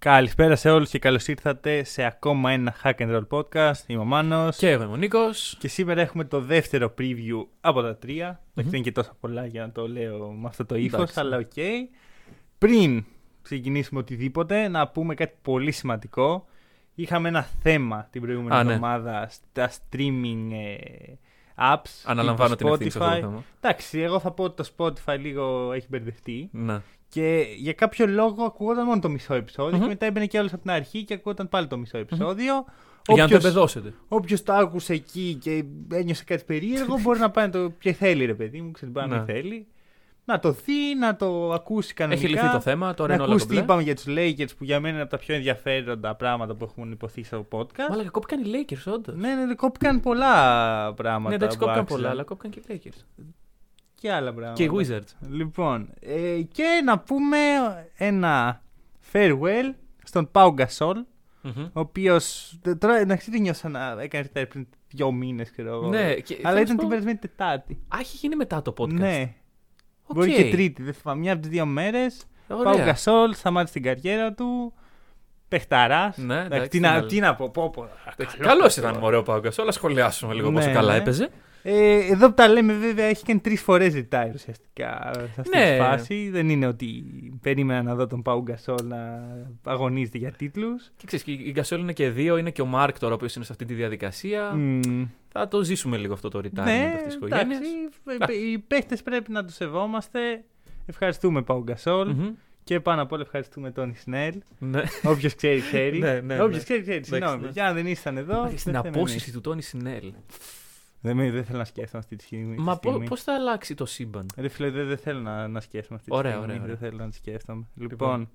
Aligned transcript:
Καλησπέρα 0.00 0.56
σε 0.56 0.70
όλους 0.70 0.90
και 0.90 0.98
καλώς 0.98 1.28
ήρθατε 1.28 1.84
σε 1.84 2.04
ακόμα 2.04 2.50
ένα 2.50 2.74
Hack 2.82 2.94
and 2.96 3.16
Roll 3.16 3.26
podcast. 3.28 3.86
Είμαι 3.86 4.00
ο 4.00 4.04
Μάνος. 4.04 4.56
Και 4.56 4.70
εγώ 4.70 4.82
είμαι 4.82 4.92
ο 4.92 4.96
Νίκος. 4.96 5.56
Και 5.58 5.68
σήμερα 5.68 6.00
έχουμε 6.00 6.24
το 6.24 6.40
δεύτερο 6.40 6.94
preview 6.98 7.46
από 7.60 7.82
τα 7.82 7.96
τρία. 7.96 8.40
Δεν 8.54 8.66
είναι 8.66 8.78
και 8.78 8.92
τόσα 8.92 9.16
πολλά 9.20 9.46
για 9.46 9.60
να 9.60 9.72
το 9.72 9.88
λέω 9.88 10.30
με 10.30 10.48
αυτό 10.48 10.66
το 10.66 10.74
ύφος, 10.76 11.00
Εντάξει. 11.00 11.20
αλλά 11.20 11.36
οκ. 11.36 11.52
Πριν 12.58 13.04
ξεκινήσουμε 13.42 14.00
οτιδήποτε, 14.00 14.68
να 14.68 14.88
πούμε 14.88 15.14
κάτι 15.14 15.34
πολύ 15.42 15.72
σημαντικό. 15.72 16.46
Είχαμε 16.94 17.28
ένα 17.28 17.42
θέμα 17.42 18.08
την 18.10 18.22
προηγούμενη 18.22 18.54
Α, 18.54 18.64
ναι. 18.64 18.72
εβδομάδα 18.72 19.28
στα 19.30 19.70
streaming 19.70 20.48
ε, 20.52 21.12
apps. 21.56 22.02
Αναλαμβάνω 22.04 22.56
τύπου 22.56 22.76
την 22.76 22.86
ευθύνη 22.86 22.90
σε 22.90 22.98
αυτό 22.98 23.10
το 23.10 23.16
Spotify. 23.16 23.20
θέμα. 23.20 23.44
Εντάξει, 23.60 23.98
εγώ 24.00 24.20
θα 24.20 24.30
πω 24.30 24.44
ότι 24.44 24.62
το 24.62 24.70
Spotify 24.76 25.18
λίγο 25.18 25.72
έχει 25.72 25.86
μπερδευτεί. 25.90 26.48
Ναι. 26.52 26.80
Και 27.12 27.46
για 27.56 27.72
κάποιο 27.72 28.06
λόγο 28.06 28.44
ακουγόταν 28.44 28.84
μόνο 28.86 29.00
το 29.00 29.08
μισό 29.08 29.34
επεισόδιο 29.34 29.76
Μμμ. 29.76 29.82
και 29.82 29.88
μετά 29.88 30.06
έμπαινε 30.06 30.26
κι 30.26 30.38
άλλος 30.38 30.52
από 30.52 30.62
την 30.62 30.70
αρχή 30.70 31.04
και 31.04 31.14
ακουγόταν 31.14 31.48
πάλι 31.48 31.66
το 31.66 31.76
μισό 31.78 31.98
επεισόδιο. 31.98 32.64
Για 33.06 33.22
να 33.22 33.28
το 33.28 33.34
Όποιος- 33.34 33.44
εμπεδώσετε. 33.44 33.94
Όποιος 34.08 34.42
το 34.42 34.52
άκουσε 34.52 34.92
εκεί 34.92 35.38
και 35.40 35.64
ένιωσε 35.92 36.24
κάτι 36.24 36.44
περίεργο, 36.44 36.98
μπορεί 37.02 37.18
να 37.18 37.30
πάει 37.30 37.44
να 37.46 37.50
το. 37.52 37.72
και 37.78 37.92
θέλει, 37.92 38.24
ρε 38.24 38.34
παιδί 38.34 38.60
μου, 38.60 38.70
ξέρει, 38.70 38.90
μπορεί 38.90 39.08
να 39.08 39.14
μην 39.16 39.24
Ναι. 39.26 39.32
θέλει. 39.32 39.66
Να 40.24 40.38
το 40.38 40.50
δει, 40.52 40.94
να 40.98 41.16
το 41.16 41.52
ακούσει 41.52 41.94
κανονικά. 41.94 42.24
Έχει 42.26 42.34
λυθεί 42.34 42.50
το 42.52 42.60
θέμα, 42.60 42.94
τώρα 42.94 43.08
να 43.08 43.14
είναι 43.14 43.22
όλα 43.22 43.32
ακούσει 43.32 43.46
τι 43.48 43.54
κομπλέ. 43.54 43.64
είπαμε 43.64 43.82
για 43.82 43.94
τους 43.94 44.04
Lakers 44.08 44.56
που 44.58 44.64
για 44.64 44.80
μένα 44.80 44.92
είναι 44.94 45.02
από 45.02 45.10
τα 45.10 45.18
πιο 45.18 45.34
ενδιαφέροντα 45.34 46.14
πράγματα 46.14 46.54
που 46.54 46.64
έχουν 46.64 46.90
υποθεί 46.92 47.22
στο 47.22 47.46
podcast. 47.50 47.88
Μαλάκα, 47.90 48.10
κόπηκαν 48.10 48.44
οι 48.44 48.50
Lakers, 48.68 48.92
όντως. 48.92 49.14
Ναι, 49.16 49.34
ναι, 49.34 49.44
ναι, 49.44 49.54
κόπηκαν 49.54 50.00
πολλά 50.00 50.32
πράγματα. 50.94 51.28
Ναι, 51.28 51.34
εντάξει, 51.34 51.58
που 51.58 51.62
κόπηκαν 51.64 51.82
άξιζαν. 51.82 52.00
πολλά, 52.02 52.12
αλλά 52.12 52.24
κόπηκαν 52.24 52.50
και 52.50 52.60
οι 52.72 52.80
Lakers. 52.84 53.24
Και 54.00 54.12
άλλα 54.12 54.32
πράγματα. 54.34 54.52
Και 54.52 54.62
οι 54.62 54.70
Wizards. 54.74 55.28
Λοιπόν, 55.30 55.88
ε, 56.00 56.40
και 56.52 56.64
να 56.84 56.98
πούμε 56.98 57.36
ένα 57.96 58.62
farewell 59.12 59.74
στον 60.04 60.30
Pau 60.32 60.54
Gasol, 60.54 60.94
Μμμ. 61.42 61.62
ο 61.64 61.80
οποίος. 61.80 62.54
Τώρα 62.78 62.96
εντάξει 62.98 63.30
δεν 63.30 63.40
νιώσα 63.40 63.68
να 63.68 63.96
έκανε 64.02 64.30
retire 64.34 64.44
πριν 64.48 64.66
δύο 64.88 65.12
μήνες, 65.12 65.50
ξέρω 65.50 65.68
εγώ. 65.74 65.88
Ναι, 65.88 66.14
και 66.14 66.34
θέλω 66.34 66.48
Αλλά 66.48 66.54
να 66.54 66.60
ήταν 66.60 66.66
σου 66.66 66.66
την 66.66 66.76
πω- 66.76 66.88
περασμένη 66.88 67.18
Τετάρτη. 67.18 67.72
Α, 67.88 67.96
έχει 68.00 68.16
γίνει 68.16 68.36
μετά 68.36 68.62
το 68.62 68.74
podcast. 68.78 68.88
Ναι. 68.92 69.34
Οκ. 70.06 70.16
Μπορεί 70.16 70.32
και 70.34 70.50
Τρίτη, 70.50 70.82
δεν 70.82 70.94
θυμάμαι. 70.94 71.20
Μια 71.20 71.32
από 71.32 71.40
τις 71.40 71.50
δύο 71.50 71.66
μέρες. 71.66 72.24
Pau 72.48 72.56
Ωραία. 72.66 72.94
Gasol 72.96 73.28
σταμάτησε 73.34 73.72
την 73.72 73.82
καριέρα 73.82 74.32
του. 74.32 74.72
Παιχταρά. 75.48 76.12
Ναι, 76.16 76.40
εντάξει, 76.40 76.62
τι, 76.68 76.68
τι 76.68 76.80
να, 76.80 77.00
να- 77.00 77.06
τι 77.06 77.20
να 77.20 77.34
πω, 77.34 77.50
πω, 77.50 77.70
πω. 77.70 77.88
Καλό 78.38 78.70
ήταν 78.78 79.02
ωραίο 79.02 79.22
Pau 79.22 79.34
Gasol, 79.34 79.58
α 79.58 79.72
σχολιάσουμε 79.72 80.34
λίγο 80.34 80.50
Ναι, 80.50 80.54
πόσο 80.60 80.72
καλά 80.72 80.92
ναι. 80.92 80.98
έπαιζε. 80.98 81.28
Ε, 81.62 81.96
εδώ 82.12 82.28
που 82.28 82.34
τα 82.34 82.48
λέμε, 82.48 82.72
βέβαια, 82.72 83.04
έχει 83.04 83.24
κάνει 83.24 83.40
τρεις 83.40 83.60
φορές 83.62 83.94
retire 83.94 84.30
ουσιαστικά 84.34 85.10
σε 85.14 85.40
αυτή 85.40 85.58
Ναι. 85.58 85.70
τη 85.70 85.76
φάση. 85.82 86.28
Δεν 86.32 86.48
είναι 86.48 86.66
ότι 86.66 87.04
περίμενα 87.42 87.82
να 87.82 87.94
δω 87.94 88.06
τον 88.06 88.22
Pau 88.24 88.42
Gasol 88.42 88.82
να 88.84 89.28
αγωνίζεται 89.64 90.18
για 90.18 90.30
τίτλους. 90.32 90.90
Και 90.96 91.06
ξέρεις, 91.06 91.24
και 91.24 91.32
η 91.32 91.50
Γκασόλ 91.50 91.80
είναι 91.80 91.92
και 91.92 92.10
δύο, 92.10 92.36
είναι 92.36 92.50
και 92.50 92.62
ο 92.62 92.66
Μάρκ 92.66 92.98
τώρα 92.98 93.16
που 93.16 93.26
είναι 93.34 93.44
σε 93.44 93.52
αυτή 93.52 93.64
τη 93.64 93.74
διαδικασία. 93.74 94.58
Θα 95.28 95.48
το 95.48 95.62
ζήσουμε 95.64 95.96
λίγο 95.96 96.12
αυτό 96.12 96.28
το 96.28 96.38
retirement 96.38 96.64
Ναι, 96.64 96.92
αυτής 96.94 97.14
της 97.14 97.14
εντάξει. 97.30 97.46
οικογένεια. 97.56 98.52
Οι 98.52 98.58
παίχτες 98.58 99.02
πρέπει 99.02 99.32
να 99.32 99.44
τους 99.44 99.54
σεβόμαστε. 99.54 100.20
Ευχαριστούμε 100.86 101.44
Pau 101.46 101.64
Gasol. 101.64 102.06
Και 102.64 102.80
πάνω 102.80 103.02
απ' 103.02 103.12
όλα 103.12 103.22
ευχαριστούμε 103.22 103.70
τον 103.70 103.94
Σνέλ. 104.02 104.34
Ναι. 104.58 104.82
Όποιος 105.02 105.34
ξέρει, 105.34 105.60
ξέρει. 105.60 105.98
Ναι, 105.98 106.20
ναι, 106.20 106.34
Όποιος 106.34 106.56
ναι. 106.56 106.62
ξέρει, 106.62 106.80
ξέρει. 106.80 107.04
Συγγνώμη. 107.04 107.42
ναι. 107.42 107.48
Για 107.52 107.62
να 107.64 107.72
δεν 107.72 107.86
ήσταν 107.86 108.16
εδώ. 108.16 108.50
Στην 108.56 108.72
δεν 108.72 108.82
θέμε 108.82 108.96
απόσυση 108.96 109.32
του 109.32 109.40
Τόνι 109.40 109.62
Σινέλ. 109.62 110.12
Εμείς. 111.02 111.16
Δεν, 111.16 111.16
με- 111.16 111.30
δεν 111.30 111.44
θέλω 111.44 111.58
να 111.58 111.64
σκέφτομαι 111.64 112.02
αυτή 112.02 112.16
τη 112.16 112.24
στιγμή. 112.24 112.56
Μα 112.58 112.78
τη 112.78 112.88
στιγμή. 112.88 113.08
πώς 113.08 113.22
θα 113.22 113.34
αλλάξει 113.34 113.74
το 113.74 113.86
σύμπαν; 113.86 114.26
Ρε 114.36 114.48
φίλε, 114.48 114.70
δεν, 114.70 114.86
δεν 114.88 114.98
θέλω 114.98 115.20
να, 115.20 115.48
να 115.48 115.60
σκέφτομαι 115.60 115.98
αυτή 115.98 116.10
τη 116.10 116.16
Ωραία, 116.16 116.30
στιγμή. 116.32 116.52
ωραία, 116.52 116.62
ωραία. 116.62 116.76
Δεν 116.76 116.88
θέλω 116.88 117.04
να 117.04 117.10
τη 117.10 117.16
σκέφτομαι. 117.16 117.64
Λοιπόν, 117.74 117.88
Λοιπόν. 117.90 118.28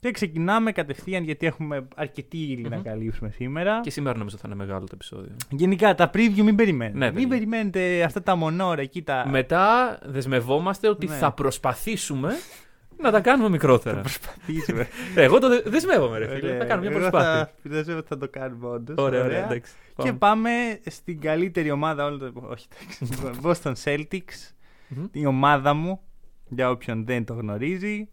και 0.00 0.10
ξεκινάμε 0.10 0.72
κατευθείαν 0.72 1.24
γιατί 1.24 1.46
έχουμε 1.46 1.88
αρκετή 1.96 2.36
ύλη 2.38 2.68
να 2.68 2.76
Μμμ. 2.76 2.82
καλύψουμε 2.82 3.30
σήμερα. 3.30 3.80
Και 3.80 3.90
σήμερα 3.90 4.18
νομίζω 4.18 4.36
θα 4.36 4.42
είναι 4.46 4.56
μεγάλο 4.56 4.80
το 4.80 4.90
επεισόδιο. 4.94 5.36
Γενικά 5.50 5.94
τα 5.94 6.10
preview 6.14 6.42
μην 6.42 6.56
περιμένετε. 6.56 6.98
Ναι, 6.98 7.04
μην 7.04 7.14
παιδιά. 7.14 7.28
περιμένετε 7.28 8.02
αυτά 8.02 8.22
τα 8.22 8.36
μονόρα 8.36 8.80
εκεί 8.80 9.02
τα. 9.02 9.26
Μετά 9.28 9.98
δεσμευόμαστε 10.04 10.88
ότι 10.88 11.06
Ναι. 11.06 11.14
θα 11.14 11.32
προσπαθήσουμε 11.32 12.32
να 13.02 13.10
τα 13.10 13.20
κάνουμε 13.20 13.48
μικρότερα. 13.48 14.00
Προσπαθήσουμε. 14.00 14.88
Ε, 15.14 15.22
Εγώ 15.22 15.38
το 15.38 15.48
δε- 15.48 15.62
δεσμεύομαι, 15.64 16.18
ρε 16.18 16.26
φίλε. 16.34 16.46
Ωραία. 16.46 16.58
Θα 16.58 16.64
κάνουμε 16.64 16.88
μια 16.88 16.98
Εγώ 16.98 17.08
προσπάθεια. 17.10 17.44
Θα, 17.62 17.68
πιστεύω 17.68 17.98
ότι 17.98 18.08
θα 18.08 18.18
το 18.18 18.28
κάνουμε 18.28 18.66
όντως. 18.68 18.96
Ωραία, 18.98 19.24
ωραία, 19.24 19.44
εντάξει. 19.44 19.72
Και 19.96 20.12
Πάμε. 20.12 20.18
πάμε 20.18 20.50
στην 20.90 21.20
καλύτερη 21.20 21.70
ομάδα 21.70 22.04
όλων 22.04 22.18
των. 22.18 22.32
Όχι, 22.50 22.66
εντάξει. 22.80 23.04
Λοιπόν, 23.10 23.40
Boston 23.42 23.72
Celtics. 23.84 24.52
Μμμ. 24.88 25.06
Η 25.12 25.26
ομάδα 25.26 25.74
μου. 25.74 26.00
Για 26.48 26.70
όποιον 26.70 27.04
δεν 27.06 27.24
το 27.24 27.34
γνωρίζει. 27.34 28.08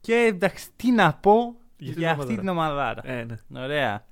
Και 0.00 0.14
εντάξει, 0.14 0.68
τι 0.76 0.90
να 0.90 1.14
πω 1.14 1.54
Για 1.76 1.92
για, 1.96 2.12
την 2.12 2.20
αυτή 2.22 2.36
την 2.36 2.48
ομαδάρα. 2.48 3.02
ομαδάρα. 3.04 3.08
Ε, 3.20 3.24
ναι. 3.48 3.60
Ωραία. 3.62 4.04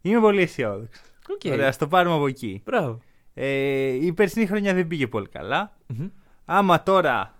Είμαι 0.00 0.20
πολύ 0.20 0.40
αισιόδοξος. 0.42 1.04
Οκ. 1.30 1.52
Ωραία, 1.52 1.68
ας 1.68 1.78
το 1.78 1.86
πάρουμε 1.88 2.14
από 2.14 2.26
εκεί. 2.26 2.62
Μπράβο. 2.64 2.98
Ε, 3.34 3.46
η 3.86 4.12
περσινή 4.12 4.46
χρονιά 4.46 4.74
δεν 4.74 4.86
πήγε 4.86 5.06
πολύ 5.06 5.28
καλά. 5.28 5.76
Μμμ. 5.86 6.06
Άμα 6.44 6.82
τώρα 6.82 7.34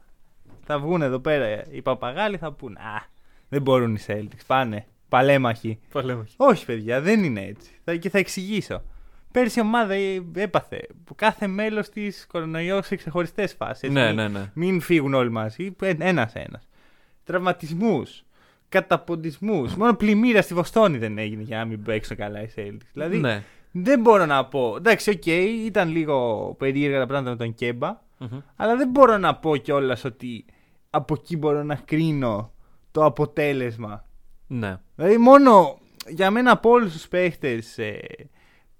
θα 0.67 0.79
βγουν 0.79 1.03
εδώ 1.03 1.19
πέρα 1.19 1.65
οι 1.71 1.83
παπαγάλοι, 1.83 2.37
θα 2.37 2.53
πούνε 2.53 2.81
Α, 2.81 3.03
δεν 3.49 3.63
μπορούν 3.63 3.95
οι 3.95 3.99
Celtics. 4.07 4.45
Πάνε. 4.47 4.87
Παλέμαχοι. 5.09 5.79
Παλέμαχοι. 5.93 6.35
Όχι, 6.37 6.65
παιδιά, 6.65 7.01
δεν 7.01 7.25
είναι 7.25 7.41
έτσι. 7.41 7.71
Θα, 7.85 7.97
και 7.97 8.11
θα 8.11 8.19
εξηγήσω. 8.19 8.83
Πέρσι 9.33 9.59
η 9.59 9.63
ομάδα 9.63 9.95
ε, 9.95 10.23
έπαθε 10.35 10.87
που 11.05 11.15
κάθε 11.15 11.47
μέλος 11.47 11.89
της 11.89 12.27
κορονοϊός 12.27 12.87
σε 12.87 12.97
ξεχωριστές 12.97 13.53
φάσεις. 13.55 13.91
Ναι, 13.91 14.13
ναι, 14.13 14.29
ναι. 14.29 14.51
Μην 14.55 14.81
φύγουν 14.81 15.15
όλοι 15.15 15.31
μαζί, 15.31 15.77
ένα-ένα. 15.99 16.61
Τραυματισμούς, 17.25 18.25
καταποντισμούς. 18.69 19.75
Μόνο 19.75 19.95
πλημμύρα 19.95 20.43
στη 20.43 20.55
Βοστόνη 20.55 20.99
δεν 20.99 21.19
έγινε 21.19 21.43
για 21.43 21.59
να 21.59 21.65
μην 21.65 21.83
παίξουν 21.83 22.17
καλά 22.17 22.43
οι 22.43 22.49
Celtics. 22.57 22.87
Δηλαδή 22.93 23.19
Ναι. 23.19 23.43
δεν 23.73 24.01
μπορώ 24.01 24.27
να 24.27 24.45
πω. 24.45 24.75
Εντάξει, 24.77 25.11
οκ, 25.11 25.27
ήταν 25.67 25.91
λίγο 25.91 26.55
περίεργα 26.59 26.99
τα 26.99 27.07
πράγματα 27.07 27.31
με 27.31 27.45
τον 27.45 27.55
Kemba. 27.55 28.03
Μμμ. 28.19 28.39
Αλλά 28.57 28.77
δεν 28.77 28.89
μπορώ 28.89 29.19
να 29.19 29.35
πω 29.35 29.57
κιόλας 29.57 30.05
ότι 30.05 30.45
από 30.95 31.15
εκεί 31.15 31.37
μπορώ 31.37 31.63
να 31.63 31.75
κρίνω 31.75 32.53
το 32.91 33.05
αποτέλεσμα. 33.05 34.05
Ναι. 34.47 34.81
Δηλαδή, 34.97 35.19
μόνο 35.19 35.79
για 36.09 36.31
μένα 36.31 36.51
από 36.51 36.71
όλους 36.71 36.93
τους 36.93 37.09
παίχτες 37.09 37.79
ε, 37.79 38.01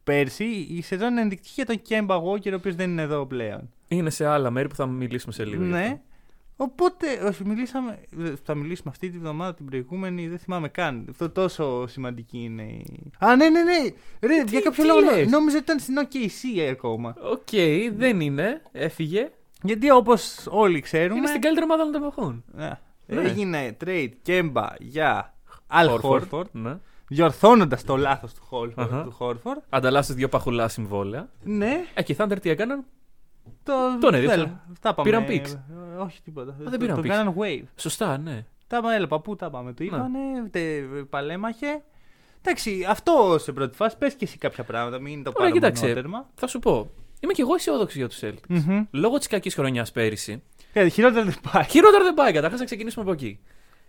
πέρσι, 0.05 0.45
η 0.45 0.83
σεζόν 0.83 1.11
είναι 1.11 1.21
ενδεικτική 1.21 1.53
για 1.55 1.67
τον 1.67 1.83
Kemba 1.83 2.17
Walker, 2.19 2.53
ο 2.53 2.55
οποίος 2.55 2.75
δεν 2.75 2.91
είναι 2.91 3.03
εδώ 3.03 3.27
πλέον. 3.27 3.69
Είναι 3.89 4.11
σε 4.11 4.27
άλλα 4.27 4.51
μέρη 4.51 4.69
που 4.69 4.75
θα 4.75 4.87
μιλήσουμε 4.87 5.33
σε 5.33 5.45
λίγο. 5.45 5.65
γι' 5.65 5.71
ναι. 5.71 5.83
αυτό. 5.83 6.01
Οπότε, 6.57 7.07
όχι, 7.25 7.45
μιλήσαμε, 7.45 7.99
ε, 8.25 8.33
θα 8.45 8.55
μιλήσουμε 8.55 8.91
αυτή 8.91 9.11
τη 9.11 9.19
βδομάδα, 9.19 9.55
την 9.55 9.67
προηγούμενη, 9.67 10.29
δεν 10.29 10.39
θυμάμαι 10.39 10.69
καν. 10.69 11.07
Αυτό 11.11 11.31
τόσο 11.31 11.87
σημαντική 11.87 12.39
είναι. 12.39 12.63
η- 12.63 13.11
Α, 13.19 13.37
ναι, 13.37 13.49
ναι, 13.49 13.63
ναι. 13.63 13.79
Ρε, 14.21 14.43
για 14.47 14.61
κάποιο 14.61 14.83
τι 14.83 14.89
λόγο 14.89 15.01
λες; 15.01 15.31
νόμιζα 15.31 15.57
ότι 15.57 15.65
ήταν 15.65 15.79
στην 15.79 15.95
OKC 15.99 16.61
ακόμα. 16.71 17.15
Οκ, 17.23 17.49
δεν 17.97 18.21
είναι. 18.21 18.63
Έφυγε. 18.73 19.31
Γιατί 19.65 19.91
όπως 19.91 20.47
όλοι 20.51 20.81
ξέρουμε. 20.81 21.17
Είναι 21.19 21.27
στην 21.27 21.41
καλύτερη 21.41 21.67
ομάδα 21.67 21.83
όλων 21.83 21.93
των 21.95 22.03
εποχών. 22.03 22.45
Ναι. 22.53 22.71
Ναι. 23.07 23.21
Έγινε 23.21 23.77
trade 23.85 24.11
Κέμπα 24.23 24.67
για 24.79 25.35
Al 25.73 26.01
Horford, 26.01 26.51
Ναι. 26.53 26.77
διορθώνοντας 27.09 27.85
το 27.85 27.97
λάθος 27.97 28.35
του, 28.35 28.43
Horford- 28.51 28.73
Αχα. 28.83 29.03
του 29.03 29.17
Horford. 29.19 29.57
Ανταλλάσσουν 29.69 30.17
δύο 30.17 30.29
παχουλά 30.29 30.69
συμβόλαια. 30.69 31.29
Ναι, 31.43 31.85
Ε, 31.95 32.03
και 32.03 32.13
οι 32.13 32.17
Thunder 32.19 32.37
τι 32.41 32.51
έκαναν; 32.51 32.85
το, 33.63 33.73
Τον 34.01 34.15
έδειξαν. 34.15 34.39
έλα, 34.41 34.65
Αυτά 34.73 34.95
πάμε. 34.95 35.11
Πήραν 35.11 35.25
picks. 35.29 35.53
Ε, 35.97 35.97
όχι 36.03 36.23
τίποτα. 36.23 36.55
δεν 36.59 36.79
πήραν 36.79 36.97
το 36.97 37.03
picks. 37.03 37.09
κάναν 37.09 37.35
wave. 37.39 37.63
Σωστά, 37.77 38.19
ναι. 38.19 38.45
Τα 38.67 38.81
πάμε, 38.81 38.95
έλα, 38.95 39.07
παππού 39.07 39.37
τα 39.37 39.51
πάμε. 39.51 39.73
Το 39.73 39.83
Ναι. 39.83 39.89
είπανε, 39.89 40.19
τε, 40.51 40.81
παλέμαχε. 41.11 41.83
Εντάξει, 42.43 42.85
αυτό 42.89 43.37
σε 43.39 43.53
πρώτη 43.53 43.77
φάση. 43.77 43.99
Πες 43.99 44.15
και 44.15 44.25
εσύ 44.25 44.39
κάποια 44.39 44.65
πράγματα, 44.65 44.99
μην 44.99 45.23
το 45.23 45.31
Ωραία, 45.31 45.33
πάρουμε 45.33 45.51
κοίταξε. 45.51 45.83
μονότερμα. 45.83 46.27
Θα 46.35 46.47
σου 46.47 46.59
πω. 46.59 46.91
Είμαι 47.25 47.33
κι 47.33 47.41
εγώ 47.41 47.55
αισιόδοξος 47.55 47.97
για 47.97 48.09
τους 48.09 48.19
Celtics. 48.23 48.47
Μμμ. 48.49 48.85
Λόγω 48.91 49.19
της 49.19 49.27
κακής 49.27 49.55
χρονιάς 49.55 49.93
πέρυσι. 49.93 50.43
Ε, 50.73 50.89
Χειρότερα 50.89 51.25
δεν 51.25 51.35
πάει. 51.53 51.65
Χειρότερα 51.65 52.05
δεν 52.05 52.15
πάει. 52.15 52.33
Καταρχάς 52.33 52.59
να 52.59 52.65
ξεκινήσουμε 52.65 53.05
από 53.05 53.13
εκεί. 53.13 53.39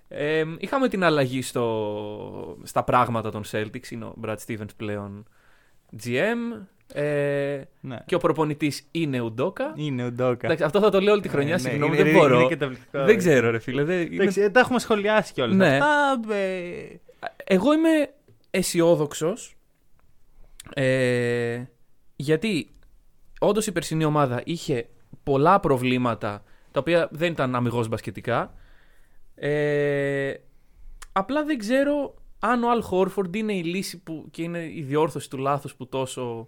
Ε, 0.08 0.44
είχαμε 0.58 0.88
την 0.88 1.04
αλλαγή 1.04 1.42
στο, 1.42 2.58
στα 2.64 2.84
πράγματα 2.84 3.32
των 3.32 3.44
Celtics. 3.52 3.90
Είναι 3.92 4.06
ο 4.06 4.16
Brad 4.26 4.36
Stevens 4.48 4.76
πλέον 4.78 5.26
GM. 6.04 6.66
Ε, 6.94 7.62
Ναι. 7.82 7.98
και 8.06 8.16
ο 8.16 8.18
προπονητής 8.18 8.88
είναι 8.92 9.22
ο 9.22 9.32
Ντόκα. 9.32 9.74
Είναι 9.76 10.04
ο 10.06 10.12
Ντόκα. 10.12 10.46
Εντάξει, 10.48 10.64
αυτό 10.64 10.80
θα 10.80 10.90
το 10.90 11.00
λέω 11.02 11.14
όλη 11.14 11.22
τη 11.22 11.30
χρονιά. 11.30 11.54
Ε, 11.54 11.58
ναι, 11.58 11.70
Συγγνώμη, 11.70 11.94
είναι- 11.96 12.04
δεν 12.04 12.12
είναι- 12.14 12.22
μπορώ. 12.22 12.40
είναι 12.40 12.48
καταπληκτικό. 12.50 13.04
δεν 13.06 13.18
ξέρω, 13.18 13.52
ρε 13.52 13.60
φίλε. 13.60 13.84
Δεν, 13.84 14.02
είναι- 14.02 14.16
Εντάξει, 14.16 14.42
ε, 14.42 14.50
τα 14.50 14.60
έχουμε 14.60 14.80
σχολιάσει 14.80 15.34
κιόλας. 15.34 15.56
Ναι. 15.56 15.76
Αυτά. 15.76 16.20
ε, 16.34 17.00
Εγώ 17.44 17.74
είμαι 17.74 18.10
αισιόδοξος. 18.52 19.56
Ε, 20.74 21.64
γιατί 22.16 22.68
όντως 23.48 23.68
η 23.68 23.72
περσινή 23.72 24.04
ομάδα 24.04 24.42
είχε 24.46 24.88
πολλά 25.24 25.60
προβλήματα 25.60 26.44
τα 26.72 26.80
οποία 26.80 27.08
δεν 27.12 27.32
ήταν 27.32 27.56
αμυγός 27.56 27.88
μπασκετικά. 27.88 28.54
Ε, 29.36 30.34
απλά 31.12 31.44
δεν 31.44 31.58
ξέρω 31.58 32.16
αν 32.40 32.64
ο 32.64 32.72
Αλ 32.72 32.82
Χόρφορντ 32.82 33.36
είναι 33.36 33.54
η 33.54 33.64
λύση 33.64 34.04
που, 34.04 34.28
και 34.32 34.42
είναι 34.42 34.64
η 34.66 34.82
διόρθωση 34.88 35.30
του 35.30 35.38
λάθους 35.38 35.76
που 35.76 35.88
τόσο... 35.88 36.48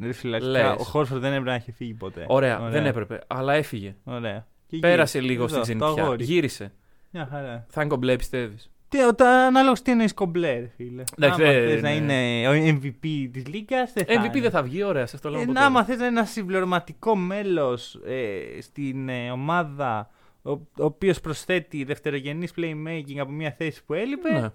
Ρε 0.00 0.12
φίλε, 0.12 0.36
αρχικά, 0.36 0.52
Λες. 0.52 0.74
ο 0.78 0.82
Χόρφορντ 0.84 1.20
δεν 1.20 1.30
έπρεπε 1.30 1.48
να 1.50 1.56
έχει 1.56 1.72
φύγει 1.72 1.94
ποτέ. 1.94 2.24
Ωραία, 2.28 2.58
δεν 2.68 2.86
έπρεπε, 2.86 3.20
αλλά 3.26 3.52
έφυγε. 3.54 3.96
Ωραία. 4.04 4.46
Και 4.66 4.78
Πέρασε 4.78 5.18
γύρισε. 5.18 5.32
λίγο 5.32 5.44
Εδώ, 5.44 5.64
στην 5.64 5.78
το 5.78 5.84
ξενιτιά. 5.84 6.04
αγόρι. 6.04 6.24
Γύρισε. 6.24 6.72
Μια 7.10 7.26
χαρά. 7.30 7.66
Θα 7.68 7.80
είναι 7.80 7.90
κομπλέ, 7.90 8.16
πιστεύει. 8.16 8.56
Τι, 8.90 9.02
ο- 9.04 9.14
τα- 9.14 9.46
ανάλογα 9.46 9.80
τι 9.82 9.90
εννοείς 9.90 10.14
κομπλέ, 10.14 10.58
ρε 10.58 10.70
φίλε. 10.76 11.02
Εντάξει, 11.18 11.42
άμα 11.42 11.52
δεν- 11.52 11.68
θες 11.68 11.82
να 11.82 11.88
ναι. 11.88 11.94
είναι 11.94 12.48
ο 12.48 12.52
MVP 12.52 13.28
της 13.32 13.46
Λίγκας, 13.46 13.92
δεν 13.92 14.04
θα 14.06 14.12
MVP 14.12 14.24
είναι. 14.34 14.40
δεν 14.40 14.50
θα 14.50 14.62
βγει, 14.62 14.82
ωραία, 14.82 15.06
σα 15.06 15.18
το 15.18 15.28
λέω. 15.30 15.38
Ε, 15.40 15.42
από 15.42 15.52
να, 15.52 15.58
τώρα. 15.58 15.70
άμα 15.70 15.84
θες 15.84 15.98
να 15.98 16.06
είναι 16.06 16.18
ένα 16.18 16.26
συμπληρωματικό 16.26 17.16
μέλος 17.16 17.94
ε, 18.06 18.60
στην 18.60 19.08
ε, 19.08 19.30
ομάδα 19.30 20.10
ο, 20.42 20.50
ο 20.50 20.60
οποίος 20.76 21.20
προσθέτει 21.20 21.84
δευτερογενής 21.84 22.52
playmaking 22.56 23.18
από 23.20 23.30
μια 23.30 23.52
θέση 23.58 23.84
που 23.84 23.94
έλειπε 23.94 24.32
Ναι. 24.32 24.48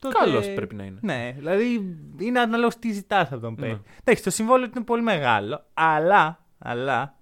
τότε... 0.00 0.14
Καλός 0.18 0.48
πρέπει 0.54 0.74
να 0.74 0.84
είναι. 0.84 0.98
Ναι, 1.02 1.32
δηλαδή 1.36 1.96
είναι 2.18 2.40
ανάλογο 2.40 2.70
τι 2.78 2.92
ζητάς 2.92 3.32
από 3.32 3.40
τον 3.40 3.54
Ναι. 3.58 3.66
παίκτη. 3.66 3.90
Εντάξει, 4.00 4.22
το 4.22 4.30
συμβόλαιο 4.30 4.66
του 4.66 4.72
είναι 4.76 4.84
πολύ 4.84 5.02
μεγάλο, 5.02 5.64
αλλά, 5.74 6.44
αλλά 6.58 7.16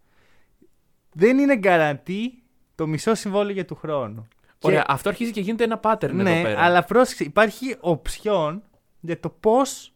δεν 1.12 1.38
είναι 1.38 1.56
γκαραντή 1.56 2.42
το 2.74 2.86
μισό 2.86 3.14
συμβόλαιο 3.14 3.52
για 3.52 3.64
του 3.64 3.74
χρόνου. 3.74 4.28
Ωραία, 4.66 4.81
Και- 4.81 4.87
αυτό 4.88 5.08
αρχίζει 5.08 5.31
και 5.31 5.40
γίνεται 5.40 5.64
ένα 5.64 5.81
pattern 5.82 6.02
εδώ 6.02 6.22
ναι, 6.22 6.43
πέρα. 6.43 6.61
αλλά 6.61 6.84
πρόσεξε, 6.84 7.25
υπάρχει 7.25 7.76
οψιόν 7.81 8.62
για 9.00 9.20
το 9.20 9.28
πώς 9.31 9.88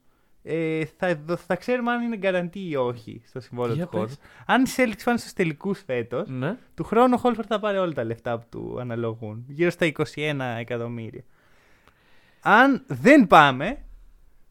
ε, 0.43 0.85
θα, 0.97 1.20
δο- 1.26 1.37
θα 1.37 1.56
ξέρουμε 1.56 1.91
αν 1.93 2.03
είναι 2.03 2.17
γκαραντή 2.17 2.69
ή 2.69 2.76
όχι 2.76 3.23
στο 3.26 3.41
συμβόλαιο 3.41 3.75
Για 3.75 3.85
του 3.87 3.91
χώρου. 3.97 4.06
πες. 4.06 4.19
Αν 4.47 4.62
οι 4.65 4.67
Celtics 4.76 5.03
πάνε 5.05 5.19
στους 5.19 5.32
τελικούς 5.32 5.82
φέτος, 5.87 6.29
Ναι. 6.29 6.56
του 6.75 6.85
χρόνου 6.85 7.15
ο 7.17 7.19
Χόλφερ 7.19 7.44
θα 7.49 7.59
πάρει 7.59 7.79
όλα 7.79 7.93
τα 7.93 8.05
λεφτά 8.05 8.38
που 8.38 8.47
του 8.50 8.76
αναλογούν. 8.81 9.44
Γύρω 9.49 9.70
στα 9.70 9.87
21 9.87 10.56
εκατομμύρια. 10.59 11.23
Αν 12.41 12.85
δεν 12.87 13.26
πάμε, 13.26 13.85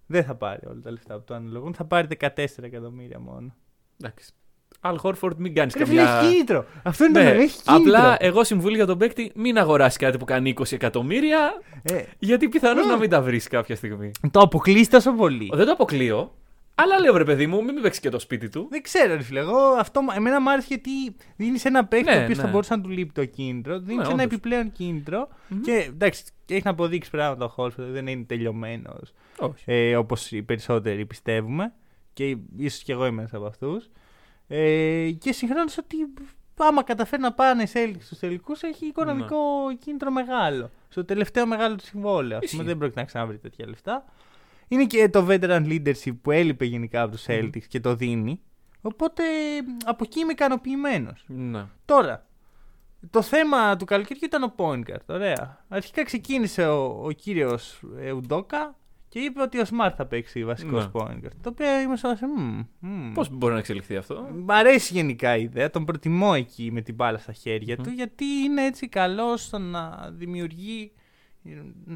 δεν 0.06 0.24
θα 0.24 0.36
πάρει 0.36 0.66
όλα 0.68 0.80
τα 0.82 0.92
λεφτά 0.92 1.16
που 1.18 1.24
του 1.24 1.34
αναλογούν. 1.34 1.74
Θα 1.74 1.86
πάρει 1.86 2.08
14 2.20 2.64
εκατομμύρια 2.64 3.20
μόνο. 3.20 3.56
Εντάξει. 4.02 4.32
Αλ 4.80 4.98
Χόρφορντ, 4.98 5.40
μην 5.40 5.54
κάνεις 5.56 5.74
Ρε 5.76 5.86
φίλε, 5.86 6.04
καμιά. 6.04 6.20
έχει 6.20 6.32
κίνητρο. 6.32 6.66
Αυτό 6.84 7.04
είναι 7.06 7.14
το 7.14 7.20
Ναι, 7.20 7.26
νόημα, 7.26 7.42
έχει 7.44 7.62
κίνητρο. 7.64 7.76
απλά 7.98 8.16
εγώ 8.20 8.44
συμβούλιο 8.44 8.76
για 8.76 8.86
τον 8.86 8.98
παίκτη 8.98 9.32
μην 9.36 9.58
αγοράσει 9.58 9.98
κάτι 9.98 10.18
που 10.18 10.26
κάνει 10.26 10.50
20 10.60 10.72
εκατομμύρια, 10.76 11.52
Ε, 11.84 12.04
γιατί 12.20 12.50
πιθανόν 12.50 12.86
Mm. 12.86 12.88
να 12.88 12.98
μην 12.98 13.10
τα 13.10 13.22
βρεις 13.22 13.48
κάποια 13.48 13.76
στιγμή. 13.76 14.12
το 14.32 14.40
αποκλείσει 14.40 14.90
τόσο 14.90 15.12
πολύ. 15.14 15.50
Δεν 15.54 15.66
το 15.66 15.72
αποκλείω, 15.72 16.34
αλλά 16.76 17.00
λέω 17.00 17.14
βρε 17.14 17.24
παιδί 17.24 17.48
μου, 17.48 17.64
μην 17.64 17.76
με 17.76 17.82
παίξει 17.82 18.00
και 18.00 18.10
το 18.10 18.20
σπίτι 18.20 18.50
του. 18.50 18.68
Δεν 18.72 18.82
ξέρω, 18.82 19.16
ρε 19.16 19.22
φίλε. 19.24 19.40
Εγώ 19.40 19.58
αυτό 19.58 20.02
εμένα 20.16 20.42
μου 20.42 20.52
άρεσε 20.52 20.68
γιατί 20.70 20.90
δίνεις 21.36 21.66
ένα 21.66 21.86
παίκτη 21.86 22.10
Ναι, 22.12 22.18
ο 22.20 22.24
οποίος 22.24 22.38
ναι. 22.38 22.44
θα 22.44 22.50
μπορούσε 22.50 22.76
να 22.76 22.82
του 22.82 22.90
λείπει 22.90 23.12
το 23.14 23.26
κίνητρο. 23.26 23.80
Δίνεις 23.80 23.96
Ναι, 23.96 24.02
ένα 24.04 24.12
όντως. 24.12 24.26
επιπλέον 24.26 24.72
κίνητρο. 24.72 25.28
Μμμ. 25.48 25.62
Και 25.62 25.86
εντάξει, 25.94 26.24
και 26.46 26.54
έχεις 26.54 26.66
να 26.66 26.72
αποδείξεις 26.72 27.12
πράγματα 27.12 27.46
ο 27.46 27.48
Χόλφερ. 27.48 27.86
Δεν 27.86 28.08
είναι 28.08 28.24
τελειωμένος 28.24 29.14
Όχι. 29.40 29.64
ε, 29.66 29.96
όπως 29.96 30.32
οι 30.32 30.42
περισσότεροι 30.42 31.06
πιστεύουμε. 31.06 31.74
Και 32.14 32.38
ίσως 32.58 32.84
και 32.84 32.92
εγώ 32.92 33.06
είμαι 33.06 33.20
ένας 33.20 33.34
από 33.34 33.46
αυτούς. 33.46 33.90
Ε, 34.48 35.12
και 35.20 35.32
συγχρόνως 35.32 35.78
ότι 35.78 35.98
άμα 36.58 36.84
καταφέρει 36.84 37.22
να 37.22 37.34
πάνε 37.34 37.66
σε 37.66 37.84
Celtics 37.86 38.02
στους 38.02 38.20
τελικούς, 38.20 38.62
έχει 38.62 38.86
οικονομικό 38.86 39.38
κίνητρο 39.80 40.12
μεγάλο. 40.12 40.72
Στο 40.90 41.06
τελευταίο 41.06 41.46
μεγάλο 41.46 41.76
του 41.76 41.84
συμβόλαιο. 41.86 42.20
Ας 42.22 42.26
πούμε, 42.28 42.40
Ναι. 42.40 42.46
Ισχύει. 42.46 42.64
δεν 42.64 42.78
πρόκειται 42.78 43.00
να 43.00 43.06
ξαναβρει 43.06 43.38
τέτοια 43.38 43.68
λεφτά. 43.68 44.06
Είναι 44.68 44.86
και 44.86 45.10
το 45.10 45.26
veteran 45.30 45.66
leadership 45.68 46.16
που 46.22 46.32
έλειπε 46.32 46.66
γενικά 46.66 47.02
από 47.02 47.12
τους 47.12 47.26
Celtics 47.28 47.64
και 47.68 47.80
το 47.80 47.96
δίνει. 47.96 48.42
Οπότε 48.82 49.24
από 49.86 50.04
εκεί 50.04 50.20
είμαι 50.20 50.32
ικανοποιημένος. 50.32 51.24
Ναι. 51.28 51.66
Τώρα, 51.86 52.26
το 53.10 53.22
θέμα 53.22 53.76
του 53.76 53.86
καλοκαιριού 53.86 54.22
ήταν 54.26 54.44
ο 54.44 54.54
point 54.58 54.80
guard. 54.92 55.06
Ωραία. 55.06 55.66
Αρχικά 55.68 56.04
ξεκίνησε 56.04 56.68
ο, 56.68 57.02
ο 57.04 57.12
κύριος 57.12 57.82
Ουντόκα 58.16 58.76
και 59.10 59.20
είπε 59.20 59.42
ότι 59.42 59.60
ο 59.60 59.64
Smart 59.70 59.92
θα 59.96 60.06
παίξει 60.06 60.46
βασικός 60.46 60.84
Ναι. 60.86 60.92
point 60.94 61.26
guard. 61.26 61.32
Το 61.42 61.50
οποίο 61.50 61.80
είμαι 61.80 61.96
σε 61.98 62.08
φάση, 62.08 62.26
«Μμμ, 62.26 62.62
μμμ». 62.80 63.14
Πώς 63.14 63.30
μπορεί 63.30 63.54
να 63.54 63.60
εξελιχθεί 63.60 63.96
αυτό; 63.96 64.28
Μ' 64.34 64.52
αρέσει 64.52 64.94
γενικά 64.94 65.38
η 65.38 65.42
ιδέα, 65.44 65.70
τον 65.70 65.86
προτιμώ 65.86 66.32
εκεί 66.36 66.70
με 66.72 66.82
την 66.82 66.96
μπάλα 66.96 67.18
στα 67.18 67.32
χέρια 67.34 67.78
του, 67.78 67.90
γιατί 67.90 68.26
είναι 68.26 68.66
έτσι 68.66 68.88
καλός 68.88 69.42
στο 69.44 69.58
να 69.58 70.10
δημιουργεί. 70.14 70.92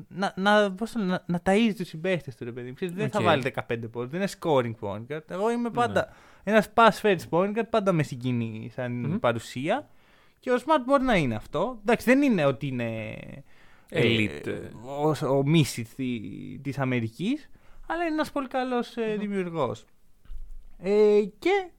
Να, 0.08 0.34
να, 0.36 0.72
πώς 0.72 0.92
το 0.92 1.00
λένε, 1.00 1.12
να, 1.12 1.24
να 1.26 1.42
ταΐζει 1.46 1.74
τους 1.78 1.88
συμπαίχτες 1.88 2.36
του 2.36 2.44
ρε 2.44 2.52
παιδί 2.52 2.68
μου. 2.68 2.74
Ξέρεις, 2.74 2.94
Δεν 2.94 3.10
θα 3.10 3.20
Οκ. 3.20 3.26
βάλει 3.26 3.42
15 3.42 3.88
πόντους, 3.92 4.10
δεν 4.12 4.20
είναι 4.22 4.30
scoring 4.40 4.74
point 4.80 5.16
guard. 5.16 5.22
Εγώ 5.30 5.52
είμαι 5.52 5.70
πάντα 5.70 6.14
Ναι. 6.44 6.52
ένας 6.54 6.70
pass 6.74 7.02
first 7.02 7.30
point 7.30 7.58
guard, 7.58 7.70
πάντα 7.70 7.92
με 7.92 8.04
συγκινεί 8.04 8.72
σαν 8.74 8.92
Μμμ. 8.92 9.20
παρουσία. 9.20 9.90
Και 10.40 10.52
ο 10.52 10.56
Smart 10.56 10.82
μπορεί 10.86 11.04
να 11.04 11.16
είναι 11.16 11.36
αυτό. 11.36 11.78
Εντάξει, 11.82 12.06
δεν 12.06 12.22
είναι 12.22 12.46
ότι 12.46 12.68
είναι 12.68 13.16
ε, 13.94 14.02
Elite. 14.04 14.62
ο, 14.86 15.28
ο 15.28 15.44
Μίσιτ 15.46 15.88
της 16.62 16.80
Αμερικής, 16.80 17.50
αλλά 17.88 18.04
είναι 18.04 18.14
ένας 18.14 18.32
πολύ 18.32 18.48
καλός 18.48 18.98
ε, 18.98 19.16
δημιουργός. 19.20 19.86
Ε, 20.78 21.22
και 21.40 21.70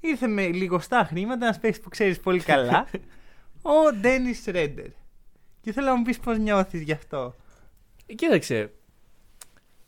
ήρθε 0.00 0.26
με 0.26 0.46
λιγοστά 0.46 1.04
χρήματα, 1.04 1.44
ένας 1.44 1.58
παίκτης 1.58 1.80
που 1.80 1.88
ξέρεις 1.88 2.20
πολύ 2.20 2.40
καλά, 2.40 2.86
ο 3.62 3.92
Ντένις 4.00 4.44
Ρέντερ. 4.46 4.88
Και 5.60 5.72
θέλω 5.72 5.86
να 5.86 5.94
μου 5.94 6.02
πεις 6.02 6.18
πώς 6.18 6.38
νιώθεις 6.38 6.82
γι' 6.82 6.92
αυτό. 6.92 7.34
Κοίταξε. 8.14 8.72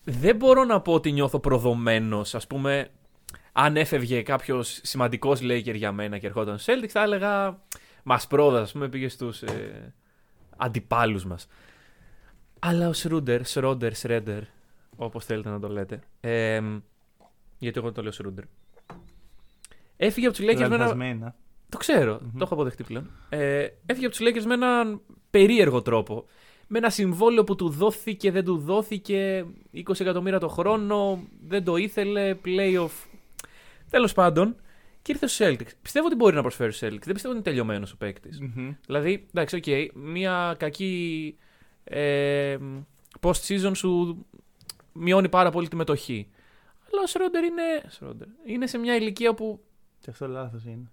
Δεν 0.04 0.36
μπορώ 0.36 0.64
να 0.64 0.80
πω 0.80 0.92
ότι 0.92 1.12
νιώθω 1.12 1.38
προδομένος. 1.38 2.34
Α 2.34 2.40
πούμε, 2.48 2.90
αν 3.52 3.76
έφευγε 3.76 4.22
κάποιος 4.22 4.80
σημαντικός 4.82 5.40
Laker 5.42 5.74
για 5.74 5.92
μένα 5.92 6.18
και 6.18 6.26
ερχόταν 6.26 6.58
στου 6.58 6.72
Celtics, 6.72 6.88
θα 6.88 7.02
έλεγα 7.02 7.62
Μας 8.02 8.26
πρόδα, 8.26 8.60
ας 8.60 8.72
πούμε, 8.72 8.88
πήγε 8.88 9.08
στους 9.08 9.42
ε, 9.42 9.94
αντιπάλους 10.62 11.24
μας. 11.24 11.46
Αλλά 12.58 12.88
ο 12.88 12.92
Σρούντερ, 12.92 13.44
Σρόντερ, 13.44 13.94
Σρέντερ, 13.94 14.42
όπως 14.96 15.24
θέλετε 15.24 15.48
να 15.48 15.60
το 15.60 15.68
λέτε. 15.68 16.00
Ε, 16.20 16.60
γιατί 17.58 17.78
εγώ 17.78 17.92
το 17.92 18.02
λέω 18.02 18.12
Σρούντερ. 18.12 18.44
Έφυγε 19.96 20.26
από 20.26 20.36
τους 20.36 20.44
Lakers 20.44 20.58
με 20.58 20.64
ένα. 20.64 20.76
Λανθασμένα. 20.76 21.34
Το 21.68 21.78
ξέρω, 21.78 22.18
το 22.18 22.38
έχω 22.40 22.54
αποδεχτεί 22.54 22.84
πλέον. 22.84 23.10
Ε, 23.28 23.66
έφυγε 23.86 24.06
από 24.06 24.16
τους 24.16 24.26
Lakers 24.26 24.44
με 24.44 24.54
έναν 24.54 25.00
περίεργο 25.30 25.82
τρόπο. 25.82 26.24
Με 26.66 26.78
ένα 26.78 26.90
συμβόλαιο 26.90 27.44
που 27.44 27.56
του 27.56 27.68
δόθηκε, 27.68 28.30
δεν 28.30 28.44
του 28.44 28.58
δόθηκε. 28.58 29.46
20 29.74 30.00
εκατομμύρια 30.00 30.38
το 30.38 30.48
χρόνο, 30.48 31.22
δεν 31.46 31.64
το 31.64 31.76
ήθελε, 31.76 32.36
playoff. 32.44 33.06
Τέλος 33.90 34.12
πάντων, 34.12 34.56
και 35.02 35.12
ήρθε 35.12 35.26
στους 35.26 35.44
Celtics. 35.44 35.70
Πιστεύω 35.82 36.06
ότι 36.06 36.14
μπορεί 36.14 36.34
να 36.34 36.40
προσφέρει 36.40 36.72
στους 36.72 36.86
Celtics. 36.86 37.02
Δεν 37.02 37.14
πιστεύω 37.14 37.28
ότι 37.28 37.36
είναι 37.36 37.42
τελειωμένος 37.42 37.92
ο 37.92 37.96
παίκτης. 37.96 38.40
Μμμ. 38.40 38.74
Δηλαδή, 38.86 39.26
εντάξει, 39.34 39.56
οκ, 39.56 39.94
μια 39.94 40.54
κακή 40.58 41.36
ε, 41.84 42.58
post-season 43.20 43.72
σου 43.74 44.24
μειώνει 44.92 45.28
πάρα 45.28 45.50
πολύ 45.50 45.68
τη 45.68 45.76
μετοχή. 45.76 46.30
Αλλά 46.92 47.02
ο 47.02 47.06
Σρόντερ 47.06 47.44
είναι, 47.44 47.62
Schroeder 47.98 48.46
είναι 48.46 48.66
σε 48.66 48.78
μια 48.78 48.96
ηλικία 48.96 49.34
που. 49.34 49.64
Και 50.00 50.10
αυτό 50.10 50.28
λάθος 50.28 50.64
είναι. 50.64 50.90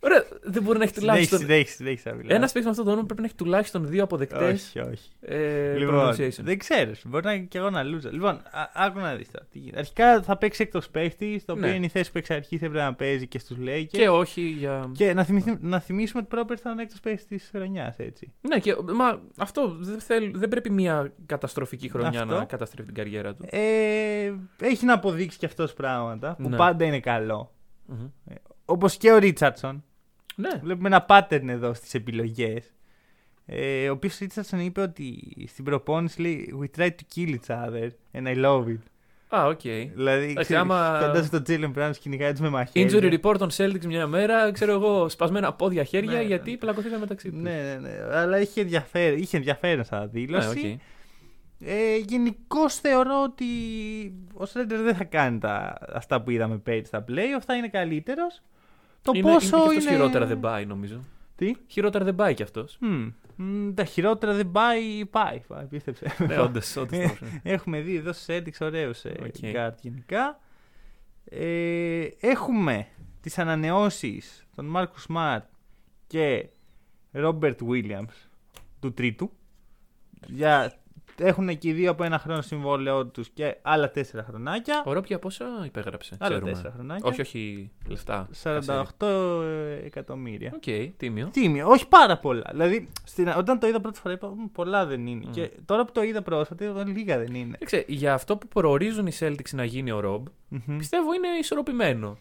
Ωραία, 0.00 0.24
δεν 0.42 0.62
μπορεί 0.62 0.78
να 0.78 0.84
έχει 0.84 0.92
Συνέχισε, 0.94 1.00
τουλάχιστον. 1.00 1.38
συνέχισε, 1.38 1.74
συνέχισε 1.74 2.08
να 2.10 2.14
μιλάς. 2.14 2.36
Ένας 2.36 2.52
παίκτης 2.52 2.64
με 2.64 2.70
αυτό 2.70 2.82
το 2.84 2.90
όνομα 2.90 3.06
πρέπει 3.06 3.20
να 3.20 3.26
έχει 3.26 3.36
τουλάχιστον 3.36 3.86
δύο 3.88 4.02
αποδεκτές 4.02 4.62
Όχι, 4.76 4.78
όχι. 4.88 5.08
ε, 5.20 5.76
Λοιπόν, 5.76 5.94
pronunciation. 6.12 6.40
δεν 6.42 6.58
ξέρω. 6.58 6.90
Μπορεί 7.04 7.24
να 7.24 7.32
είναι 7.32 7.44
και 7.44 7.58
εγώ 7.58 7.70
να 7.70 7.82
λούζα. 7.82 8.10
Λοιπόν, 8.12 8.30
α- 8.34 8.70
άκου 8.74 8.98
να 8.98 9.14
δεις 9.14 9.30
τώρα. 9.30 9.46
τι 9.52 9.58
γίνεται. 9.58 9.78
Αρχικά 9.78 10.22
θα 10.22 10.36
παίξει 10.38 10.62
εκτός 10.62 10.88
παίχτης, 10.88 11.44
το 11.44 11.52
οποίο 11.52 11.66
Ναι. 11.68 11.74
είναι 11.74 11.84
η 11.84 11.88
θέση 11.88 12.12
που 12.12 12.18
εξ 12.18 12.30
αρχής 12.30 12.62
έπρεπε 12.62 12.84
να 12.84 12.94
παίζει 12.94 13.26
και 13.26 13.38
στους 13.38 13.56
Lakers. 13.60 13.86
Και 13.90 14.08
όχι 14.08 14.40
για. 14.40 14.90
Και 14.96 15.14
να, 15.14 15.24
θυμηθούμε- 15.24 15.62
να 15.62 15.80
θυμίσουμε 15.80 16.20
ότι 16.20 16.28
πρόπερ 16.28 16.58
ήταν 16.58 16.78
έκτο 16.78 16.96
παίχτης 17.02 17.26
της 17.26 17.48
χρονιάς, 17.54 17.96
έτσι. 17.98 18.32
Ναι, 18.40 18.58
και, 18.58 18.76
μα 18.94 19.20
αυτό 19.36 19.76
δεν, 19.80 20.00
θέλ, 20.00 20.30
δεν 20.38 20.48
πρέπει 20.48 20.70
μια 20.70 21.12
καταστροφική 21.26 21.88
χρονιά 21.88 22.20
Αυτό. 22.22 22.34
να 22.38 22.44
καταστρέφει 22.44 22.86
την 22.86 22.96
καριέρα 22.96 23.34
του. 23.34 23.44
Ε, 23.50 24.32
έχει 24.60 24.84
να 24.84 24.94
αποδείξει 24.94 25.38
και 25.38 25.46
αυτός 25.46 25.72
πράγματα 25.72 26.36
που 26.42 26.48
Ναι. 26.48 26.56
πάντα 26.56 26.84
είναι 26.84 27.00
καλό. 27.00 27.53
Μμμ. 27.86 28.06
Όπως 28.64 28.96
και 28.96 29.12
ο 29.12 29.18
Ρίτσαρdsον. 29.18 29.84
Ναι, 30.36 30.50
Βλέπουμε 30.62 30.88
ένα 30.88 31.06
pattern 31.08 31.48
εδώ 31.48 31.74
στις 31.74 31.94
επιλογές. 31.94 32.72
Ε, 33.46 33.88
ο 33.88 33.92
οποίος 33.92 34.18
Richardson 34.18 34.60
είπε 34.60 34.80
ότι 34.80 35.32
στην 35.48 35.64
προπόνηση 35.64 36.20
λέει 36.20 36.54
We 36.62 36.78
try 36.80 36.86
to 36.86 37.00
kill 37.16 37.28
each 37.34 37.54
other 37.66 37.88
and 38.12 38.26
I 38.26 38.44
love 38.44 38.66
it. 38.66 38.78
α, 39.28 39.46
οκ. 39.46 39.60
Δηλαδή, 39.60 40.22
Εντάξει, 40.24 40.34
ξέρεις, 40.34 40.62
άμα- 40.62 40.98
φαντάζεσαι 41.00 41.30
τον 41.30 41.42
Τζέιλεν 41.42 41.70
Μπράουν 41.70 41.92
κυνηγάει 41.92 42.32
του 42.32 42.42
με 42.42 42.48
μαχαίρια. 42.48 42.98
Injury 43.00 43.18
report 43.20 43.38
των 43.38 43.50
Celtics 43.56 43.84
μια 43.86 44.06
μέρα, 44.06 44.50
ξέρω 44.52 44.72
εγώ, 44.72 45.08
σπασμένα 45.08 45.52
πόδια 45.52 45.84
χέρια 45.84 46.12
Ναι, 46.12 46.22
γιατί 46.22 46.50
ναι. 46.50 46.56
πλακωθήκαν 46.56 47.00
μεταξύ 47.00 47.30
τους. 47.30 47.40
Ναι, 47.42 47.50
ναι, 47.62 47.78
ναι. 47.88 48.16
Αλλά 48.16 48.40
είχε 48.40 48.60
ενδιαφέρον, 48.60 49.18
είχε 49.18 49.36
ενδιαφέρον 49.36 49.84
σαν 49.84 50.00
ναι, 50.00 50.06
δήλωση. 50.06 50.80
Οκ. 51.60 51.66
Ε, 51.68 51.96
Γενικώς 51.96 52.74
θεωρώ 52.74 53.22
ότι 53.22 53.46
ο 54.34 54.46
Σρέντερ 54.46 54.80
δεν 54.80 54.94
θα 54.94 55.04
κάνει 55.04 55.38
τα, 55.38 55.78
αυτά 55.92 56.22
που 56.22 56.30
είδαμε 56.30 56.58
πέρυσι 56.58 56.84
στα 56.84 57.04
playoff, 57.08 57.42
θα 57.46 57.56
είναι 57.56 57.68
καλύτερος. 57.68 58.42
Το 59.02 59.12
είναι, 59.14 59.32
πόσο 59.32 59.56
είναι. 59.56 59.64
είναι. 59.64 59.72
Και 59.72 59.78
αυτός 59.78 59.92
χειρότερα 59.92 60.26
δεν 60.26 60.40
πάει, 60.40 60.66
νομίζω. 60.66 61.00
Τι; 61.36 61.54
Χειρότερα 61.66 62.04
δεν 62.04 62.14
πάει 62.14 62.34
κι 62.34 62.42
αυτός. 62.42 62.76
Μμ. 62.80 63.08
Μ, 63.36 63.74
τα 63.74 63.84
χειρότερα 63.84 64.32
δεν 64.32 64.50
πάει, 64.50 65.06
πάει. 65.06 65.40
πάει 65.46 65.64
πίστεψε. 65.64 66.14
ναι, 66.26 66.38
όντως. 66.40 66.76
Ε, 66.76 67.18
Έχουμε 67.42 67.80
δει 67.80 67.96
εδώ 67.96 68.12
στους 68.12 68.26
Celtics 68.36 68.60
ωραίους 68.60 69.04
ε, 69.04 69.14
Οκ. 69.22 69.34
guard 69.42 69.74
γενικά. 69.80 70.40
Ε, 71.24 72.06
έχουμε 72.20 72.86
τις 73.20 73.38
ανανεώσεις 73.38 74.46
των 74.54 74.72
Marcus 74.76 75.06
Smart 75.08 75.42
και 76.06 76.48
Robert 77.12 77.56
Williams 77.68 78.28
του 78.80 78.92
τρίτου. 78.92 79.30
Για, 80.26 80.72
έχουν 81.18 81.58
και 81.58 81.68
οι 81.68 81.72
δύο 81.72 81.90
από 81.90 82.04
ένα 82.04 82.18
χρόνο 82.18 82.40
συμβόλαιό 82.42 83.06
τους 83.06 83.28
και 83.28 83.56
άλλα 83.62 83.90
τέσσερα 83.90 84.22
χρονάκια. 84.28 84.82
Ο 84.86 84.92
Ρόπια 84.92 85.18
πόσα 85.18 85.46
υπέγραψε. 85.64 86.16
Άλλα 86.18 86.30
ξέρουμε. 86.30 86.50
τέσσερα 86.52 86.72
χρονάκια. 86.74 87.08
Όχι, 87.10 87.20
όχι 87.20 87.70
λεφτά. 87.88 88.28
48 88.42 89.06
εκατομμύρια. 89.84 90.52
Οκ, 90.54 90.94
τίμιο. 90.96 91.28
Τίμιο, 91.32 91.68
όχι 91.68 91.88
πάρα 91.88 92.18
πολλά. 92.18 92.44
Δηλαδή, 92.50 92.88
στην, 93.04 93.28
όταν 93.36 93.58
το 93.58 93.66
είδα 93.66 93.80
πρώτη 93.80 93.98
φορά 93.98 94.14
είπα 94.14 94.28
«Μ, 94.28 94.44
πολλά 94.52 94.86
δεν 94.86 95.06
είναι. 95.06 95.24
Μμ. 95.26 95.30
Και 95.30 95.50
τώρα 95.64 95.84
που 95.84 95.92
το 95.92 96.02
είδα 96.02 96.22
πρόσφατα 96.22 96.64
είπα 96.64 96.84
λίγα 96.86 97.18
δεν 97.18 97.34
είναι. 97.34 97.52
Κοίταξε, 97.52 97.84
για 97.88 98.14
αυτό 98.14 98.36
που 98.36 98.48
προορίζουν 98.48 99.06
οι 99.06 99.12
Celtics 99.18 99.50
να 99.52 99.64
γίνει 99.64 99.90
ο 99.90 100.00
Ρομπ, 100.00 100.26
Μμμ. 100.48 100.76
πιστεύω 100.76 101.14
είναι 101.14 101.28
ισορροπημένο. 101.40 102.18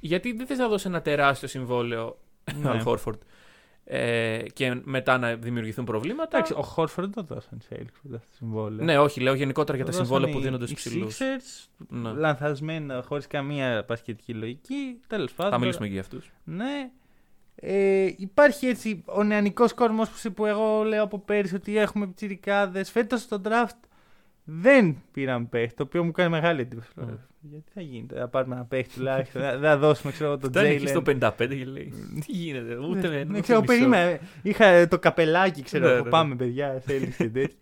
Γιατί 0.00 0.32
δεν 0.32 0.46
θες 0.46 0.58
να 0.58 0.68
δώσει 0.68 0.88
ένα 0.88 1.02
τεράστιο 1.02 1.48
συμβόλαιο 1.48 2.18
Ναι. 2.62 2.70
al 2.72 2.84
Horford 2.84 3.18
ε, 3.88 4.42
και 4.52 4.80
μετά 4.84 5.18
να 5.18 5.34
δημιουργηθούν 5.36 5.84
προβλήματα. 5.84 6.36
Εντάξει, 6.36 6.54
ο 6.56 6.62
Χόρφορντ 6.62 7.14
δεν 7.14 7.26
το 7.26 7.34
δώσαν 7.34 7.58
σε 7.60 7.68
Celtics 7.74 7.98
μετά 8.02 8.18
στο 8.18 8.34
συμβόλαιο. 8.34 8.84
Ναι, 8.84 8.98
όχι, 8.98 9.20
λέω 9.20 9.34
γενικότερα 9.34 9.76
για 9.76 9.86
Το 9.86 9.90
τα 9.92 9.96
δώσαν 9.98 10.06
συμβόλαια 10.12 10.34
που 10.36 10.40
οι- 10.40 10.44
δίνονται 10.46 10.64
οι 10.64 10.66
στους 10.76 10.82
ψηλούς. 10.84 11.18
Sixers, 11.18 11.68
Ναι. 11.88 12.10
λανθασμένα, 12.12 13.02
χωρίς 13.06 13.26
καμία 13.26 13.84
μπασκετική 13.84 14.34
λογική. 14.34 15.00
Τέλος 15.06 15.32
πάντων. 15.32 15.52
Θα 15.52 15.58
μιλήσουμε 15.58 15.86
και 15.86 15.92
για 15.92 16.00
αυτούς. 16.00 16.30
Ναι. 16.44 16.90
Ε, 17.54 18.08
υπάρχει 18.16 18.66
έτσι 18.66 19.02
ο 19.06 19.22
νεανικός 19.22 19.74
κόσμο 19.74 20.02
που, 20.02 20.32
που 20.32 20.46
εγώ 20.46 20.82
λέω 20.82 21.02
από 21.02 21.18
πέρυσι 21.18 21.54
ότι 21.54 21.78
έχουμε 21.78 22.06
πιτσιρικάδε. 22.06 22.84
Φέτος 22.84 23.20
στο 23.20 23.40
draft 23.44 23.78
δεν 24.44 24.96
πήραν 25.12 25.48
παίχτη, 25.48 25.74
το 25.74 25.82
οποίο 25.82 26.04
μου 26.04 26.10
κάνει 26.12 26.30
μεγάλη 26.30 26.60
εντύπωση. 26.60 26.88
Mm. 27.00 27.04
Γιατί 27.50 27.70
θα 27.74 27.80
γίνεται, 27.80 28.18
θα 28.18 28.28
πάρουμε 28.28 28.54
ένα 28.54 28.64
παίχτη 28.64 28.94
τουλάχιστον. 28.94 29.42
δεν 29.42 29.60
θα 29.60 29.76
δώσουμε 29.78 30.12
ξέρω, 30.12 30.28
εγώ, 30.30 30.38
τον 30.38 30.50
Φτάνει 30.50 30.68
εκεί 30.68 30.84
Jalen. 30.86 30.88
στο 30.88 31.02
55 31.02 31.30
και 31.56 31.64
λέει. 31.64 31.92
Τι 32.26 32.32
γίνεται, 32.32 32.76
ούτε 32.76 33.08
με. 33.08 33.24
Ναι, 33.24 33.30
ούτε 33.30 33.40
ξέρω, 33.40 33.60
μισό». 33.60 33.72
περίμενα. 33.72 34.18
Είχα 34.42 34.88
το 34.88 34.98
καπελάκι, 34.98 35.62
ξέρω. 35.62 35.86
Ναι, 35.86 35.92
εγώ, 35.92 36.04
ναι, 36.04 36.10
Πάμε, 36.10 36.34
παιδιά, 36.36 36.80
θέλεις 36.86 37.16
και 37.16 37.28
τέτοια. 37.28 37.56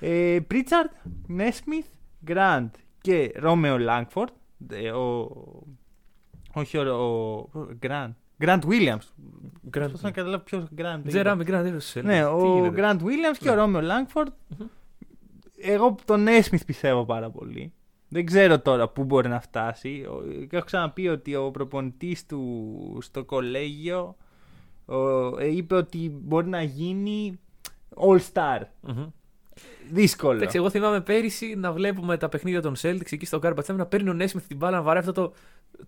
ε, 0.00 0.38
Πρίτσαρτ, 0.46 0.90
Νέσμιθ, 1.26 1.86
Γκραντ 2.24 2.74
και 3.00 3.32
Ρόμεο 3.36 3.78
Λάγκφορντ. 3.78 4.30
Ε, 4.72 4.90
ο... 4.90 5.30
Όχι 6.52 6.78
ο. 6.78 6.94
ο... 6.94 7.48
Γκραντ. 7.78 8.10
Γκραντ 8.38 8.64
Βίλιαμ. 8.66 8.98
Grand- 9.76 9.90
Πώ 9.92 9.98
να 10.00 10.10
καταλάβω 10.10 10.42
ποιος 10.42 10.64
Γκραντ. 10.74 11.06
Τζεράμι 11.08 11.44
Γκραντ 11.44 11.66
είναι 11.66 11.78
στου 11.78 12.02
Ναι, 12.02 12.24
ο 12.24 12.68
Γκραντ 12.70 13.02
Βίλιαμ 13.02 13.32
και 13.38 13.48
ο 13.48 13.54
Ναι. 13.54 13.60
Ρόμεο 13.60 13.80
Λάγκφορντ. 13.80 14.28
Μμμ. 14.58 14.66
Εγώ 15.62 15.96
τον 16.04 16.22
Νέσμιθ 16.22 16.64
πιστεύω 16.64 17.04
πάρα 17.04 17.30
πολύ. 17.30 17.72
Δεν 18.12 18.24
ξέρω 18.26 18.60
τώρα 18.60 18.88
πού 18.88 19.04
μπορεί 19.04 19.28
να 19.28 19.40
φτάσει. 19.40 20.06
Ο- 20.10 20.46
και 20.48 20.56
Έχω 20.56 20.64
ξαναπεί 20.64 21.08
ότι 21.08 21.34
ο 21.34 21.50
προπονητής 21.50 22.26
του 22.26 22.98
στο 23.02 23.24
κολέγιο 23.24 24.16
ο- 24.86 25.38
ε, 25.38 25.46
είπε 25.56 25.74
ότι 25.74 26.18
μπορεί 26.22 26.46
να 26.48 26.62
γίνει 26.62 27.38
All 27.96 28.18
Star. 28.32 28.60
Δύσκολο. 29.92 30.36
Εντάξει, 30.36 30.56
εγώ 30.56 30.70
θυμάμαι 30.70 31.00
πέρυσι 31.00 31.54
να 31.56 31.72
βλέπουμε 31.72 32.16
τα 32.16 32.28
παιχνίδια 32.28 32.60
των 32.62 32.74
Celtics 32.82 33.12
εκεί 33.12 33.26
στο 33.26 33.38
Garbage 33.42 33.64
Time 33.66 33.74
να 33.74 33.86
παίρνει 33.86 34.08
ο 34.08 34.12
Νέσμιθ 34.12 34.46
την 34.46 34.56
μπάλα 34.56 34.76
να 34.76 34.82
βαράει 34.82 35.00
αυτό 35.00 35.12
το, 35.12 35.32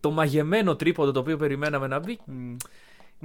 το 0.01 0.11
μαγεμένο 0.11 0.77
τρίποντο 0.77 1.11
το 1.13 1.21
οποίο 1.21 1.37
περιμέναμε 1.37 1.87
να 1.87 1.99
μπει 1.99 2.19
Μμ. 2.27 2.57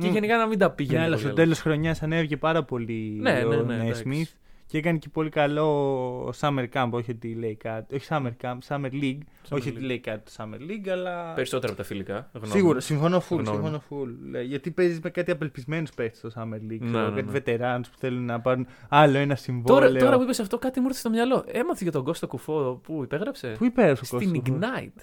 και 0.02 0.08
Μμ. 0.08 0.12
γενικά 0.12 0.38
να 0.38 0.48
μην 0.48 0.60
τα 0.60 0.72
πήγαινε. 0.72 0.98
Ναι, 0.98 1.04
αλλά 1.06 1.16
πολύ 1.16 1.26
στο 1.28 1.34
καλά. 1.34 1.44
τέλος 1.44 1.60
χρονιάς 1.62 2.02
ανέβηκε 2.04 2.38
πάρα 2.38 2.64
πολύ 2.64 3.18
Ναι, 3.22 3.44
ο 3.46 3.50
ναι, 3.50 3.56
ναι, 3.56 3.84
Νέσμιθ 3.84 4.18
εντάξει. 4.18 4.36
Και 4.68 4.78
έκανε 4.78 4.98
και 4.98 5.10
πολύ 5.10 5.30
καλό 5.30 6.34
Summer 6.40 6.66
Camp. 6.74 6.90
Όχι 6.92 7.12
ότι 7.12 7.34
λέει 7.34 7.56
κάτι. 7.56 7.96
Όχι 7.96 8.08
Summer 8.10 8.32
Camp, 8.42 8.58
Summer 8.68 8.92
League. 8.92 9.18
όχι 9.50 9.70
ότι 9.70 9.78
League. 9.80 9.86
λέει 9.86 10.00
κάτι 10.00 10.32
το 10.32 10.32
Summer 10.38 10.62
League, 10.72 10.90
αλλά. 10.90 11.34
Περισσότερα 11.34 11.72
από 11.74 11.82
τα 11.82 11.88
φιλικά. 11.88 12.30
γνώμη. 12.34 12.52
Σίγουρα, 12.52 12.80
συμφωνώ 12.80 13.18
full. 13.18 13.38
Γνώμη. 13.38 13.48
συμφωνώ 13.48 13.84
full. 13.90 14.36
Ε, 14.36 14.42
Γιατί 14.42 14.72
παίζεις 14.72 15.00
με 15.00 15.10
κάτι 15.10 15.32
απελπισμένους 15.32 15.92
παίχτε 15.92 16.30
στο 16.30 16.42
Summer 16.42 16.56
League. 16.72 16.80
Ναι, 16.80 16.88
ξέρω, 16.88 17.10
ναι, 17.10 17.16
κάτι 17.16 17.26
ναι. 17.26 17.32
βετεράνους 17.32 17.90
που 17.90 17.98
θέλουν 17.98 18.26
να 18.26 18.40
πάρουν 18.40 18.68
άλλο 18.90 19.18
ένα 19.18 19.36
συμβόλαιο. 19.36 19.90
Τώρα, 19.90 20.00
τώρα 20.00 20.18
που 20.18 20.24
είπες 20.24 20.40
αυτό, 20.40 20.58
κάτι 20.58 20.80
μου 20.80 20.86
ήρθε 20.88 21.00
στο 21.00 21.10
μυαλό. 21.10 21.44
Έμαθε 21.48 21.84
για 21.84 21.92
τον 21.92 22.04
Κώστα 22.04 22.28
Κουφό 22.28 22.80
που 22.84 23.04
υπέγραψε. 23.04 23.56
Πού 23.58 23.66
υπέρασε 23.66 24.02
ο 24.16 24.20
Στην 24.20 24.44
Κώστας; 24.44 24.54
Ignite. 24.60 25.02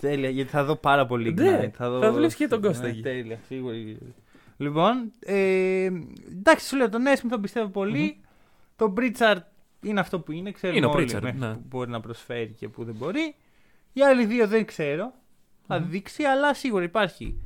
Τέλεια, 0.00 0.30
γιατί 0.30 0.50
θα 0.50 0.64
δω 0.64 0.76
πάρα 0.76 1.06
πολύ 1.06 1.32
Ναι, 1.34 1.60
Ignite. 1.62 1.70
Θα, 1.72 1.90
δω... 1.90 2.00
θα 2.00 2.12
βλέπεις 2.12 2.34
και 2.34 2.46
τον 2.46 2.60
Κώστα 2.62 2.84
Ναι, 2.84 2.90
εκεί. 2.90 3.00
τέλεια, 3.00 3.38
σίγουρα. 3.46 3.74
Λοιπόν, 4.62 5.12
ε, 5.20 5.90
εντάξει, 6.30 6.66
σου 6.66 6.76
λέω 6.76 6.88
τον 6.88 7.06
Έσμι 7.06 7.30
τον 7.30 7.40
πιστεύω 7.40 7.68
πολύ. 7.68 8.20
Το 8.76 8.94
Pritchard 8.96 9.40
είναι 9.82 10.00
αυτό 10.00 10.20
που 10.20 10.32
είναι. 10.32 10.50
Ξέρουμε 10.52 10.78
Είναι 10.78 10.86
ο 10.86 10.90
όλοι 10.90 11.10
Pritchard, 11.10 11.22
μέχρι 11.22 11.38
ναι. 11.38 11.52
που 11.54 11.62
μπορεί 11.68 11.90
να 11.90 12.00
προσφέρει 12.00 12.54
και 12.58 12.68
που 12.68 12.84
δεν 12.84 12.94
μπορεί. 12.94 13.34
Οι 13.92 14.02
άλλοι 14.02 14.24
δύο 14.24 14.46
δεν 14.46 14.64
ξέρω. 14.64 15.12
Θα 15.66 15.78
Μμμ. 15.80 15.88
δείξει, 15.90 16.22
αλλά 16.24 16.54
σίγουρα 16.54 16.84
υπάρχει 16.84 17.40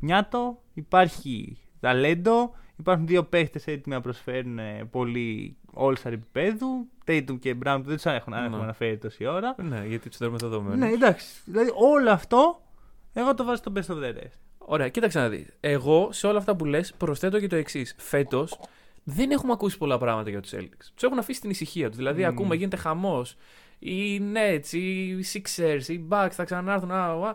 νιάτο, 0.00 0.62
υπάρχει 0.74 1.58
ταλέντο. 1.80 2.54
Υπάρχουν 2.76 3.06
δύο 3.06 3.24
παίχτες 3.24 3.66
έτοιμοι 3.66 3.94
να 3.94 4.00
προσφέρουν 4.00 4.58
ε, 4.58 4.88
πολύ 4.90 5.56
all-star 5.74 6.04
επίπεδου. 6.12 6.88
Tatum 7.06 7.38
και 7.40 7.56
Brown 7.64 7.78
που 7.82 7.86
δεν 7.88 7.94
τους 7.94 8.04
έχουν, 8.04 8.34
αν 8.34 8.40
Ναι. 8.40 8.46
έχουμε 8.46 8.62
αναφέρει 8.62 8.98
τόση 8.98 9.26
ώρα. 9.26 9.54
Ναι, 9.58 9.84
γιατί 9.86 10.08
τους 10.08 10.18
θεωρούμε 10.18 10.38
δεδομένους. 10.42 10.78
Ναι, 10.78 10.88
εντάξει. 10.88 11.26
Δηλαδή 11.44 11.70
όλο 11.74 12.10
αυτό 12.10 12.62
εγώ 13.12 13.34
το 13.34 13.44
βάζω 13.44 13.56
στο 13.56 13.72
best 13.74 13.94
of 13.94 14.04
the 14.04 14.16
rest. 14.16 14.38
Ωραία, 14.72 14.88
κοίταξε 14.88 15.18
να 15.18 15.28
δεις. 15.28 15.46
Εγώ 15.60 16.08
σε 16.12 16.26
όλα 16.26 16.38
αυτά 16.38 16.56
που 16.56 16.64
λες 16.64 16.92
προσθέτω 16.96 17.40
και 17.40 17.46
το 17.46 17.56
εξής. 17.56 17.94
Φέτος 17.98 18.58
δεν 19.04 19.30
έχουμε 19.30 19.52
ακούσει 19.52 19.78
πολλά 19.78 19.98
πράγματα 19.98 20.30
για 20.30 20.40
τους 20.40 20.50
Celtics. 20.54 20.86
Τους 20.94 21.02
έχουν 21.02 21.18
αφήσει 21.18 21.40
την 21.40 21.50
ησυχία 21.50 21.88
τους. 21.88 21.96
Δηλαδή, 21.96 22.22
Μμμ. 22.22 22.28
ακούμε 22.28 22.54
γίνεται 22.54 22.76
χαμός. 22.76 23.36
Οι 23.78 24.20
Nets, 24.34 24.72
οι 24.72 25.24
Sixers, 25.32 25.88
οι 25.88 26.06
Bucks 26.10 26.28
θα 26.30 26.44
ξανάρθουν. 26.44 26.90
Α, 26.90 27.04
α, 27.04 27.28
α. 27.28 27.34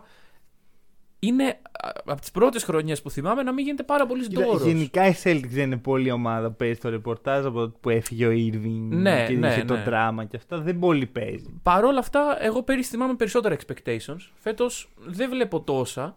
Είναι 1.18 1.58
από 2.04 2.20
τις 2.20 2.30
πρώτες 2.30 2.64
χρονιές 2.64 3.02
που 3.02 3.10
θυμάμαι 3.10 3.42
να 3.42 3.52
μην 3.52 3.64
γίνεται 3.64 3.82
πάρα 3.82 4.06
πολύ 4.06 4.28
Κοίτα, 4.28 4.42
ντόρος. 4.44 4.62
γενικά 4.62 5.06
η 5.06 5.14
Celtics 5.24 5.48
δεν 5.48 5.64
είναι 5.64 5.76
πολύ 5.76 6.10
ομάδα 6.10 6.48
που 6.48 6.56
παίζει 6.56 6.78
το 6.78 6.88
ρεπορτάζ 6.88 7.46
από 7.46 7.60
το 7.60 7.74
που 7.80 7.90
έφυγε 7.90 8.26
ο 8.26 8.30
Irving 8.30 8.88
Ναι, 8.88 9.26
και 9.28 9.34
ναι, 9.34 9.48
είχε 9.48 9.64
το 9.64 9.74
ναι. 9.74 9.82
δράμα 9.82 10.24
και 10.24 10.36
αυτά. 10.36 10.58
Δεν 10.58 10.78
πολύ 10.78 11.06
παίζει. 11.06 11.60
Παρ' 11.62 11.84
όλα 11.84 11.98
αυτά, 11.98 12.36
εγώ 12.40 12.62
πέρυσι 12.62 12.90
θυμάμαι 12.90 13.14
περισσότερα 13.14 13.56
expectations. 13.56 14.30
Φέτος 14.34 14.88
δεν 15.06 15.30
βλέπω 15.30 15.60
τόσα. 15.60 16.16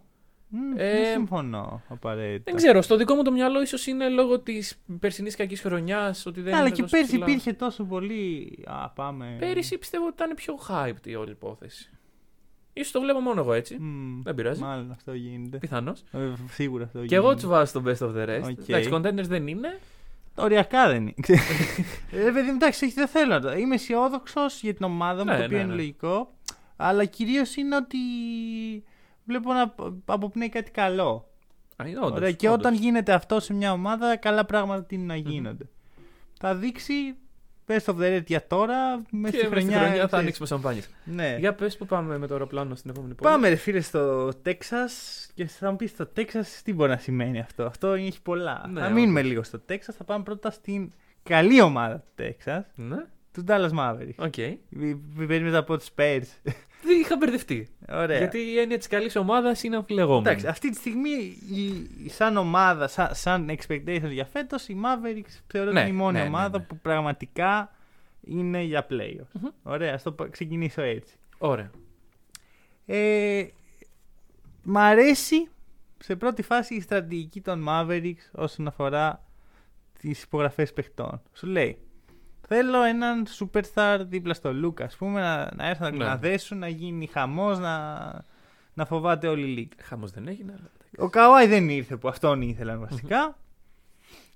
Μ, 0.51 0.57
Ε, 0.77 0.91
δεν 1.01 1.11
συμφωνώ 1.11 1.81
απαραίτητα. 1.89 2.43
Δεν 2.45 2.55
ξέρω, 2.55 2.81
στο 2.81 2.97
δικό 2.97 3.15
μου 3.15 3.21
το 3.23 3.31
μυαλό 3.31 3.61
ίσως 3.61 3.87
είναι 3.87 4.09
λόγω 4.09 4.39
της 4.39 4.81
περσινής 4.99 5.35
κακής 5.35 5.61
χρονιάς 5.61 6.25
ότι 6.25 6.41
δεν 6.41 6.51
Ναι, 6.51 6.57
αλλά 6.59 6.67
είναι 6.67 6.75
και 6.75 6.81
τόσο 6.81 6.95
πέρσι 6.95 7.07
ψηλά. 7.11 7.25
υπήρχε 7.25 7.53
τόσο 7.53 7.83
πολύ. 7.83 8.59
Α, 8.65 8.89
πάμε. 8.89 9.35
Πέρυσι 9.39 9.77
πιστεύω 9.77 10.05
ότι 10.05 10.13
ήταν 10.15 10.35
πιο 10.35 10.59
hyped 10.69 11.07
η 11.07 11.15
όλη 11.15 11.31
υπόθεση. 11.31 11.89
Ίσως 12.73 12.91
το 12.91 13.01
βλέπω 13.01 13.19
μόνο 13.19 13.41
εγώ 13.41 13.53
έτσι. 13.53 13.77
Μ, 13.79 14.21
Δεν 14.23 14.35
πειράζει. 14.35 14.61
Μάλλον 14.61 14.91
αυτό 14.91 15.13
γίνεται. 15.13 15.57
Πιθανώς. 15.57 16.03
Ε, 16.11 16.17
σίγουρα 16.51 16.83
αυτό 16.83 16.99
Και 16.99 17.05
γίνεται. 17.05 17.25
εγώ 17.27 17.35
τους 17.35 17.45
βάζω 17.45 17.65
στο 17.65 17.83
best 17.85 18.07
of 18.07 18.15
the 18.15 18.27
rest. 18.29 18.49
Οκ. 18.49 18.69
Εντάξει, 18.69 18.89
contenders 18.93 19.27
δεν 19.27 19.47
είναι. 19.47 19.79
Οριακά 20.35 20.87
δεν 20.87 21.01
είναι. 21.01 21.13
ε, 22.27 22.31
παιδί 22.31 22.49
μου, 22.49 22.55
εντάξει, 22.55 22.85
όχι, 22.85 22.93
δεν 22.93 23.07
θέλω 23.07 23.33
να 23.33 23.41
το. 23.41 23.51
Είμαι 23.51 23.75
αισιόδοξος 23.75 24.61
για 24.61 24.73
την 24.73 24.85
ομάδα 24.85 25.23
μου, 25.25 25.31
Ναι, 25.31 25.37
το 25.37 25.43
οποίο 25.43 25.57
ναι, 25.57 25.63
είναι 25.63 25.71
ναι. 25.71 25.75
λογικό. 25.79 26.33
Αλλά 26.75 27.05
κυρίως 27.05 27.55
είναι 27.55 27.75
ότι 27.75 27.97
βλέπω 29.29 29.53
να 29.53 29.73
αποπνέει 30.05 30.49
κάτι 30.49 30.71
καλό. 30.71 31.29
Α, 31.75 31.87
είναι 31.87 31.99
όντως, 31.99 32.11
Ωραία, 32.11 32.31
και 32.31 32.47
όντως. 32.49 32.59
όταν 32.59 32.73
γίνεται 32.73 33.13
αυτό 33.13 33.39
σε 33.39 33.53
μια 33.53 33.71
ομάδα, 33.71 34.15
καλά 34.17 34.45
πράγματα 34.45 34.83
τι 34.83 34.95
είναι 34.95 35.05
να 35.05 35.15
γίνονται. 35.15 35.65
Θα 36.39 36.55
δείξει 36.55 36.93
best 37.67 37.93
of 37.93 37.95
the 37.97 38.17
rest 38.17 38.23
για 38.25 38.47
τώρα, 38.47 39.01
μέσα 39.11 39.37
Και 39.37 39.37
στη 39.37 39.49
μες 39.49 39.61
στη 39.63 39.71
χρονιά. 39.71 39.77
χρονιά 39.77 39.89
θα 40.01 40.05
ξέρεις. 40.05 40.13
ανοίξουμε 40.23 40.47
σαμπάνιες. 40.47 40.89
Ναι. 41.03 41.35
Για 41.39 41.53
πες 41.53 41.77
που 41.77 41.85
πάμε 41.85 42.17
με 42.17 42.27
το 42.27 42.33
αεροπλάνο 42.33 42.75
στην 42.75 42.89
επόμενη 42.89 43.13
πόλη. 43.13 43.31
Πάμε 43.33 43.49
ρε 43.49 43.55
φίλε 43.55 43.81
στο 43.81 44.29
Τέξας 44.41 45.27
και 45.33 45.45
θα 45.45 45.69
μου 45.69 45.75
πεις 45.75 45.89
στο 45.89 46.05
Τέξας 46.05 46.61
τι 46.63 46.73
μπορεί 46.73 46.89
να 46.91 46.97
σημαίνει 46.97 47.39
αυτό; 47.39 47.63
Αυτό 47.65 47.87
έχει 47.93 48.21
πολλά. 48.21 48.65
Ναι, 48.71 48.79
θα 48.81 48.89
μείνουμε 48.89 49.19
όντως. 49.19 49.31
λίγο 49.31 49.43
στο 49.43 49.59
Τέξας, 49.59 49.95
θα 49.95 50.03
πάμε 50.03 50.23
πρώτα 50.23 50.51
στην 50.51 50.91
καλή 51.23 51.61
ομάδα 51.61 51.95
του 51.95 52.09
Τέξας, 52.15 52.65
Ναι, 52.75 53.05
του 53.33 53.43
Dallas 53.47 53.69
Mavericks. 53.79 54.15
οκ. 54.25 54.33
Μη 54.69 54.95
περίμενα 55.27 55.57
από 55.57 55.77
τους 55.77 55.87
Spurs. 55.95 56.51
Δεν 56.81 56.99
είχα 56.99 57.17
μπερδευτεί. 57.17 57.67
Ωραία. 57.91 58.17
Γιατί 58.17 58.37
η 58.37 58.59
έννοια 58.59 58.77
της 58.77 58.87
καλής 58.87 59.15
ομάδας 59.15 59.63
είναι 59.63 59.75
αμφιλεγόμενη. 59.75 60.27
Εντάξει, 60.27 60.47
αυτή 60.47 60.69
τη 60.69 60.75
στιγμή 60.77 61.37
η, 61.51 61.65
η- 62.03 62.09
σαν 62.09 62.37
ομάδα, 62.37 62.87
σαν, 62.87 63.09
σαν 63.15 63.49
expectations 63.57 64.09
για 64.11 64.25
φέτος, 64.25 64.67
οι 64.67 64.77
Mavericks 64.83 65.39
θεωρώ 65.47 65.71
Ναι, 65.71 65.79
ότι 65.79 65.89
είναι 65.89 65.97
η 65.97 66.01
μόνη 66.01 66.13
ναι, 66.17 66.21
ναι, 66.23 66.27
ομάδα 66.27 66.57
ναι. 66.59 66.63
που 66.63 66.77
πραγματικά 66.77 67.71
είναι 68.21 68.61
για 68.61 68.87
playoffs. 68.89 69.31
Μμμ. 69.41 69.47
Ωραία, 69.63 69.93
ας 69.93 70.03
το 70.03 70.11
πα- 70.11 70.27
ξεκινήσω 70.29 70.81
έτσι. 70.81 71.13
Ωραία. 71.37 71.69
Ε, 72.85 73.45
μ' 74.63 74.77
αρέσει 74.77 75.49
σε 75.99 76.15
πρώτη 76.15 76.41
φάση 76.41 76.75
η 76.75 76.81
στρατηγική 76.81 77.41
των 77.41 77.65
Mavericks 77.69 78.29
όσον 78.31 78.67
αφορά 78.67 79.23
τις 79.99 80.23
υπογραφές 80.23 80.73
παιχτών. 80.73 81.21
Σου 81.33 81.47
λέει, 81.47 81.77
θέλω 82.51 82.83
έναν 82.83 83.25
superstar 83.39 83.99
δίπλα 84.07 84.33
στο 84.33 84.53
Λούκα, 84.53 84.85
ας 84.85 84.95
πούμε, 84.95 85.19
να, 85.21 85.51
να 85.55 85.67
έρθουν 85.67 85.97
Ναι. 85.97 86.05
να 86.05 86.17
δέσουν, 86.17 86.57
να 86.57 86.67
γίνει 86.67 87.07
χαμός, 87.07 87.59
να, 87.59 87.97
να 88.73 88.85
φοβάται 88.85 89.27
όλη 89.27 89.41
η 89.41 89.53
λίγα. 89.53 89.75
Χάμο 89.81 90.07
δεν 90.07 90.27
έγινε, 90.27 90.51
αλλά. 90.51 90.69
εντάξει. 90.75 90.95
Ο 90.97 91.09
Καουάι 91.09 91.47
δεν 91.47 91.69
ήρθε 91.69 91.97
που 91.97 92.07
αυτόν 92.07 92.41
ήθελαν 92.41 92.79
βασικά. 92.79 93.37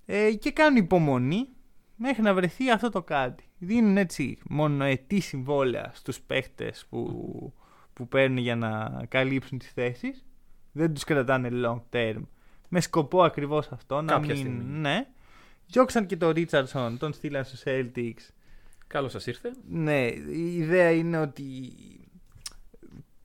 Ε, 0.05 0.31
και 0.33 0.51
κάνουν 0.51 0.77
υπομονή 0.77 1.47
μέχρι 1.95 2.21
να 2.21 2.33
βρεθεί 2.33 2.71
αυτό 2.71 2.89
το 2.89 3.01
κάτι. 3.01 3.43
Δίνουν 3.57 3.97
έτσι 3.97 4.37
μονοετή 4.49 5.19
συμβόλαια 5.19 5.91
στους 5.93 6.19
παίχτες 6.21 6.85
που, 6.89 7.53
που 7.93 8.07
παίρνουν 8.07 8.37
για 8.37 8.55
να 8.55 9.01
καλύψουν 9.07 9.57
τις 9.57 9.71
θέσεις. 9.71 10.25
Δεν 10.71 10.93
τους 10.93 11.03
κρατάνε 11.03 11.49
long 11.53 11.81
term. 11.93 12.21
Με 12.69 12.79
σκοπό 12.79 13.23
ακριβώς 13.23 13.71
αυτό 13.71 14.01
να 14.01 14.13
Κάποια 14.13 14.27
μην... 14.33 14.37
στιγμή. 14.37 14.63
Ναι. 14.79 15.07
Διώξαν 15.73 16.05
και 16.05 16.17
τον 16.17 16.29
Ρίτσαρdsον, 16.31 16.97
τον 16.97 17.13
στείλαν 17.13 17.43
στους 17.43 17.61
Celtics. 17.65 18.29
Καλώς 18.87 19.11
σας 19.11 19.27
ήρθε. 19.27 19.51
Ναι, 19.69 20.05
η 20.31 20.55
ιδέα 20.55 20.91
είναι 20.91 21.17
ότι 21.19 21.71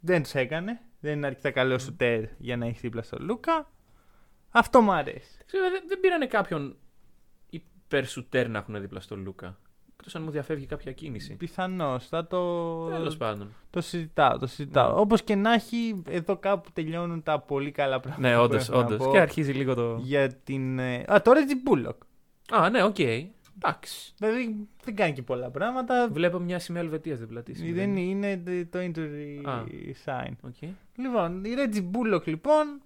δεν 0.01 0.23
τους 0.23 0.35
έκανε. 0.35 0.81
Δεν 1.01 1.13
είναι 1.17 1.27
αρκετά 1.27 1.51
καλό 1.51 1.79
σουτέρ 1.79 2.25
για 2.39 2.57
να 2.57 2.67
έχεις 2.67 2.81
δίπλα 2.81 3.03
στον 3.03 3.25
Λούκα. 3.25 3.71
Αυτό 4.51 4.81
μου 4.81 4.93
αρέσει. 4.93 5.39
Ξέρω, 5.47 5.71
δεν, 5.71 5.83
δεν 5.89 6.01
πήρανε 6.01 6.27
κάποιον 6.27 6.77
υπερσουτέρ 7.51 8.49
να 8.49 8.59
έχουν 8.59 8.81
δίπλα 8.81 9.01
στο 9.01 9.17
Λούκα. 9.17 9.59
Εκτός 9.97 10.15
αν 10.15 10.23
μου 10.23 10.31
διαφεύγει 10.31 10.67
κάποια 10.67 10.93
κίνηση. 10.93 11.35
Πιθανώς. 11.35 12.09
Θα 12.09 12.27
το, 12.27 12.85
Τέλος 12.89 13.17
πάντων. 13.17 13.53
το 13.71 13.81
συζητάω. 13.81 14.39
Το 14.39 14.47
συζητάω. 14.47 14.93
Ναι. 14.95 15.01
Όπως 15.01 15.23
και 15.23 15.35
να 15.35 15.53
έχει, 15.53 16.03
εδώ 16.09 16.37
κάπου 16.37 16.71
τελειώνουν 16.73 17.23
τα 17.23 17.41
πολύ 17.41 17.71
καλά 17.71 18.01
πράγματα. 18.01 18.29
Ναι, 18.29 18.35
που 18.37 18.43
όντως, 18.43 18.69
έχω 18.69 18.79
να 18.79 18.85
όντως. 18.87 18.99
πω 18.99 19.11
Και 19.13 19.21
αρχίζει 19.21 19.53
λίγο 19.53 19.75
το. 19.75 19.99
Για 20.03 20.35
την. 20.35 20.79
ε, 20.79 21.05
Α, 21.13 21.23
το 21.23 21.31
Reggie 21.35 21.71
Bullock. 21.73 21.97
Α, 22.51 22.71
ναι, 22.71 22.83
οκ. 22.83 22.99
Εντάξει. 22.99 24.13
Δηλαδή 24.17 24.69
δεν 24.85 24.97
κάνει 24.97 25.13
και 25.13 25.23
πολλά 25.23 25.51
πράγματα. 25.51 26.09
Βλέπω 26.13 26.39
μια 26.39 26.59
σημαία 26.59 26.83
Ελβετίας 26.83 27.19
δίπλα 27.19 27.43
τη. 27.43 27.73
Δεν 27.73 27.97
είναι 27.97 28.43
το 28.71 28.79
injury 28.79 29.49
Α. 29.49 29.65
sign. 30.05 30.33
Okay. 30.47 30.69
Λοιπόν, 30.97 31.45
η 31.45 31.55
Reggie 31.57 31.91
Bullock 31.91 32.25
λοιπόν 32.25 32.83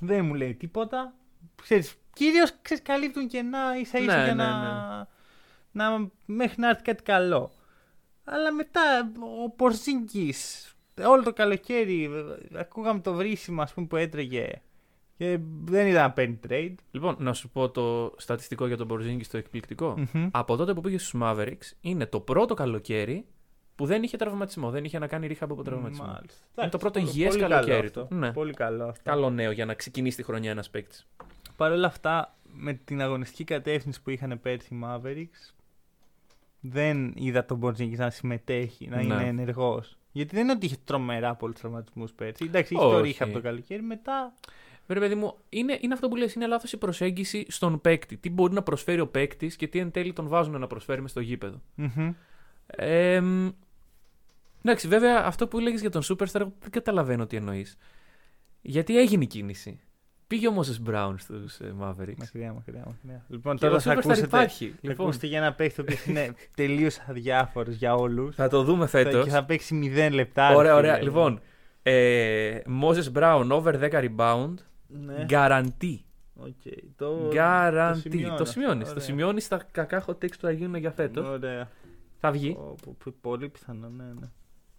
δεν 0.00 0.24
μου 0.24 0.34
λέει 0.34 0.54
τίποτα. 0.54 1.14
Ξέρεις, 1.62 1.94
κυρίως 2.12 2.54
ξέρεις, 2.62 2.82
καλύπτουν 2.82 3.28
κενά 3.28 3.78
ίσα 3.78 3.98
ίσα 3.98 4.16
Ναι, 4.16 4.24
για 4.24 4.34
ναι, 4.34 4.42
να, 4.42 5.08
να 5.72 6.10
μέχρι 6.24 6.60
να 6.60 6.68
έρθει 6.68 6.82
κάτι 6.82 7.02
καλό. 7.02 7.52
Αλλά 8.24 8.52
μετά 8.52 9.12
ο 9.44 9.50
Πορζίνκης 9.50 10.70
όλο 11.04 11.22
το 11.22 11.32
καλοκαίρι 11.32 12.04
ε, 12.04 12.58
ακούγαμε 12.58 13.00
το 13.00 13.14
βρίσιμο 13.14 13.62
ας 13.62 13.72
πούμε, 13.72 13.86
που 13.86 13.96
έτρεγε 13.96 14.62
και 15.18 15.38
δεν 15.64 15.86
είδα 15.86 16.00
να 16.02 16.10
παίρνει 16.10 16.38
trade. 16.48 16.74
Λοιπόν, 16.90 17.16
να 17.18 17.32
σου 17.32 17.48
πω 17.48 17.70
το 17.70 18.14
στατιστικό 18.16 18.66
για 18.66 18.76
τον 18.76 18.86
Μπορζίνγκη 18.86 19.26
το 19.26 19.36
εκπληκτικό. 19.36 19.94
Μμμ. 20.12 20.28
Από 20.32 20.56
τότε 20.56 20.74
που 20.74 20.80
πήγε 20.80 20.98
στους 20.98 21.20
Mavericks, 21.22 21.72
είναι 21.80 22.06
το 22.06 22.20
πρώτο 22.20 22.54
καλοκαίρι 22.54 23.24
που 23.74 23.86
δεν 23.86 24.02
είχε 24.02 24.16
τραυματισμό. 24.16 24.70
Δεν 24.70 24.84
είχε 24.84 24.98
να 24.98 25.06
κάνει 25.06 25.26
ρίχα 25.26 25.44
από 25.44 25.62
τραυματισμό. 25.62 26.04
Μάλιστα. 26.06 26.44
Είναι 26.60 26.70
το 26.70 26.78
πρώτο 26.78 26.98
Πολύ- 27.00 27.10
υγιές 27.12 27.28
πολύ 27.36 27.40
καλοκαίρι 27.48 27.76
καλό 27.78 27.90
του. 27.90 28.00
αυτό. 28.02 28.14
Ναι. 28.14 28.32
Πολύ 28.32 28.52
καλό 28.54 28.84
αυτό. 28.84 29.10
Καλό 29.10 29.30
νέο 29.30 29.50
για 29.50 29.64
να 29.64 29.74
ξεκινήσει 29.74 30.16
τη 30.16 30.22
χρονιά 30.22 30.50
ένας 30.50 30.70
παίκτης. 30.70 31.06
Παρ' 31.56 31.72
όλα 31.72 31.86
αυτά, 31.86 32.34
με 32.52 32.72
την 32.72 33.00
αγωνιστική 33.02 33.44
κατεύθυνση 33.44 34.02
που 34.02 34.10
είχαν 34.10 34.38
πέρσι 34.42 34.74
οι 34.74 34.80
Mavericks, 34.84 35.54
δεν 36.60 37.12
είδα 37.16 37.44
τον 37.44 37.56
Μπορζίνγκη 37.56 37.96
να 37.96 38.10
συμμετέχει, 38.10 38.88
να 38.88 38.96
Ναι. 38.96 39.02
είναι 39.02 39.24
ενεργός. 39.26 39.96
Γιατί 40.12 40.34
δεν 40.34 40.44
είναι 40.44 40.52
ότι 40.52 40.66
είχε 40.66 40.76
τρομερά 40.84 41.34
πολλούς 41.34 41.56
τραυματισμούς 41.60 42.12
πέρσι. 42.12 42.44
Εντάξει, 42.44 42.74
είχε 42.74 42.82
το 42.82 42.88
Όχι. 42.94 43.02
ρίχα 43.02 43.24
από 43.24 43.32
το 43.32 43.40
καλοκαίρι, 43.40 43.82
μετά. 43.82 44.32
Βέβαια, 44.86 45.08
παιδί 45.08 45.20
μου, 45.20 45.34
είναι, 45.48 45.78
είναι 45.80 45.94
αυτό 45.94 46.08
που 46.08 46.16
λες, 46.16 46.34
είναι 46.34 46.46
λάθος 46.46 46.72
η 46.72 46.76
προσέγγιση 46.76 47.46
στον 47.48 47.80
παίκτη. 47.80 48.16
Τι 48.16 48.30
μπορεί 48.30 48.54
να 48.54 48.62
προσφέρει 48.62 49.00
ο 49.00 49.06
παίκτης 49.08 49.56
και 49.56 49.66
τι 49.66 49.78
εν 49.78 49.90
τέλει 49.90 50.12
τον 50.12 50.28
βάζουν 50.28 50.60
να 50.60 50.66
προσφέρει 50.66 51.00
μες 51.02 51.10
στο 51.10 51.20
γήπεδο. 51.20 51.60
Μμμ. 51.74 52.12
Ε, 52.66 53.20
μ, 53.20 53.48
εντάξει, 54.62 54.88
βέβαια, 54.88 55.22
αυτό 55.24 55.48
που 55.48 55.58
έλεγε 55.58 55.76
για 55.76 55.90
τον 55.90 56.02
Superstar, 56.02 56.34
εγώ 56.40 56.52
δεν 56.60 56.70
καταλαβαίνω 56.70 57.26
τι 57.26 57.36
εννοείς. 57.36 57.76
Γιατί 58.62 58.98
έγινε 58.98 59.24
η 59.24 59.26
κίνηση. 59.26 59.80
Πήγε 60.26 60.48
ο 60.48 60.52
Moses 60.60 60.90
Brown 60.90 61.14
στους 61.18 61.58
ε, 61.58 61.74
Mavericks. 61.80 62.14
Μακριά, 62.18 62.52
μακριά, 62.52 62.84
μακριά. 62.86 63.24
Λοιπόν, 63.28 63.56
Και 63.56 63.64
τώρα 63.66 63.76
ο 63.76 63.80
θα 63.80 63.92
Superstar 63.92 63.96
ακούσετε, 63.98 64.26
υπάρχει. 64.26 64.68
θα 64.68 64.76
Λοιπόν, 64.80 65.06
ακούσετε 65.06 65.26
για 65.26 65.38
ένα 65.38 65.52
παίχτη 65.52 65.80
ο 65.80 65.84
οποίος 65.86 66.04
είναι 66.06 66.34
τελείως 66.56 66.98
αδιάφορος 67.08 67.74
για 67.74 67.94
όλους. 67.94 68.34
θα 68.34 68.48
το 68.48 68.62
δούμε 68.62 68.86
φέτος. 68.86 69.24
Και 69.24 69.30
θα 69.30 69.44
παίξει 69.44 69.92
0 70.08 70.10
λεπτά. 70.12 70.54
Ωραία, 70.54 70.72
ρε 70.72 70.76
ωραία. 70.78 70.94
φίλε. 70.94 71.04
Λοιπόν, 71.04 71.40
ε, 71.82 72.58
Moses 72.82 73.12
Brown 73.18 73.48
over 73.50 73.74
10 73.90 73.90
rebound. 73.90 74.54
Ναι. 74.88 75.26
Guarantee. 75.28 75.98
Οκ, 76.34 76.52
Το, 76.96 77.30
Guarantee. 77.32 77.94
σημειώνω 78.00 78.26
Το 78.28 78.32
αυτό. 78.32 78.44
σημειώνεις. 78.44 78.84
Το 78.84 78.90
Ωραία. 78.90 79.02
σημειώνεις 79.04 79.44
στα 79.44 79.66
κακά 79.70 80.04
hot 80.06 80.12
takes 80.12 80.30
που 80.40 80.40
θα 80.40 80.50
γίνουν 80.50 80.74
για 80.74 80.90
φέτος. 80.90 81.28
Ωραία. 81.28 81.70
Θα 82.20 82.30
βγει. 82.30 82.52
Πω, 82.54 82.74
πω, 82.84 82.96
πω, 83.04 83.12
Πολύ 83.20 83.48
πιθανό, 83.48 83.88
ναι, 83.88 84.04
ναι. 84.04 84.26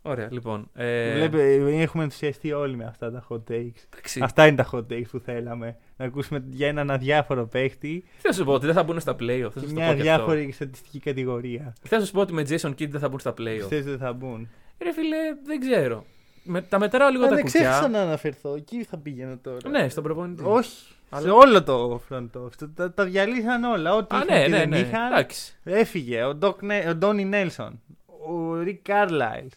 Ωραία, 0.01 0.27
λοιπόν. 0.31 0.69
Ε, 0.73 1.13
Βλέπε, 1.13 1.53
έχουμε 1.81 2.03
ενθουσιαστεί 2.03 2.51
όλοι 2.51 2.75
με 2.75 2.85
αυτά 2.85 3.11
τα 3.11 3.25
hot 3.29 3.35
takes. 3.35 3.83
εντάξει, 3.89 4.19
Αυτά 4.23 4.47
είναι 4.47 4.55
τα 4.55 4.69
hot 4.71 4.79
takes 4.91 5.05
που 5.11 5.19
θέλαμε. 5.19 5.77
Να 5.97 6.05
ακούσουμε 6.05 6.43
για 6.49 6.67
έναν 6.67 6.91
αδιάφορο 6.91 7.47
παίχτη 7.47 8.03
Τι 8.21 8.27
θα 8.27 8.33
σου 8.33 8.43
πω, 8.45 8.53
ότι 8.53 8.65
δεν 8.65 8.75
θα 8.75 8.83
μπουν 8.83 8.99
στα 8.99 9.11
playoff. 9.19 9.49
Θα 9.53 9.59
και 9.59 9.59
σας 9.59 9.67
το 9.67 9.73
μια 9.73 9.87
πω 9.87 9.93
και 9.93 9.99
αυτό. 9.99 10.11
αδιάφορη 10.11 10.51
στατιστική 10.51 10.99
κατηγορία. 10.99 11.73
Θα 11.81 12.05
σου 12.05 12.11
πω 12.11 12.21
ότι 12.21 12.33
με 12.33 12.41
Jason 12.49 12.69
Kidd 12.69 12.89
δεν 12.89 12.99
θα 12.99 13.09
μπουν 13.09 13.19
στα 13.19 13.31
playoff. 13.31 13.35
Πιστεύω 13.57 13.75
ότι 13.81 13.89
δεν 13.89 13.97
θα 13.97 14.13
μπουν; 14.13 14.49
Ρε 14.83 14.93
φίλε, 14.93 15.17
δεν 15.45 15.59
ξέρω. 15.59 16.05
Με, 16.47 16.61
τα 16.61 16.79
μετράω 16.79 17.09
λίγο 17.09 17.25
Α, 17.25 17.27
τα 17.29 17.35
δεν 17.35 17.45
ξέχασα 17.45 17.81
κουκιά. 17.83 17.97
να 17.97 18.01
αναφερθώ. 18.05 18.53
Εκεί 18.55 18.83
θα 18.83 18.97
πήγαινα 18.97 19.37
τώρα. 19.41 19.69
Ναι, 19.69 19.89
στον 19.89 20.03
προπονητή. 20.03 20.43
Όχι. 20.45 20.71
Αλλά- 21.09 21.21
Σε 21.23 21.29
όλο 21.29 21.63
το 21.63 22.01
front 22.09 22.29
office. 22.41 22.69
Τα, 22.75 22.93
τα 22.93 23.05
διαλύσαν 23.05 23.63
όλα. 23.63 23.93
Ό,τι 23.95 24.15
Α, 24.15 24.23
είχαν 24.23 24.37
ναι, 24.37 24.43
και 24.43 24.49
ναι, 24.49 24.57
δεν 24.57 24.69
ναι. 24.69 24.79
είχαν. 24.79 25.11
Εντάξει. 25.11 25.55
Έφυγε 25.63 26.23
ο, 26.23 26.37
Doc, 26.41 26.55
Νε- 26.63 26.87
ο 26.87 26.95
Ντόνι 26.95 27.25
Νέλσον. 27.25 27.81
Ο 28.27 28.53
Ρικ 28.57 28.81
Κάρλαϊλ. 28.81 29.47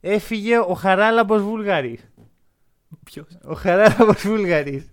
Έφυγε 0.00 0.58
ο 0.58 0.72
Χαράλαμπος 0.74 1.42
Βούλγαρης. 1.42 2.10
Ποιος; 3.04 3.26
Ο 3.44 3.54
Χαράλαμπος 3.54 4.22
Βούλγαρης. 4.26 4.90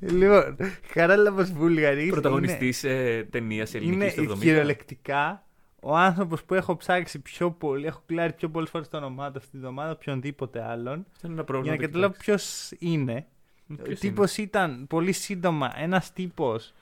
λοιπόν, 0.00 0.56
Χαράλαμπος 0.92 1.52
Βούλγαρης 1.52 2.10
Πρωταγωνιστής 2.10 2.84
ε, 2.84 3.26
ταινία 3.30 3.66
ελληνική 3.72 3.94
είναι, 3.94 4.08
στο 4.08 4.22
είναι 4.22 4.32
70. 4.32 4.38
κυριολεκτικά 4.40 5.44
ο 5.82 5.96
άνθρωπος 5.96 6.44
που 6.44 6.54
έχω 6.54 6.76
ψάξει 6.76 7.18
πιο 7.18 7.50
πολύ, 7.50 7.86
έχω 7.86 8.02
κλάρει 8.06 8.32
πιο 8.32 8.48
πολλές 8.50 8.70
φορές 8.70 8.88
το 8.88 8.96
όνομά 8.96 9.30
του 9.30 9.38
αυτή 9.38 9.50
τη 9.50 9.58
βδομάδα 9.58 9.90
οποιονδήποτε 9.90 10.62
άλλον. 10.62 11.06
Αυτό 11.12 11.26
είναι 11.26 11.34
ένα 11.34 11.34
Για 11.34 11.44
πρόβλημα. 11.44 11.74
να 11.74 11.80
το 11.80 11.86
καταλάβω 11.86 12.14
ποιος 12.18 12.70
είναι. 12.78 13.26
κοιτάξω. 13.66 13.82
Ο 13.82 13.84
Ποιος 13.84 13.98
τύπο 14.00 14.24
ήταν 14.36 14.86
πολύ 14.86 15.12
σύντομα 15.12 15.72
ένας 15.76 16.12
τύπος. 16.12 16.72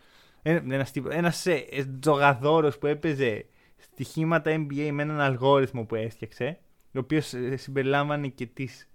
Ένας 0.43 0.91
τύπος, 0.91 1.15
ένας 1.15 1.47
ε, 1.47 1.53
ε, 1.71 1.85
τζογαδόρος 2.01 2.79
που 2.79 2.87
έπαιζε 2.87 3.47
στοιχήματα 3.77 4.51
NBA 4.57 4.89
με 4.93 5.03
έναν 5.03 5.21
αλγόριθμο 5.21 5.85
που 5.85 5.95
έφτιαξε, 5.95 6.59
ο 6.95 6.99
οποίος 6.99 7.33
ε, 7.35 7.57
συμπεριλάμβανε 7.57 8.29
και 8.29 8.47
τις 8.47 8.89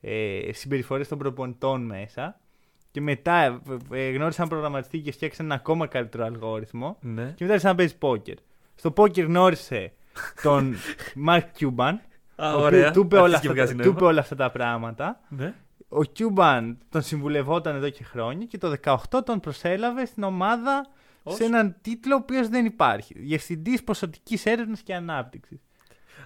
ε, 0.00 0.40
συμπεριφορές 0.52 1.08
των 1.08 1.18
προπονητών 1.18 1.82
μέσα 1.86 2.40
και 2.90 3.00
μετά 3.00 3.34
ε, 3.42 3.60
ε, 3.90 4.10
γνώρισε 4.10 4.36
έναν 4.36 4.48
προγραμματιστή 4.48 4.98
και 5.00 5.12
φτιάξαν 5.12 5.46
ένα 5.46 5.54
ακόμα 5.54 5.86
καλύτερο 5.86 6.24
αλγόριθμο 6.24 6.98
είναι. 7.02 7.22
Ναι. 7.22 7.28
και 7.28 7.36
μετά 7.38 7.52
άρχισε 7.52 7.66
να 7.68 7.74
παίζει 7.74 7.96
πόκερ. 7.98 8.36
Στο 8.78 8.90
πόκερ 8.90 9.24
γνώρισε 9.24 9.92
τον 10.42 10.74
Mark 11.28 11.42
Cuban, 11.60 11.94
Α, 12.36 12.52
ο 12.52 12.56
οποίος 12.56 12.62
ωραία. 12.64 12.90
του 12.90 13.00
είπε 13.00 13.16
όλα 13.16 13.24
Αρχίζει 13.24 13.40
και 13.40 13.48
αυτά- 13.48 13.52
βγάζει 13.52 13.72
του 13.72 13.78
νόημα. 13.78 13.92
είπε 13.96 14.04
όλα 14.04 14.20
αυτά 14.20 14.34
τα 14.36 14.50
πράγματα 14.50 15.20
Ναι. 15.28 15.54
ο 15.88 16.04
Cuban 16.04 16.78
τον 16.88 17.02
συμβουλευόταν 17.02 17.76
εδώ 17.76 17.88
και 17.88 18.04
χρόνια 18.04 18.46
και 18.46 18.58
το 18.58 18.74
18 18.84 18.96
τον 19.24 19.40
προσέλαβε 19.40 20.04
στην 20.06 20.22
ομάδα 20.22 20.86
Ως; 21.22 21.34
σε 21.34 21.44
έναν 21.44 21.76
τίτλο 21.80 22.14
ο 22.14 22.18
οποίος 22.22 22.48
δεν 22.48 22.64
υπάρχει. 22.64 23.14
Διευθυντής 23.18 23.84
ποσοτικής 23.84 24.46
έρευνας 24.46 24.80
και 24.80 24.94
ανάπτυξης. 24.94 25.58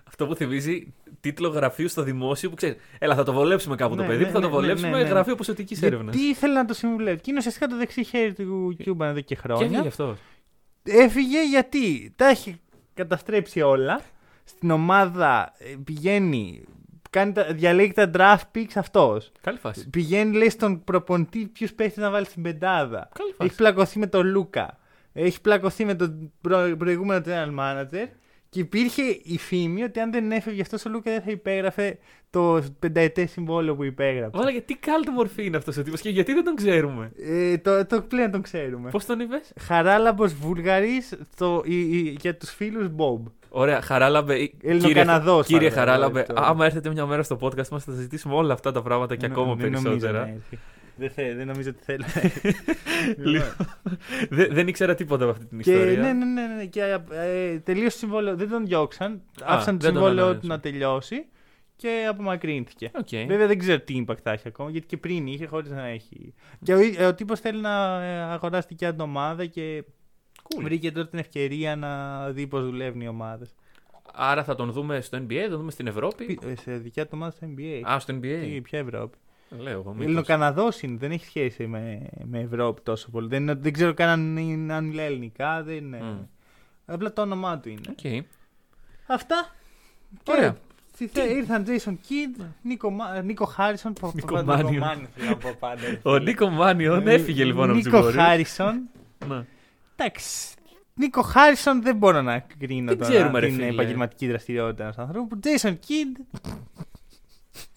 Αυτό 0.05 0.27
που 0.27 0.35
θυμίζει 0.35 0.95
τίτλο 1.21 1.49
γραφείου 1.49 1.89
στο 1.89 2.03
δημόσιο 2.03 2.49
που 2.51 2.55
ξέρεις. 2.57 2.77
Έλα, 2.99 3.15
θα 3.15 3.23
το 3.23 3.33
βολέψουμε 3.33 3.77
κάπου 3.77 3.97
το 3.97 4.03
Ναι, 4.03 4.09
παιδί, 4.09 4.23
ναι, 4.25 4.29
θα 4.31 4.41
το 4.41 4.47
ναι, 4.47 4.53
βολέψουμε 4.53 4.91
ναι, 4.91 5.03
ναι. 5.03 5.09
γραφείο 5.09 5.35
ποσοτικής 5.35 5.83
έρευνας. 5.83 6.15
Γιατί 6.15 6.29
ήθελε 6.31 6.53
να 6.55 6.65
το 6.65 6.75
συμβουλεύει. 6.75 7.17
Και 7.21 7.25
είναι 7.31 7.39
ουσιαστικά 7.39 7.67
το 7.67 7.77
δεξί 7.77 8.05
χέρι 8.05 8.33
του 8.33 8.77
Cuban 8.83 9.09
εδώ 9.09 9.21
και 9.21 9.35
Και 9.35 9.35
έφυγε 9.45 9.55
χρόνια. 9.55 9.81
αυτός. 9.81 10.19
Έφυγε 10.85 11.43
γιατί 11.49 12.13
τα 12.17 12.27
έχει 12.27 12.61
καταστρέψει 12.95 13.61
όλα. 13.61 14.01
Στην 14.45 14.71
ομάδα 14.71 15.53
ε, 15.59 15.75
πηγαίνει, 15.85 16.65
κάνει 17.11 17.33
τα, 17.33 17.45
διαλέγει 17.53 17.93
τα 17.93 18.11
draft 18.15 18.57
picks 18.59 18.73
αυτός. 18.75 19.33
Καλή 19.41 19.59
φάση. 19.59 19.91
Πηγαίνει, 19.91 20.37
λέει 20.37 20.51
στον 20.51 20.85
προπονητή 20.85 21.47
ποιου 21.47 21.69
παίχτε 21.77 22.01
να 22.01 22.11
βάλει 22.11 22.25
στην 22.27 22.43
πεντάδα. 22.43 23.09
Καλή 23.15 23.29
Έχει 23.29 23.37
φάση. 23.39 23.55
πλακωθεί 23.55 23.99
με 23.99 24.07
τον 24.07 24.27
Λούκα. 24.27 24.79
Έχει 25.13 25.41
πλακωθεί 25.41 25.85
με 25.85 25.95
τον 25.95 26.33
προ- 26.41 26.77
προηγούμενο 26.77 27.23
general 27.27 27.59
manager. 27.61 28.07
Και 28.53 28.61
υπήρχε 28.61 29.03
η 29.23 29.39
φήμη 29.39 29.83
ότι 29.83 30.01
αν 30.01 30.13
δεν 30.13 30.33
έφευγε 30.33 30.61
αυτός 30.61 30.85
ο 30.85 30.89
Λούκα 30.91 31.11
δεν 31.11 31.21
θα 31.23 31.31
υπέγραφε 31.31 31.99
το 32.31 32.63
πενταετές 32.79 33.31
συμβόλαιο 33.31 33.75
που 33.77 33.85
υπέγραψε. 33.85 34.39
Βάλα, 34.39 34.51
γιατί 34.51 34.75
κάλτ 34.77 35.09
μορφή 35.09 35.45
είναι 35.47 35.57
αυτός 35.57 35.77
ο 35.77 35.83
τύπος 35.83 36.01
και 36.01 36.09
γιατί 36.09 36.33
δεν 36.33 36.45
τον 36.45 36.55
ξέρουμε. 36.55 37.13
Ε, 37.19 37.59
το, 37.59 37.87
το 37.87 38.03
πλέον 38.03 38.31
τον 38.31 38.43
ξέρουμε. 38.43 38.91
Πώς 38.91 39.05
τον 39.05 39.21
είπες; 39.21 39.53
Χαράλαμπος 39.61 40.35
Βουλγαρής 40.35 41.15
για 42.21 42.37
τους 42.37 42.51
φίλους 42.51 42.89
Μπομπ. 42.89 43.27
Ωραία, 43.49 43.81
Χαράλαμπε. 43.81 44.35
ε, 44.35 44.49
Ελληνοκαναδός, 44.63 45.47
Κύριε 45.47 45.69
παρακαλώ, 45.69 45.91
Χαράλαμπε, 45.93 46.21
αυτό. 46.21 46.35
άμα 46.37 46.65
έρθετε 46.65 46.91
μια 46.91 47.07
μέρα 47.07 47.23
στο 47.23 47.39
podcast 47.41 47.69
μας, 47.69 47.85
θα 47.85 47.93
συζητήσουμε 47.93 48.35
όλα 48.35 48.53
αυτά 48.53 48.73
τα 48.73 48.83
πράγματα 48.83 49.15
και 49.17 49.27
Δεν- 49.27 49.31
ακόμα 49.31 49.55
δεν 49.55 49.71
νομίζω 49.71 49.89
περισσότερα. 49.89 50.35
Να 50.97 51.05
έρθει. 51.05 51.17
Δεν, 51.23 51.27
θε- 51.27 51.37
δεν 51.37 51.47
νομίζω 51.47 51.71
ότι 51.71 51.83
θέλει. 51.83 52.05
Λοιπόν, 53.33 53.55
δεν, 54.29 54.49
δεν 54.55 54.69
ήξερα 54.69 54.95
τίποτα 54.95 55.25
από 55.25 55.33
αυτή 55.33 55.45
την 55.47 55.61
και, 55.61 55.73
ιστορία. 55.73 56.01
ναι, 56.03 56.13
ναι, 56.13 56.25
ναι, 56.25 56.47
ναι, 56.55 56.65
και 56.67 56.99
ε, 57.11 57.59
τελείωσε 57.59 57.91
το 57.91 57.97
συμβόλαιο. 57.99 58.37
Δεν 58.37 58.49
τον 58.49 58.67
διώξαν. 58.67 59.13
Α, 59.13 59.19
άφησαν 59.47 59.79
το 59.79 59.85
δεν 59.85 59.93
τον 59.95 60.03
συμβόλαιό 60.03 60.25
του 60.25 60.29
ανανέωσαν. 60.29 60.49
να 60.49 60.61
τελειώσει. 60.61 61.27
και 61.77 62.07
απομακρύνθηκε. 62.09 62.91
Οκ. 62.95 63.09
Βέβαια 63.27 63.47
δεν 63.47 63.59
ξέρω 63.59 63.81
τι 63.81 64.05
impact 64.07 64.21
θα 64.23 64.31
έχει 64.31 64.49
ακόμα, 64.49 64.71
γιατί 64.71 64.87
και 64.87 64.97
πριν 64.97 65.27
είχε 65.27 65.47
χωρίς 65.47 65.71
να 65.71 65.87
έχει. 65.87 66.35
Και 66.63 66.75
ο, 66.75 66.79
ε, 66.99 67.05
ο 67.07 67.15
τύπος 67.15 67.41
θέλει 67.41 67.61
να 67.61 68.03
ε, 68.03 68.21
αγοράσει 68.21 68.67
την 68.67 68.87
άλλη 68.87 68.97
ομάδα 69.03 69.47
και 69.47 69.85
βρήκε 70.63 70.93
τώρα 70.93 71.09
την 71.09 71.19
ευκαιρία 71.19 71.77
να 71.77 72.31
δει 72.31 72.47
πώς 72.47 72.65
δουλεύουν 72.65 73.01
οι 73.01 73.09
ομάδες. 73.09 73.55
Άρα 74.15 74.45
θα 74.45 74.55
τον 74.55 74.73
δούμε 74.73 75.01
στο 75.01 75.19
NBA, 75.19 75.35
θα 75.43 75.49
τον 75.49 75.59
δούμε 75.59 75.71
στην 75.71 75.87
Ευρώπη. 75.87 76.39
Σε 76.63 76.77
δικιά 76.77 77.05
του 77.05 77.11
ομάδα 77.15 77.31
στο 77.31 77.47
NBA. 77.57 77.81
Α, 77.91 77.99
στο 77.99 78.15
NBA. 78.15 78.41
Τι, 78.43 78.61
ποια 78.61 78.79
Ευρώπη. 78.79 79.19
Λέω 79.59 79.73
εγώ. 79.79 79.91
μήπως. 79.91 80.05
Ελληνοκαναδό 80.07 80.69
είναι, 80.81 80.97
δεν 80.97 81.11
έχει 81.11 81.25
σχέση 81.25 81.67
με, 81.67 82.09
με 82.25 82.41
Ευρώπη 82.41 82.81
τόσο 82.83 83.11
πολύ. 83.11 83.29
Δεν, 83.29 83.43
είναι- 83.43 83.55
δεν 83.55 83.73
ξέρω 83.73 83.95
καν 83.95 84.09
αν, 84.09 84.37
είναι- 84.37 84.73
αν 84.75 84.85
μιλάει 84.85 85.07
ελληνικά. 85.07 85.63
Δεν 85.63 85.77
είναι. 85.77 85.99
Μμ. 86.03 86.19
Απλά 86.87 87.13
το 87.13 87.23
όνομά 87.23 87.59
του 87.59 87.69
είναι. 87.69 87.81
Οκ. 87.91 88.25
Αυτά. 89.07 89.51
Ωραία. 90.29 90.51
Και 90.51 90.59
στη 90.95 91.07
θε- 91.07 91.31
ήρθαν 91.31 91.65
Jason 91.67 91.91
Kidd, 91.91 92.45
Νίκο, 92.63 92.91
Μα- 92.91 93.23
Νίκο 93.23 93.45
Χάρισον. 93.45 93.93
πο- 93.93 94.13
Νίκο 94.15 94.35
πάντα 94.35 94.45
Μάνιον. 94.57 94.73
Νίκο 94.73 94.85
Μάνιον 94.85 95.09
θέλω 95.17 95.29
να 95.31 95.37
πω 95.37 95.51
πάντα. 95.59 95.83
Ο 96.15 96.19
Νίκο 96.19 96.49
Μάνιον 96.49 97.07
έφυγε 97.09 97.45
λοιπόν 97.45 97.65
από 97.71 97.79
τους 97.79 97.85
Νίκο 97.85 97.99
Warriors. 98.07 98.13
Χάρισον. 98.13 98.81
Ναι. 99.29 99.45
Εντάξει. 99.97 100.55
Νίκο 100.95 101.23
Χάρισον 101.23 101.83
δεν 101.83 101.97
μπορώ 101.97 102.23
να 102.23 102.39
κρίνω 102.39 102.89
Δεν 102.89 102.99
τώρα 102.99 103.11
ξέρουμε, 103.11 103.39
ρε 103.41 103.47
την 103.47 103.55
φίλε. 103.55 103.67
επαγγελματική 103.69 104.29
δραστηριότητα 104.29 104.83
ενός 104.83 104.99
ανθρώπου. 104.99 105.39
Jason 105.43 105.71
Kidd. 105.73 106.41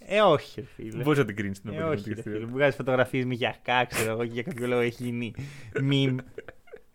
Ε, 0.07 0.21
όχι, 0.21 0.59
ρε 0.61 0.65
φίλε. 0.75 1.03
Μπορείς 1.03 1.19
να 1.19 1.25
την 1.25 1.35
κρίνεις 1.35 1.61
την 1.61 1.69
Ε, 1.69 1.73
όχι, 1.73 1.81
επαγγελματική 1.81 2.09
ρε 2.09 2.21
φίλε. 2.21 2.23
δραστηριότητα. 2.23 2.51
Μου 2.51 2.57
βγάζει 2.57 2.75
φωτογραφίες 2.75 3.25
με 3.25 3.33
γιακά, 3.33 3.85
ξέρω 3.85 4.11
εγώ, 4.11 4.25
και 4.25 4.31
για 4.33 4.43
κάποιο 4.43 4.67
λόγο 4.67 4.81
έχει 4.81 5.03
γίνει 5.03 5.33
meme. 5.73 6.15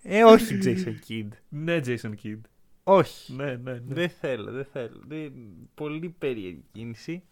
Ε, 0.03 0.25
όχι, 0.25 0.59
Jason 0.63 0.95
Kidd. 1.09 1.29
Ναι, 1.49 1.81
Jason 1.85 2.13
Kidd. 2.25 2.41
Όχι. 2.85 3.33
Ναι, 3.33 3.45
ναι, 3.45 3.73
ναι. 3.73 3.81
Δεν 3.87 4.09
θέλω, 4.09 4.53
δεν 4.53 4.65
θέλω. 4.73 5.01
Δεν... 5.07 5.33
Πολύ 5.75 6.09
περίεργη 6.19 6.65
κίνηση. 6.73 7.23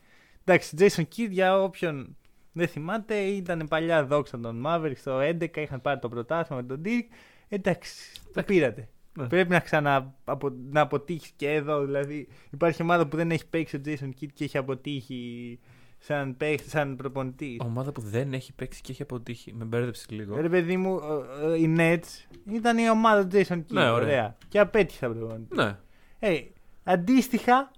Εντάξει, 0.44 0.76
Jason 0.78 1.02
Kidd 1.16 1.30
για 1.30 1.62
όποιον 1.62 2.16
δεν 2.52 2.68
θυμάται 2.68 3.20
ήταν 3.20 3.66
παλιά 3.68 4.04
δόξα 4.04 4.40
των 4.40 4.62
Mavericks 4.66 5.00
το 5.04 5.20
11, 5.20 5.56
είχαν 5.56 5.80
πάρει 5.80 6.00
το 6.00 6.08
πρωτάθλημα 6.08 6.60
με 6.62 6.66
τον 6.68 6.82
Dirk. 6.84 7.14
Εντάξει, 7.48 8.12
το 8.14 8.20
Εντάξει. 8.30 8.54
πήρατε. 8.54 8.88
Ναι. 9.22 9.26
Πρέπει 9.28 9.50
να 9.50 9.60
ξανα 9.60 10.14
απο... 10.24 10.50
να 10.70 10.80
αποτύχεις 10.80 11.30
και 11.36 11.50
εδώ. 11.52 11.84
Δηλαδή, 11.84 12.28
υπάρχει 12.50 12.82
ομάδα 12.82 13.06
που 13.06 13.16
δεν 13.16 13.30
έχει 13.30 13.46
παίξει 13.46 13.76
ο 13.76 13.80
Jason 13.84 14.08
Kidd 14.20 14.28
και 14.34 14.44
έχει 14.44 14.58
αποτύχει 14.58 15.58
σαν, 15.98 16.36
παίχτη, 16.36 16.68
σαν 16.68 16.96
προπονητή. 16.96 17.56
Ομάδα 17.64 17.92
που 17.92 18.00
δεν 18.00 18.32
έχει 18.32 18.52
παίξει 18.52 18.80
και 18.80 18.92
έχει 18.92 19.02
αποτύχει. 19.02 19.52
Με 19.54 19.64
μπέρδεψε 19.64 20.06
λίγο. 20.08 20.40
Ρε 20.40 20.48
παιδί 20.48 20.76
μου, 20.76 20.94
ο- 20.94 21.46
ο- 21.46 21.54
οι 21.54 21.74
Nets 21.78 22.36
ήταν 22.52 22.78
η 22.78 22.90
ομάδα 22.90 23.26
του 23.26 23.36
Jason 23.36 23.56
Kidd. 23.58 23.64
Ναι, 23.72 23.90
ωραία. 23.90 24.36
Και 24.48 24.58
απέτυχε 24.58 24.98
σαν 24.98 25.18
προπονητή. 25.18 25.56
Ναι. 25.56 25.76
Ε, 26.18 26.40
αντίστοιχα, 26.84 27.70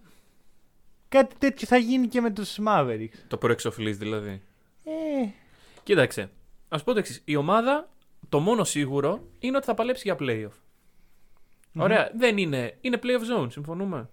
κάτι 1.08 1.34
τέτοιο 1.38 1.66
θα 1.66 1.76
γίνει 1.76 2.06
και 2.06 2.20
με 2.20 2.30
τους 2.30 2.58
Mavericks. 2.66 3.18
Το 3.28 3.36
προεξοφλεί 3.36 3.92
δηλαδή. 3.92 4.42
Ε, 4.84 5.28
Κοίταξε. 5.82 6.30
Α 6.68 6.78
πω 6.82 6.92
το 6.92 6.98
εξής. 6.98 7.22
Η 7.24 7.36
ομάδα, 7.36 7.88
το 8.28 8.40
μόνο 8.40 8.64
σίγουρο 8.64 9.22
είναι 9.38 9.56
ότι 9.56 9.66
θα 9.66 9.74
παλέψει 9.74 10.02
για 10.04 10.16
playoff. 10.20 10.58
Ωραία. 11.76 12.10
Δεν 12.16 12.38
είναι. 12.38 12.76
Είναι 12.80 12.98
playoff 13.02 13.42
zone, 13.42 13.46
συμφωνούμε; 13.50 14.08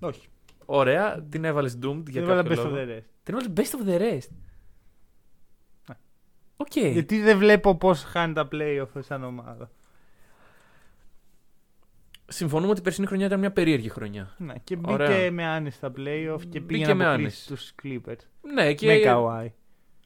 όχι. 0.00 0.28
Ωραία. 0.64 1.22
Την 1.30 1.44
έβαλες 1.44 1.78
doomed 1.82 2.02
για 2.08 2.20
Δεν 2.20 2.24
βάλα 2.30 2.42
κάποιο 2.42 2.62
best 2.62 2.66
of 2.66 2.70
λόγο. 2.70 2.76
the 2.76 2.96
rest. 2.96 3.04
Την 3.22 3.34
έβαλες 3.34 3.50
best 3.56 3.74
of 3.74 3.88
the 3.88 4.00
rest. 4.00 4.28
Ναι. 5.88 5.94
Οκ. 6.56 6.76
Γιατί 6.76 7.20
δεν 7.20 7.38
βλέπω 7.38 7.76
πώς 7.76 8.02
χάνει 8.02 8.32
τα 8.32 8.48
playoff 8.52 8.88
σαν 8.98 9.24
ομάδα. 9.24 9.70
Συμφωνούμε 12.30 12.70
ότι 12.70 12.80
η 12.80 12.82
περσινή 12.82 13.06
χρονιά 13.06 13.26
ήταν 13.26 13.38
μια 13.38 13.52
περίεργη 13.52 13.88
χρονιά. 13.88 14.34
Ναι, 14.38 14.54
και 14.64 14.76
μπήκε 14.76 14.92
Ωραία. 14.92 15.30
με 15.32 15.44
άνεση 15.44 15.76
στα 15.76 15.88
playoff 15.96 16.38
και 16.50 16.60
Μπήκε 16.60 16.60
πήγε 16.60 16.94
με 16.94 17.04
να 17.04 17.10
άνεση. 17.10 17.44
αποκλείσει 17.46 17.48
τους 17.48 17.72
Clippers. 17.82 18.50
Ναι, 18.54 18.74
και. 18.74 18.86
Με 18.86 19.00
Kawhi. 19.04 19.46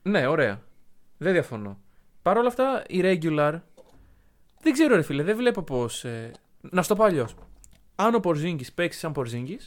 Ναι, 0.03 0.27
ωραία. 0.27 0.63
Δεν 1.19 1.33
διαφωνώ. 1.33 1.79
Παρ' 2.23 2.37
όλα 2.37 2.49
αυτά, 2.49 2.85
η 2.89 3.01
regular. 3.05 3.61
Δεν 4.61 4.73
ξέρω, 4.73 4.95
ρε 4.97 5.03
φίλε, 5.03 5.23
δεν 5.23 5.37
βλέπω 5.37 5.63
πώς. 5.63 6.05
Να 6.71 6.83
στο 6.83 6.95
πω 6.95 7.05
αλλιώς. 7.05 7.35
Αν 7.95 8.15
ο 8.15 8.21
Πορζίνγκη 8.21 8.73
παίξει 8.73 8.99
σαν 8.99 9.13
Πορζίνγκη, 9.13 9.59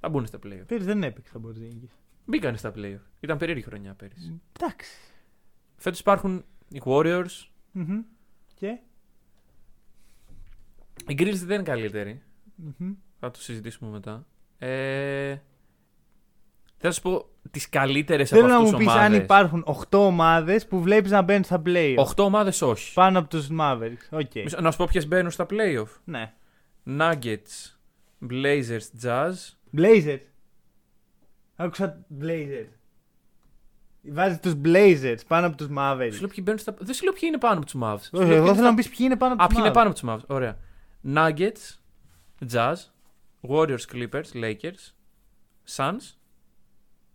θα 0.00 0.08
μπουν 0.08 0.26
στα 0.26 0.38
playoff. 0.38 0.66
Πέρυσι 0.66 0.86
δεν 0.86 1.02
έπαιξε 1.02 1.32
τον 1.32 1.46
Porzingis. 1.46 1.94
Μπήκαν 2.24 2.56
στα 2.56 2.72
playoff. 2.76 3.00
Ήταν 3.20 3.38
περίεργη 3.38 3.62
χρονιά 3.64 3.94
πέρυσι. 3.94 4.40
Εντάξει. 4.60 4.90
Φέτος 5.76 6.00
υπάρχουν 6.00 6.44
οι 6.68 6.80
Warriors. 6.84 7.46
Μμμ. 7.72 8.02
Και; 8.54 8.78
Οι 11.08 11.14
Grizzlies 11.18 11.42
δεν 11.44 11.54
είναι 11.54 11.62
καλύτεροι. 11.62 12.22
Μμμ. 12.54 12.92
Θα 13.18 13.30
το 13.30 13.40
συζητήσουμε 13.40 13.90
μετά. 13.90 14.26
Ε, 14.58 15.36
θα 16.82 16.90
σου 16.92 17.02
πω 17.02 17.28
τις 17.50 17.68
καλύτερες 17.68 18.32
από 18.32 18.40
Θέλω 18.40 18.52
να 18.52 18.56
αυτούς 18.58 18.72
μου 18.72 18.78
πεις 18.78 18.88
αν 18.88 19.14
υπάρχουν 19.14 19.64
8 19.66 19.98
ομάδες 19.98 20.66
που 20.66 20.80
βλέπεις 20.82 21.10
να 21.10 21.22
μπαίνουν 21.22 21.44
στα 21.44 21.62
playoff. 21.66 21.94
8 21.96 22.24
ομάδες 22.24 22.62
όχι. 22.62 22.92
Πάνω 22.92 23.18
από 23.18 23.28
τους 23.28 23.48
Mavericks. 23.60 24.06
Οκ. 24.10 24.34
Μισό- 24.34 24.60
Να 24.60 24.70
σου 24.70 24.76
πω 24.78 24.84
ποιες 24.90 25.06
μπαίνουν 25.08 25.30
στα 25.30 25.46
playoff. 25.50 25.88
Ναι. 26.04 26.32
Nuggets, 26.98 27.76
Blazers, 28.30 29.02
Jazz. 29.04 29.32
Blazers. 29.76 30.18
Άκουσα 31.56 32.04
Blazers. 32.20 32.68
Βάζει 34.02 34.38
τους 34.38 34.52
Blazers 34.64 35.18
πάνω 35.28 35.46
από 35.46 35.56
τους 35.56 35.66
Σου 35.66 35.74
Mavericks. 35.78 36.18
λέω 36.18 36.28
ποιοι 36.28 36.42
μπαίνουν 36.42 36.58
στα... 36.58 36.74
Δεν 36.78 36.94
σου 36.94 37.04
λέω 37.04 37.12
ποιοι 37.12 37.22
είναι 37.26 37.38
πάνω 37.38 37.56
από 37.56 37.64
τους 37.66 37.74
Mavs. 37.82 38.00
Σου 38.02 38.10
Όχι, 38.12 38.26
λέω 38.26 38.36
εγώ 38.36 38.44
ποιοι 38.44 38.54
θέλω 38.54 38.54
να 38.54 38.60
είναι 38.60 38.68
μου 38.70 38.74
πεις 38.74 38.88
ποιοι 38.88 38.98
είναι 39.00 39.16
πάνω 39.16 39.32
από 39.32 39.42
στα- 39.42 39.44
Α, 39.44 39.46
τους 39.46 39.56
ποιοι 39.56 39.64
είναι 39.66 39.68
Mavs. 39.70 39.74
πάνω 39.74 39.90
από 39.90 39.98
τους 39.98 40.08
Mavs. 40.08 40.34
Ωραία. 40.36 40.56
Nuggets, 41.14 41.78
Jazz, 42.52 42.74
Warriors, 43.48 43.84
Clippers, 43.92 44.32
Lakers, 44.34 44.92
Suns. 45.76 46.16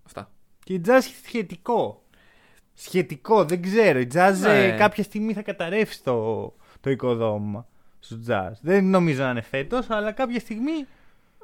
Αυτά. 0.08 0.32
Και 0.64 0.74
η 0.74 0.82
Jazz 0.86 1.00
σχετικό. 1.26 2.04
Σχετικό, 2.74 3.44
δεν 3.46 3.62
ξέρω. 3.62 4.00
Η 4.00 4.08
Jazz 4.14 4.34
Ναι. 4.42 4.66
ε, 4.68 4.72
κάποια 4.78 5.04
στιγμή 5.04 5.34
θα 5.34 5.42
καταρρεύσει 5.42 6.04
το, 6.04 6.54
το 6.82 6.90
οικοδόμημα 6.90 7.68
στου 8.00 8.20
Jazz. 8.28 8.52
Δεν 8.62 8.86
νομίζω 8.90 9.24
να 9.24 9.30
είναι 9.30 9.42
φέτος, 9.42 9.90
αλλά 9.90 10.12
κάποια 10.12 10.40
στιγμή 10.40 10.86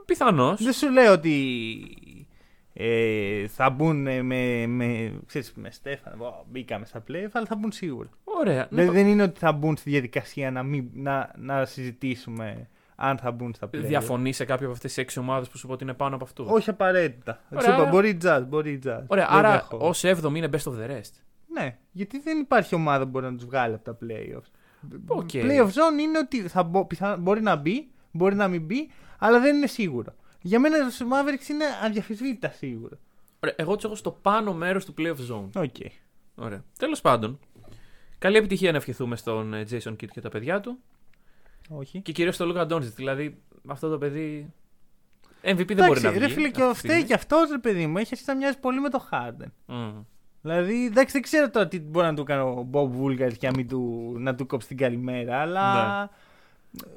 Πιθανώς. 0.06 0.64
δεν 0.64 0.74
σου 0.74 0.92
λέω 0.92 1.12
ότι 1.14 1.36
ε, 2.74 3.48
θα 3.48 3.70
μπουν 3.70 4.08
ε, 4.08 4.22
με, 4.22 4.68
με, 4.68 5.14
ξέρεις, 5.26 5.54
με 5.56 5.72
Στέφαν. 5.72 6.22
Ω, 6.22 6.46
Μπήκαμε 6.50 6.86
στα 6.86 7.04
playoff, 7.08 7.30
αλλά 7.32 7.46
θα 7.46 7.56
μπουν 7.56 7.72
σίγουρα. 7.72 8.10
Ωραία. 8.24 8.68
Ναι, 8.70 8.78
Δεν, 8.78 8.86
το- 8.86 8.92
δεν 8.94 9.08
είναι 9.08 9.24
ότι 9.24 9.40
θα 9.40 9.52
μπουν 9.52 9.78
στη 9.78 9.90
διαδικασία 9.90 10.52
να, 10.52 10.64
μην, 10.64 10.90
να, 10.94 11.34
να 11.38 11.66
συζητήσουμε 11.66 12.70
αν 12.96 13.18
θα 13.18 13.32
μπουν 13.32 13.54
στα 13.54 13.68
playoff. 13.68 13.82
Διαφωνεί 13.84 14.32
σε 14.34 14.46
κάποια 14.46 14.66
από 14.66 14.74
αυτές 14.76 14.94
τις 14.94 15.04
έξι 15.04 15.20
ομάδες 15.20 15.50
που 15.50 15.58
σου 15.58 15.68
πω 15.68 15.74
ότι 15.74 15.84
είναι 15.84 15.94
πάνω 15.94 16.16
από 16.16 16.24
αυτούς. 16.24 16.50
Όχι 16.50 16.70
απαραίτητα. 16.70 17.40
Ωραία. 17.52 17.64
Σου 17.76 17.82
είπα, 17.82 17.90
μπορεί 17.90 18.10
η 18.10 18.18
Jazz, 18.24 18.44
μπορεί 18.48 18.72
η 18.72 18.80
Jazz. 18.86 19.04
Ωραία, 19.08 19.28
Δεν 19.28 19.38
άρα 19.38 19.52
δέχομαι. 19.52 19.84
ως 19.84 20.04
7η 20.06 20.36
είναι 20.36 20.50
best 20.52 20.72
of 20.72 20.74
the 20.74 20.90
rest. 20.90 21.12
Ναι, 21.54 21.78
γιατί 21.92 22.20
δεν 22.20 22.40
υπάρχει 22.40 22.76
ομάδα 22.76 23.04
που 23.04 23.10
μπορεί 23.10 23.26
να 23.26 23.36
τους 23.36 23.46
βγάλει 23.46 23.74
από 23.74 23.84
τα 23.84 23.98
playoffs. 24.02 24.50
Οκ. 25.08 25.30
Playoff 25.34 25.68
zone 25.68 26.00
είναι 26.02 26.18
ότι 26.18 26.42
θα 26.48 26.64
μπο- 26.64 26.86
πιθα- 26.86 27.18
μπορεί 27.18 27.42
να 27.42 27.56
μπει, 27.56 27.90
μπορεί 28.12 28.36
να 28.36 28.48
μην 28.48 28.66
μπει, 28.66 28.90
αλλά 29.20 29.40
δεν 29.40 29.56
είναι 29.56 29.68
σίγουρο. 29.68 30.14
Για 30.42 30.60
μένα 30.60 30.78
οι 30.78 31.06
Mavericks 31.12 31.50
είναι 31.50 31.66
αδιαμφισβήτητα 31.84 32.50
σίγουρο. 32.50 32.98
Ωραία, 33.40 33.56
εγώ 33.58 33.76
τους 33.76 33.84
έχω 33.84 33.96
στο 33.96 34.12
πάνω 34.12 34.54
μέρος 34.54 34.86
του 34.86 34.94
playoff 34.98 35.32
zone. 35.34 35.50
Οκ. 35.64 35.76
Ωραία. 36.36 36.64
Τέλος 36.78 37.02
πάντων, 37.02 37.40
καλή 38.18 38.38
επιτυχία 38.38 38.72
να 38.72 38.78
ευχηθούμε 38.78 39.16
στον 39.16 39.54
ε, 39.54 39.66
Jason 39.72 39.92
Kidd 39.92 40.08
και 40.12 40.22
τα 40.22 40.30
παιδιά 40.30 40.60
του. 40.60 40.80
Όχι. 41.78 42.02
Και 42.02 42.12
κυρίως 42.12 42.36
στον 42.36 42.54
Luka 42.56 42.68
Doncic. 42.68 42.82
Δηλαδή, 42.96 43.38
αυτό 43.68 43.90
το 43.90 43.98
παιδί. 43.98 44.54
MVP 45.46 45.56
δεν 45.56 45.66
μπορεί 45.66 45.76
Εντάξει, 45.82 46.04
να 46.06 46.10
βγει. 46.12 46.20
ρε 46.20 46.28
φίλε, 46.28 46.50
και 46.50 46.62
αυτή 46.62 46.64
ο 46.64 46.72
τη 46.72 46.78
φταίει 46.78 46.90
στιγμή. 46.90 47.04
και 47.08 47.14
αυτός 47.14 47.50
ρε 47.50 47.58
παιδί 47.58 47.88
μου. 47.88 47.98
Έχει 47.98 48.08
αρχίσει 48.12 48.30
να 48.30 48.36
μοιάζει 48.36 48.60
πολύ 48.60 48.80
με 48.80 48.90
το 48.90 49.08
Harden. 49.12 49.48
Μμ. 49.66 49.90
Δηλαδή, 50.42 50.86
εντάξει, 50.86 51.14
δεν 51.14 51.22
ξέρω 51.22 51.50
τώρα 51.50 51.68
τι 51.68 51.80
μπορεί 51.80 52.06
να 52.06 52.14
του 52.14 52.24
κάνει 52.24 52.42
ο 52.42 52.68
Bob 52.72 52.88
Woolgard 53.02 53.34
και 53.38 53.48
να, 53.48 53.54
μην 53.56 53.68
του, 53.68 54.14
να 54.18 54.36
του 54.36 54.46
κόψει 54.48 54.68
την 54.68 54.78
καλημέρα, 54.78 55.38
αλλά 55.40 56.00
Ναι. 56.02 56.08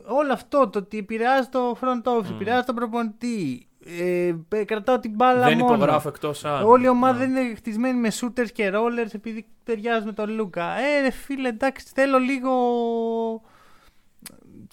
όλο 0.07 0.33
αυτό 0.33 0.69
το 0.69 0.79
ότι 0.79 0.99
επηρεάζει 0.99 1.49
το 1.49 1.77
front 1.81 2.03
office, 2.13 2.29
Μμ. 2.31 2.35
επηρεάζει 2.35 2.65
τον 2.67 2.75
προπονητή, 2.75 3.67
ε, 4.01 4.35
ε, 4.49 4.65
κρατάω 4.65 4.99
την 5.01 5.11
μπάλα 5.15 5.45
Δεν 5.49 5.59
μόνος. 5.59 5.77
υπογράφω 5.77 6.09
εκτός 6.09 6.45
αν. 6.45 6.63
Όλη 6.65 6.85
η 6.85 6.89
ομάδα 6.89 7.27
Ναι. 7.27 7.41
είναι 7.41 7.55
χτισμένη 7.55 7.99
με 8.01 8.09
shooters 8.21 8.51
και 8.53 8.71
rollers 8.75 9.15
επειδή 9.15 9.47
ταιριάζει 9.65 10.07
με 10.07 10.13
τον 10.13 10.31
Λούκα. 10.35 10.79
Ε, 10.79 11.01
ρε 11.01 11.11
φίλε, 11.11 11.49
εντάξει, 11.49 11.87
θέλω 11.95 12.19
λίγο. 12.19 12.51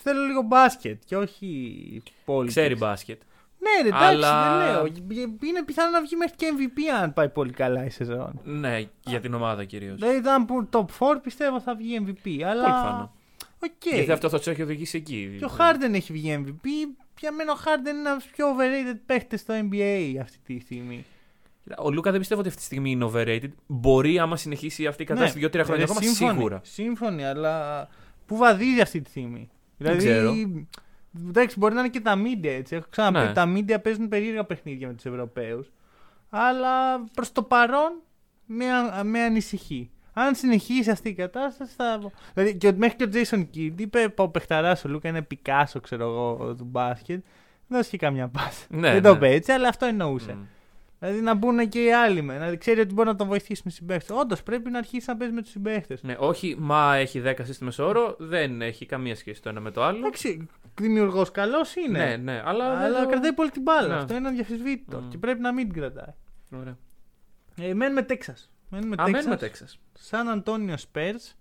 Θέλω 0.03 0.25
λίγο 0.25 0.41
μπάσκετ 0.41 1.01
και 1.05 1.15
όχι 1.17 2.01
πολύ. 2.25 2.47
Ξέρει 2.47 2.75
μπάσκετ. 2.75 3.21
Ναι, 3.59 3.81
ρε, 3.81 3.87
εντάξει, 3.87 4.05
Αλλά- 4.05 4.57
δεν 4.57 4.73
λέω. 4.73 4.85
Είναι 5.43 5.63
πιθανό 5.65 5.89
να 5.91 6.01
βγει 6.01 6.15
μέχρι 6.15 6.35
και 6.35 6.53
MVP 6.57 6.79
αν 7.01 7.13
πάει 7.13 7.29
πολύ 7.29 7.51
καλά 7.51 7.85
η 7.85 7.89
σεζόν. 7.89 8.39
Ναι, 8.43 8.83
για 9.05 9.19
την 9.19 9.33
ομάδα 9.33 9.63
κυρίως. 9.63 9.99
Δηλαδή, 9.99 10.27
αν 10.29 10.45
μπούν 10.45 10.69
top 10.71 10.85
4, 10.99 11.19
πιστεύω 11.23 11.61
θα 11.61 11.75
βγει 11.75 11.99
MVP. 12.05 12.41
Αλλά. 12.41 12.61
Πολύ 12.63 12.73
πιθανό. 12.73 13.11
Οκ. 13.63 13.93
Γιατί 13.93 14.11
αυτό 14.11 14.29
θα 14.29 14.37
τους 14.37 14.47
έχει 14.47 14.61
οδηγήσει 14.61 14.97
εκεί. 14.97 15.35
Και 15.39 15.45
ο 15.45 15.51
Harden 15.57 15.93
έχει 15.93 16.13
βγει 16.13 16.43
MVP. 16.45 16.67
Για 17.19 17.31
μένα 17.31 17.51
ο 17.51 17.55
Harden 17.65 17.89
είναι 17.89 18.09
ένας 18.09 18.23
πιο 18.35 18.47
overrated 18.55 18.99
παίχτη 19.05 19.37
στο 19.37 19.53
NBA 19.53 20.15
αυτή 20.21 20.37
τη 20.43 20.59
στιγμή. 20.59 21.05
Ο 21.77 21.91
Λούκα 21.91 22.11
δεν 22.11 22.19
πιστεύω 22.19 22.39
ότι 22.39 22.49
αυτή 22.49 22.61
τη 22.61 22.67
στιγμή 22.67 22.91
είναι 22.91 23.09
overrated. 23.13 23.49
Μπορεί 23.67 24.19
άμα 24.19 24.35
συνεχίσει 24.37 24.87
αυτή 24.87 25.03
η 25.03 25.05
κατάσταση 25.05 25.39
Ναι, 25.39 25.47
2-3 25.47 25.51
χρόνια 25.63 25.75
ρε, 25.75 25.83
ακόμα 25.83 26.01
σύμφωνοι, 26.01 26.31
σίγουρα. 26.33 26.59
Σύμφωνοι, 26.63 27.25
αλλά 27.25 27.87
πού 28.25 28.37
βαδίζει 28.37 28.81
αυτή 28.81 29.01
τη 29.01 29.09
στιγμή. 29.09 29.49
Δεν 29.83 29.99
Δηλαδή, 29.99 30.67
εντάξει, 31.27 31.59
μπορεί 31.59 31.73
να 31.73 31.79
είναι 31.79 31.89
και 31.89 31.99
τα 32.01 32.15
media 32.17 32.45
έτσι. 32.45 32.75
Έχω 32.75 32.85
ξαναπεί 32.89 33.17
Ναι. 33.17 33.23
ότι 33.23 33.33
τα 33.33 33.53
media 33.77 33.81
παίζουν 33.83 34.07
περίεργα 34.07 34.43
παιχνίδια 34.43 34.87
με 34.87 34.93
τους 34.93 35.05
Ευρωπαίους. 35.05 35.71
Αλλά 36.29 37.03
προς 37.13 37.31
το 37.31 37.43
παρόν 37.43 37.91
με, 38.45 38.65
α- 38.71 39.03
με 39.03 39.21
ανησυχεί. 39.23 39.89
Αν 40.13 40.35
συνεχίσει 40.35 40.89
αυτή 40.89 41.09
η 41.09 41.13
κατάσταση 41.13 41.73
θα. 41.77 42.11
Δηλαδή 42.33 42.55
και, 42.57 42.67
ο- 42.67 42.73
μέχρι 42.75 42.95
και 42.95 43.03
ο 43.03 43.09
Jason 43.13 43.39
Kidd 43.55 43.73
είπε: 43.75 44.13
Ο 44.17 44.29
παιχταρά 44.29 44.77
ο 44.85 44.89
Λούκα 44.89 45.09
είναι 45.09 45.21
Πικάσο, 45.21 45.79
ξέρω 45.79 46.03
εγώ, 46.03 46.55
του 46.55 46.63
μπάσκετ. 46.63 47.23
Δεν 47.67 47.77
δώσει 47.77 47.89
και 47.89 47.97
καμιά 47.97 48.27
πάσα. 48.27 48.65
Ναι, 48.69 48.91
Δεν 48.91 49.01
το 49.01 49.09
ναι. 49.09 49.15
είπε 49.15 49.27
έτσι, 49.35 49.51
αλλά 49.51 49.67
αυτό 49.67 49.85
εννοούσε. 49.85 50.33
Μμ. 50.33 50.41
Δηλαδή 51.03 51.21
να 51.21 51.33
μπουν 51.33 51.69
και 51.69 51.83
οι 51.83 51.93
άλλοι 51.93 52.21
με. 52.21 52.37
Να 52.37 52.55
ξέρει 52.55 52.79
ότι 52.79 52.93
μπορεί 52.93 53.07
να 53.07 53.15
τον 53.15 53.27
βοηθήσουν 53.27 53.63
οι 53.67 53.71
συμπαίχτες. 53.71 54.17
Όντως 54.17 54.43
πρέπει 54.43 54.69
να 54.69 54.77
αρχίσει 54.77 55.09
να 55.09 55.17
παίζει 55.17 55.33
με 55.33 55.41
τους 55.41 55.51
συμπαίχτες. 55.51 56.03
Ναι, 56.03 56.15
όχι, 56.19 56.55
μα 56.59 56.95
έχει 56.95 57.21
10 57.25 57.33
σύστημα 57.43 57.71
όρο, 57.79 58.15
δεν 58.19 58.61
έχει 58.61 58.85
καμία 58.85 59.15
σχέση 59.15 59.41
το 59.41 59.49
ένα 59.49 59.59
με 59.59 59.71
το 59.71 59.83
άλλο. 59.83 59.97
Εντάξει, 59.97 60.47
δημιουργός 60.75 61.31
καλός 61.31 61.75
είναι. 61.75 62.05
Ναι, 62.05 62.15
ναι, 62.15 62.41
αλλά. 62.45 62.75
δεν 62.77 62.85
Αλλά 62.85 63.03
το- 63.03 63.09
κρατάει 63.09 63.33
πολύ 63.33 63.49
την 63.49 63.61
μπάλα. 63.61 63.87
Ναι. 63.87 63.93
Αυτό 63.95 64.15
είναι 64.15 64.27
αδιαφυσβήτητο. 64.27 64.99
Μμ. 64.99 65.09
Και 65.09 65.17
πρέπει 65.17 65.39
να 65.41 65.53
μην 65.53 65.71
την 65.71 65.81
κρατάει. 65.81 66.13
Ωραία. 66.59 66.77
Ε, 67.61 67.73
μένουμε 67.73 68.01
Τέξας. 68.01 68.51
Μένουμε 68.69 68.95
Α, 68.99 69.03
μένουμε 69.03 69.35
Τέξας. 69.37 69.39
Τέξας. 69.39 69.79
Σαν 69.99 70.29
Αντώνιο 70.29 70.77
Σπέρς. 70.77 71.35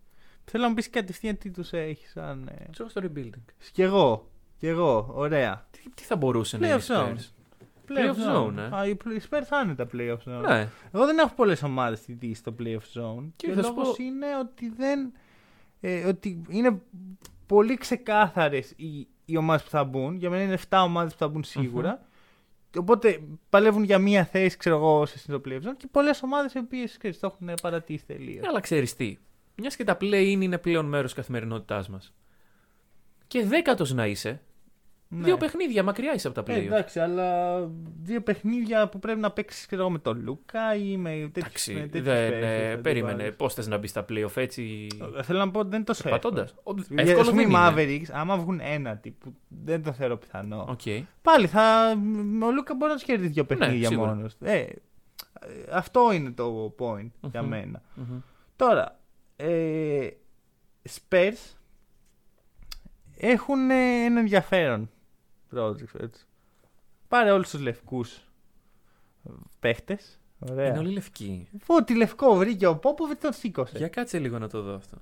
Θέλω 0.44 0.62
να 0.62 0.68
μου 0.68 0.74
πεις 0.74 0.90
κατευθείαν 0.90 1.38
τι 1.38 1.50
τους 1.50 1.72
έχει. 1.72 2.08
Σαν. 2.08 2.48
Ε... 2.58 2.64
Τσο 2.70 2.88
στο 2.88 3.00
rebuilding. 3.04 3.44
Κι 3.72 3.82
εγώ. 3.82 4.30
Κι 4.58 4.66
εγώ. 4.66 5.12
Ωραία. 5.14 5.66
Τι, 5.70 5.78
τι 5.94 6.02
θα 6.02 6.16
μπορούσε 6.16 6.58
να 6.58 6.66
είναι. 6.66 6.76
Playoff 7.96 8.14
zone. 8.14 8.16
οι 8.16 8.16
Spurs? 8.22 8.52
Playoff 8.52 8.52
zone, 8.52 8.56
ε. 8.56 8.76
Α, 8.76 8.86
οι 8.86 8.96
Spurs 9.30 9.42
θα 9.44 9.60
είναι 9.64 9.74
τα 9.74 9.86
playoff 9.92 10.16
zone. 10.32 10.48
Ναι. 10.48 10.68
Εγώ 10.92 11.06
δεν 11.06 11.18
έχω 11.18 11.34
πολλές 11.34 11.62
ομάδες 11.62 11.98
στη 11.98 12.12
Δύση 12.12 12.34
στο 12.34 12.54
playoff 12.58 13.00
zone. 13.00 13.24
Και 13.36 13.46
Και, 13.46 13.52
θα 13.52 13.60
ο 13.60 13.62
σου 13.62 13.68
λόγος 13.68 13.88
πω- 13.88 13.98
είναι 13.98 14.26
ότι 14.40 14.68
δεν. 14.76 15.12
Ε, 15.80 16.04
ότι 16.08 16.42
είναι 16.48 16.80
πολύ 17.46 17.76
ξεκάθαρες 17.76 18.72
οι, 18.76 19.06
οι 19.24 19.36
ομάδες 19.36 19.62
που 19.62 19.70
θα 19.70 19.84
μπουν. 19.84 20.16
Για 20.16 20.30
μένα 20.30 20.42
είναι 20.42 20.58
7 20.68 20.82
ομάδες 20.84 21.12
που 21.12 21.18
θα 21.18 21.28
μπουν 21.28 21.44
σιγουρα 21.44 22.06
Οπότε 22.78 23.22
παλεύουν 23.48 23.82
για 23.84 23.98
μία 23.98 24.24
θέση, 24.24 24.56
ξέρω 24.56 24.76
εγώ, 24.76 25.06
σε 25.06 25.18
στο 25.18 25.40
playoff 25.44 25.56
zone 25.62 25.76
και 25.76 25.86
πολλές 25.90 26.22
ομάδες 26.22 26.52
οι 26.54 26.58
οποίες 26.58 26.98
το 27.20 27.26
έχουν 27.26 27.54
παρατήσει 27.62 28.06
τελείως. 28.06 28.46
Αλλά 28.48 28.60
ξέρεις 28.60 28.96
τι. 28.96 29.18
Μιας 29.56 29.76
και 29.76 29.84
τα 29.84 29.96
play-in 30.00 30.38
είναι 30.40 30.58
πλέον 30.58 30.86
μέρος 30.86 31.12
καθημερινότητάς 31.14 31.88
μας. 31.88 32.14
Και 33.26 33.44
δέκατος 33.44 33.92
να 33.92 34.06
είσαι. 34.06 34.40
Δύο 35.14 35.36
παιχνίδια 35.36 35.82
μακριά 35.82 36.14
είσαι 36.14 36.28
από 36.28 36.42
τα 36.42 36.52
Ναι. 36.52 36.58
Ε, 36.58 36.62
play-off. 36.62 36.66
εντάξει, 36.66 37.00
αλλά 37.00 37.58
δύο 38.02 38.20
παιχνίδια 38.22 38.88
που 38.88 38.98
πρέπει 38.98 39.20
να 39.20 39.30
παίξεις 39.30 39.66
με 39.90 39.98
τον 39.98 40.22
Λούκα 40.22 40.74
ή 40.76 40.96
με 40.96 41.10
τέτοιου 41.10 41.30
Εντάξει, 41.34 41.88
δεν, 41.92 42.32
ε, 42.42 42.76
περίμενε. 42.76 43.30
Πώς 43.30 43.54
θες 43.54 43.66
να 43.68 43.78
μπεις 43.78 43.90
στα 43.90 44.04
playoff 44.08 44.36
έτσι; 44.36 44.86
Θέλω 45.22 45.38
να 45.38 45.50
πω 45.50 45.58
ότι 45.58 45.68
δεν 45.68 45.76
είναι 45.76 45.84
τόσο 45.86 46.08
Πατώντα. 46.08 46.42
εύκολο. 46.42 46.84
Για- 46.88 47.02
Εύκολο 47.02 47.20
ας 47.20 47.28
πούμε, 47.30 47.42
δεν 47.42 47.50
οι 47.50 47.54
είναι. 47.88 47.98
Mavericks, 48.04 48.10
άμα 48.12 48.36
βγουν 48.38 48.60
ένατοι, 48.62 49.10
που 49.10 49.34
δεν 49.64 49.82
το 49.82 49.92
θεωρώ 49.92 50.16
πιθανό. 50.16 50.66
Οκ. 50.68 50.80
Πάλι 51.22 51.46
θα. 51.46 51.90
Ο 52.42 52.50
Λούκα 52.52 52.74
μπορεί 52.74 52.90
να 52.90 52.96
τους 52.96 53.04
κερδίσει 53.06 53.30
δύο 53.32 53.44
παιχνίδια 53.44 53.78
Ναι, 53.78 53.86
σίγουρα. 53.86 54.14
μόνος. 54.14 54.36
Ε, 54.40 54.58
ε, 54.58 54.74
αυτό 55.72 56.12
είναι 56.12 56.30
το 56.30 56.74
point 56.78 57.10
για 57.30 57.42
Μμμ. 57.42 57.48
μένα. 57.48 57.82
Μμμ. 57.94 58.18
Τώρα, 58.56 58.98
ε, 59.36 60.08
Spurs 60.88 61.56
έχουν 63.16 63.70
ε, 63.70 64.04
ένα 64.04 64.20
ενδιαφέρον 64.20 64.90
project. 65.54 66.00
Έτσι. 66.00 66.24
Πάρε 67.08 67.30
όλους 67.30 67.50
τους 67.50 67.60
λευκούς 67.60 68.20
παίχτες. 69.60 70.20
Ωραία. 70.50 70.68
Είναι 70.68 70.78
όλοι 70.78 70.92
λευκοί. 70.92 71.48
Φω, 71.62 71.84
τη 71.84 71.96
λευκό 71.96 72.34
βρήκε 72.34 72.66
ο 72.66 72.76
Πόποβιτς 72.76 73.20
τον 73.20 73.32
σήκωσε. 73.32 73.78
Για 73.78 73.88
κάτσε 73.88 74.18
λίγο 74.18 74.38
να 74.38 74.48
το 74.48 74.62
δω 74.62 74.74
αυτό. 74.74 74.96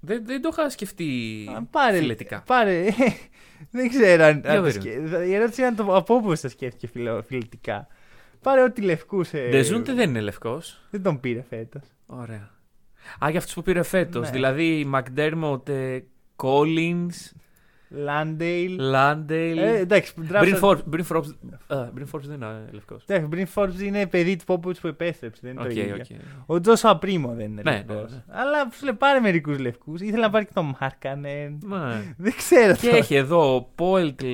Δεν, 0.00 0.26
δεν 0.26 0.42
το 0.42 0.48
είχα 0.52 0.70
σκεφτεί 0.70 1.48
Α, 1.56 1.62
πάρε, 1.62 1.98
φιλετικά. 1.98 2.42
Πάρε. 2.46 2.84
δεν 3.70 3.88
ξέρω 3.88 4.24
αν. 4.24 4.40
Για 4.40 4.50
αν 4.50 4.56
το 4.56 4.62
περίμενε. 4.62 5.08
σκε... 5.08 5.24
Η 5.24 5.34
ερώτηση 5.34 5.60
είναι 5.60 5.68
αν 5.68 5.76
το 5.76 5.96
από 5.96 6.20
πού 6.20 6.34
το 6.40 6.48
σκέφτηκε 6.48 6.86
φιλο... 6.86 7.22
φιλετικά. 7.22 7.86
Πάρε 8.40 8.62
ό,τι 8.62 8.82
λευκούς. 8.82 9.32
Ε... 9.32 9.48
Ντεζούντε 9.48 9.92
δεν 9.92 10.08
είναι 10.08 10.20
λευκός. 10.20 10.80
Δεν 10.90 11.02
τον 11.02 11.20
πήρε 11.20 11.42
φέτος. 11.42 11.82
Ωραία. 12.06 12.50
Α, 13.24 13.30
για 13.30 13.38
αυτούς 13.38 13.54
που 13.54 13.62
πήρε 13.62 13.82
φέτος. 13.82 14.24
Ναι. 14.24 14.30
Δηλαδή 14.30 14.84
Μακντέρμοτ, 14.84 15.68
Collins, 16.36 17.32
Λάντεϊλ. 17.94 18.76
Λάντελ. 18.80 19.58
Ε, 19.58 19.76
εντάξει, 19.78 20.12
Μπριν 20.16 20.28
δράψα- 20.28 20.60
Forbes 20.62 22.20
δεν 22.22 22.34
είναι 22.34 22.64
λευκός. 22.70 23.04
Εντάξει, 23.06 23.26
Μπριν 23.28 23.46
Forbes 23.54 23.80
είναι 23.82 24.06
παιδί 24.06 24.36
του 24.36 24.44
Πόποβιτς 24.44 24.78
που 24.80 24.86
επέστρεψε. 24.86 25.40
Δεν 25.44 25.50
είναι 25.52 25.60
Οκ, 25.62 25.66
το 25.72 25.80
ίδιο. 25.80 25.94
οκ. 25.94 26.04
Ο 26.46 26.60
Τζόσουα 26.60 26.88
Πρίμο 26.88 27.34
δεν 27.34 27.44
είναι 27.50 27.62
Ναι, 27.64 27.70
λευκός. 27.70 28.10
ναι, 28.10 28.16
ναι. 28.16 28.22
Αλλά 28.40 28.68
σου 28.72 28.84
λέει 28.84 28.94
πάρε 28.94 29.20
μερικούς 29.20 29.58
λευκούς. 29.58 30.00
Ήθελα 30.00 30.22
να 30.24 30.30
πάρει 30.30 30.44
και 30.44 30.52
τον 30.54 30.74
Μάρκανεν. 30.80 31.58
Ναι. 31.64 32.14
Δεν 32.16 32.32
ξέρω 32.36 32.74
Και 32.74 32.86
τώρα. 32.86 32.96
έχει 32.96 33.14
εδώ 33.14 33.70
Πόελτλ. 33.74 34.26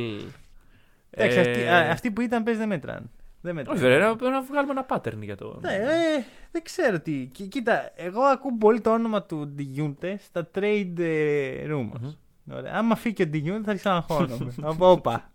Εντάξει, 1.11 1.39
αυτοί, 1.41 1.63
α, 1.67 1.91
αυτοί 1.91 2.11
που 2.11 2.21
ήταν 2.21 2.43
παίζει 2.43 2.59
δεν 2.61 2.69
μετράν. 2.69 3.11
Δεν 3.41 3.55
μετράν. 3.55 3.75
Όχι, 3.77 3.85
βέβαια, 3.85 3.99
να, 4.21 4.31
να 4.31 4.43
βγάλουμε 4.43 4.73
ένα 4.73 4.87
pattern 4.89 5.19
για 5.21 5.37
το. 5.37 5.59
Ναι, 5.63 5.73
ε, 5.73 6.25
δεν 6.51 6.63
ξέρω 6.63 7.01
τι. 7.01 7.29
Κι- 7.33 7.47
Κοίτα, 7.49 7.91
εγώ 7.97 8.21
ακούω 8.21 8.57
πολύ 8.59 8.81
το 8.81 8.93
όνομα 8.93 9.23
του 9.23 9.47
Ντεζόντε 9.49 10.19
στα 10.23 10.51
trade 10.55 10.99
ε, 10.99 11.67
rumors. 11.71 12.15
Μμμ. 12.49 12.57
Ωραία. 12.57 12.73
Άμα 12.75 12.95
φύγει 12.97 13.15
και 13.15 13.23
ο 13.23 13.27
Ντεζόντε 13.27 13.63
θα 13.65 13.71
αρχίσω 13.71 13.89
να 13.91 13.97
αγχώνομαι. 13.97 14.53
Να 14.57 14.75
πω, 14.77 14.91
όπα. 14.91 15.31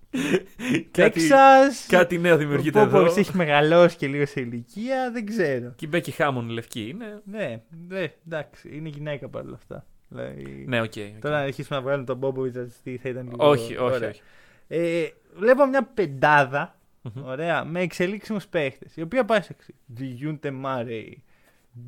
Κάτι- 0.67 0.87
Τέξας, 0.91 1.85
Κάτι 1.89 2.17
νέο 2.17 2.33
ο 2.33 2.37
δημιουργείται 2.37 2.79
εδώ. 2.79 2.89
Πόποβιτς 2.89 3.17
έχει 3.17 3.37
μεγαλώσει 3.37 3.97
και 3.97 4.07
λίγο 4.07 4.25
σε 4.25 4.41
ηλικία, 4.41 5.11
δεν 5.11 5.25
ξέρω. 5.25 5.73
Και 5.75 5.85
η 5.85 5.87
Μπέκι 5.91 6.11
Χάμον 6.11 6.49
λευκή 6.49 6.89
είναι. 6.89 7.21
Ναι, 7.25 7.61
ναι, 7.87 8.11
εντάξει, 8.27 8.69
είναι 8.75 8.89
γυναίκα 8.89 9.29
παρόλα 9.29 9.55
αυτά. 9.55 9.85
Δηλαδή, 10.07 10.63
Ναι, 10.67 10.81
OK. 10.81 10.85
OK. 10.85 11.21
Τώρα 11.21 11.35
να 11.37 11.41
αρχίσουμε 11.43 11.77
να 11.77 11.83
βγάλουμε 11.83 12.05
τον 12.05 12.19
Πόποβιτς, 12.19 12.55
θα 13.01 13.09
ήταν 13.09 13.23
λίγο. 13.29 13.35
Όχι, 13.49 13.75
όχι, 13.77 13.95
ωραία. 13.95 14.09
όχι. 14.09 14.21
Ε, 14.67 15.03
βλέπω 15.35 15.65
μια 15.65 15.83
πεντάδα 15.83 16.75
Μμμ. 17.01 17.23
Ωραία, 17.25 17.65
με 17.65 17.79
εξελίξιμους 17.81 18.47
παίχτες. 18.47 18.95
Η 18.95 19.01
οποία 19.01 19.25
πάει 19.25 19.41
σε 19.41 19.55
εξής. 19.57 19.73
Ντεζόντε 19.85 20.51
Μάρεϊ, 20.51 21.23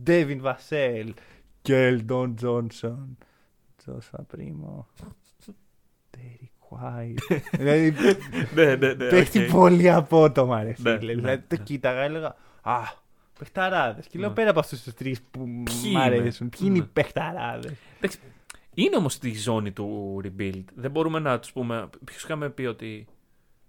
Ντέβιν 0.03 0.41
Βασέλ, 0.41 1.13
Κέλντον 1.61 2.35
Τζόνσον, 2.35 3.17
Τζόσουα 3.85 4.23
Πρίμο, 4.27 4.87
Ντέρικ 6.09 6.51
Γουάιτ. 6.59 7.19
Δηλαδή 7.51 7.93
Ναι, 8.55 8.75
ναι, 8.75 8.93
ναι. 8.93 9.09
παίχτη 9.09 9.43
οκ. 9.43 9.51
πολύ 9.51 9.91
απότομα, 9.91 10.63
ρε 10.63 10.75
Ναι, 10.77 10.97
φίλε. 10.99 11.13
ναι, 11.13 11.19
Δηλαδή 11.21 11.43
το 11.47 11.55
ναι. 11.57 11.63
κοίταγα, 11.63 12.01
έλεγα 12.01 12.35
Α, 12.61 12.79
παιχταράδε. 13.39 14.01
Και 14.09 14.19
λέω 14.19 14.29
Ναι. 14.29 14.35
πέρα 14.35 14.49
από 14.49 14.59
αυτούς 14.59 14.83
τους 14.83 14.91
τρεις 14.93 15.15
που 15.31 15.63
Ποιοι 15.63 15.91
μ' 15.93 15.97
αρέσουν, 15.97 16.49
ποιοι 16.49 16.59
είναι 16.63 16.77
οι 16.77 16.79
Ναι. 16.79 16.85
παιχταράδε. 16.85 17.77
Εντάξει, 17.97 18.19
Είναι 18.73 18.95
όμως 18.95 19.09
στη 19.09 19.37
ζώνη 19.37 19.71
του 19.71 20.21
rebuild. 20.23 20.63
Δεν 20.75 20.91
μπορούμε 20.91 21.19
να 21.19 21.39
τους 21.39 21.47
πούμε. 21.53 21.89
Ποιους 22.05 22.15
είχαμε 22.23 22.49
πει 22.49 22.65
ότι. 22.65 23.07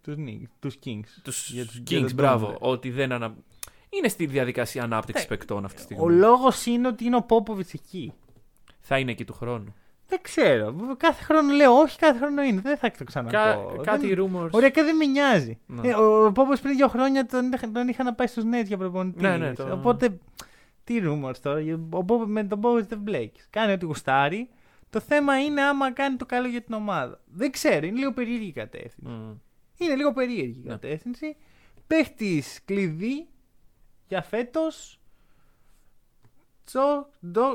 Τους 0.02 0.70
Kings. 0.84 1.08
Του 1.22 1.32
Για 1.46 1.64
τους- 1.66 1.76
για 1.86 1.98
Kings, 1.98 2.02
τον 2.06 2.14
μπράβο. 2.14 2.44
Ντόμπλε. 2.46 2.58
Ότι 2.60 2.90
δεν 2.90 3.12
ανα... 3.12 3.34
Είναι 3.88 4.08
στη 4.08 4.26
διαδικασία 4.26 4.82
ανάπτυξη 4.82 5.22
Ε, 5.24 5.26
παικτών 5.26 5.64
αυτή 5.64 5.76
τη 5.76 5.82
στιγμή. 5.82 6.02
Ο 6.04 6.08
λόγο 6.08 6.48
είναι 6.66 6.88
ότι 6.88 7.04
είναι 7.04 7.16
ο 7.16 7.22
Πόποβιτ 7.22 7.68
εκεί. 7.74 8.12
Θα 8.80 8.98
είναι 8.98 9.10
εκεί 9.10 9.24
του 9.24 9.32
χρόνου. 9.32 9.74
Δεν 10.08 10.18
ξέρω. 10.22 10.94
Κάθε 10.96 11.24
χρόνο 11.24 11.52
λέω 11.54 11.72
όχι, 11.72 11.98
κάθε 11.98 12.18
χρόνο 12.18 12.42
είναι. 12.42 12.60
Δεν 12.60 12.76
θα 12.76 12.90
το 12.90 13.04
ξαναπώ. 13.04 13.32
Κα... 13.36 13.56
Δεν- 13.68 13.82
Κάτι 13.82 14.16
rumors. 14.18 14.50
Οριακά 14.50 14.84
δεν 14.84 14.96
με 14.96 15.04
νοιάζει. 15.04 15.58
Ναι. 15.66 15.88
Ε, 15.88 15.94
ο 15.94 16.32
Πόπος 16.32 16.60
πριν 16.60 16.76
δύο 16.76 16.88
χρόνια 16.88 17.26
τον, 17.26 17.52
είχα- 17.52 17.70
τον 17.70 17.88
είχα 17.88 18.02
να 18.02 18.14
πάει 18.14 18.26
στους 18.26 18.44
Nets 18.44 18.64
για 18.66 18.76
προπονητή. 18.76 19.20
Ναι, 19.22 19.36
ναι, 19.36 19.52
το- 19.52 19.72
Οπότε. 19.72 20.18
Τι 20.84 21.00
rumors 21.04 21.36
τώρα. 21.42 21.60
Ο 21.90 22.04
Πόπο 22.04 22.18
με 22.26 22.44
τον 22.44 22.60
Πόπος 22.60 22.86
δεν 22.86 22.98
μπλέκεις. 22.98 23.46
Κάνει 23.50 23.72
ό,τι 23.72 23.84
γουστάρει. 23.84 24.48
Το 24.90 25.00
θέμα 25.00 25.38
είναι 25.44 25.62
άμα 25.62 25.92
κάνει 25.92 26.16
το 26.16 26.26
καλό 26.26 26.48
για 26.48 26.62
την 26.62 26.74
ομάδα. 26.74 27.20
Δεν 27.26 27.50
ξέρω. 27.50 27.86
Είναι 27.86 27.98
λίγο 27.98 28.12
περίεργη 28.12 28.46
η 28.48 28.52
κατεύθυνση. 28.52 29.12
Μμ. 29.12 29.32
Είναι 29.78 29.94
λίγο 29.94 30.12
περίεργη 30.12 30.58
η 30.58 30.62
Ναι. 30.66 30.70
κατεύθυνση. 30.70 31.36
Παίχτης 31.86 32.60
κλειδί 32.64 33.26
για 34.08 34.22
φέτος. 34.22 35.00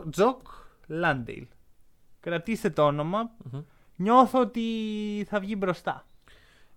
Τζοκ 0.09 0.41
Λάντεϊλ. 0.87 1.45
Κρατήστε 2.21 2.69
το 2.69 2.85
όνομα. 2.85 3.31
Μμμ. 3.51 3.61
Νιώθω 3.95 4.39
ότι 4.39 4.61
θα 5.29 5.39
βγει 5.39 5.55
μπροστά. 5.57 6.05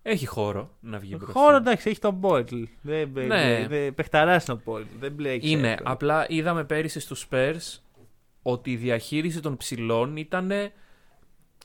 Έχει 0.01 0.25
χώρο 0.25 0.69
να 0.79 0.99
βγει 0.99 1.15
μπροστά. 1.17 1.39
Χώρο 1.39 1.55
εντάξει, 1.55 1.89
έχει 1.89 1.99
τον 1.99 2.13
Πόελτλ. 2.13 2.63
Δεν 2.81 3.11
Ναι. 3.13 3.25
ναι. 3.25 3.65
δε, 3.67 3.91
παιχταράς 3.91 4.45
είναι 4.47 4.57
ο 4.57 4.61
Πόελτλ. 4.65 4.97
Δεν 4.99 5.11
μπλέξει. 5.11 5.49
Είναι. 5.49 5.69
εύκολα. 5.71 5.91
Απλά 5.91 6.25
είδαμε 6.29 6.63
πέρυσι 6.63 6.99
στους 6.99 7.27
Spurs 7.29 7.79
ότι 8.41 8.71
η 8.71 8.75
διαχείριση 8.75 9.39
των 9.39 9.57
ψηλών 9.57 10.17
ήταν. 10.17 10.51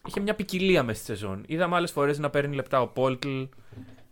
Είχε 0.09 0.21
μια 0.21 0.35
ποικιλία 0.35 0.83
μέσα 0.83 0.99
στη 1.03 1.07
σεζόν. 1.07 1.43
Είδαμε 1.47 1.77
άλλες 1.77 1.91
φορές 1.91 2.19
να 2.19 2.31
παίρνει 2.31 2.55
λεπτά 2.55 2.81
ο 2.81 2.87
Πόλτλ. 2.87 3.43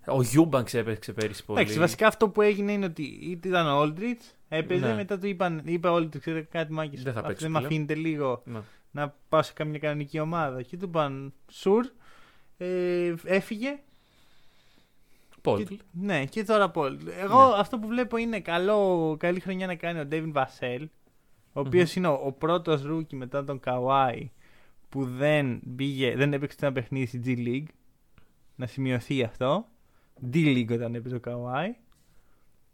Ο 0.07 0.23
Γιούμπανκς 0.23 0.75
έπαιξε 0.75 1.13
πέρυσι 1.13 1.45
πολύ. 1.45 1.61
Εντάξει, 1.61 1.79
βασικά 1.79 2.07
αυτό 2.07 2.29
που 2.29 2.43
έγινε 2.43 2.73
είναι 2.73 2.85
ότι 2.85 3.03
είτε 3.23 3.49
ήταν 3.49 3.67
ο 3.67 3.79
Όλντριτζ, 3.79 4.21
έπαιζε, 4.49 4.87
Ναι. 4.87 4.95
μετά 4.95 5.19
του 5.19 5.27
είπαν, 5.27 5.63
είπε 5.65 5.89
ο 5.89 5.93
Όλντριτζ, 5.93 6.21
ξέρετε 6.21 6.49
κάτι 6.51 6.73
μάγκες. 6.73 7.03
Δεν 7.03 7.13
θα 7.13 7.23
παίξει 7.23 7.43
Δεν 7.43 7.51
με 7.53 7.59
πλέον. 7.59 7.73
αφήνετε 7.73 7.95
λίγο 7.95 8.43
Ναι. 8.45 8.59
Να 8.91 9.15
πάω 9.29 9.43
σε 9.43 9.53
καμιά 9.53 9.79
κανονική 9.79 10.21
ομάδα. 10.21 10.63
Και 10.63 10.77
του 10.77 10.85
είπαν, 10.85 11.33
Sure, 11.51 11.87
ε, 12.57 13.15
έφυγε. 13.25 13.79
Πόλτλ. 15.43 15.75
Και, 15.75 15.81
ναι, 15.93 16.25
και 16.25 16.45
τώρα 16.45 16.71
Πόλτλ. 16.71 17.07
Εγώ 17.09 17.49
Ναι. 17.49 17.55
αυτό 17.57 17.79
που 17.79 17.87
βλέπω 17.89 18.17
είναι 18.17 18.41
καλό, 18.41 19.17
καλή 19.19 19.41
χρονιά 19.41 19.67
να 19.67 19.75
κάνει 19.75 19.99
ο 20.01 20.07
Ντέβιν 20.07 20.33
Βασέλ, 20.33 20.89
ο 21.53 21.61
οποίος 21.61 21.95
είναι 21.95 22.09
ο, 22.09 22.21
ο 22.25 22.33
πρώτος 22.33 22.83
rookie 22.83 23.17
μετά 23.17 23.45
τον 23.45 23.61
Καουάι 23.61 24.31
που 24.89 25.05
δεν, 25.05 25.61
πήγε, 25.77 26.17
δεν 26.17 26.33
έπαιξε 26.33 26.57
ένα 26.61 26.73
παιχνίδι 26.73 27.07
στη 27.07 27.21
G 27.25 27.47
League. 27.49 27.73
Να 28.57 28.67
σημειωθεί 28.67 29.23
αυτό. 29.23 29.67
D 30.33 30.37
League 30.37 30.73
όταν 30.73 30.95
έπαιζε 30.95 31.15
ο 31.15 31.21
Καουάι. 31.21 31.75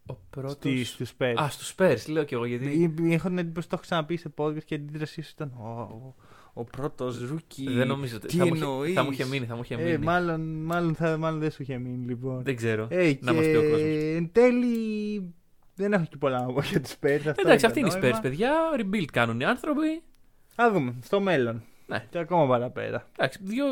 Ο 0.07 0.15
πρώτος. 0.31 0.49
Στη- 0.51 0.85
στους 0.85 1.13
Spurs. 1.19 1.35
Α, 1.43 1.49
στους 1.51 1.75
Spurs, 1.77 1.97
λέω 2.09 2.25
κι 2.25 2.35
εγώ 2.35 2.45
γιατί. 2.45 2.65
Ή- 2.65 3.13
Έχω 3.13 3.29
την 3.29 3.39
εντύπωση 3.39 3.69
το 3.69 3.75
έχω 3.75 3.83
ξαναπεί 3.83 4.17
σε 4.17 4.33
podcast 4.37 4.63
και 4.65 4.75
η 4.75 4.77
αντίδρασή 4.77 5.23
σου 5.23 5.31
ήταν 5.35 5.53
ο, 5.59 5.69
ο, 5.69 6.15
ο 6.53 6.65
πρώτος 6.65 7.19
rookie. 7.29 7.71
Δεν 7.71 7.87
νομίζω 7.87 8.17
ότι. 8.17 8.27
Τι 8.27 8.37
Θα 8.37 8.47
μου, 8.47 8.55
είχε- 8.55 8.65
εννοείς; 8.65 8.93
θα 8.95 9.03
μου 9.03 9.11
είχε 9.11 9.25
μείνει, 9.27 9.47
θα 9.47 9.55
μου 9.55 9.61
είχε 9.65 9.77
μείνει. 9.77 9.91
Ε, 9.91 9.99
μάλλον, 9.99 10.41
μάλλον, 10.65 10.95
θα, 10.95 11.17
μάλλον 11.17 11.41
δεν 11.41 11.51
σου 11.51 11.63
είχε 11.63 11.79
μείνει 11.79 12.07
λοιπόν. 12.07 12.43
Δεν 12.43 12.57
ξέρω. 12.57 12.87
Ε, 12.91 13.07
να 13.21 13.31
και 13.33 13.37
μας 13.37 13.47
πει 13.47 13.57
ο 13.57 13.61
κόσμος. 13.63 13.81
εν 14.17 14.29
τέλει 14.33 15.35
δεν 15.75 15.93
έχω 15.93 16.05
και 16.05 16.17
πολλά 16.17 16.41
να 16.41 16.53
πω 16.53 16.61
για 16.61 16.81
τους 16.81 16.93
Spurs. 16.93 17.17
αυτό 17.27 17.43
Εντάξει, 17.45 17.67
αυτή 17.67 17.81
το 17.81 17.87
είναι 17.87 17.97
η 17.97 18.01
νόημα. 18.01 18.19
Spurs, 18.19 18.23
παιδιά. 18.23 18.53
Rebuild 18.79 19.05
κάνουν 19.13 19.41
οι 19.41 19.45
άνθρωποι. 19.45 20.03
Θα 20.57 20.73
δούμε, 20.73 20.95
στο 21.03 21.21
μέλλον. 21.21 21.63
Ναι. 21.87 22.07
Και 22.11 22.19
ακόμα 22.19 22.47
παραπέρα. 22.47 23.07
Εντάξει, 23.17 23.39
διώ, 23.43 23.65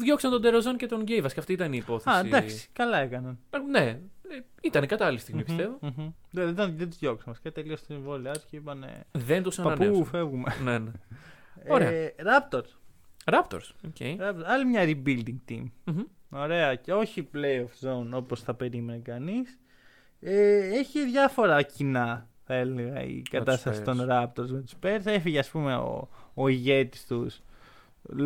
διώξαν 0.00 0.30
τον 0.30 0.42
Ντερόζαν 0.42 0.76
και 0.76 0.86
τον 0.86 1.02
Γκέιβας 1.02 1.32
και 1.34 1.40
αυτή 1.40 1.52
ήταν 1.52 1.72
η 1.72 1.76
υπόθεση. 1.82 2.16
Α, 2.16 2.20
εντάξει, 2.20 2.68
καλά 2.72 2.98
έκαναν. 2.98 3.38
Ε, 3.50 3.58
Ναι, 3.70 3.78
ε, 3.86 4.00
ήταν 4.62 4.82
η 4.82 4.86
κατάλληλη 4.86 5.18
στιγμή 5.18 5.44
πιστεύω. 5.44 5.78
Μμμ, 5.80 5.92
μμμ. 5.96 6.08
Δεν, 6.30 6.54
δεν, 6.54 6.76
δεν 6.76 6.88
τους 6.88 6.98
διώξαμε. 6.98 7.36
Και 7.42 7.50
τελείωσε 7.50 7.84
την 7.86 7.94
συμβόλαιά 7.96 8.32
τους 8.32 8.44
και 8.44 8.56
είπαν. 8.56 8.84
Δεν 9.12 9.42
τους 9.42 9.56
Παππού, 9.56 9.70
ανανέωσαν. 9.70 10.04
φεύγουμε. 10.04 10.54
ναι, 10.62 10.78
ναι. 10.78 10.90
Ωραία. 11.68 11.88
Ε, 11.90 12.14
Raptors. 12.18 12.68
Raptors. 13.24 13.70
OK. 13.86 13.96
Raptors. 14.00 14.42
Άλλη 14.44 14.64
μια 14.64 14.84
rebuilding 14.84 15.36
team. 15.50 15.64
Μμμ. 15.84 16.02
Ωραία. 16.30 16.74
Και 16.74 16.92
όχι 16.92 17.28
playoff 17.34 17.88
zone 17.88 18.08
όπως 18.12 18.42
θα 18.42 18.54
περίμενε 18.54 18.98
κανείς. 18.98 19.58
Ε, 20.20 20.56
έχει 20.78 21.04
διάφορα 21.04 21.62
κοινά, 21.62 22.28
θα 22.44 22.54
έλεγα, 22.54 23.02
η 23.02 23.22
κατάσταση 23.30 23.80
Spurs. 23.80 23.84
των 23.84 24.06
Raptors 24.10 24.48
με 24.48 24.60
τους 24.60 24.72
Spurs. 24.80 25.00
Έφυγε, 25.04 25.38
ας 25.38 25.50
πούμε, 25.50 25.76
ο, 25.76 26.08
ο 26.34 26.48
ηγέτης 26.48 27.06
τους 27.06 27.40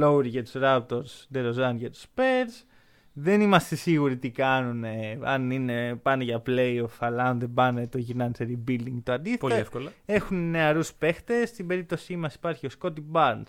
Lowry 0.02 0.24
για 0.26 0.42
τους 0.42 0.52
Raptors, 0.56 1.26
DeRozan 1.34 1.74
για 1.76 1.90
τους 1.90 2.04
Spurs. 2.14 2.64
Δεν 3.12 3.40
είμαστε 3.40 3.76
σίγουροι 3.76 4.16
τι 4.16 4.30
κάνουν, 4.30 4.84
αν 5.22 5.50
είναι, 5.50 5.96
πάνε 5.96 6.24
για 6.24 6.42
playoff, 6.46 6.96
αλλά 6.98 7.24
αν 7.24 7.38
δεν 7.38 7.52
πάνε 7.54 7.86
το 7.86 7.98
γυρνάνε 7.98 8.32
σε 8.34 8.44
rebuilding 8.44 8.98
το 9.02 9.12
αντίθετο. 9.12 9.46
Πολύ 9.46 9.60
εύκολα. 9.60 9.92
Έχουν 10.06 10.50
νεαρούς 10.50 10.92
παίχτες. 10.92 11.48
Στην 11.48 11.66
περίπτωσή 11.66 12.16
μας 12.16 12.34
υπάρχει 12.34 12.66
ο 12.66 12.70
Σκότι 12.70 13.04
Barnes. 13.12 13.46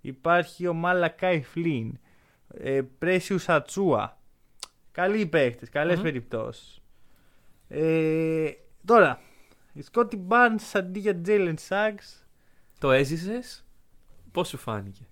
Υπάρχει 0.00 0.66
ο 0.66 0.72
Μάλακάι 0.72 1.42
Φλίν. 1.42 1.98
Ε, 2.48 2.82
Πρέσιου 2.98 3.38
Ατσούα. 3.46 4.18
Καλοί 4.90 5.26
παίχτες, 5.26 5.68
καλές 5.68 5.96
Μμμ. 5.96 6.02
περιπτώσεις. 6.02 6.82
Ε, 7.68 8.50
τώρα, 8.84 9.20
η 9.72 9.82
Σκότι 9.82 10.26
Barnes 10.28 10.70
αντί 10.72 10.98
για 10.98 11.20
Jalen 11.26 11.54
Suggs 11.68 12.24
Το 12.78 12.90
έζησες; 12.90 13.64
Πώς 14.32 14.48
σου 14.48 14.56
φάνηκε; 14.56 15.06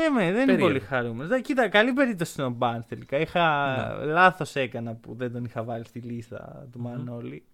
Δεν, 0.00 0.12
με, 0.12 0.20
δεν 0.20 0.28
είναι 0.30 0.38
Περίεργο. 0.44 0.66
πολύ 0.66 0.80
χαρούμενος. 0.80 1.28
Δε, 1.28 1.40
Κοίτα, 1.40 1.68
καλή 1.68 1.92
περίπτωση 1.92 2.34
είναι 2.42 2.48
ο 2.50 2.56
Barnes 2.60 2.84
τελικά. 2.88 3.18
Είχα, 3.18 3.76
Ναι. 3.98 4.04
Λάθος 4.04 4.56
έκανα 4.56 4.94
που 4.94 5.14
δεν 5.14 5.32
τον 5.32 5.44
είχα 5.44 5.62
βάλει 5.62 5.84
στη 5.84 5.98
λίστα 5.98 6.66
του 6.72 6.78
Μμμ. 6.78 6.88
Μανώλη. 6.88 7.44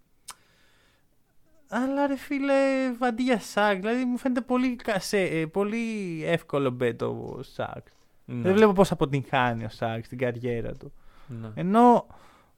Αλλά 1.69 2.07
ρε 2.07 2.17
φίλε, 2.17 2.55
αντί 3.01 3.23
για 3.23 3.41
Suggs, 3.55 3.77
δηλαδή 3.81 4.05
μου 4.05 4.17
φαίνεται 4.19 4.41
πολύ, 4.41 4.77
κασέ, 4.77 5.21
ε, 5.21 5.47
πολύ 5.47 6.23
εύκολο 6.27 6.77
bet 6.81 7.03
ο 7.03 7.41
Suggs. 7.57 7.91
Ναι. 8.25 8.43
Δεν 8.43 8.55
βλέπω 8.55 8.73
πώς 8.73 8.91
αποτυγχάνει 8.91 9.65
ο 9.65 9.69
Suggs 9.79 10.01
στην 10.03 10.19
καριέρα 10.19 10.73
του. 10.73 10.93
Ναι. 11.27 11.49
Ενώ 11.55 12.07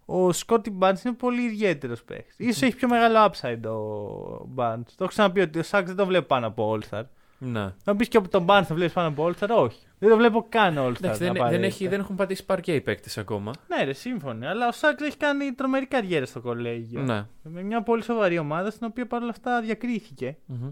ο 0.04 0.32
Σκότι 0.32 0.78
Barnes 0.80 1.04
είναι 1.04 1.14
πολύ 1.14 1.42
ιδιαίτερος 1.42 2.04
παίχτης. 2.04 2.56
σω 2.58 2.66
έχει 2.66 2.76
πιο 2.76 2.88
μεγάλο 2.88 3.30
upside 3.32 3.70
ο 3.70 4.48
Barnes. 4.56 4.82
Το 4.86 4.94
έχω 4.98 5.08
ξαναπεί 5.08 5.40
ότι 5.40 5.58
ο 5.58 5.62
Suggs 5.70 5.82
δεν 5.84 5.96
το 5.96 6.06
βλέπω 6.06 6.26
πάνω 6.26 6.46
από 6.46 6.78
All-Star. 6.78 7.02
Ναι. 7.38 7.72
Να 7.84 7.96
πεις 7.96 8.08
και 8.08 8.16
από 8.16 8.28
τον 8.28 8.46
Barnes 8.48 8.64
το 8.68 8.74
βλέπεις 8.74 8.94
πάνω 8.94 9.08
από 9.08 9.26
All-Star, 9.26 9.48
όχι. 9.56 9.86
Δεν 9.98 10.10
το 10.10 10.16
βλέπω 10.16 10.46
καν 10.48 10.74
All-Star. 10.78 10.96
Εντάξει, 10.96 11.18
δεν, 11.18 11.32
δεν, 11.32 11.42
απαραίτητα. 11.42 11.66
έχει, 11.66 11.88
δεν 11.88 12.00
έχουν 12.00 12.16
πατήσει 12.16 12.44
παρκέ 12.44 12.74
οι 12.74 12.80
παίκτες 12.80 13.18
ακόμα. 13.18 13.52
Ναι, 13.68 13.84
ρε, 13.84 13.92
σύμφωνοι. 13.92 14.46
Αλλά 14.46 14.68
ο 14.68 14.70
Suggs 14.80 15.02
έχει 15.02 15.16
κάνει 15.16 15.52
τρομερή 15.52 15.86
καριέρα 15.86 16.26
στο 16.26 16.40
κολέγιο. 16.40 17.00
Ναι. 17.00 17.26
Με 17.42 17.62
μια 17.62 17.82
πολύ 17.82 18.02
σοβαρή 18.02 18.38
ομάδα 18.38 18.70
στην 18.70 18.86
οποία 18.86 19.06
παρόλα 19.06 19.30
αυτά 19.30 19.60
διακρίθηκε. 19.60 20.36
Μμμ. 20.46 20.68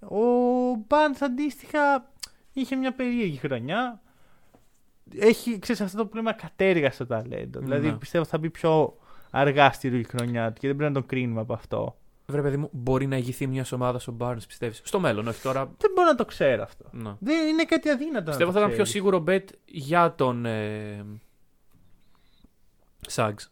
Ο 0.00 0.24
Barnes 0.88 1.18
αντίστοιχα 1.20 2.10
είχε 2.52 2.76
μια 2.76 2.92
περίεργη 2.92 3.36
χρονιά. 3.36 4.00
Έχει, 5.18 5.58
ξέρεις, 5.58 5.80
αυτό 5.80 5.96
το 5.96 6.06
πλήμα 6.06 6.32
κατέργα 6.32 6.90
στο 6.90 7.06
ταλέντο. 7.06 7.60
Ναι. 7.60 7.64
Δηλαδή 7.64 7.92
πιστεύω 7.92 8.24
θα 8.24 8.38
μπει 8.38 8.50
πιο 8.50 8.96
αργά 9.30 9.72
στη 9.72 9.88
ροή 9.88 10.04
χρονιά 10.04 10.52
του 10.52 10.60
και 10.60 10.66
δεν 10.66 10.76
πρέπει 10.76 10.92
να 10.92 11.00
τον 11.00 11.08
κρίνουμε 11.08 11.40
από 11.40 11.52
αυτό. 11.52 11.96
Βρε, 12.26 12.42
παιδί 12.42 12.56
μου, 12.56 12.68
μπορεί 12.72 13.06
να 13.06 13.16
ηγηθεί 13.16 13.46
μιας 13.46 13.72
ομάδας 13.72 14.08
ο 14.08 14.16
Barnes, 14.20 14.46
πιστεύεις; 14.46 14.80
Στο 14.84 15.00
μέλλον, 15.00 15.28
όχι 15.28 15.42
τώρα. 15.42 15.64
Δεν 15.78 15.90
μπορώ 15.94 16.08
να 16.08 16.14
το 16.14 16.24
ξέρω 16.24 16.62
αυτό. 16.62 16.84
Ναι. 16.92 17.14
Δεν 17.18 17.48
είναι 17.48 17.64
κάτι 17.64 17.88
αδύνατο. 17.88 18.24
Πιστεύω 18.30 18.50
να 18.50 18.58
θα 18.58 18.60
το 18.60 18.64
ήταν 18.64 18.74
πιο 18.76 18.82
ξέρεις. 18.84 18.90
σίγουρο 18.90 19.24
bet 19.28 19.44
για 19.64 20.14
τον. 20.14 20.44
Ε, 20.46 21.04
Suggs. 23.14 23.46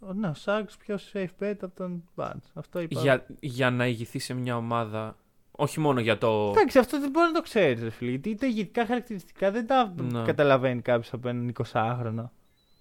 Ο- 0.00 0.12
Ναι, 0.12 0.28
ο 0.28 0.34
Σάγκς 0.34 0.76
πιο 0.76 0.98
safe 1.12 1.28
bet 1.42 1.54
από 1.60 1.76
τον 1.76 2.02
Barnes. 2.16 2.50
Αυτό 2.54 2.80
είπα. 2.80 3.00
Για, 3.00 3.26
για 3.40 3.70
να 3.70 3.86
ηγηθεί 3.86 4.18
σε 4.18 4.34
μια 4.34 4.56
ομάδα. 4.56 5.16
Όχι 5.50 5.80
μόνο 5.80 6.00
για 6.00 6.18
το. 6.18 6.48
Εντάξει, 6.54 6.78
αυτό 6.78 7.00
δεν 7.00 7.10
μπορεί 7.10 7.26
να 7.26 7.32
το 7.32 7.42
ξέρεις, 7.42 7.82
ρε 7.82 7.90
φίλε. 7.90 8.10
Γιατί 8.10 8.34
τα 8.34 8.46
ηγετικά 8.46 8.86
χαρακτηριστικά 8.86 9.50
δεν 9.50 9.66
τα 9.66 9.94
Ναι. 9.96 10.22
καταλαβαίνει 10.22 10.80
κάποιος 10.82 11.12
από 11.12 11.28
έναν 11.28 11.52
20χρονο. 11.72 12.24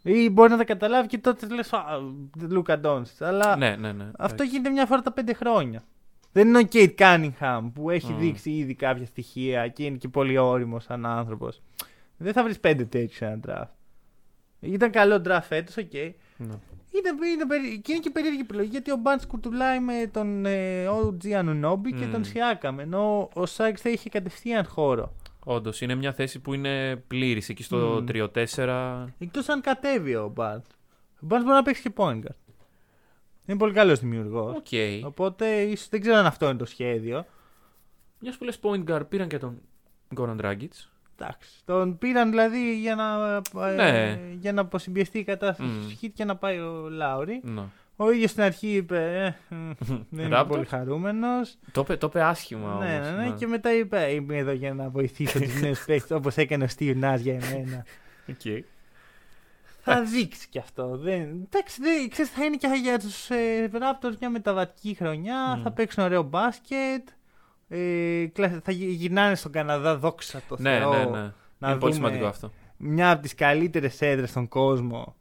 Ή 0.03 0.29
μπορεί 0.29 0.51
να 0.51 0.57
τα 0.57 0.63
καταλάβει 0.63 1.07
και 1.07 1.17
τότε 1.17 1.47
λες: 1.47 1.71
Λούκα 2.49 2.79
Ντόντσιτς. 2.79 3.21
Αλλά 3.23 3.55
Ναι, 3.55 3.75
ναι, 3.75 3.91
ναι. 3.91 4.03
αυτό 4.17 4.33
εντάξει. 4.33 4.45
γίνεται 4.51 4.69
μια 4.69 4.85
φορά 4.85 5.01
τα 5.01 5.11
πέντε 5.11 5.33
χρόνια. 5.33 5.83
Δεν 6.31 6.47
είναι 6.47 6.57
ο 6.57 6.61
Κέιντ 6.63 6.95
Κάνινγχαμ 6.97 7.71
που 7.71 7.89
έχει 7.89 8.13
Μμ. 8.15 8.19
δείξει 8.19 8.51
ήδη 8.51 8.75
κάποια 8.75 9.05
στοιχεία 9.05 9.67
και 9.67 9.83
είναι 9.83 9.97
και 9.97 10.07
πολύ 10.07 10.37
ώριμος 10.37 10.79
σαν 10.79 11.05
άνθρωπος. 11.05 11.61
Δεν 12.17 12.33
θα 12.33 12.43
βρεις 12.43 12.59
πέντε 12.59 12.85
τέτοιους 12.85 13.15
σε 13.15 13.25
ένα 13.25 13.39
draft. 13.47 13.69
Ήταν 14.59 14.91
καλό 14.91 15.21
draft 15.25 15.39
φέτος, 15.43 15.77
οκ. 15.77 15.93
Ναι. 15.93 16.53
Είναι, 16.93 17.27
είναι, 17.33 17.45
περί- 17.47 17.81
και 17.81 17.91
είναι 17.91 18.01
και 18.01 18.09
περίεργη 18.09 18.39
επιλογή 18.39 18.69
γιατί 18.69 18.91
ο 18.91 18.95
Μπαρνς 18.95 19.25
κουτουλάει 19.27 19.79
με 19.79 20.09
τον 20.13 20.45
ε, 20.45 20.85
OG 20.87 21.25
Anunobi 21.39 21.89
και 21.99 22.05
Μμ. 22.05 22.11
τον 22.11 22.23
Siakam. 22.23 22.77
Ενώ 22.77 23.29
ο 23.33 23.45
Σαγκς 23.45 23.73
θα 23.77 23.89
είχε 23.89 24.09
κατευθείαν 24.09 24.65
χώρο. 24.65 25.13
Όντως, 25.45 25.81
είναι 25.81 25.95
μια 25.95 26.13
θέση 26.13 26.39
που 26.39 26.53
είναι 26.53 26.95
πλήρης 27.07 27.49
εκεί 27.49 27.63
στο 27.63 27.77
Μμ. 27.77 28.05
3-4. 28.55 29.05
Εκτός 29.19 29.49
αν 29.49 29.61
κατέβει 29.61 30.15
ο 30.15 30.27
Μπαρνς. 30.35 30.61
Ο 31.15 31.25
Μπαρνς 31.25 31.41
μπορεί 31.41 31.53
να 31.55 31.61
παίξει 31.63 31.81
και 31.81 31.91
point 31.95 32.15
guard. 32.19 32.35
Είναι 33.45 33.57
πολύ 33.57 33.73
καλός 33.73 33.99
δημιουργός. 33.99 34.55
Οκ. 34.55 35.05
Οπότε 35.05 35.61
ίσως, 35.61 35.89
δεν 35.89 36.01
ξέρω 36.01 36.15
αν 36.17 36.25
αυτό 36.25 36.45
είναι 36.49 36.57
το 36.57 36.65
σχέδιο. 36.65 37.25
Μιας 38.19 38.37
που 38.37 38.43
λες 38.43 38.59
point 38.61 38.83
guard 38.91 39.09
πήραν 39.09 39.27
και 39.27 39.37
τον 39.37 39.61
Goran 40.17 40.35
Dragic. 40.41 40.67
Εντάξει. 41.17 41.49
Τον 41.65 41.97
πήραν 41.97 42.29
δηλαδή 42.29 42.79
για 42.79 42.95
να, 42.95 43.35
ε, 43.67 43.73
Ναι. 43.75 44.19
για 44.39 44.53
να 44.53 44.61
αποσυμπιεστεί 44.61 45.19
η 45.19 45.23
κατάσταση 45.23 45.69
Μμ. 45.69 45.81
του 45.81 45.95
Heat 45.95 46.15
και 46.15 46.25
να 46.25 46.35
πάει 46.35 46.59
ο 46.59 46.89
Λάουρι. 46.89 47.41
Ναι. 47.43 47.63
Ο 47.95 48.11
ίδιος 48.11 48.29
στην 48.31 48.43
αρχή 48.43 48.67
είπε: 48.75 49.25
ε, 49.49 49.55
μ, 49.55 49.71
Δεν 50.09 50.25
είμαι 50.25 50.39
Raptors. 50.41 50.47
πολύ 50.47 50.65
χαρούμενος. 50.65 51.57
Το 51.71 51.81
είπε- 51.81 51.97
το 51.99 52.07
είπε 52.07 52.21
άσχημα 52.23 52.77
Ναι, 52.85 52.95
όμως, 52.95 53.09
ναι, 53.11 53.15
ναι, 53.23 53.31
και 53.31 53.47
μετά 53.47 53.73
είπε: 53.73 54.11
Είμαι 54.11 54.37
εδώ 54.37 54.51
για 54.51 54.73
να 54.73 54.89
βοηθήσω 54.89 55.39
τους 55.39 55.49
νέους 55.61 55.73
παίκτες 55.85 56.11
όπως 56.17 56.35
έκανε 56.37 56.63
ο 56.63 56.67
Steve 56.77 57.03
Nash 57.03 57.17
για 57.19 57.33
εμένα. 57.33 57.85
Οκ. 58.29 58.63
θα 59.81 60.01
δείξει 60.03 60.47
κι 60.49 60.59
αυτό. 60.59 60.97
Δεν... 60.97 61.21
Εντάξει, 61.45 61.81
δεν... 61.81 62.09
ξέρεις, 62.09 62.31
θα 62.31 62.43
είναι 62.45 62.55
και 62.55 62.67
για 62.81 62.99
τους 62.99 63.29
ε, 63.29 63.69
Raptors 63.73 64.15
μια 64.19 64.29
μεταβατική 64.29 64.93
χρονιά. 64.93 65.55
Μμ. 65.57 65.61
Θα 65.63 65.71
παίξουν 65.71 66.03
ωραίο 66.03 66.23
μπάσκετ. 66.23 67.07
Ε, 67.67 68.25
κλα- 68.33 68.59
θα 68.63 68.71
γυ- 68.71 68.89
γυρνάνε 68.89 69.35
στον 69.35 69.51
Καναδά, 69.51 69.97
δόξα 69.97 70.41
τω 70.47 70.55
Ναι, 70.59 70.77
Θεώ. 70.77 70.91
ναι, 70.91 70.97
ναι. 71.19 71.31
Να 71.57 71.69
είναι 71.69 71.79
πολύ 71.79 71.93
δούμε 71.93 71.93
σημαντικό 71.93 72.25
αυτό. 72.25 72.51
Μια 72.77 73.11
από 73.11 73.21
τις 73.21 73.35
καλύτερες 73.35 74.01
έδρες 74.01 74.29
στον 74.29 74.47
κόσμο. 74.47 75.15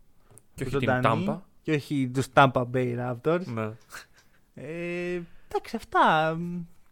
Και 0.54 0.62
όχι 0.64 0.70
την 0.76 0.80
ζωντανή, 0.80 1.02
Τάμπα. 1.02 1.40
Και 1.62 1.72
όχι 1.72 2.10
τους 2.14 2.26
Tampa 2.34 2.64
Bay 2.74 2.96
Raptors. 2.98 3.44
Ναι. 3.44 3.70
Ε, 4.54 5.22
εντάξει, 5.48 5.76
αυτά. 5.76 6.36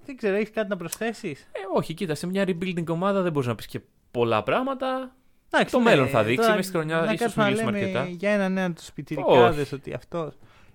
Δεν 0.04 0.16
ξέρω, 0.16 0.37
έχεις 0.37 0.50
κάτι 0.50 0.68
να 0.68 0.76
προσθέσεις; 0.76 1.40
Ε, 1.40 1.59
όχι, 1.74 1.94
κοίτα, 1.94 2.14
σε 2.14 2.26
μια 2.26 2.44
rebuilding 2.46 2.87
ομάδα 2.88 3.22
δεν 3.22 3.33
μπορείς 3.33 3.48
να 3.48 3.54
πεις 3.54 3.66
και 3.66 3.81
πολλά 4.11 4.42
πράγματα. 4.42 5.16
Εντάξει, 5.50 5.72
Το 5.72 5.78
ναι, 5.78 5.85
μέλλον 5.85 6.09
θα 6.09 6.24
δείξει, 6.24 6.42
τώρα 6.42 6.54
μες 6.57 6.64
στη 6.64 6.74
χρονιά 6.74 6.96
να 6.96 7.04
ίσως 7.04 7.18
κάτσουμε 7.18 7.44
να 7.44 7.50
μιλήσουμε 7.50 7.72
λέμε 7.78 7.87
αρκετά. 7.87 8.07
Για 8.18 8.31
έναν 8.31 8.57
έναν 8.57 8.74
τους 8.74 8.92
πιτσιρικάδες 8.92 9.64
Όχι. 9.64 9.74
ότι 9.74 9.92
αυτό. 9.92 10.33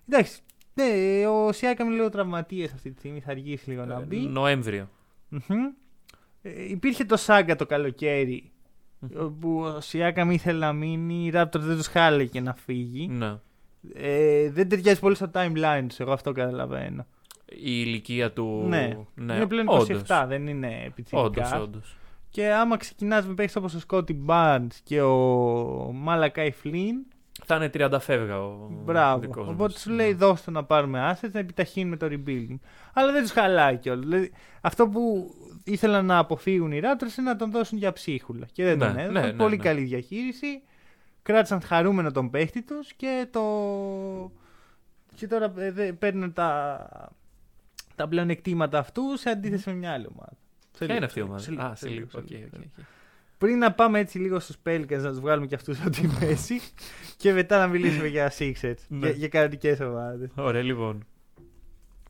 Εντάξει. 0.10 0.40
Ναι, 0.74 0.86
ο 1.28 1.52
Σιάκαμ 1.52 1.88
είναι 1.88 1.96
λίγο 1.96 2.10
τραυματίες 2.10 2.74
αυτή 2.74 2.92
τη 2.92 3.00
στιγμή, 3.00 3.20
θα 3.20 3.32
αργήσει 3.32 3.70
λίγο 3.70 3.86
να 3.86 3.96
Ε, 3.96 4.04
μπει. 4.04 4.18
Νοέμβριο. 4.18 4.90
Μμμ. 5.30 5.40
Ε, 6.42 6.70
υπήρχε 6.70 7.06
το 7.06 7.18
Σάγκα 7.18 7.56
το 7.56 7.66
καλοκαίρι 7.66 8.52
που 9.40 9.60
ο 9.60 9.82
Σιάκαμ 9.82 10.32
ήθελε 10.32 10.60
να 10.66 10.74
μείνει, 10.74 11.26
η 11.26 11.32
Raptors 11.36 11.60
δεν 11.60 11.76
τους 11.78 11.88
χάλεγε 11.88 12.42
να 12.42 12.54
φύγει. 12.54 13.08
Ναι. 13.08 13.40
Ε, 13.94 14.50
δεν 14.52 14.70
ταιριάζει 14.70 15.00
πολύ 15.00 15.16
στο 15.16 15.32
timeline 15.34 15.86
του, 15.88 15.96
εγώ 15.98 16.12
αυτό 16.12 16.32
καταλαβαίνω. 16.32 17.06
Η 17.56 17.62
ηλικία 17.86 18.32
του. 18.32 18.66
Ναι. 18.68 18.98
ναι. 19.16 19.34
Είναι 19.36 19.46
πλέον 19.48 19.68
27, 20.08 20.26
δεν 20.28 20.48
είναι 20.48 20.92
πιτσιρικά. 20.96 21.26
Όντως, 21.28 21.54
όντως. 21.54 21.98
Και 22.30 22.48
άμα 22.54 22.78
ξεκινάς 22.78 23.28
με 23.28 23.34
παίχτες 23.34 23.56
όπως 23.56 23.74
ο 23.74 23.80
Σκότι 23.80 24.26
Barnes 24.28 24.68
και 24.84 25.02
ο 25.02 25.16
Μάλακάι 25.94 26.52
Φλίν, 26.52 26.96
Θα 27.46 27.56
είναι 27.56 27.70
30 27.74 27.98
φεύγα 28.00 28.44
ο 28.44 28.68
Μπράβο. 28.84 29.20
δικός 29.20 29.48
Οπότε 29.48 29.72
μας. 29.74 29.82
σου 29.82 29.92
λέει 29.92 30.10
Ναι. 30.10 30.16
δώστε 30.16 30.52
να 30.52 30.64
πάρουμε 30.64 31.12
assets 31.22 31.30
να 31.32 31.40
επιταχύνουμε 31.40 31.98
το 31.98 32.08
rebuilding. 32.10 32.60
Αλλά 32.94 33.12
δεν 33.12 33.22
τους 33.22 33.32
χαλάει 33.32 33.78
κιόλας. 33.78 34.06
Δηλαδή, 34.06 34.32
αυτό 34.62 34.88
που 34.88 35.32
ήθελαν 35.64 36.06
να 36.06 36.18
αποφύγουν 36.18 36.72
οι 36.72 36.80
Raptors 36.84 37.18
είναι 37.18 37.30
να 37.30 37.36
τον 37.36 37.52
δώσουν 37.52 37.78
για 37.78 37.94
ψίχουλα. 37.94 38.46
Και 38.52 38.64
δεν 38.64 38.78
Ναι, 38.78 38.86
τον 38.86 38.98
έδωσαν. 38.98 39.14
ναι, 39.26 39.32
ναι, 39.32 39.38
Πολύ 39.38 39.56
ναι. 39.58 39.64
καλή 39.64 39.82
διαχείριση. 39.82 40.62
Κράτησαν 41.24 41.62
χαρούμενο 41.62 42.12
τον 42.12 42.30
παίχτη 42.30 42.62
τους 42.64 42.94
και 42.94 43.28
το. 43.32 43.42
Και 45.16 45.28
τώρα 45.28 45.54
ε, 45.58 45.72
δε- 45.72 45.94
παίρνουν 45.94 46.34
τα, 46.34 46.88
τα 47.96 48.08
πλεονεκτήματα 48.08 48.80
αυτού 48.80 49.18
σε 49.18 49.30
αντίθεση 49.30 49.70
με 49.70 49.76
μια 49.76 49.92
άλλη 49.92 50.08
ομάδα. 50.16 50.38
Σε 50.72 50.86
Ποια 50.86 50.88
λίγο, 50.88 50.96
είναι 50.96 51.06
αυτή 51.06 51.20
η 51.20 51.22
σε 51.22 51.28
ομάδα; 51.30 51.50
λίγο, 51.50 51.62
Α, 51.64 51.76
σε 51.76 51.86
σε 51.86 51.90
λίγο. 51.94 52.00
λίγο, 52.00 52.10
σε 52.12 52.18
Οκ, 52.18 52.30
λίγο. 52.30 52.48
οκ, 52.54 52.62
οκ. 52.78 52.86
Πριν 53.38 53.58
να 53.58 53.72
πάμε 53.74 54.00
έτσι 54.00 54.20
λίγο 54.20 54.40
στους 54.40 54.56
Pelicans 54.66 55.00
να 55.02 55.10
τους 55.10 55.20
βγάλουμε 55.20 55.48
και 55.48 55.56
αυτούς 55.56 55.80
από 55.82 55.90
τη 55.90 56.08
μέση 56.08 56.60
και 57.18 57.34
μετά 57.34 57.58
να 57.60 57.68
μιλήσουμε 57.68 58.08
για 58.08 58.32
Sixers, 58.38 58.74
Ναι. 58.88 59.08
για, 59.08 59.10
για 59.10 59.28
κανονικές 59.28 59.80
ομάδες. 59.80 60.30
Ωραία, 60.36 60.62
λοιπόν. 60.62 61.06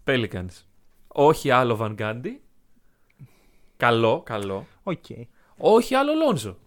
Pelicans. 0.06 0.64
Όχι 1.08 1.50
άλλο 1.52 1.78
Van 1.82 1.96
Gundy. 2.00 2.36
Καλό, 3.78 4.22
καλό. 4.26 4.66
Οκ. 4.84 5.06
Όχι 5.58 5.96
άλλο 5.96 6.14
Λόνζο. 6.14 6.58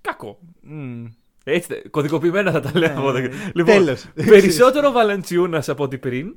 Κακό. 0.00 0.38
Μμ. 0.60 1.04
Έτσι, 1.52 1.68
τε- 1.68 1.88
κωδικοποιημένα 1.90 2.50
θα 2.52 2.60
τα 2.60 2.70
λέω. 2.78 2.88
Ναι, 2.88 2.94
από 2.98 3.08
εδώ. 3.08 3.18
ναι. 3.18 3.28
Λοιπόν, 3.54 3.74
Τέλος. 3.74 4.06
περισσότερο 4.14 4.90
Βαλαντσιούνα 4.90 5.62
από 5.66 5.82
ό,τι 5.82 5.98
πριν. 5.98 6.34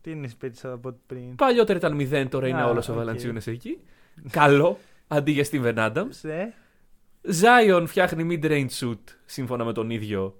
Τι 0.00 0.10
είναι 0.10 0.28
περισσότερο 0.38 0.74
από 0.74 0.88
ό,τι 0.88 0.98
πριν; 1.06 1.34
Παλιότερα 1.34 1.78
ήταν 1.78 1.96
0, 2.24 2.26
τώρα 2.28 2.48
είναι 2.48 2.60
Α, 2.62 2.66
όλος 2.66 2.88
ο 2.88 2.92
οκ. 2.92 2.98
Βαλαντσιούνα 2.98 3.40
εκεί. 3.46 3.78
Καλό. 4.30 4.78
Αντί 5.08 5.30
για 5.32 5.46
Steven 5.50 5.74
Adams. 5.74 6.28
Ε, 6.28 6.44
Zion 7.40 7.84
φτιάχνει 7.86 8.38
mid-range 8.42 8.68
shoot 8.80 8.98
σύμφωνα 9.24 9.64
με 9.64 9.72
τον 9.72 9.90
ίδιο. 9.90 10.36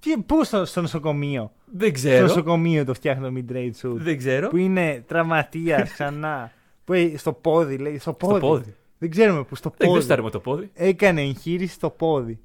τι- 0.00 0.18
Πού 0.18 0.44
στο, 0.44 0.64
στο 0.64 0.80
νοσοκομείο; 0.80 1.52
Δεν 1.64 1.88
Στο 1.88 1.92
ξέρω. 2.08 2.26
νοσοκομείο 2.26 2.84
το 2.84 2.94
φτιάχνει 2.94 3.24
το 3.32 3.32
mid-range 3.54 3.86
shoot. 3.88 3.94
Δεν 3.96 4.16
ξέρω. 4.18 4.48
Που 4.48 4.56
είναι 4.56 5.04
τραυματίας 5.06 5.92
ξανά. 5.92 6.52
που 6.84 6.92
έχει 6.92 7.16
στο 7.16 7.32
πόδι, 7.32 7.76
λέει. 7.78 7.98
Στο 7.98 8.12
πόδι. 8.12 8.36
Στο 8.38 8.46
πόδι. 8.46 8.74
Δεν 8.98 9.10
ξέρουμε 9.10 9.42
που. 9.44 9.54
Στο 9.56 9.68
Δεν 9.76 9.86
πόδι. 9.86 9.98
γουστάρουμε 9.98 10.30
το 10.30 10.40
πόδι. 10.40 10.70
Έκανε 10.74 11.20
εγχείρηση 11.20 11.74
στο 11.74 11.90
πόδι. 11.90 12.38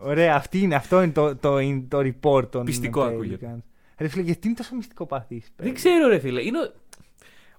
Ωραία, 0.00 0.34
αυτή 0.34 0.58
είναι, 0.60 0.74
αυτό 0.74 1.02
είναι 1.02 1.12
το, 1.12 1.36
το, 1.36 1.58
το, 1.88 1.98
report 1.98 2.50
των 2.50 2.64
Πιστικό 2.64 3.02
Pelicans. 3.02 3.06
ακούγεται. 3.12 3.62
Ρε 3.98 4.08
φίλε, 4.08 4.22
γιατί 4.22 4.46
είναι 4.46 4.56
τόσο 4.56 4.74
μυστικό 4.74 5.06
παθής. 5.06 5.48
Δεν 5.56 5.74
ξέρω, 5.74 6.08
ρε 6.08 6.18
φίλε. 6.18 6.42
Είναι... 6.42 6.58
ο- 6.58 6.72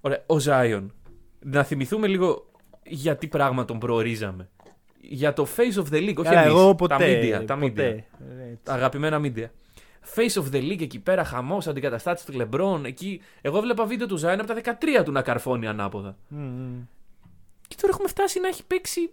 Ωραία, 0.01 0.23
ο 0.25 0.39
Ζάιον. 0.39 0.93
Να 1.39 1.63
θυμηθούμε 1.63 2.07
λίγο 2.07 2.51
για 2.85 3.17
τι 3.17 3.27
πράγμα 3.27 3.65
τον 3.65 3.79
προορίζαμε. 3.79 4.49
Για 5.01 5.33
το 5.33 5.47
face 5.57 5.79
of 5.81 5.85
the 5.93 5.97
league, 5.97 6.15
όχι 6.17 6.27
Καλά, 6.29 6.41
εμείς. 6.41 6.53
εγώ 6.53 6.75
ποτέ. 6.75 6.95
Τα 6.97 7.05
media. 7.41 7.45
Τα 7.45 7.55
media. 7.57 7.59
ποτέ. 7.59 8.05
Ρε, 8.37 8.57
Τα 8.63 8.73
αγαπημένα 8.73 9.21
media. 9.23 9.45
Face 10.15 10.41
of 10.41 10.45
the 10.51 10.61
league 10.61 10.81
εκεί 10.81 10.99
πέρα, 10.99 11.23
χαμός, 11.23 11.67
αντικαταστάτης 11.67 12.25
του 12.25 12.31
Λεμπρόν. 12.33 12.85
Εκεί. 12.85 13.21
Εγώ 13.41 13.59
βλέπα 13.61 13.85
βίντεο 13.85 14.07
του 14.07 14.17
Ζάιον 14.17 14.39
από 14.39 14.53
τα 14.61 14.77
13 14.99 15.03
του 15.05 15.11
να 15.11 15.21
καρφώνει 15.21 15.67
ανάποδα. 15.67 16.17
Μμ, 16.27 16.39
μμ. 16.41 16.79
Και 17.67 17.75
τώρα 17.81 17.93
έχουμε 17.93 18.07
φτάσει 18.07 18.39
να 18.39 18.47
έχει 18.47 18.65
παίξει 18.65 19.09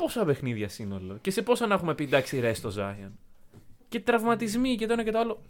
πόσα 0.00 0.24
παιχνίδια 0.24 0.68
σύνολο. 0.68 1.18
Και 1.20 1.30
σε 1.30 1.42
πόσα 1.42 1.66
να 1.66 1.74
έχουμε 1.74 1.94
πει 1.94 2.04
εντάξει 2.04 2.40
ρε 2.40 2.54
στο 2.54 2.70
Ζάιον. 2.70 3.18
Και 3.88 4.00
τραυματισμοί 4.00 4.76
και 4.76 4.86
το 4.86 4.92
ένα 4.92 5.04
και 5.04 5.10
το 5.10 5.18
άλλο. 5.18 5.40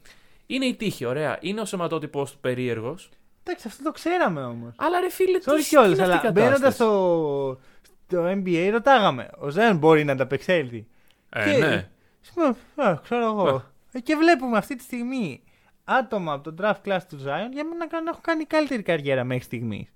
Είναι 0.47 0.65
η 0.65 0.75
τύχη, 0.75 1.05
ωραία. 1.05 1.39
Είναι 1.41 1.61
ο 1.61 1.65
σωματότυπος 1.65 2.33
του 2.33 2.39
περίεργος. 2.39 3.09
Εντάξει, 3.45 3.67
αυτό 3.69 3.83
το 3.83 3.91
ξέραμε 3.93 4.45
όμως. 4.45 4.73
Αλλά 4.77 5.01
ρε 5.01 5.11
φίλε, 5.11 5.39
τι, 5.39 5.45
Sorry 5.49 5.57
τι 5.57 5.63
κιόλας, 5.69 5.91
είναι 5.99 6.03
αυτή 6.03 6.15
η 6.15 6.19
αλλά 6.19 6.31
μπαίνοντας 6.33 6.59
κατάσταση; 6.59 6.75
στο, 6.77 7.61
στο 8.07 8.25
NBA 8.31 8.69
ρωτάγαμε. 8.73 9.31
Ο 9.39 9.49
Zion 9.49 9.77
μπορεί 9.77 10.05
να 10.05 10.13
ανταπεξέλθει; 10.13 10.87
Ε, 11.31 11.45
και- 11.53 11.59
ναι. 11.59 11.89
Πούμε, 12.35 12.57
«Α, 12.89 12.99
ξέρω 13.03 13.25
εγώ. 13.25 13.65
Ε, 13.93 14.01
Και 14.01 14.15
βλέπουμε 14.17 14.57
αυτή 14.59 14.77
τη 14.77 14.83
στιγμή 14.83 15.43
άτομα 15.85 16.33
από 16.33 16.43
τον 16.53 16.57
draft 16.61 16.89
class 16.89 17.01
του 17.09 17.17
Zion 17.17 17.49
για 17.53 17.65
μένα 17.65 17.87
να 17.91 18.11
έχουν 18.11 18.21
κάνει 18.23 18.45
καλύτερη 18.45 18.83
καριέρα 18.83 19.25
μέχρι 19.25 19.45
στιγμής. 19.45 19.89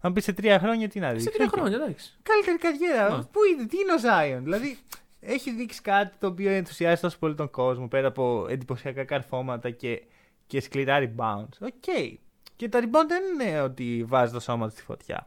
Αν 0.00 0.12
πεις 0.12 0.24
σε 0.24 0.32
τρία 0.32 0.58
χρόνια 0.58 0.88
τι 0.88 1.00
να 1.00 1.12
δεις. 1.12 1.22
Σε 1.22 1.30
τρία 1.30 1.48
χρόνια, 1.48 1.76
εντάξει. 1.76 2.18
Καλύτερη 2.22 2.58
καριέρα. 2.58 3.16
Ναι. 3.16 3.22
Πού 3.22 3.40
είναι, 3.52 3.66
τι 3.66 3.76
είναι 3.78 3.92
ο 3.92 3.96
Zion; 3.96 4.42
Δηλαδή 4.42 4.78
έχει 5.20 5.50
δείξει 5.50 5.80
κάτι 5.82 6.16
το 6.18 6.26
οποίο 6.26 6.50
ενθουσιάζει 6.50 7.00
τόσο 7.00 7.18
πολύ 7.18 7.34
τον 7.34 7.50
κόσμο 7.50 7.88
πέρα 7.88 8.08
από 8.08 8.46
εντυπωσιακά 8.48 9.04
καρφώματα 9.04 9.70
και, 9.70 10.02
και 10.46 10.60
σκληρά 10.60 10.98
rebounds. 11.00 11.58
OK. 11.60 12.16
Και 12.56 12.68
τα 12.68 12.80
rebound 12.80 13.06
δεν 13.08 13.22
είναι 13.32 13.60
ότι 13.60 14.04
βάζεις 14.08 14.32
το 14.32 14.40
σώμα 14.40 14.66
του 14.66 14.72
στη 14.72 14.82
φωτιά. 14.82 15.26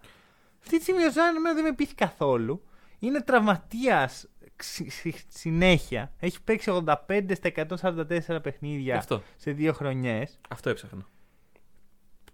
Αυτή 0.62 0.78
τη 0.78 0.82
στιγμή 0.82 1.04
ο 1.04 1.10
Zion 1.10 1.36
εμένα 1.38 1.54
δεν 1.56 1.64
με 1.64 1.74
πείθει 1.74 1.96
καθόλου. 1.96 2.64
Είναι 3.00 3.22
τραυματίας 3.22 4.28
συνέχεια. 5.28 6.12
Έχει 6.20 6.42
παίξει 6.42 6.84
85 6.86 7.32
στα 7.34 7.52
144 8.36 8.42
παιχνίδια 8.42 8.98
Αυτό. 8.98 9.24
σε 9.36 9.52
δύο 9.52 9.74
χρονιές. 9.74 10.40
Αυτό 10.50 10.70
έψαχνα. 10.70 11.08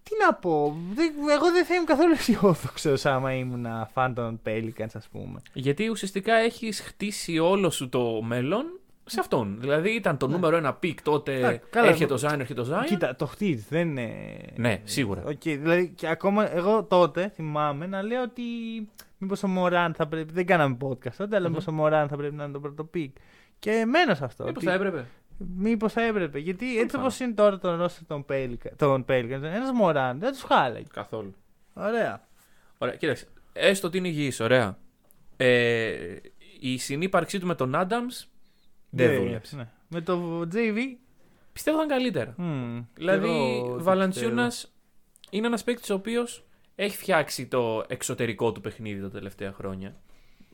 Τι 0.09 0.25
να 0.25 0.33
πω, 0.33 0.77
δεν- 0.93 1.13
εγώ 1.31 1.51
δεν 1.51 1.65
θα 1.65 1.73
ήμουν 1.73 1.85
καθόλου 1.87 2.11
αισιόδοξος 2.11 3.05
άμα 3.05 3.33
ήμουν 3.33 3.65
φαν 3.93 4.13
των 4.13 4.39
Pelicans, 4.45 4.87
ας 4.93 5.07
πούμε. 5.11 5.41
Γιατί 5.53 5.87
ουσιαστικά 5.89 6.33
έχεις 6.33 6.79
χτίσει 6.81 7.39
όλο 7.39 7.69
σου 7.69 7.89
το 7.89 8.21
μέλλον 8.21 8.65
σε 9.05 9.19
αυτόν. 9.19 9.57
Δηλαδή 9.59 9.89
ήταν 9.95 10.17
το 10.17 10.27
νούμερο 10.27 10.55
ένα 10.57 10.73
pick 10.73 11.01
τότε. 11.01 11.39
Ναι, 11.39 11.57
καλά, 11.69 11.87
έρχεται 11.87 12.03
εγώ- 12.03 12.13
ο 12.13 12.17
Zion, 12.17 12.39
έρχεται 12.39 12.61
ο 12.61 12.63
Zion. 12.63 12.83
Κοίτα, 12.85 13.15
το 13.15 13.25
χτίζεις, 13.25 13.67
δεν 13.69 13.87
είναι. 13.89 14.11
Ναι, 14.55 14.81
σίγουρα. 14.83 15.23
Οκ, 15.27 15.41
δηλαδή 15.41 15.93
και 15.95 16.07
ακόμα 16.07 16.55
εγώ 16.55 16.83
τότε 16.83 17.31
θυμάμαι 17.35 17.87
να 17.87 18.01
λέω 18.01 18.21
ότι 18.21 18.43
μήπως 19.17 19.43
ο 19.43 19.47
Μοράντ 19.47 19.93
θα 19.93 20.07
πρέπει. 20.07 20.33
Δεν 20.33 20.45
κάναμε 20.45 20.77
podcast 20.81 21.13
τότε, 21.17 21.35
αλλά 21.35 21.39
Μμμ. 21.45 21.49
μήπως 21.49 21.67
ο 21.67 21.71
Μοράντ 21.71 22.07
θα 22.07 22.15
πρέπει 22.17 22.35
να 22.35 22.43
είναι 22.43 22.53
το 22.53 22.59
πρώτο 22.59 22.83
pick. 22.83 23.15
Και 23.59 23.83
μένω 23.87 24.13
σε 24.15 24.25
αυτό. 24.25 24.43
Μήπως 24.43 24.57
ότι- 24.63 24.71
θα 24.71 24.73
έπρεπε. 24.77 25.05
Μήπως 25.55 25.93
θα 25.93 26.01
έπρεπε. 26.01 26.39
Γιατί 26.39 26.79
έτσι 26.79 26.95
θα. 26.95 27.01
όπως 27.01 27.19
είναι 27.19 27.33
τώρα 27.33 27.57
το 27.59 27.75
ρόστερ 27.75 28.05
των 28.05 28.25
Pelicans, 28.29 28.71
των 28.75 29.05
Pelicans 29.07 29.41
ένας 29.41 29.71
Μοράντ 29.73 30.19
δεν 30.19 30.31
τους 30.31 30.41
χάλαγε. 30.41 30.85
Καθόλου. 30.93 31.33
Ωραία. 31.73 32.27
Ωραία, 32.77 32.95
κοίταξε. 32.95 33.27
Έστω 33.53 33.87
ότι 33.87 33.97
είναι 33.97 34.07
υγιής, 34.07 34.39
ωραία. 34.39 34.77
Ε, 35.37 36.15
η 36.59 36.77
συνύπαρξή 36.77 37.39
του 37.39 37.47
με 37.47 37.55
τον 37.55 37.75
Άνταμς 37.75 38.27
δεν 38.89 39.09
Ναι, 39.11 39.17
δούλεψε. 39.17 39.55
ναι. 39.55 39.67
Με 39.87 40.01
το 40.01 40.39
JV. 40.53 40.77
Πιστεύω 41.53 41.77
θα 41.77 41.83
ήταν 41.83 41.97
καλύτερα. 41.97 42.33
μμ, 42.37 42.79
Δηλαδή, 42.93 43.27
και 43.27 43.33
εγώ 43.33 43.77
το 43.77 43.83
Βαλαντσιούνα 43.83 44.51
είναι 45.29 45.47
ένας 45.47 45.63
παίκτης 45.63 45.89
ο 45.89 45.93
οποίος 45.93 46.43
έχει 46.75 46.97
φτιάξει 46.97 47.47
το 47.47 47.83
εξωτερικό 47.87 48.51
του 48.51 48.61
παιχνίδι 48.61 49.01
τα 49.01 49.09
τελευταία 49.09 49.51
χρόνια. 49.53 49.95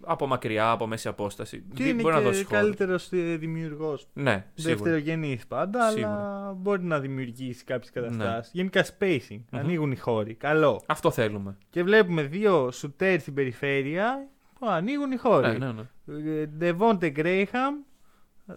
Από 0.05 0.27
μακριά, 0.27 0.71
από 0.71 0.87
μέση 0.87 1.07
απόσταση. 1.07 1.63
Και 1.73 1.83
Δι- 1.83 1.91
είναι 1.93 2.01
μπορεί 2.01 2.13
να 2.13 2.21
δώσεις 2.21 2.39
και 2.41 2.45
χώρο. 2.47 2.61
καλύτερος 2.61 3.09
δημιουργός. 3.37 4.07
Ναι, 4.13 4.45
σίγουρα. 4.53 4.75
Δευτερογενής 4.75 5.47
πάντα, 5.47 5.89
Σίγουρα. 5.89 6.07
αλλά 6.09 6.53
μπορεί 6.57 6.83
να 6.83 6.99
δημιουργήσει 6.99 7.63
κάποιες 7.63 7.91
Ναι. 7.93 8.01
καταστάσεις. 8.01 8.51
Γενικά 8.53 8.85
spacing. 8.85 9.39
Μμμ. 9.51 9.59
Ανοίγουν 9.59 9.91
οι 9.91 9.95
χώροι. 9.97 10.33
Καλό. 10.33 10.81
Αυτό 10.85 11.11
θέλουμε. 11.11 11.57
Και 11.69 11.83
βλέπουμε 11.83 12.21
δύο 12.21 12.71
σουτέρ 12.71 13.19
στην 13.19 13.33
περιφέρεια. 13.33 14.27
που 14.59 14.69
ανοίγουν 14.69 15.11
οι 15.11 15.15
χώροι. 15.17 15.57
Ναι, 15.57 15.71
ναι, 15.71 15.71
ναι. 16.05 16.45
Ντεβόντε 16.45 17.09
Γκρέιχαμ. 17.09 17.75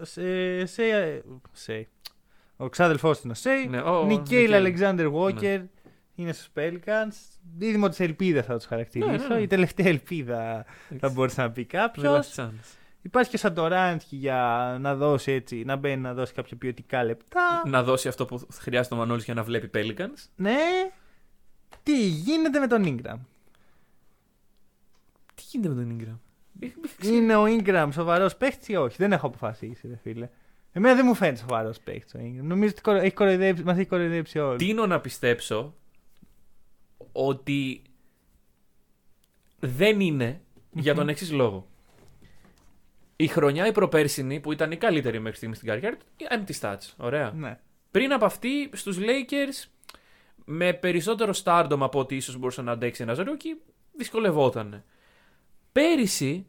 Σε, 0.00 0.66
σε, 0.66 0.82
σε, 1.52 1.88
ο 2.56 2.68
ξάδελφός 2.68 3.16
του 3.16 3.22
είναι 3.24 3.32
ο 3.32 3.36
Σέι. 3.40 3.66
Ναι, 3.68 3.80
ο- 3.80 4.04
Νικέιλ 4.04 4.18
Νικέιλ. 4.18 4.54
Αλεξάνδρ 4.54 5.08
Βόκερ. 5.08 5.60
Είναι 6.18 6.32
στους 6.32 6.48
Pelicans. 6.54 7.14
Δίδυμο 7.56 7.88
της 7.88 8.00
ελπίδας 8.00 8.46
θα 8.46 8.56
τους 8.56 8.64
χαρακτηρίσω. 8.66 9.10
Ναι, 9.10 9.16
ναι, 9.28 9.34
ναι. 9.34 9.40
Η 9.40 9.46
τελευταία 9.46 9.86
ελπίδα 9.86 10.64
θα 10.98 11.08
μπορούσε 11.08 11.40
να 11.42 11.50
πει 11.50 11.62
The 11.62 11.72
κάποιο. 11.72 12.16
last 12.16 12.34
chance. 12.42 12.76
Υπάρχει 13.02 13.30
και 13.30 13.36
ο 13.36 13.38
Σαντοράνσκι 13.38 14.16
για 14.16 14.76
να 14.80 14.94
δώσει 14.94 15.32
έτσι, 15.32 15.62
να 15.64 15.76
μπαίνει 15.76 16.00
να 16.02 16.14
δώσει 16.14 16.32
κάποια 16.32 16.56
ποιοτικά 16.56 17.04
λεπτά. 17.04 17.62
Να 17.66 17.82
δώσει 17.82 18.08
αυτό 18.08 18.26
που 18.26 18.46
χρειάζεται 18.52 18.94
ο 18.94 18.98
Μανώλης 18.98 19.24
για 19.24 19.34
να 19.34 19.42
βλέπει 19.42 19.70
Pelicans. 19.74 20.26
Ναι. 20.36 20.56
Τι 21.82 22.06
γίνεται 22.08 22.58
με 22.58 22.66
τον 22.66 22.82
Ingram; 22.84 23.18
Τι 25.34 25.42
γίνεται 25.50 25.74
με 25.74 25.82
τον 25.84 25.98
Ingram; 26.00 26.18
Είναι 27.04 27.36
ο 27.36 27.44
Ingram 27.44 27.88
σοβαρός 27.92 28.36
παίχτη 28.36 28.72
ή 28.72 28.76
όχι; 28.76 28.96
Δεν 28.98 29.12
έχω 29.12 29.26
αποφασίσει, 29.26 29.88
ρε 29.88 29.96
φίλε. 30.02 30.28
Εμένα 30.72 30.94
δεν 30.94 31.04
μου 31.06 31.14
φαίνεται 31.14 31.38
σοβαρός 31.38 31.78
παίχτη 31.78 32.16
ο 32.18 32.20
Ingram. 32.22 32.42
Νομίζω 32.42 32.70
ότι 32.72 32.80
κορο- 32.82 32.98
έχει 33.00 33.14
κοροϊδέψει, 33.14 33.62
μας 33.62 33.76
έχει 33.76 33.86
κοροϊδέψει 33.86 34.38
όλοι. 34.38 34.58
Τίνω 34.58 34.86
να 34.86 35.00
πιστέψω 35.00 35.74
ότι 37.12 37.82
δεν 39.58 40.00
είναι 40.00 40.40
για 40.72 40.94
τον 40.94 41.08
εξής 41.08 41.32
λόγο. 41.32 41.66
Η 43.16 43.26
χρονιά 43.26 43.66
η 43.66 43.72
προπέρσινη 43.72 44.40
που 44.40 44.52
ήταν 44.52 44.70
η 44.72 44.76
καλύτερη 44.76 45.18
μέχρι 45.20 45.36
στιγμής 45.36 45.56
στην 45.56 45.68
καριέρα 45.68 45.96
του, 45.96 46.04
empty 46.30 46.60
stats. 46.60 46.92
Ωραία. 46.96 47.30
Ναι. 47.30 47.58
Πριν 47.90 48.12
από 48.12 48.24
αυτή, 48.24 48.70
στους 48.72 48.98
Lakers, 48.98 49.68
με 50.44 50.72
περισσότερο 50.72 51.32
stardom 51.44 51.76
από 51.80 51.98
ό,τι 51.98 52.16
ίσως 52.16 52.36
μπορούσε 52.36 52.62
να 52.62 52.72
αντέξει 52.72 53.02
ένας 53.02 53.18
rookie, 53.18 53.60
δυσκολευόταν. 53.92 54.84
Πέρυσι 55.72 56.46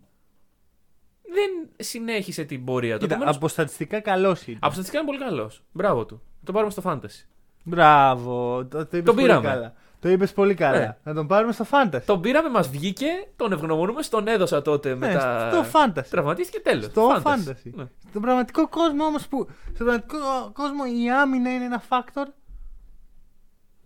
δεν 1.22 1.70
συνέχισε 1.78 2.44
την 2.44 2.66
πορεία 2.66 2.94
του. 2.94 3.00
Κοίτα, 3.00 3.14
Επομένως, 3.14 3.36
από 3.36 3.48
στατιστικά 3.48 4.00
καλός 4.00 4.48
είναι. 4.48 4.58
από 4.62 4.72
στατιστικά 4.74 5.02
είναι 5.02 5.12
πολύ 5.12 5.20
καλός. 5.30 5.64
Μπράβο 5.72 6.06
του. 6.06 6.22
Το 6.44 6.52
πάρουμε 6.52 6.72
στο 6.72 6.82
fantasy. 6.86 7.26
Μπράβο. 7.64 8.66
Το, 8.66 8.78
το 8.78 8.98
είπες 8.98 9.04
Τον 9.04 9.16
πολύ 9.16 9.28
πήραμε. 9.28 9.48
καλά. 9.48 9.74
Το 10.02 10.10
είπες 10.10 10.34
πολύ 10.34 10.54
καλά. 10.54 10.80
Ναι. 10.80 10.96
Να 11.04 11.14
τον 11.14 11.28
πάρουμε 11.28 11.52
στο 11.52 11.66
Fantasy. 11.72 12.02
Τον 12.06 12.22
πήραμε, 12.22 12.50
μας 12.50 12.70
βγήκε, 12.70 13.08
τον 13.36 13.52
ευγνωμονούμε, 13.52 14.02
τον 14.10 14.28
έδωσα 14.28 14.62
τότε 14.62 14.90
Ναι, 14.90 14.96
μετά. 14.96 15.50
στο 15.52 15.66
Fantasy. 15.80 16.06
Τραυματίστηκε 16.10 16.60
τέλος. 16.60 16.86
Στο 16.86 17.22
fantasy. 17.24 17.72
Ναι. 17.76 17.86
Στον 18.10 18.22
πραγματικό 18.22 18.68
κόσμο 18.68 19.04
όμως 19.06 19.28
που. 19.28 19.48
Στον 19.74 19.86
πραγματικό 19.86 20.52
κόσμο 20.54 20.84
η 21.04 21.12
άμυνα 21.12 21.54
είναι 21.54 21.64
ένα 21.66 21.84
factor. 21.90 22.26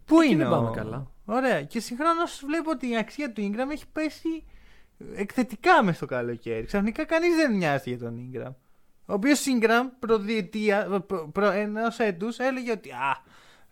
Πού 0.05 0.22
Εκεί 0.22 0.32
είναι 0.34 0.43
δεν 0.43 0.51
πάμε 0.51 0.68
ο- 0.68 0.72
καλά. 0.72 1.07
Ωραία. 1.26 1.61
Και 1.64 1.80
συγχρόνως 1.80 2.41
βλέπω 2.45 2.70
ότι 2.72 2.89
η 2.89 2.97
αξία 2.97 3.32
του 3.32 3.51
Ingram 3.51 3.72
έχει 3.72 3.86
πέσει 3.91 4.43
εκθετικά 5.16 5.84
μες 5.84 5.95
στο 5.95 6.05
καλοκαίρι. 6.05 6.66
Ξαφνικά 6.66 7.05
κανείς 7.05 7.36
δεν 7.36 7.55
νοιάζει 7.57 7.89
για 7.89 7.99
τον 7.99 8.16
Ingram. 8.32 8.53
Ο 9.05 9.14
οποίος 9.14 9.43
Ingram 9.59 9.84
προδιετία, 9.99 11.03
προ, 11.07 11.30
προ, 11.32 11.49
ενός 11.51 11.99
έτους 11.99 12.38
έλεγε 12.38 12.72
ότι 12.72 12.89
α, 12.91 13.18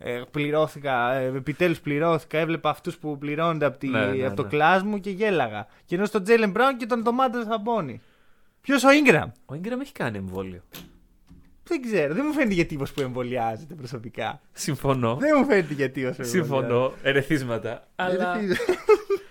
Ε, 0.03 0.21
πληρώθηκα, 0.31 1.13
ε, 1.13 1.25
επιτέλους 1.25 1.79
πληρώθηκα. 1.79 2.37
Έβλεπα 2.37 2.69
αυτούς 2.69 2.97
που 2.97 3.17
πληρώνονται 3.17 3.65
από, 3.65 3.77
τη, 3.77 3.87
Ναι, 3.87 4.05
ναι, 4.05 4.25
από 4.25 4.35
το 4.35 4.43
ναι. 4.43 4.49
κλάσ 4.49 4.83
μου 4.83 4.99
και 4.99 5.09
γέλαγα. 5.09 5.67
Και 5.85 5.95
ενώ 5.95 6.05
στον 6.05 6.23
Τζέιλεν 6.23 6.49
Μπράουν 6.49 6.77
και 6.77 6.85
τον 6.85 7.01
Ντομάτα 7.01 7.43
Σαμπόνι. 7.43 8.01
Ποιος 8.61 8.83
ο 8.83 8.87
Ingram; 8.89 9.31
Ο 9.45 9.53
Ingram 9.53 9.79
έχει 9.81 9.91
κάνει 9.91 10.17
εμβόλιο. 10.17 10.61
Δεν 11.63 11.81
ξέρω, 11.81 12.13
δεν 12.13 12.23
μου 12.27 12.33
φαίνεται 12.33 12.53
για 12.53 12.65
τύπο 12.65 12.83
που 12.95 13.01
εμβολιάζεται 13.01 13.73
προσωπικά. 13.73 14.41
Συμφωνώ. 14.51 15.15
Δεν 15.15 15.35
μου 15.37 15.45
φαίνεται 15.45 15.73
για 15.73 15.91
τύπο 15.91 16.11
που 16.17 16.23
Συμφωνώ. 16.23 16.93
Ερεθίσματα. 17.01 17.87
Αλλά 17.95 18.35
εμβολιάζεται. 18.35 18.75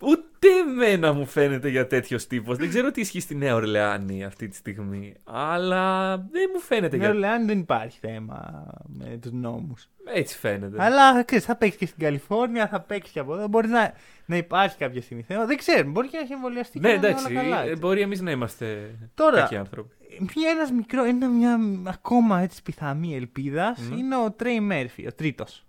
ούτε 0.00 0.48
εμένα 0.68 1.12
μου 1.12 1.26
φαίνεται 1.26 1.68
για 1.68 1.86
τέτοιος 1.86 2.26
τύπος. 2.26 2.56
Δεν 2.56 2.68
ξέρω 2.68 2.90
τι 2.90 3.00
ισχύει 3.00 3.20
στη 3.20 3.34
Νέα 3.34 3.54
Ορλεάνη 3.54 4.24
αυτή 4.24 4.48
τη 4.48 4.56
στιγμή. 4.56 5.14
Αλλά 5.24 6.16
δεν 6.16 6.50
μου 6.54 6.60
φαίνεται 6.60 6.86
Στην 6.86 7.00
για. 7.00 7.08
Ορλεάνη 7.08 7.44
δεν 7.44 7.58
υπάρχει 7.58 7.98
θέμα 7.98 8.66
με 8.86 9.18
τους 9.22 9.32
νόμους. 9.32 9.88
Έτσι 10.14 10.38
φαίνεται. 10.38 10.82
Αλλά 10.82 11.22
ξέρεις, 11.22 11.44
θα 11.44 11.56
παίξεις 11.56 11.78
και 11.78 11.86
στην 11.86 11.98
Καλιφόρνια, 12.04 12.68
θα 12.68 12.80
παίξεις 12.80 13.12
και 13.12 13.18
από 13.18 13.34
εδώ. 13.34 13.48
Μπορεί 13.48 13.68
να, 13.68 13.92
να 14.26 14.36
υπάρχει 14.36 14.76
κάποια 14.76 15.02
στιγμή 15.02 15.22
θέμα. 15.22 15.44
Δεν 15.46 15.56
ξέρω, 15.56 15.88
μπορεί 15.90 16.08
και 16.08 16.16
να 16.16 16.22
έχει 16.22 16.32
εμβολιαστεί 16.32 16.78
Ναι, 16.80 16.88
και 16.88 16.94
να 16.94 16.98
είναι 16.98 17.06
εντάξει. 17.08 17.32
όλα 17.34 17.42
καλά. 17.42 17.60
ε, 17.62 17.68
έτσι. 17.68 17.80
Μπορεί 17.80 18.00
εμείς 18.00 18.20
να 18.20 18.30
είμαστε 18.30 18.94
Τώρα, 19.14 19.40
κακοί 19.40 19.56
άνθρωποι. 19.56 19.94
Μια, 20.36 20.50
ένας 20.50 20.70
μικρό, 20.70 21.04
ένα, 21.04 21.28
μια 21.28 21.58
ακόμα 21.86 22.40
έτσι 22.40 22.62
πιθανή 22.62 23.14
ελπίδα 23.16 23.78
Μμμ. 23.80 23.98
είναι 23.98 24.16
ο 24.16 24.30
Τρέι 24.32 24.60
Μέρφυ, 24.60 25.06
ο 25.06 25.12
τρίτος. 25.14 25.64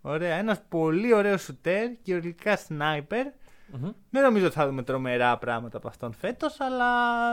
Ωραία, 0.00 0.36
ένας 0.36 0.62
πολύ 0.68 1.14
ωραίος 1.14 1.42
σουτέρ 1.42 1.88
και 2.02 2.14
γενικά 2.14 2.56
sniper. 2.56 3.26
Μμμ. 3.72 3.90
Δεν 4.10 4.22
νομίζω 4.22 4.46
ότι 4.46 4.54
θα 4.54 4.66
δούμε 4.66 4.82
τρομερά 4.82 5.38
πράγματα 5.38 5.76
από 5.76 5.88
αυτόν 5.88 6.12
φέτος, 6.12 6.60
αλλά 6.60 6.86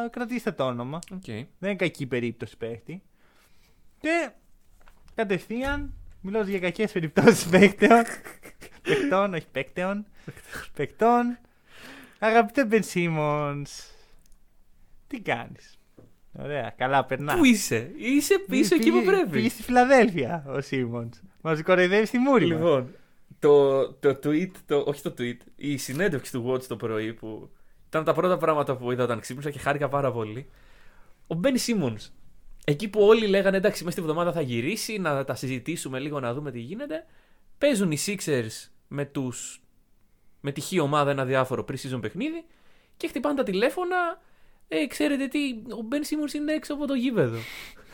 κρατήστε 0.10 0.52
το 0.52 0.64
όνομα. 0.66 1.00
Οκ. 1.14 1.26
Δεν 1.26 1.46
είναι 1.60 1.76
κακή 1.76 2.06
περίπτωση 2.08 2.58
παίχτη. 2.58 3.02
Και 4.00 4.30
κατευθείαν, 5.16 5.94
μιλώ 6.22 6.42
για 6.42 6.60
κακές 6.60 6.92
περιπτώσεις 6.92 7.46
παίχτεων. 7.60 8.04
παιχτών, 8.82 9.34
όχι 9.34 9.48
παίκτεων. 9.52 10.06
παιχτών. 10.74 11.38
Αγαπητέ 12.20 12.66
Μπεν 12.66 12.84
Σίμονς, 12.84 13.72
τι 15.08 15.20
κάνεις; 15.20 15.78
Ωραία, 16.40 16.74
καλά 16.78 17.06
περνάς. 17.06 17.38
Πού 17.38 17.46
είσαι, 17.46 17.92
είσαι 17.98 18.38
πίσω 18.50 18.76
εκεί 18.76 18.90
που 18.92 18.98
Πήγε- 19.00 19.10
Πήγες 19.12 19.30
πρέπει. 19.30 19.50
στη 19.50 19.64
Φιλαδέλφια 19.64 20.44
ο 20.48 20.62
Σίμονς. 20.62 21.20
Μας 21.42 21.64
κοροϊδεύεις 21.64 22.08
στη 22.08 22.18
μούρη 22.18 22.48
μας. 22.48 22.58
Λοιπόν, 22.58 22.96
το, 23.40 23.88
το 23.94 24.20
tweet, 24.24 24.52
το, 24.66 24.84
όχι 24.88 25.02
το 25.02 25.14
tweet, 25.18 25.38
η 25.56 25.78
συνέντευξη 25.78 26.32
του 26.32 26.46
Watch 26.48 26.64
το 26.64 26.76
πρωί 26.76 27.14
που 27.14 27.50
ήταν 27.88 28.04
τα 28.04 28.14
πρώτα 28.14 28.38
πράγματα 28.38 28.78
που 28.78 28.92
είδα 28.92 29.04
όταν 29.04 29.20
ξύπνησα 29.20 29.50
και 29.50 29.60
χάρηκα 29.60 29.88
πάρα 29.88 30.12
πολύ. 30.12 30.50
Ο 31.28 31.36
Μπεν 31.36 31.58
Σίμονς. 31.58 32.12
Εκεί 32.66 32.88
που 32.88 33.02
όλοι 33.02 33.28
λέγανε 33.28 33.58
εντάξει, 33.58 33.84
μέσα 33.84 33.98
στη 33.98 34.08
εβδομάδα 34.08 34.32
θα 34.32 34.42
γυρίσει, 34.42 34.98
να 34.98 35.24
τα 35.24 35.36
συζητήσουμε 35.36 36.00
λίγο, 36.00 36.20
να 36.20 36.34
δούμε 36.34 36.52
τι 36.52 36.60
γίνεται. 36.60 37.06
Παίζουν 37.58 37.92
οι 37.92 37.98
Sixers 38.06 38.70
με, 38.88 39.06
τους, 39.06 39.62
με 40.42 40.52
τη 40.52 40.62
χή 40.62 40.80
ομάδα 40.80 41.12
ένα 41.12 41.26
διάφορο 41.26 41.66
pre-season 41.70 42.02
παιχνίδι 42.02 42.46
και 42.98 43.08
χτυπάνε 43.08 43.36
τα 43.36 43.44
τηλέφωνα. 43.44 44.22
Ε, 44.68 44.88
ξέρετε 44.88 45.28
τι, 45.28 45.40
ο 45.78 45.82
Μπεν 45.82 46.04
Σίμονς 46.04 46.34
είναι 46.34 46.54
έξω 46.54 46.74
από 46.74 46.88
το 46.88 46.94
γήπεδο. 46.94 47.38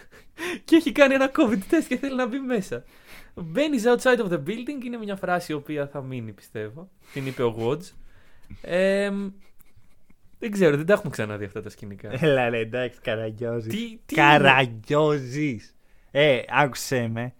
και 0.65 0.75
έχει 0.75 0.91
κάνει 0.91 1.13
ένα 1.13 1.31
COVID 1.35 1.59
test 1.69 1.85
και 1.87 1.97
θέλει 1.97 2.15
να 2.15 2.25
μπει 2.25 2.39
μέσα. 2.39 2.83
Μπαίνεις 3.35 3.83
outside 3.85 4.19
of 4.19 4.29
the 4.29 4.43
building 4.43 4.85
είναι 4.85 4.97
μια 4.97 5.15
φράση 5.15 5.51
η 5.51 5.55
οποία 5.55 5.87
θα 5.87 6.01
μείνει 6.01 6.31
πιστεύω. 6.31 6.89
Την 7.13 7.25
είπε 7.25 7.43
ο 7.43 7.55
Watch. 7.59 7.91
Ε, 8.61 9.11
δεν 10.39 10.51
ξέρω, 10.51 10.77
δεν 10.77 10.85
τα 10.85 10.93
έχουμε 10.93 11.11
ξαναδεί 11.11 11.45
αυτά 11.45 11.61
τα 11.61 11.69
σκηνικά. 11.69 12.09
Έλα 12.23 12.49
ρε, 12.49 12.59
εντάξει, 12.59 12.99
καραγκιόζης. 13.01 13.73
τι, 13.73 13.99
τι 14.05 14.15
Καραγκιόζης. 14.15 15.75
Ε, 16.11 16.39
άκουσέ 16.49 17.07
με. 17.07 17.33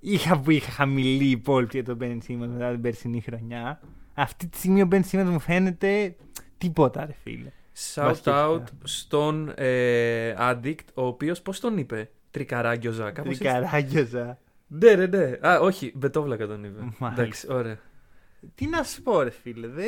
Είχα 0.00 0.40
που 0.40 0.50
είχα 0.50 0.70
χαμηλή 0.70 1.24
υπόλοιπη 1.30 1.76
για 1.76 1.84
τον 1.84 1.96
Μπεν 1.96 2.22
Σίμονς 2.22 2.52
μετά 2.52 2.70
την 2.70 2.80
περσινή 2.80 3.20
χρονιά. 3.20 3.80
Αυτή 4.14 4.46
τη 4.46 4.58
στιγμή 4.58 4.82
ο 4.82 4.86
Μπεν 4.86 5.04
Σίμονς 5.04 5.30
μου 5.30 5.40
φαίνεται 5.40 6.16
τίποτα 6.58 7.06
ρε 7.06 7.14
φίλε. 7.22 7.50
Shout 7.94 8.02
Βασικά. 8.04 8.48
out 8.48 8.62
στον 8.82 9.52
ε, 9.56 10.34
Addict, 10.38 10.84
ο 10.94 11.06
οποίος 11.06 11.42
πώς 11.42 11.60
τον 11.60 11.78
είπε, 11.78 12.10
Τρικαράγκιοζα. 12.30 13.10
Κάπως 13.10 13.30
έτσι. 13.30 13.42
Τρικαράγκιοζα. 13.42 14.38
Ναι, 14.68 14.94
ναι, 14.94 15.06
ναι. 15.06 15.48
Α, 15.48 15.58
όχι, 15.60 15.92
Μπετόβλακα 15.94 16.46
τον 16.46 16.64
είπε. 16.64 16.80
Μάλιστα. 16.80 17.22
Εντάξει, 17.22 17.46
ωραία. 17.52 17.78
Τι 18.54 18.66
να 18.66 18.82
σου 18.82 19.02
πω, 19.02 19.22
ρε 19.22 19.30
φίλε, 19.30 19.66
δεν, 19.68 19.86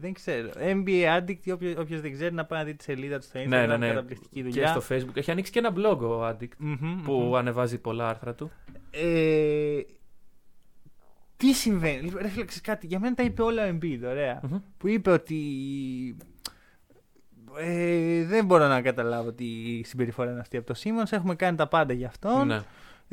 δεν 0.00 0.12
ξέρω. 0.12 0.50
NBA 0.56 1.18
Addict, 1.18 1.52
όποιος, 1.52 1.76
όποιος 1.76 2.00
δεν 2.00 2.12
ξέρει 2.12 2.34
να 2.34 2.44
πάει 2.44 2.58
να 2.58 2.64
δει 2.64 2.74
τη 2.74 2.82
σελίδα 2.84 3.18
του 3.18 3.24
στο 3.24 3.40
Instagram. 3.40 3.46
Ναι, 3.48 3.66
ναι, 3.66 3.76
ναι. 3.76 3.88
Καταπληκτική 3.88 4.34
Και 4.34 4.42
δουλειά. 4.42 4.66
στο 4.80 4.82
Facebook. 4.88 5.16
Έχει 5.16 5.30
ανοίξει 5.30 5.52
και 5.52 5.58
ένα 5.58 5.72
blog 5.76 5.98
ο 5.98 6.28
Addict 6.28 6.56
Μμμ, 6.58 7.02
που 7.02 7.12
μμμ. 7.12 7.34
ανεβάζει 7.36 7.78
πολλά 7.78 8.08
άρθρα 8.08 8.34
του. 8.34 8.50
Ε, 8.90 9.80
τι 11.36 11.52
συμβαίνει; 11.52 12.00
Λοιπόν, 12.02 12.22
Ρε 12.22 12.28
φίλε, 12.28 12.44
ξέρεις 12.44 12.60
κάτι. 12.62 12.86
Για 12.86 12.98
μένα 13.00 13.14
τα 13.14 13.22
είπε 13.22 13.42
όλα 13.42 13.66
ο 13.66 13.68
Embiid, 13.68 14.00
ωραία. 14.04 14.40
Μμμ. 14.42 14.58
Που 14.78 14.88
είπε 14.88 15.10
ότι. 15.10 15.36
Ε, 17.58 18.24
δεν 18.24 18.44
μπορώ 18.44 18.66
να 18.66 18.82
καταλάβω 18.82 19.32
τι 19.32 19.44
συμπεριφορά 19.84 20.30
είναι 20.30 20.40
αυτή 20.40 20.56
από 20.56 20.66
το 20.66 20.80
Simmons. 20.84 21.10
Έχουμε 21.10 21.34
κάνει 21.34 21.56
τα 21.56 21.68
πάντα 21.68 21.92
για 21.92 22.06
αυτόν. 22.08 22.46
Ναι, 22.46 22.60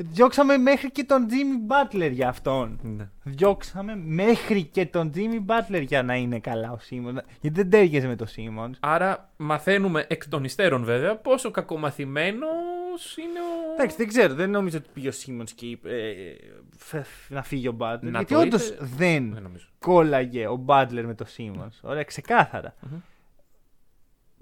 Διώξαμε 0.02 0.56
μέχρι 0.58 0.90
και 0.90 1.04
τον 1.04 1.26
Jimmy 1.30 1.72
Butler 1.72 2.10
για 2.12 2.28
αυτόν. 2.28 2.78
ναι. 2.82 3.08
Διώξαμε 3.22 3.96
μέχρι 3.96 4.64
και 4.64 4.86
τον 4.86 5.12
Jimmy 5.14 5.46
Butler 5.46 5.82
για 5.86 6.02
να 6.02 6.14
είναι 6.16 6.38
καλά 6.38 6.72
ο 6.72 6.78
Simmons. 6.90 7.22
Γιατί 7.40 7.60
δεν 7.62 7.70
τέριαζε 7.70 8.06
με 8.06 8.16
το 8.16 8.26
Simmons. 8.36 8.70
Άρα 8.80 9.32
μαθαίνουμε 9.36 10.06
εκ 10.08 10.28
των 10.28 10.44
υστέρων 10.44 10.84
βέβαια 10.84 11.16
πόσο 11.16 11.50
κακομαθημένος 11.50 13.16
είναι 13.16 13.38
ο. 13.40 13.72
Εντάξει, 13.74 13.96
δεν 13.96 14.08
ξέρω. 14.08 14.34
Δεν 14.34 14.50
νομίζω 14.50 14.76
ότι 14.78 14.88
πήγε 14.94 15.08
ο 15.08 15.12
Simmons 15.26 15.50
και 15.54 15.66
είπε 15.66 15.90
ε, 15.90 16.36
φε- 16.76 17.06
να 17.28 17.42
φύγει 17.42 17.68
ο 17.68 17.76
Butler. 17.80 17.98
Να 18.02 18.10
γιατί 18.18 18.34
το 18.34 18.40
όντως 18.40 18.68
είπε. 18.68 18.84
δεν 18.96 19.32
Δεν 19.32 19.42
νομίζω. 19.42 19.66
κόλλαγε 19.78 20.46
ο 20.48 20.64
Butler 20.66 21.02
με 21.06 21.14
το 21.14 21.26
Simmons. 21.36 21.78
Ωραία, 21.80 22.02
ξεκάθαρα. 22.04 22.74
Μμμ. 22.80 22.98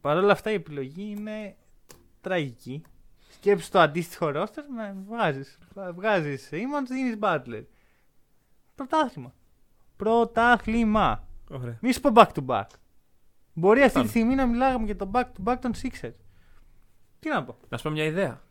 Παρ' 0.01 0.17
όλα 0.17 0.33
αυτά 0.33 0.51
η 0.51 0.55
επιλογή 0.55 1.15
είναι 1.19 1.57
τραγική. 2.21 2.83
Σκέψου 3.41 3.71
το 3.71 3.79
αντίστοιχο 3.79 4.31
ρόστερ 4.31 4.65
να 4.69 4.95
βγάζεις, 5.09 5.59
βγάζεις 5.95 6.49
Simmons, 6.53 6.87
δίνεις 6.89 7.17
Butler. 7.21 7.63
Πρωτάθλημα. 8.75 9.35
Πρωτάθλημα. 9.97 11.25
Ωραία. 11.51 11.79
Μη 11.81 11.93
σου 11.93 12.01
πω 12.01 12.11
back 12.15 12.27
to 12.35 12.47
back. 12.47 12.65
Μπορεί 13.53 13.81
αυτή 13.81 13.89
τη 13.93 13.97
Πάμε. 13.99 14.09
στιγμή 14.09 14.35
να 14.35 14.47
μιλάγαμε 14.47 14.85
για 14.85 14.97
το 14.97 15.11
back 15.15 15.23
to 15.25 15.45
back 15.53 15.57
των 15.61 15.73
Sixers. 15.83 16.15
Τι 17.21 17.29
να 17.29 17.45
πω. 17.45 17.57
Να 17.69 17.77
σου 17.77 17.83
πω 17.85 17.91
μια 17.91 18.05
ιδέα. 18.05 18.43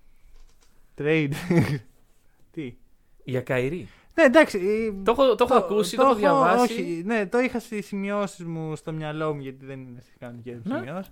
Trade. 0.97 1.31
Τι. 2.51 2.77
Για 3.23 3.41
Καϊρή. 3.41 3.87
Ναι, 4.13 4.23
εντάξει. 4.23 4.57
ε, 4.57 5.03
Το 5.03 5.11
έχω, 5.11 5.35
το 5.35 5.43
έχω 5.43 5.53
ακούσει, 5.55 5.95
το, 5.95 6.01
έχω 6.01 6.15
διαβάσει. 6.15 6.73
Όχι, 6.73 7.01
ναι, 7.05 7.27
το 7.27 7.39
είχα 7.39 7.59
στις 7.59 7.85
σημειώσεις 7.85 8.45
μου 8.45 8.75
στο 8.75 8.91
μυαλό 8.91 9.33
μου 9.33 9.41
γιατί 9.41 9.65
δεν 9.65 9.79
είναι 9.81 10.01
στι 10.01 10.17
κανονικέ 10.19 10.61
Ναι. 10.63 10.77
σημειώσεις. 10.77 11.11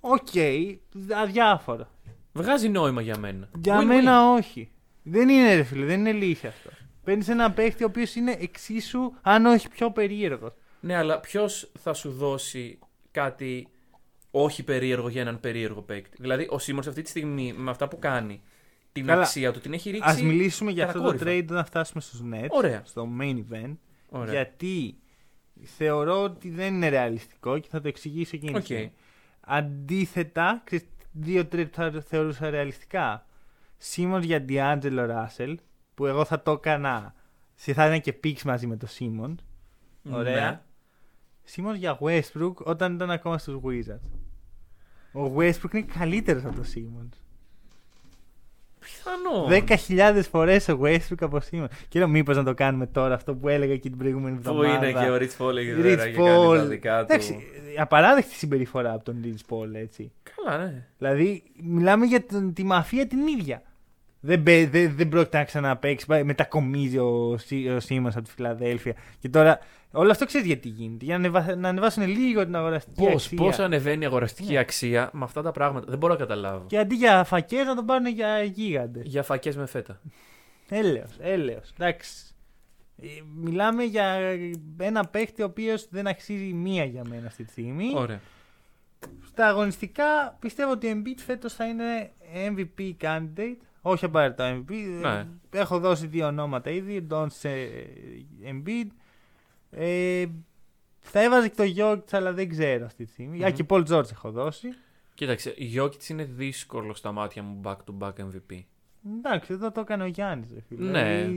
Οκ, 0.00 0.28
αδιάφορο. 1.22 1.88
Βγάζει 2.32 2.68
νόημα 2.68 3.00
για 3.00 3.18
μένα. 3.18 3.48
Για 3.58 3.78
Win-win. 3.80 3.84
μένα 3.84 4.32
όχι. 4.32 4.70
Δεν 5.02 5.28
είναι 5.28 5.54
ρε 5.54 5.62
φίλε, 5.62 5.84
δεν 5.84 5.98
είναι 5.98 6.12
λύση 6.12 6.46
αυτό. 6.46 6.70
Παίρνεις 7.04 7.28
ένα 7.28 7.50
παίχτη 7.52 7.82
ο 7.82 7.86
οποίος 7.86 8.14
είναι 8.14 8.36
εξίσου, 8.40 9.12
αν 9.22 9.46
όχι 9.46 9.68
πιο 9.68 9.90
περίεργος. 9.90 10.52
Ναι, 10.80 10.96
αλλά 10.96 11.20
ποιος 11.20 11.72
θα 11.78 11.94
σου 11.94 12.10
δώσει 12.10 12.78
κάτι 13.10 13.68
όχι 14.30 14.62
περίεργο 14.62 15.08
για 15.08 15.20
έναν 15.20 15.40
περίεργο 15.40 15.80
παίκτη; 15.82 16.16
Δηλαδή, 16.20 16.46
ο 16.50 16.58
Σίμονς 16.58 16.88
αυτή 16.88 17.02
τη 17.02 17.08
στιγμή 17.08 17.52
με 17.56 17.70
αυτά 17.70 17.88
που 17.88 17.98
κάνει, 17.98 18.42
την 18.92 19.06
Καλά. 19.06 19.22
αξία 19.22 19.52
του 19.52 19.60
την 19.60 19.72
έχει 19.72 19.90
ρίξει. 19.90 20.20
Α 20.20 20.24
μιλήσουμε 20.24 20.70
για 20.70 20.84
αυτό 20.86 20.98
το 20.98 21.04
κατακόρυφα. 21.04 21.38
trade 21.40 21.50
όταν 21.50 21.64
φτάσουμε 21.64 22.00
στους 22.00 22.20
Nets. 22.32 22.46
Ωραία. 22.48 22.82
Στο 22.84 23.08
main 23.20 23.36
event. 23.36 23.76
Ωραία. 24.08 24.32
Γιατί 24.32 24.96
θεωρώ 25.62 26.22
ότι 26.22 26.50
δεν 26.50 26.74
είναι 26.74 26.88
ρεαλιστικό 26.88 27.58
και 27.58 27.68
θα 27.70 27.80
το 27.80 27.88
εξηγήσω 27.88 28.30
εκείνη 28.34 28.52
τη 28.52 28.58
Οκ. 28.58 28.64
στιγμή. 28.64 28.92
Αντίθετα, 29.40 30.60
ξέρεις, 30.64 30.86
δύο 31.12 31.40
trade 31.52 31.66
που 31.70 31.74
θα 31.74 31.90
θεωρούσα 32.06 32.50
ρεαλιστικά. 32.50 33.26
Σίμονς 33.76 34.22
για 34.22 34.44
D'Angelo 34.48 35.08
Russell, 35.10 35.54
που 35.94 36.06
εγώ 36.06 36.24
θα 36.24 36.42
το 36.42 36.50
έκανα. 36.50 37.14
σε- 37.54 37.72
Θα 37.72 37.86
ήταν 37.86 38.00
και 38.00 38.14
picks 38.24 38.42
μαζί 38.42 38.66
με 38.66 38.76
το 38.76 38.86
Σίμονς. 38.86 39.38
Ωραία. 40.10 40.50
Ναι. 40.50 40.60
Σίμονς 41.44 41.74
για 41.74 41.98
Westbrook 42.00 42.54
όταν 42.54 42.94
ήταν 42.94 43.10
ακόμα 43.10 43.38
στους 43.38 43.60
Wizards. 43.64 44.10
Ο 45.12 45.34
Westbrook 45.36 45.72
είναι 45.74 45.82
καλύτερος 45.98 46.44
από 46.44 46.56
το 46.56 46.62
Σίμονς. 46.64 47.10
Πιθανό. 48.82 50.14
10.000 50.16 50.22
φορές 50.30 50.68
ο 50.68 50.78
Westbrook 50.82 51.16
από 51.20 51.40
Σίμονς. 51.40 51.68
Και 51.88 51.98
λέω 51.98 52.08
μήπως 52.08 52.36
να 52.36 52.44
το 52.44 52.54
κάνουμε 52.54 52.86
τώρα 52.86 53.14
αυτό 53.14 53.34
που 53.34 53.48
έλεγα 53.48 53.74
και 53.76 53.88
την 53.88 53.98
προηγούμενη 53.98 54.36
Πού 54.36 54.48
εβδομάδα. 54.48 54.88
είναι 54.88 55.04
και 55.04 55.10
ο 55.10 55.16
Rich 55.16 55.30
Paul 55.38 55.56
εκεί 55.56 55.74
Rich 55.78 55.82
πέρα 55.82 56.06
και 56.08 56.12
κάνει 56.16 56.28
τα 56.28 56.62
Paul. 56.64 56.66
δικά 56.68 56.98
του. 56.98 57.06
Εντάξει, 57.08 57.36
απαράδεκτη 57.78 58.34
συμπεριφορά 58.34 58.92
από 58.92 59.04
τον 59.04 59.16
Rich 59.24 59.54
Paul, 59.54 59.74
έτσι. 59.74 60.12
Καλά, 60.36 60.58
ναι. 60.64 60.86
Δηλαδή, 60.98 61.42
μιλάμε 61.62 62.06
για 62.06 62.26
τον- 62.26 62.52
τη 62.52 62.64
μαφία 62.64 63.06
την 63.06 63.18
ίδια. 63.38 63.62
Δεν, 64.24 64.38
μπε- 64.40 64.70
δεν, 64.70 64.92
δεν 64.96 65.08
πρόκειται 65.08 65.38
να 65.38 65.44
ξαναπέξει. 65.44 66.06
πάει- 66.06 66.24
Μετακομίζει 66.24 66.98
ο, 66.98 67.36
Σί- 67.38 67.68
ο 67.76 67.80
Σίμονς 67.80 68.16
από 68.16 68.24
τη 68.24 68.30
Φιλαδέλφια. 68.34 68.94
Και 69.18 69.28
τώρα, 69.28 69.58
όλο 69.92 70.10
αυτό 70.10 70.24
ξέρεις 70.26 70.46
γιατί 70.46 70.68
γίνεται. 70.68 71.04
Για 71.04 71.18
να, 71.18 71.28
ανεβα- 71.28 71.56
να 71.56 71.68
ανεβάσουν 71.68 72.06
λίγο 72.06 72.44
την 72.44 72.56
αγοραστική 72.56 73.00
Πώς 73.02 73.12
αξία. 73.24 73.38
πώς 73.38 73.58
ανεβαίνει 73.58 74.02
η 74.02 74.06
αγοραστική 74.06 74.52
Ναι. 74.52 74.58
αξία 74.58 75.10
με 75.12 75.24
αυτά 75.24 75.42
τα 75.42 75.50
πράγματα. 75.52 75.86
Δεν 75.88 75.98
μπορώ 75.98 76.12
να 76.12 76.18
καταλάβω. 76.18 76.64
Και 76.66 76.78
αντί 76.78 76.94
για 76.94 77.24
φακές 77.24 77.66
να 77.66 77.74
τον 77.74 77.84
πάρουν 77.86 78.06
για 78.06 78.42
γίγαντε. 78.42 79.00
Για 79.04 79.22
φακές 79.22 79.56
με 79.56 79.66
φέτα. 79.66 80.00
Έλεος, 80.68 81.10
έλεος. 81.18 81.70
Εντάξει. 81.78 82.10
Ε, 83.02 83.06
Μιλάμε 83.34 83.82
για 83.84 84.04
ένα 84.78 85.04
παίχτη 85.04 85.42
ο 85.42 85.44
οποίος 85.44 85.86
δεν 85.90 86.06
αξίζει 86.06 86.52
μία 86.52 86.84
για 86.84 87.02
μένα 87.08 87.26
αυτή 87.26 87.44
τη 87.44 87.50
στιγμή. 87.50 87.92
Ωραία. 87.94 88.20
Στα 89.26 89.46
αγωνιστικά 89.46 90.36
πιστεύω 90.38 90.70
ότι 90.72 90.86
ο 90.86 90.90
Embiid 90.96 91.18
φέτος 91.26 91.52
θα 91.54 91.64
είναι 91.66 92.10
MVP 92.46 92.92
candidate. 93.00 93.56
Όχι 93.82 94.04
απαραίτητα 94.04 94.54
MVP. 94.68 94.72
Ναι. 95.00 95.26
Έχω 95.50 95.78
δώσει 95.78 96.06
δύο 96.06 96.26
ονόματα 96.26 96.70
ήδη. 96.70 97.06
Don't 97.10 97.26
Embiid. 98.44 98.86
Ε, 99.76 100.24
θα 101.00 101.22
έβαζε 101.22 101.48
και 101.48 101.54
το 101.56 101.64
Jokic, 101.76 102.04
αλλά 102.10 102.32
δεν 102.32 102.48
ξέρω 102.48 102.84
αυτή 102.84 103.04
τη 103.04 103.10
στιγμη 103.10 103.36
Μμμ. 103.36 103.44
Α, 103.44 103.50
και 103.50 103.64
Paul 103.68 103.84
George 103.88 104.10
έχω 104.10 104.30
δώσει. 104.30 104.68
Κοίταξε, 105.14 105.50
η 105.56 105.72
Jokic 105.78 106.08
είναι 106.08 106.24
δύσκολο 106.24 106.94
στα 106.94 107.12
μάτια 107.12 107.42
μου 107.42 107.60
back 107.64 107.76
to 107.76 107.98
back 107.98 108.12
MVP. 108.12 108.60
Εντάξει, 109.18 109.52
εδώ 109.52 109.70
το 109.72 109.80
έκανε 109.80 110.02
ο 110.02 110.06
Γιάννης. 110.06 110.48
Ναι. 110.68 111.28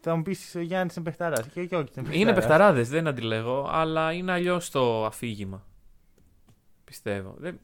θα 0.00 0.16
μου 0.16 0.22
πεις 0.22 0.54
ο 0.54 0.60
Γιάννης 0.60 0.94
είναι 0.96 1.04
παιχταράς. 1.04 1.46
Και 1.48 1.60
ο 1.60 1.62
Jokic 1.62 1.70
είναι 1.72 1.82
παιχταράς. 1.94 2.14
Είναι 2.16 2.32
παιχταράδες, 2.32 2.88
δεν 2.88 3.06
αντιλέγω, 3.06 3.68
αλλά 3.70 4.12
είναι 4.12 4.32
αλλιώς 4.32 4.70
το 4.70 5.04
αφήγημα. 5.04 5.66
Πιστεύω. 6.84 7.34
Δεν- 7.38 7.58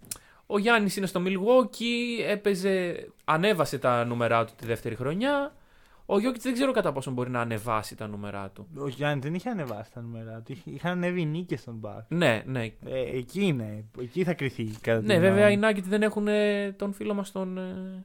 Ο 0.46 0.58
Γιάννης 0.58 0.96
είναι 0.96 1.06
στο 1.06 1.22
Milwaukee, 1.24 2.22
έπαιζε, 2.28 3.06
ανέβασε 3.24 3.78
τα 3.78 4.04
νούμερά 4.04 4.44
του 4.44 4.52
τη 4.56 4.66
δεύτερη 4.66 4.94
χρονιά. 4.94 5.54
Ο 6.06 6.18
Γιώκητς 6.18 6.44
δεν 6.44 6.52
ξέρω 6.52 6.72
κατά 6.72 6.92
πόσο 6.92 7.10
μπορεί 7.10 7.30
να 7.30 7.40
ανεβάσει 7.40 7.96
τα 7.96 8.06
νούμερά 8.06 8.50
του. 8.50 8.68
Ο 8.78 8.88
Γιάννη 8.88 9.20
δεν 9.20 9.34
είχε 9.34 9.48
ανεβάσει 9.50 9.92
τα 9.92 10.00
νούμερα 10.00 10.40
του. 10.40 10.52
Είχε- 10.52 10.70
Είχαν 10.70 10.92
ανέβει 10.92 11.20
οι 11.20 11.26
νίκες 11.26 11.60
στον 11.60 11.74
Μπακ. 11.74 12.04
Ναι, 12.08 12.42
ναι. 12.46 12.62
Ε, 12.64 13.16
εκεί 13.16 13.44
είναι. 13.46 13.84
Εκεί 14.00 14.24
θα 14.24 14.34
κρυθεί. 14.34 14.64
Κατά 14.80 15.00
Ναι, 15.00 15.12
την 15.12 15.20
βέβαια 15.20 15.50
οι 15.50 15.54
γνώμη 15.54 15.72
μου. 15.74 15.78
Nuggets 15.80 15.88
δεν 15.88 16.02
έχουν 16.02 16.28
ε, 16.28 16.72
τον 16.72 16.92
φίλο 16.92 17.14
μας 17.14 17.32
τον 17.32 17.58
ε, 17.58 18.04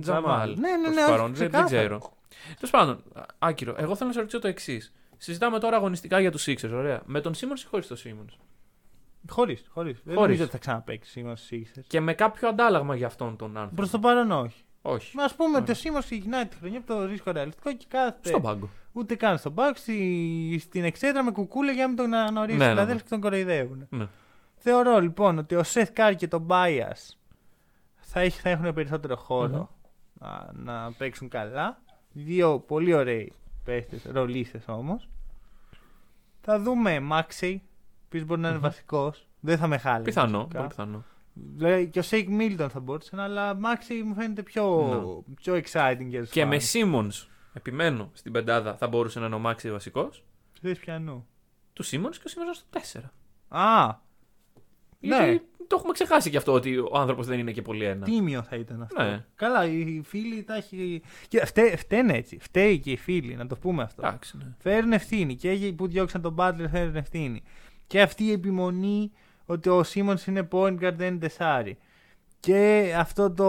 Τζαμάλ. 0.00 0.22
Τζαμάλ. 0.22 0.56
Ναι, 0.58 0.68
ναι, 0.76 0.82
προς 0.82 0.94
ναι, 0.94 1.00
το 1.00 1.00
όχι, 1.00 1.10
παρόν. 1.10 1.26
Δεν, 1.34 1.50
δεν 1.50 1.64
ξεκάθαρα. 1.64 1.66
ξέρω. 1.86 2.12
Τέλος 2.54 2.70
πάντων, 2.70 3.02
α- 3.14 3.22
άκυρο. 3.38 3.74
Εγώ 3.78 3.94
θέλω 3.96 4.06
να 4.08 4.12
σε 4.14 4.18
ρωτήσω 4.20 4.38
το 4.38 4.48
εξής. 4.48 4.92
Συζητάμε 5.16 5.58
τώρα 5.58 5.76
αγωνιστικά 5.76 6.20
για 6.20 6.30
τους 6.30 6.44
Sixers, 6.48 6.70
ωραία. 6.72 7.02
Με 7.04 7.20
τον 7.20 7.34
Σίμον 7.34 7.56
ή 7.56 7.62
χωρίς 7.70 7.86
τον 7.86 7.96
Σίμον. 7.96 8.30
Χωρίς, 9.28 9.64
χωρίς. 9.68 9.92
Δεν 10.04 10.14
Χωρίς. 10.14 10.20
νομίζω 10.20 10.42
ότι 10.42 10.52
θα 10.52 10.58
ξαναπέξει 10.58 11.10
σήμερα 11.10 11.36
στου 11.36 11.56
Sixers. 11.56 11.82
Και 11.86 12.00
με 12.00 12.14
κάποιο 12.14 12.48
αντάλλαγμα 12.48 12.96
για 12.96 13.06
αυτόν 13.06 13.36
τον 13.36 13.50
άνθρωπο. 13.56 13.74
Προς 13.74 13.90
το 13.90 13.98
παρόν 13.98 14.30
όχι. 14.30 14.64
Όχι. 14.82 15.20
Α 15.20 15.34
πούμε 15.36 15.48
ότι 15.48 15.56
Ωραία. 15.62 15.70
ο 15.70 15.74
Σίμον 15.74 16.00
ξεκινάει 16.00 16.46
τη 16.46 16.56
χρονιά 16.56 16.78
από 16.78 16.86
το 16.86 17.04
ρίσκο 17.04 17.30
ρεαλιστικό 17.30 17.72
και 17.76 17.84
κάθεται. 17.88 18.28
Στον 18.28 18.42
πάγκο. 18.42 18.68
Ούτε 18.92 19.14
καν 19.14 19.38
στον 19.38 19.52
μπακ, 19.52 19.76
στη, 19.76 20.58
στην 20.60 20.84
εξέδρα 20.84 21.22
με 21.24 21.30
κουκούλε 21.30 21.72
για 21.72 21.82
να 21.82 21.88
μην 21.88 21.96
τον 21.96 22.14
αναγνωρίσει. 22.14 22.58
Ναι, 22.58 22.64
ναι, 22.64 22.70
δηλαδή 22.70 22.92
ναι. 22.92 22.98
και 22.98 23.08
τον 23.08 23.20
κοροϊδεύουν. 23.20 23.86
Ναι. 23.90 24.06
Θεωρώ 24.56 25.00
λοιπόν 25.00 25.38
ότι 25.38 25.54
ο 25.54 25.62
Σεθ 25.62 25.90
Κάρι 25.92 26.14
και 26.14 26.28
Τομπάιας 26.28 26.96
θα, 27.96 28.20
έχει- 28.20 28.40
θα 28.40 28.48
έχουν 28.50 28.74
περισσότερο 28.74 29.16
χώρο 29.16 29.70
να, 30.12 30.50
να 30.52 30.92
παίξουν 30.92 31.28
καλά. 31.28 31.80
Δύο 32.12 32.58
πολύ 32.58 32.94
ωραίοι 32.94 33.32
παίχτες, 33.64 34.02
ρολίστες 34.04 34.62
όμως. 34.66 35.08
Θα 36.40 36.60
δούμε 36.60 37.00
Μάξεϊ, 37.00 37.62
οποίος 38.06 38.24
μπορεί 38.24 38.40
να 38.40 38.48
είναι 38.48 38.56
Μμμ. 38.56 38.62
βασικός. 38.62 39.26
Δεν 39.40 39.58
θα 39.58 39.66
με 39.66 39.78
χάλαγε. 39.78 40.04
Πιθανό. 40.04 40.38
βασικά. 40.38 40.56
Πολύ 40.56 40.68
πιθανό. 40.68 41.04
Δηλαδή 41.56 41.88
και 41.88 41.98
ο 41.98 42.02
Σέικ 42.02 42.28
Μίλτον 42.28 42.70
θα 42.70 42.80
μπορούσε, 42.80 43.16
αλλά 43.20 43.54
Μάξεϊ 43.54 44.02
μου 44.02 44.14
φαίνεται 44.14 44.42
πιο, 44.42 45.24
πιο 45.40 45.54
exciting 45.54 46.06
για 46.06 46.20
τους 46.20 46.34
Ναι. 46.34 46.42
Και 46.42 46.44
με 46.44 46.58
Σίμονς, 46.58 47.10
επιμένω 47.52 48.10
στην 48.12 48.32
πεντάδα, 48.32 48.76
θα 48.76 48.88
μπορούσε 48.88 49.20
να 49.20 49.26
είναι 49.26 49.34
ο 49.34 49.38
Μάξεϊ 49.38 49.70
βασικός. 49.70 50.24
Θες 50.60 50.78
πιανού. 50.78 51.26
Του 51.72 51.82
Σίμον 51.82 52.10
και 52.10 52.22
ο 52.24 52.28
Σίμον 52.28 52.54
στο 52.54 52.66
4. 52.70 53.12
Α, 53.48 53.94
Γιατί 54.98 55.30
Ναι. 55.32 55.40
το 55.66 55.76
έχουμε 55.78 55.92
ξεχάσει 55.92 56.30
και 56.30 56.36
αυτό 56.36 56.52
ότι 56.52 56.76
ο 56.78 56.90
άνθρωπος 56.94 57.26
δεν 57.26 57.38
είναι 57.38 57.52
και 57.52 57.62
πολύ 57.62 57.84
ένα. 57.84 58.04
τίμιο 58.04 58.42
θα 58.42 58.56
ήταν 58.56 58.82
αυτό. 58.82 59.02
Ναι. 59.02 59.24
Καλά, 59.34 59.64
οι 59.66 60.00
φίλοι 60.04 60.42
τα 60.42 60.54
έχει. 60.54 61.02
Και 61.28 61.44
φταί, 61.46 61.76
φταίνε 61.76 62.12
έτσι. 62.16 62.38
Φταίει 62.40 62.78
και 62.78 62.90
οι 62.90 62.96
φίλοι, 62.96 63.34
να 63.34 63.46
το 63.46 63.56
πούμε 63.56 63.82
αυτό. 63.82 64.06
Εντάξει, 64.06 64.36
ναι. 64.36 64.54
Φέρουν 64.58 64.92
ευθύνη. 64.92 65.36
Και 65.36 65.52
οι 65.52 65.72
που 65.72 65.88
διώξαν 65.88 66.22
τον 66.22 66.34
Butler 66.38 66.66
φέρουν 66.70 66.96
ευθύνη. 66.96 67.42
Και 67.86 68.00
αυτή 68.02 68.24
η 68.24 68.32
επιμονή 68.32 69.10
ότι 69.50 69.68
ο 69.68 69.82
Σίμονς 69.82 70.26
είναι 70.26 70.48
point 70.52 70.78
guard, 70.80 70.94
δεν 70.94 71.06
είναι 71.08 71.18
τεσάρι. 71.18 71.78
Και 72.40 72.92
αυτό 72.96 73.30
το. 73.30 73.48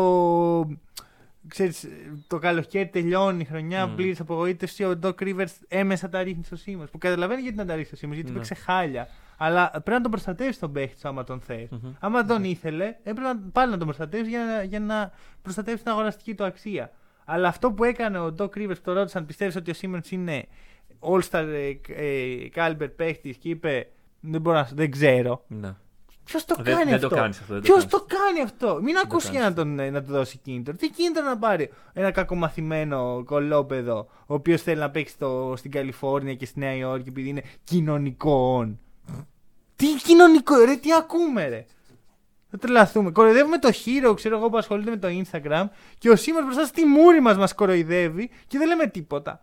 Ξέρεις, 1.48 1.88
το 2.28 2.38
καλοκαίρι 2.40 2.88
τελειώνει 2.88 3.42
η 3.42 3.46
χρονιά, 3.46 3.86
Μμμ. 3.86 3.94
mm. 3.94 3.96
πλήρης 3.96 4.20
απογοήτευση. 4.20 4.84
Ο 4.84 5.00
Doc 5.04 5.14
Rivers 5.22 5.46
έμεσα 5.68 6.10
τα 6.10 6.24
ρίχνει 6.24 6.44
στο 6.44 6.56
Σίμονς. 6.56 6.90
Που 6.90 6.98
καταλαβαίνεις 6.98 7.44
γιατί 7.44 7.58
να 7.58 7.66
τα 7.66 7.72
ρίχνει 7.72 7.88
στο 7.88 7.96
Σίμονς, 7.96 8.18
γιατί 8.18 8.32
Ναι. 8.32 8.38
παίξε 8.38 8.56
χάλια. 8.56 9.08
Αλλά 9.38 9.70
πρέπει 9.72 9.90
να 9.90 10.02
τον 10.02 10.12
προστατεύεις 10.12 10.60
τον 10.60 10.72
παίχτη 10.72 11.00
σου 11.00 11.08
άμα 11.08 11.24
τον 11.24 11.40
θες. 11.40 11.70
Μμμ. 11.70 11.92
Άμα 12.00 12.26
τον 12.26 12.44
ήθελε, 12.44 12.86
έπρεπε 13.04 13.22
να, 13.34 13.40
πάλι 13.52 13.72
να 13.72 13.78
τον 13.78 13.86
προστατεύσει 13.88 14.30
για 14.30 14.44
να, 14.46 14.64
για 14.64 14.80
να 14.80 15.12
προστατεύσει 15.42 15.84
την 15.84 15.92
αγοραστική 15.92 16.36
του 16.36 16.44
αξία. 16.44 16.92
Αλλά 17.26 17.48
αυτό 17.48 17.72
που 17.72 17.84
έκανε 17.84 18.20
ο 18.20 18.36
Doc 18.38 18.46
Rivers 18.50 18.68
που 18.76 18.82
το 18.84 18.94
ρώτησαν, 18.94 19.26
πιστεύεις 19.26 19.56
ότι 19.56 19.72
ο 19.72 19.74
Simmons 19.82 20.10
είναι 20.10 20.46
all-star 21.00 21.46
ε, 21.48 21.70
ε, 21.88 22.50
caliber 22.56 22.88
παίχτης 22.96 23.38
και 23.38 23.50
είπε 23.50 23.88
δεν, 24.20 24.42
μπορώ 24.42 24.58
να, 24.58 24.66
σου- 24.66 24.76
δεν 24.76 24.92
ξέρω. 24.92 25.44
Ναι. 25.48 25.76
Ποιος 26.26 26.46
το 26.46 26.56
Δεν- 26.56 26.64
κάνει 26.76 26.84
δεν 26.86 26.94
αυτό; 26.94 27.08
το 27.10 27.16
κάνεις 27.16 27.40
αυτό, 27.40 27.54
δεν 27.54 27.62
το 27.62 27.68
Ποιος 27.68 27.78
κάνεις. 27.86 27.92
το 27.92 28.06
κάνει 28.16 28.42
αυτό; 28.42 28.80
Μην 28.82 28.98
ακούσει 28.98 29.26
κάνεις 29.26 29.40
για 29.42 29.50
να, 29.50 29.56
τον, 29.56 29.80
ε, 29.80 29.90
να 29.90 30.04
του 30.04 30.12
δώσει 30.12 30.38
κίνητρο. 30.38 30.74
Τι 30.76 30.90
κίνητρο 30.90 31.24
να 31.24 31.38
πάρει 31.38 31.72
ένα 31.94 32.12
κακομαθημένο 32.12 33.24
κολόπεδο, 33.26 34.08
ο 34.26 34.34
οποίος 34.34 34.62
θέλει 34.62 34.80
να 34.80 34.90
παίξει 34.90 35.14
στο, 35.14 35.54
στην 35.58 35.72
Καλιφόρνια 35.72 36.36
και 36.36 36.46
στη 36.46 36.60
Νέα 36.60 36.76
Υόρκη 36.76 37.10
επειδή 37.10 37.30
είναι 37.30 37.44
κοινωνικό 37.64 38.60
on. 38.62 38.76
Τι 39.76 39.88
κοινωνικό, 40.04 40.56
ρε, 40.66 40.76
τι 40.76 40.94
ακούμε, 40.94 41.48
ρε; 41.48 41.66
Θα 42.50 42.58
τρελαθούμε. 42.58 43.12
Κοροϊδεύουμε 43.12 43.58
το 43.58 43.72
χείρο, 43.72 44.14
ξέρω 44.14 44.38
εγώ, 44.38 44.50
που 44.50 44.58
ασχολείται 44.58 44.90
με 44.90 44.98
το 44.98 45.08
Instagram 45.08 45.66
και 45.98 46.10
ο 46.10 46.16
Σίμον 46.16 46.44
μπροστά 46.44 46.66
στη 46.66 46.86
μούρη 46.86 47.22
μας 47.22 47.38
μας 47.38 47.54
κοροϊδεύει 47.54 48.30
και 48.48 48.58
δεν 48.58 48.68
λέμε 48.68 48.88
τίποτα. 48.88 49.42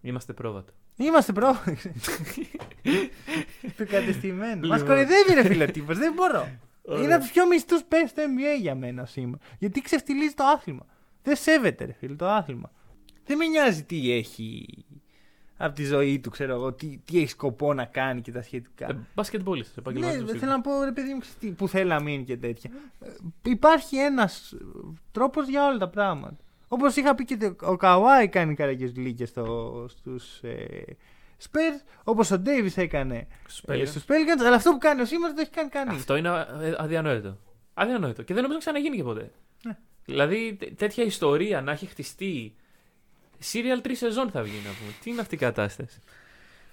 Είμαστε 0.00 0.32
πρόβατα. 0.32 0.72
Είμαστε 1.00 1.32
πρόβλημα. 1.32 1.78
του 3.76 3.86
κατεστημένου. 3.86 4.66
Μας 4.68 4.78
Λοιπόν. 4.80 4.86
κοροϊδεύει 4.96 5.34
ρε 5.34 5.44
φιλοτύπο, 5.44 5.94
δεν 5.94 6.12
μπορώ. 6.12 6.48
Ωραία. 6.82 7.02
Είναι 7.04 7.14
από 7.14 7.22
τους 7.22 7.32
πιο 7.32 7.46
μισθούς 7.46 7.82
παίχτε 7.88 8.06
στο 8.08 8.22
NBA 8.22 8.60
για 8.60 8.74
μένα 8.74 9.06
σήμερα. 9.06 9.38
Γιατί 9.58 9.80
ξεφτιλίζει 9.80 10.34
το 10.34 10.44
άθλημα. 10.44 10.86
Δεν 11.22 11.36
σέβεται 11.36 11.84
ρε 11.84 11.92
φίλε 11.92 12.14
το 12.14 12.28
άθλημα. 12.28 12.70
Δεν 13.24 13.36
με 13.36 13.46
νοιάζει 13.46 13.82
τι 13.84 14.12
έχει 14.12 14.66
από 15.56 15.74
τη 15.74 15.84
ζωή 15.84 16.20
του, 16.20 16.30
ξέρω 16.30 16.52
εγώ, 16.54 16.72
τι, 16.72 17.00
τι 17.04 17.18
έχει 17.18 17.26
σκοπό 17.28 17.74
να 17.74 17.84
κάνει 17.84 18.20
και 18.20 18.32
τα 18.32 18.42
σχετικά. 18.42 18.86
Ε, 18.88 18.98
Μπασκετμπόλιστ, 19.14 19.68
Ναι, 19.76 19.82
επαγγελματικό. 19.82 20.24
δεν 20.24 20.38
θέλω 20.38 20.50
να 20.52 20.60
πω 20.60 20.84
ρε 20.84 20.92
παιδί 20.92 21.12
μου 21.12 21.18
ξέρεις 21.18 21.38
τι, 21.38 21.48
που 21.50 21.68
θέλει 21.68 21.88
να 21.88 22.00
μείνει 22.00 22.24
και 22.24 22.36
τέτοια. 22.36 22.70
Ε, 23.00 23.08
Υπάρχει 23.50 23.96
ένας 23.96 24.54
τρόπος 25.12 25.48
για 25.48 25.66
όλα 25.66 25.78
τα 25.78 25.88
πράγματα. 25.88 26.36
Όπως 26.72 26.96
είχα 26.96 27.14
πει 27.14 27.24
και 27.24 27.36
το- 27.36 27.56
ο 27.60 27.76
Καουάι 27.76 28.28
κάνει 28.28 28.54
καραγκιέ 28.54 28.92
λύκε 28.96 29.26
στο, 29.26 29.86
στους 29.88 30.42
ε, 30.42 30.84
Spurs, 31.42 31.84
όπως 32.04 32.30
ο 32.30 32.38
Ντέιβι 32.38 32.72
έκανε 32.80 33.26
Στους 33.46 33.62
ε, 33.66 33.72
Pelicans. 33.74 33.86
στους 33.88 34.02
Pelicans, 34.02 34.44
αλλά 34.46 34.54
αυτό 34.56 34.70
που 34.70 34.78
κάνει 34.78 35.00
ο 35.00 35.04
Σίμον 35.04 35.26
δεν 35.26 35.34
το 35.34 35.40
έχει 35.40 35.50
κάνει 35.50 35.68
κανείς. 35.68 35.94
Αυτό 35.94 36.16
είναι 36.16 36.28
ε, 36.60 36.74
αδιανόητο. 36.78 37.36
Αδιανόητο. 37.74 38.22
Και 38.22 38.34
δεν 38.34 38.42
νομίζω 38.42 38.58
να 38.58 38.70
ξαναγίνει 38.72 38.96
και 38.96 39.02
ποτέ. 39.02 39.30
Ναι. 39.64 39.76
Δηλαδή 40.04 40.56
τέ- 40.58 40.76
τέτοια 40.76 41.04
ιστορία 41.04 41.60
να 41.62 41.72
έχει 41.72 41.86
χτιστεί. 41.86 42.54
Serial 43.52 43.86
3 43.86 43.90
σεζόν 43.92 44.30
θα 44.30 44.42
βγει 44.42 44.56
να 44.64 44.70
πούμε. 44.78 44.92
Τι 45.02 45.10
είναι 45.10 45.20
αυτή 45.20 45.34
η 45.34 45.38
κατάσταση; 45.38 45.98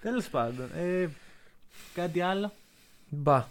Τέλος 0.01 0.29
πάντων. 0.29 0.69
Ε, 0.75 1.09
κάτι 1.93 2.21
άλλο; 2.21 2.51
Μπα. 3.09 3.45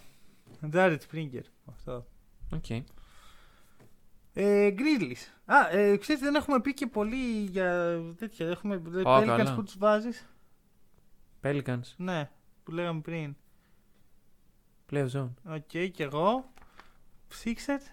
Τζάρετ 0.69 1.01
Σπρίγκερ. 1.01 1.41
Αυτό. 1.69 2.05
Οκ. 2.53 2.65
Ε, 4.39 4.73
Grizzlies. 4.77 5.31
Α, 5.45 5.69
ε, 5.77 5.97
ξέρετε, 5.97 6.25
δεν 6.25 6.35
έχουμε 6.35 6.61
πει 6.61 6.73
και 6.73 6.87
πολύ 6.87 7.47
για 7.51 7.99
τέτοια. 8.17 8.47
Έχουμε 8.47 8.81
Pelicans 8.95 9.23
καλά. 9.25 9.53
που 9.55 9.63
τους 9.63 9.77
βάζεις. 9.77 10.27
Pelicans. 11.43 11.93
Ναι, 11.97 12.29
που 12.63 12.71
λέγαμε 12.71 12.99
πριν. 13.01 13.35
Play 14.91 15.05
zone. 15.13 15.29
Οκ, 15.49 15.91
και 15.91 16.03
εγώ. 16.03 16.49
Sixers. 17.43 17.85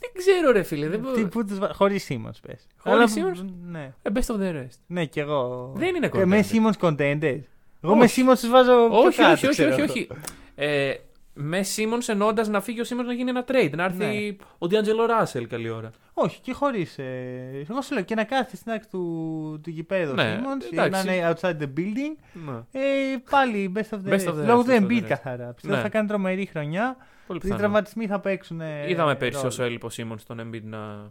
Δεν 0.00 0.10
ξέρω 0.14 0.50
ρε 0.52 0.62
φίλε. 0.62 0.88
Δεν 0.88 1.00
μπορώ. 1.00 1.14
Τι, 1.14 1.26
πού 1.26 1.44
τους 1.44 1.58
βα... 1.58 1.72
Χωρίς 1.74 2.06
Simmons 2.10 2.38
πες. 2.42 2.66
Χωρίς 2.76 3.16
Αλλά- 3.16 3.32
Simmons? 3.34 3.44
Ναι. 3.62 3.92
Ε, 4.02 4.10
best 4.14 4.26
of 4.34 4.36
the 4.40 4.52
rest. 4.62 4.78
Ναι, 4.86 5.04
κι 5.06 5.20
εγώ. 5.20 5.72
Δεν 5.76 5.94
είναι 5.94 6.10
Ε, 6.14 6.24
με 6.24 6.40
contenders. 6.40 6.54
Simmons 6.54 6.78
contenders. 6.88 7.40
Εγώ 7.80 7.92
Όχι. 7.98 8.22
με 8.22 8.32
Simmons 8.32 8.38
τους 8.38 8.48
βάζω 8.48 8.88
πιο 8.88 8.98
Όχι, 8.98 9.16
κάτω, 9.16 9.32
όχι, 9.32 9.46
όχι, 9.46 9.54
ξέρω 9.54 9.70
όχι, 9.70 9.80
εγώ. 9.80 9.90
όχι. 9.92 10.08
Ε, 10.54 10.94
με 11.36 11.62
Σίμον 11.62 12.00
εννοώντα 12.06 12.48
να 12.48 12.60
φύγει 12.60 12.80
ο 12.80 12.84
Σίμον 12.84 13.06
να 13.06 13.12
γίνει 13.12 13.30
ένα 13.30 13.44
trade. 13.48 13.70
Να 13.76 13.84
έρθει 13.84 14.04
Ναι. 14.04 14.36
ο 14.58 14.66
Ντιάντζελο 14.66 15.06
Ράσελ 15.06 15.46
καλή 15.46 15.68
ώρα. 15.70 15.90
Όχι, 16.14 16.40
και 16.40 16.52
χωρίς. 16.52 16.98
Ε... 16.98 17.64
Εγώ 17.70 17.80
σου 17.80 17.94
λέω 17.94 18.02
και 18.02 18.14
να 18.14 18.24
κάθεται 18.24 18.56
στην 18.56 18.72
άκρη 18.72 18.86
του, 18.90 19.60
του 19.62 19.70
γηπέδου 19.70 20.14
Ναι, 20.14 20.38
Simmons, 20.40 20.62
ή 20.72 20.78
εντάξει. 20.78 21.06
να 21.06 21.14
είναι 21.14 21.32
outside 21.34 21.56
the 21.62 21.68
building. 21.78 22.16
Ναι. 22.46 22.80
Ε, 22.80 23.16
πάλι 23.30 23.72
best 23.76 23.94
of 23.96 23.98
the 24.08 24.12
Best 24.12 24.26
rest. 24.26 24.28
of 24.28 24.34
the 24.40 24.44
Λόγω 24.46 24.60
rest, 24.60 24.64
του 24.64 24.70
best 24.70 24.74
of 24.74 24.82
the 24.82 24.86
Embiid 24.86 25.02
rest. 25.02 25.06
καθαρά. 25.08 25.52
Πιστεύω 25.52 25.76
Ναι. 25.76 25.82
θα 25.82 25.88
κάνει 25.88 26.08
τρομερή 26.08 26.46
χρονιά. 26.46 26.96
Πολύ 27.26 27.38
Οι 27.38 27.42
πιθανό. 27.42 27.60
τραυματισμοί 27.60 28.06
θα 28.06 28.20
παίξουν. 28.20 28.60
ε, 28.60 28.90
Είδαμε 28.90 29.14
πέρσι 29.16 29.34
ρόλο. 29.36 29.48
όσο 29.48 29.62
έλειπε 29.62 29.86
ο 29.86 29.88
Σίμον 29.88 30.18
στον 30.18 30.40
Embiid 30.40 30.62
να 30.62 31.10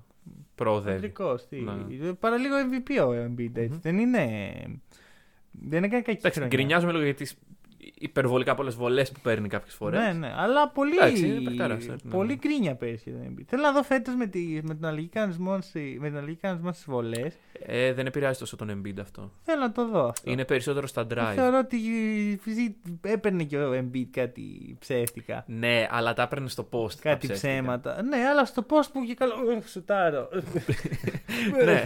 προοδεύει. 0.56 0.96
Ανδρικός, 0.96 1.48
τι. 1.48 1.56
Ναι. 1.60 2.14
Παραλίγο 2.14 2.56
MVP 2.72 3.08
ο 3.08 3.12
Embiid 3.12 3.52
έτσι. 3.56 3.70
Μμμ. 3.74 3.80
Δεν 3.82 3.98
είναι. 3.98 4.28
Δεν 5.52 5.84
έκανε 5.84 6.02
κακή 6.02 6.18
Εντάξει, 6.18 6.40
χρονιά. 6.40 6.58
γκρινιάζουμε 6.58 6.92
λίγο 6.92 7.04
γιατί 7.04 7.28
υπερβολικά 7.94 8.56
πολλές 8.56 8.76
βολές 8.76 9.12
που 9.12 9.20
παίρνει 9.20 9.48
κάποιες 9.48 9.74
φορές. 9.74 10.00
Ναι, 10.00 10.12
ναι, 10.14 10.34
αλλά 10.38 10.70
πολύ, 10.70 10.96
Εντάξει, 10.96 11.28
είναι 11.28 11.50
παιχταράς, 11.50 11.86
ναι. 11.86 11.96
πολύ 12.12 12.36
κρίνια 12.36 12.76
πέρυσι 12.76 13.10
για 13.10 13.20
τον 13.20 13.28
Embiid. 13.36 13.44
Θέλω 13.48 13.62
να 13.62 13.72
δω 13.72 13.84
φέτος 13.84 14.16
με, 14.16 14.26
τη, 14.28 14.40
με 14.64 14.74
τον 14.76 14.86
αλληλική 14.90 15.10
κανονισμό 15.10 15.62
στη- 15.62 15.98
με 16.00 16.08
τον 16.10 16.18
αλληλική 16.18 16.40
κανονισμό 16.42 16.72
στις 16.72 16.86
βολές. 16.86 17.34
Ε, 17.66 17.94
δεν 17.94 18.06
επηρεάζει 18.06 18.40
τόσο 18.40 18.56
τον 18.56 18.70
Embiid 18.86 19.00
αυτό. 19.02 19.32
Θέλω 19.44 19.60
να 19.62 19.72
το 19.72 19.88
δω 19.88 20.08
αυτό. 20.08 20.32
Είναι 20.32 20.46
περισσότερο 20.46 20.88
στα 20.88 21.08
drive. 21.14 21.32
Θεωρώ 21.36 21.58
ότι 21.58 21.78
ζη- 22.54 22.76
έπαιρνε 23.02 23.44
και 23.44 23.58
ο 23.58 23.72
Embiid 23.80 24.08
κάτι 24.12 24.76
ψεύτικα. 24.80 25.44
Ναι, 25.48 25.88
αλλά 25.92 26.14
τα 26.14 26.22
έπαιρνε 26.24 26.50
στο 26.50 26.68
post. 26.72 26.92
τα 26.94 27.10
Κάτι 27.10 27.28
ψεύτικα. 27.28 27.34
ψέματα. 27.34 28.04
Ναι, 28.04 28.18
αλλά 28.18 28.46
στο 28.46 28.62
πώ 28.62 28.78
που 28.94 29.04
και 29.06 29.14
καλό. 29.14 29.34
Ουφ, 29.58 29.70
Σουτάρω. 29.70 30.30
ναι. 31.66 31.84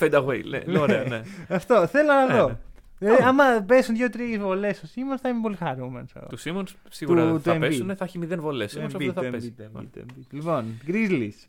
Fade 0.00 0.12
away. 0.24 0.40
Ναι, 0.66 0.78
ωραία, 0.78 1.04
ναι. 1.04 1.20
Αυτό 1.56 1.86
θέλω 1.86 2.12
να 2.12 2.26
Ναι, 2.26 2.38
δω. 2.40 2.58
Ναι. 3.04 3.10
Δηλαδή, 3.16 3.22
άμα 3.28 3.62
πέσουν 3.66 3.94
δύο-τρεις 3.96 4.38
βολές 4.38 4.82
ο 4.82 4.86
Σίμονς, 4.86 5.20
θα 5.20 5.28
είμαι 5.28 5.40
πολύ 5.40 5.56
χαρούμενος. 5.56 6.12
Του 6.28 6.38
Simmons 6.38 6.72
σίγουρα 6.90 7.28
Του- 7.30 7.40
θα 7.40 7.52
του 7.52 7.58
πέσουν, 7.60 7.90
Embiid. 7.90 7.96
θα 7.96 8.04
έχει 8.04 8.18
μηδέν 8.18 8.40
βολές. 8.40 8.76
Simmons 8.78 8.84
αυτό 8.84 8.98
δεν 8.98 9.12
θα 9.12 9.20
πέσει. 9.30 9.54
Λοιπόν, 10.30 10.64
Grizzlies. 10.86 11.46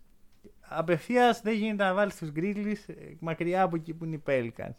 Απευθείας 0.68 1.42
δεν 1.42 1.54
γίνεται 1.54 1.84
να 1.84 1.94
βάλεις 1.94 2.16
τους 2.18 2.30
Grizzlies 2.36 2.84
ε, 2.88 2.94
μακριά 3.20 3.62
από 3.64 3.76
εκεί 3.76 3.94
που 3.94 4.06
είναι 4.06 4.16
οι 4.16 4.24
Pelicans. 4.28 4.76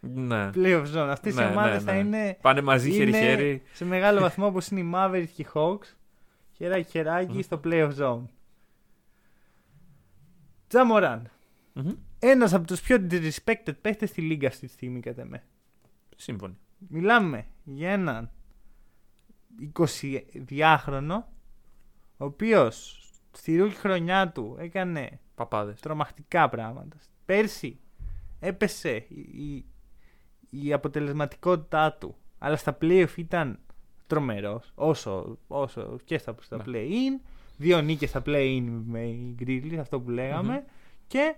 Ναι. 0.00 0.50
Playoff 0.54 0.84
zone. 0.94 1.08
Αυτές 1.10 1.34
Ναι, 1.34 1.42
οι 1.42 1.46
ομάδες 1.46 1.84
ναι, 1.84 1.90
θα 1.90 1.92
ναι. 1.92 1.98
είναι, 1.98 2.38
Πάνε 2.40 2.60
μαζί 2.60 2.88
είναι 2.88 2.96
χέρι-χέρι. 2.98 3.62
σε 3.72 3.84
μεγάλο 3.84 4.20
βαθμό 4.20 4.46
όπως 4.46 4.68
είναι 4.68 4.80
οι 4.80 4.90
Mavericks 4.94 5.28
και 5.34 5.42
οι 5.42 5.46
Hawks. 5.54 5.94
Χεράκι 6.56 6.90
χεράκι 6.90 7.42
στο 7.42 7.60
playoff 7.64 7.90
zone. 7.98 8.22
Τζαμοράν. 10.68 11.30
Μμμ. 11.72 11.90
Ένας 12.18 12.52
από 12.54 12.66
τους 12.66 12.80
πιο 12.80 13.06
disrespected 13.10 13.72
παίχτε 13.80 14.06
στη 14.06 14.20
λίγα 14.20 14.48
αυτή 14.48 14.66
τη 14.66 14.72
στιγμή, 14.72 15.00
κατά 15.00 15.24
με. 15.24 15.42
Σύμφωνοι. 16.20 16.58
Μιλάμε 16.88 17.46
για 17.64 17.90
έναν 17.90 18.30
22χρονο, 19.72 21.22
ο 22.16 22.24
οποίος 22.24 23.04
στη 23.32 23.56
ρούκη 23.58 23.74
χρονιά 23.74 24.32
του 24.32 24.56
έκανε 24.58 25.20
Παπάδες. 25.34 25.80
τρομακτικά 25.80 26.48
πράγματα. 26.48 26.96
Πέρσι 27.24 27.78
έπεσε 28.40 29.06
η, 29.08 29.20
η, 29.46 29.64
η 30.50 30.72
αποτελεσματικότητά 30.72 31.92
του, 31.92 32.16
αλλά 32.38 32.56
στα 32.56 32.78
playoff 32.80 33.16
ήταν 33.16 33.58
τρομερός, 34.06 34.72
όσο, 34.74 35.38
όσο 35.46 35.96
και 36.04 36.18
στα, 36.18 36.34
στα 36.40 36.56
Ναι. 36.56 36.62
play-in, 36.66 37.24
δύο 37.56 37.80
νίκες 37.80 38.08
στα 38.08 38.22
play-in 38.26 38.82
με 38.86 39.00
οι 39.06 39.34
Grizzlies, 39.40 39.76
αυτό 39.80 40.00
που 40.00 40.10
λεγαμε 40.10 40.64
και 41.06 41.36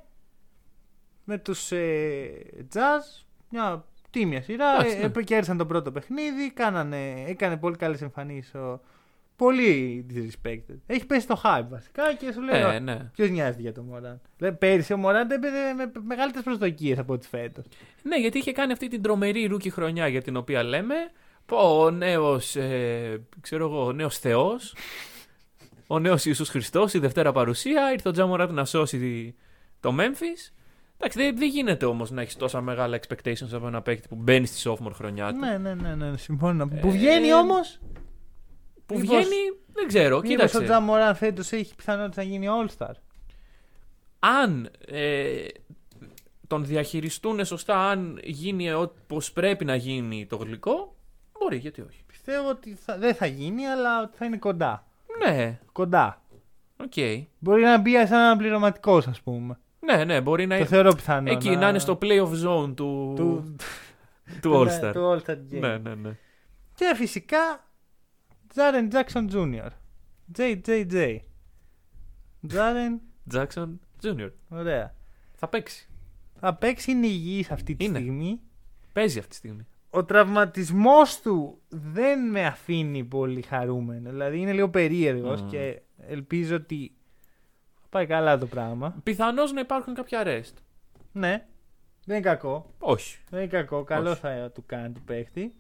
με 1.25 1.39
τους 1.39 1.73
ε, 1.73 2.67
Jazz, 2.75 3.25
μια 3.51 3.85
τίμια 4.13 4.43
σειρά, 4.43 4.75
Εντάξει, 4.75 4.97
ναι. 4.99 5.05
ε, 5.05 5.11
ε, 5.19 5.23
κέρδισαν 5.23 5.57
το 5.57 5.67
πρώτο 5.67 5.93
παιχνίδι, 5.93 6.51
κάνανε, 6.55 7.25
έκανε 7.27 7.57
πολύ 7.57 7.77
καλές 7.77 8.03
εμφανίσεις 8.03 8.55
ο, 8.55 8.81
Πολύ 9.37 10.07
disrespected. 10.15 10.77
Έχει 10.87 11.07
πέσει 11.07 11.27
το 11.27 11.41
hype 11.45 11.67
βασικά 11.71 12.15
και 12.15 12.33
σου 12.33 12.41
λέει: 12.43 12.61
Ε, 12.75 12.79
ναι. 12.79 13.11
Ποιος 13.15 13.31
νοιάζεται 13.31 13.61
για 13.63 13.73
τον 13.73 13.85
Μοράντ. 13.85 14.21
Δηλαδή, 14.37 14.57
πέρυσι 14.57 14.93
ο 14.93 14.97
Μοράντ 14.97 15.31
έπαιζε 15.31 15.73
με 15.77 15.93
μεγαλύτερες 16.05 16.45
προσδοκίες 16.45 16.99
από 16.99 17.13
ό,τι 17.13 17.29
φέτος. 17.29 17.65
Ναι, 18.03 18.17
γιατί 18.17 18.39
είχε 18.39 18.53
κάνει 18.53 18.73
αυτή 18.73 18.89
την 18.89 19.03
τρομερή 19.03 19.47
rookie 19.47 19.71
χρονιά 19.71 20.09
για 20.09 20.23
την 20.23 20.37
οποία 20.37 20.63
λέμε. 20.63 20.95
Πω, 21.47 21.57
ο 21.85 21.91
νέος, 21.91 22.57
ε, 22.57 23.23
ξέρω 23.41 23.65
εγώ, 23.65 23.85
ο 23.87 23.93
νέος 23.93 24.19
θεός, 24.19 24.75
ο 25.87 25.99
νέος 25.99 26.25
Ιησούς 26.25 26.49
Χριστός, 26.49 26.95
η 26.95 26.99
Δευτέρα 26.99 27.33
παρουσία, 27.33 27.93
ήρθε 27.93 28.09
ο 28.09 28.13
Τζα 28.13 28.25
Μοράντ 28.25 28.51
να 28.51 28.65
σώσει 28.65 28.99
τη- 28.99 29.35
το 29.81 29.95
Memphis. 29.99 30.53
Εντάξει, 31.05 31.19
δεν, 31.23 31.37
δεν 31.39 31.49
γίνεται 31.49 31.87
όμως 31.87 32.11
να 32.11 32.21
έχεις 32.23 32.37
τόσα 32.37 32.61
μεγάλα 32.61 32.99
expectations 33.01 33.53
από 33.53 33.67
ένα 33.67 33.83
παίκτη 33.83 34.09
που 34.09 34.15
μπαίνει 34.15 34.47
στη 34.47 34.71
sophomore 34.71 34.93
χρονιά 34.93 35.33
του. 35.33 35.39
Ναι, 35.39 35.59
ναι, 35.59 35.75
ναι, 35.75 35.95
ναι, 35.95 36.17
συμφωνώ. 36.17 36.69
Ε, 36.73 36.77
Που 36.81 36.91
βγαίνει 36.91 37.35
όμως; 37.35 37.79
Που 38.87 38.99
μήπως- 38.99 39.17
βγαίνει, 39.17 39.37
δεν 39.73 39.87
ξέρω, 39.87 40.17
Μήπως 40.17 40.31
κοίταξε. 40.31 40.57
ο 40.59 40.63
Τζα 40.63 40.81
Μοράντ 40.81 41.15
φέτος 41.15 41.53
έχει 41.53 41.75
πιθανότητα 41.75 42.23
να 42.23 42.29
γίνει 42.29 42.47
All-Star; 42.51 42.93
αν 44.19 44.71
ε, 44.87 45.45
τον 46.47 46.65
διαχειριστούν 46.65 47.45
σωστά, 47.45 47.89
αν 47.89 48.21
γίνει 48.23 48.73
όπως 48.73 49.33
πρέπει 49.33 49.65
να 49.65 49.75
γίνει 49.75 50.27
το 50.27 50.37
γλυκό, 50.37 50.97
μπορεί, 51.41 51.57
γιατί 51.57 51.81
όχι. 51.81 52.03
Πιστεύω 52.07 52.49
ότι 52.49 52.75
θα, 52.75 52.99
δεν 52.99 53.15
θα 53.15 53.27
γίνει, 53.27 53.67
αλλά 53.67 54.03
ότι 54.03 54.17
θα 54.17 54.25
είναι 54.25 54.37
κοντά. 54.37 54.87
Ναι, 55.25 55.59
Κοντά. 55.73 56.23
οκ. 56.77 56.93
Μπορεί 57.39 57.63
να 57.63 57.79
μπει 57.79 57.91
σαν 57.93 58.13
αναπληρωματικός, 58.19 59.07
ας 59.07 59.21
πούμε. 59.21 59.59
Ναι, 59.85 60.05
ναι, 60.05 60.21
μπορεί 60.21 60.47
να 60.47 60.59
Το 60.59 60.65
θεωρώ 60.65 60.95
πιθανό. 60.95 61.31
Εκεί 61.31 61.57
να 61.57 61.69
είναι 61.69 61.79
στο 61.79 61.99
playoff 62.03 62.33
zone 62.47 62.73
του, 62.77 63.13
του, 63.17 63.57
του 64.41 64.53
All-Star. 64.55 64.91
Του 64.93 65.01
All-Star 65.21 65.33
Game. 65.37 65.61
Ναι, 65.61 65.79
ναι, 65.79 65.95
ναι. 65.95 66.17
Και 66.75 66.93
φυσικά 66.97 67.67
Τζάρεν 68.49 68.89
Τζάξον 68.89 69.29
Jr. 69.33 69.69
JJJ. 70.39 71.17
Τζάρεν, 72.47 73.01
Jackson 73.35 73.69
Jr. 74.03 74.31
ωραία. 74.49 74.95
Θα 75.35 75.49
παίξει. 75.49 75.89
Θα 76.41 76.55
παίξει, 76.55 76.91
είναι 76.91 77.07
υγιής 77.07 77.51
αυτή 77.51 77.75
τη 77.75 77.85
Είναι. 77.85 77.99
στιγμή. 77.99 78.41
Παίζει 78.93 79.19
αυτή 79.19 79.31
τη 79.31 79.37
στιγμή. 79.37 79.67
Ο 79.91 80.05
τραυματισμός 80.05 81.21
του 81.21 81.61
δεν 81.69 82.31
με 82.31 82.47
αφήνει 82.47 83.05
πολύ 83.05 83.43
χαρούμενο. 83.43 84.11
Δηλαδή 84.11 84.39
είναι 84.39 84.53
λίγο 84.53 84.69
περίεργος 84.71 85.41
Μμμ. 85.43 85.49
και 85.49 85.81
ελπίζω 86.07 86.57
ότι 86.57 86.93
θα 86.95 87.02
πάει 87.93 88.07
καλά 88.07 88.39
το 88.39 88.47
πράγμα. 88.47 88.95
Πιθανώς 89.03 89.53
να 89.53 89.61
υπάρχουν 89.61 89.95
κάποια 89.95 90.23
rest. 90.27 90.53
Ναι, 91.13 91.47
δεν 92.05 92.17
είναι 92.17 92.29
κακό. 92.29 92.71
Όχι. 92.79 93.19
Δεν 93.31 93.41
είναι 93.41 93.49
κακό. 93.51 93.85
Καλό 93.85 94.11
Όχι. 94.11 94.21
θα 94.21 94.51
του 94.55 94.63
κάνει 94.67 94.93
του 94.93 95.03
παίχτη. 95.03 95.55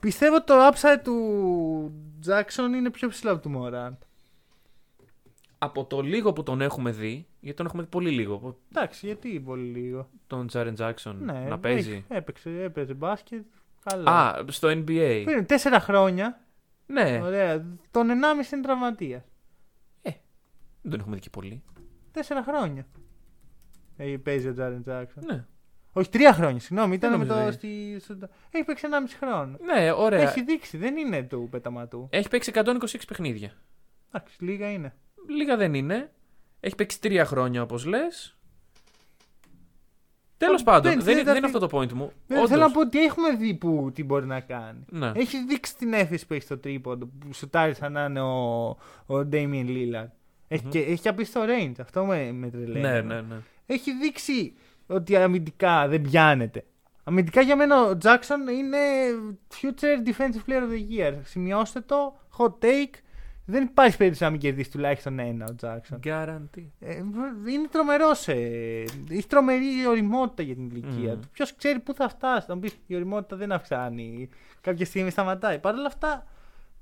Πιστεύω 0.00 0.42
το 0.44 0.54
upside 0.68 1.00
του 1.04 1.92
Jackson 2.26 2.74
είναι 2.76 2.90
πιο 2.90 3.08
ψηλό 3.08 3.32
από 3.32 3.42
του 3.42 3.52
Morant. 3.62 3.96
Από 5.58 5.84
το 5.84 6.00
λίγο 6.00 6.32
που 6.32 6.42
τον 6.42 6.60
έχουμε 6.60 6.90
δει, 6.90 7.26
γιατί 7.40 7.56
τον 7.56 7.66
έχουμε 7.66 7.82
δει 7.82 7.88
πολύ 7.88 8.10
λίγο, 8.10 8.58
Εντάξει, 8.74 9.06
γιατί 9.06 9.40
πολύ 9.40 9.62
λίγο. 9.78 10.08
τον 10.26 10.48
Jaren 10.52 10.74
Jackson 10.76 11.14
Ναι, 11.20 11.32
να 11.48 11.58
παίζει. 11.58 11.90
έχει- 11.90 12.04
έπαιξε, 12.08 12.62
έπαιζε 12.62 12.94
μπάσκετ. 12.94 13.44
Καλά. 13.84 14.10
Α, 14.10 14.44
στο 14.48 14.68
NBA. 14.68 15.22
Πριν 15.24 15.46
τέσσερα 15.46 15.80
χρόνια. 15.80 16.40
Ναι, 16.86 17.20
Ωραία. 17.22 17.64
Τον 17.90 18.10
1,5 18.10 18.52
είναι 18.52 18.62
τραυματίας. 18.62 19.22
Δεν 20.82 20.90
τον 20.90 21.00
έχουμε 21.00 21.14
δει 21.14 21.20
και 21.22 21.30
πολύ. 21.30 21.62
Τέσσερα 22.12 22.42
χρόνια. 22.42 22.86
Έχει 23.96 24.18
παίζει 24.18 24.48
ο 24.48 24.52
Τζάρεν 24.52 24.82
Τζάξον. 24.82 25.22
Ναι, 25.26 25.44
Όχι, 25.92 26.08
τρία 26.10 26.32
χρόνια, 26.32 26.60
συγγνώμη. 26.60 26.94
Ήταν 26.94 27.10
με 27.10 27.16
νομίζω 27.16 27.34
το. 27.34 27.40
είναι. 27.42 27.50
Στη... 27.50 27.96
στο- 28.00 28.28
Έχει 28.50 28.64
παίξει 28.64 28.86
1,5 28.90 29.14
χρόνο. 29.20 29.56
ναι 29.64 29.92
ωραία. 29.92 30.20
Έχει 30.20 30.42
δείξει, 30.44 30.76
δεν 30.76 30.96
είναι 30.96 31.22
του 31.22 31.48
πεταματού. 31.50 32.06
Έχει 32.10 32.28
παίξει 32.28 32.50
126 32.54 32.70
παιχνίδια. 33.06 33.52
Εντάξει, 34.12 34.44
λίγα 34.44 34.70
είναι. 34.70 34.94
Λίγα 35.28 35.56
δεν 35.56 35.74
είναι. 35.74 36.10
Έχει 36.60 36.74
παίξει 36.74 37.00
τρία 37.00 37.24
χρόνια 37.24 37.62
όπως 37.62 37.84
λες. 37.84 38.34
Τέλος 40.36 40.60
Α, 40.60 40.64
πάντων, 40.64 40.82
δεν- 40.82 40.94
δεν, 40.94 41.04
δεν 41.04 41.12
είναι- 41.14 41.24
θα 41.24 41.32
δεν 41.32 41.42
είναι 41.42 41.52
πει- 41.52 41.56
αυτό 41.56 41.66
το 41.68 41.78
point 41.78 41.92
μου. 41.92 42.12
Δεν 42.26 42.36
Όντως. 42.38 42.50
θέλω 42.50 42.62
να 42.62 42.70
πω 42.70 42.80
ότι 42.80 43.04
έχουμε 43.04 43.30
δει 43.36 43.54
που, 43.54 43.90
τι 43.94 44.04
μπορεί 44.04 44.26
να 44.26 44.40
κάνει. 44.40 44.84
Ναι. 44.88 45.12
Έχει 45.14 45.44
δείξει 45.44 45.76
την 45.76 45.92
έφεση 45.92 46.26
που 46.26 46.34
έχει 46.34 46.42
στο 46.42 46.58
τρίποντο. 46.58 47.06
Που 47.06 47.32
σουτάρει 47.32 47.74
σαν 47.74 47.92
να 47.92 48.04
είναι 48.04 48.20
ο, 48.20 48.68
ο 49.06 49.14
Damien 49.32 49.66
Lillard. 49.66 50.08
Έχει, 50.52 50.62
Μμμ. 50.64 50.70
και, 50.70 50.78
έχει 50.78 51.00
και 51.02 51.08
απίστευτο 51.08 51.52
range. 51.52 51.72
Αυτό 51.80 52.04
με, 52.04 52.32
με 52.32 52.50
τρελαίνει. 52.50 52.80
ναι, 52.80 53.00
ναι, 53.00 53.20
ναι. 53.20 53.36
Έχει 53.66 53.92
δείξει 53.96 54.54
ότι 54.86 55.16
αμυντικά 55.16 55.88
δεν 55.88 56.02
πιάνεται. 56.02 56.64
Αμυντικά 57.04 57.40
για 57.40 57.56
μένα 57.56 57.82
ο 57.82 57.98
Jackson 58.02 58.52
είναι 58.58 58.78
future 59.60 60.08
defensive 60.08 60.50
player 60.50 60.62
of 60.62 60.70
the 60.70 60.98
year. 60.98 61.14
Σημειώστε 61.22 61.80
το. 61.80 62.18
Hot 62.38 62.64
take. 62.64 62.94
Δεν 63.44 63.62
υπάρχει 63.62 63.96
περίπτωση 63.96 64.24
να 64.24 64.30
μην 64.30 64.40
κερδίσει 64.40 64.70
τουλάχιστον 64.70 65.18
ένα 65.18 65.44
ο 65.50 65.54
Jackson. 65.62 65.98
Guarantee. 66.06 66.66
Ε, 66.80 66.94
είναι 67.50 67.68
τρομερό. 67.70 68.10
Ε, 68.26 68.84
έχει 69.10 69.26
τρομερή 69.28 69.86
οριμότητα 69.88 70.42
για 70.42 70.54
την 70.54 70.64
ηλικία 70.70 71.12
Μμμ. 71.12 71.20
του. 71.20 71.28
Ποιος 71.32 71.56
ξέρει 71.56 71.78
πού 71.78 71.94
θα 71.94 72.08
φτάσει. 72.08 72.46
Να 72.48 72.54
μου 72.54 72.60
πεις 72.60 72.76
η 72.86 72.94
οριμότητα 72.94 73.36
δεν 73.36 73.52
αυξάνει. 73.52 74.28
Κάποια 74.60 74.86
στιγμή 74.86 75.10
σταματάει. 75.10 75.58
Παρ' 75.58 75.74
όλα 75.74 75.86
αυτά 75.86 76.26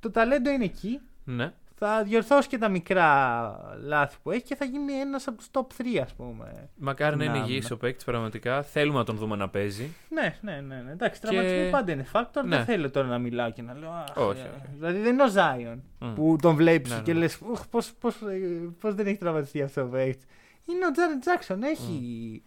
το 0.01 0.11
ταλέντο 0.11 0.51
είναι 0.51 0.65
εκεί. 0.65 1.01
Ναι. 1.25 1.53
Θα 1.81 2.03
διορθώσει 2.03 2.49
και 2.49 2.59
τα 2.59 2.69
μικρά 2.69 3.77
λάθη 3.85 4.17
που 4.23 4.31
έχει 4.31 4.43
και 4.43 4.55
θα 4.55 4.65
γίνει 4.65 4.93
ένας 4.93 5.27
από 5.27 5.37
τους 5.37 5.47
top 5.53 5.61
3, 5.83 5.85
ας 6.03 6.13
πούμε. 6.15 6.69
Μακάρι 6.77 7.17
να 7.17 7.25
είναι 7.25 7.39
Να, 7.39 7.45
υγιής 7.45 7.69
ναι. 7.69 7.75
ο 7.75 7.79
παίκτης 7.79 8.05
πραγματικά. 8.05 8.63
Θέλουμε 8.63 8.99
να 8.99 9.05
τον 9.05 9.17
δούμε 9.17 9.37
να 9.37 9.49
παίζει. 9.49 9.89
Ναι, 10.09 10.37
ναι, 10.41 10.61
ναι. 10.61 10.83
ναι. 10.83 10.91
Εντάξει, 10.93 11.21
Και- 11.21 11.27
τραυματισμοί 11.27 11.71
πάντα 11.71 11.93
είναι 11.93 12.07
factor. 12.13 12.43
Ναι. 12.45 12.57
Δεν 12.57 12.65
θέλω 12.65 12.91
τώρα 12.91 13.07
να 13.07 13.19
μιλάω 13.19 13.51
και 13.51 13.63
να 13.63 13.75
λέω. 13.75 13.91
«Αχ, 13.91 14.17
Όχι, 14.17 14.41
ε». 14.41 14.43
όχι. 14.43 14.69
Δηλαδή 14.79 14.99
δεν 15.01 15.13
είναι 15.13 15.23
ο 15.23 15.29
Ζάιον 15.29 15.83
Μμ. 15.99 16.13
που 16.15 16.37
τον 16.43 16.55
βλέπεις 16.55 16.93
Ναι, 16.93 17.01
και 17.03 17.13
ναι. 17.13 17.19
λες: 17.19 17.39
Πώς 17.71 17.93
πώς, 18.01 18.15
ε, 18.23 18.69
πώς 18.81 18.95
δεν 18.95 19.07
έχει 19.07 19.17
τραυματιστεί 19.19 19.63
αυτό 19.63 19.83
ο 19.83 19.87
παίκτης. 19.89 20.25
Είναι 20.67 20.87
ο 20.87 20.91
Τζάρεν 20.91 21.21
Τζάξον. 21.21 21.63
Έχει. 21.63 22.43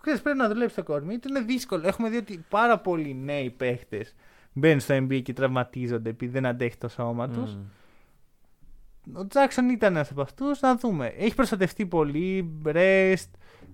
Ξέρεις, 0.00 0.22
πρέπει 0.22 0.38
να 0.38 0.48
δουλέψει 0.48 0.76
το 0.76 0.82
κορμί 0.82 1.18
του. 1.18 1.28
Είναι 1.28 1.40
δύσκολο. 1.40 1.86
Έχουμε 1.88 2.08
δει 2.08 2.16
ότι 2.16 2.44
πάρα 2.48 2.78
πολλοί 2.78 3.14
νέοι 3.14 3.50
παίχτε 3.50 4.06
μπαίνουν 4.52 4.80
στο 4.80 4.94
NBA 4.96 5.22
και 5.22 5.32
τραυματίζονται 5.32 6.10
επειδή 6.10 6.32
δεν 6.32 6.46
αντέχει 6.46 6.76
το 6.76 6.88
σώμα 6.88 7.28
τους. 7.28 7.54
Μμ. 7.54 7.60
Ο 9.14 9.26
Τζάξον 9.26 9.68
ήταν 9.68 9.94
ένας 9.94 10.10
από 10.10 10.20
αυτούς. 10.20 10.60
Να 10.60 10.76
δούμε. 10.76 11.06
Έχει 11.06 11.34
προστατευτεί 11.34 11.86
πολύ. 11.86 12.60
Rest. 12.64 13.30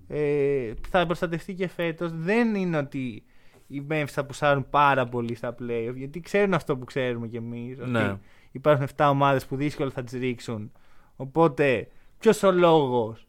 Ε, 0.07 0.73
θα 0.89 1.05
προστατευτεί 1.05 1.53
και 1.53 1.67
φέτος. 1.67 2.11
Δεν 2.13 2.55
είναι 2.55 2.77
ότι 2.77 3.23
οι 3.67 3.85
Memphis 3.89 4.05
θα 4.07 4.25
πουσάρουν 4.25 4.69
πάρα 4.69 5.05
πολύ 5.07 5.35
στα 5.35 5.55
playoff 5.61 5.93
γιατί 5.95 6.19
ξέρουν 6.19 6.53
αυτό 6.53 6.77
που 6.77 6.85
ξέρουμε 6.85 7.27
κι 7.27 7.35
εμείς. 7.37 7.77
Ναι. 7.77 8.17
Υπάρχουν 8.51 8.87
7 8.97 9.07
ομάδες 9.09 9.45
που 9.45 9.55
δύσκολα 9.55 9.89
θα 9.91 10.03
τις 10.03 10.13
ρίξουν. 10.19 10.71
Οπότε, 11.15 11.87
ποιος 12.19 12.43
ο 12.43 12.51
λόγος 12.51 13.27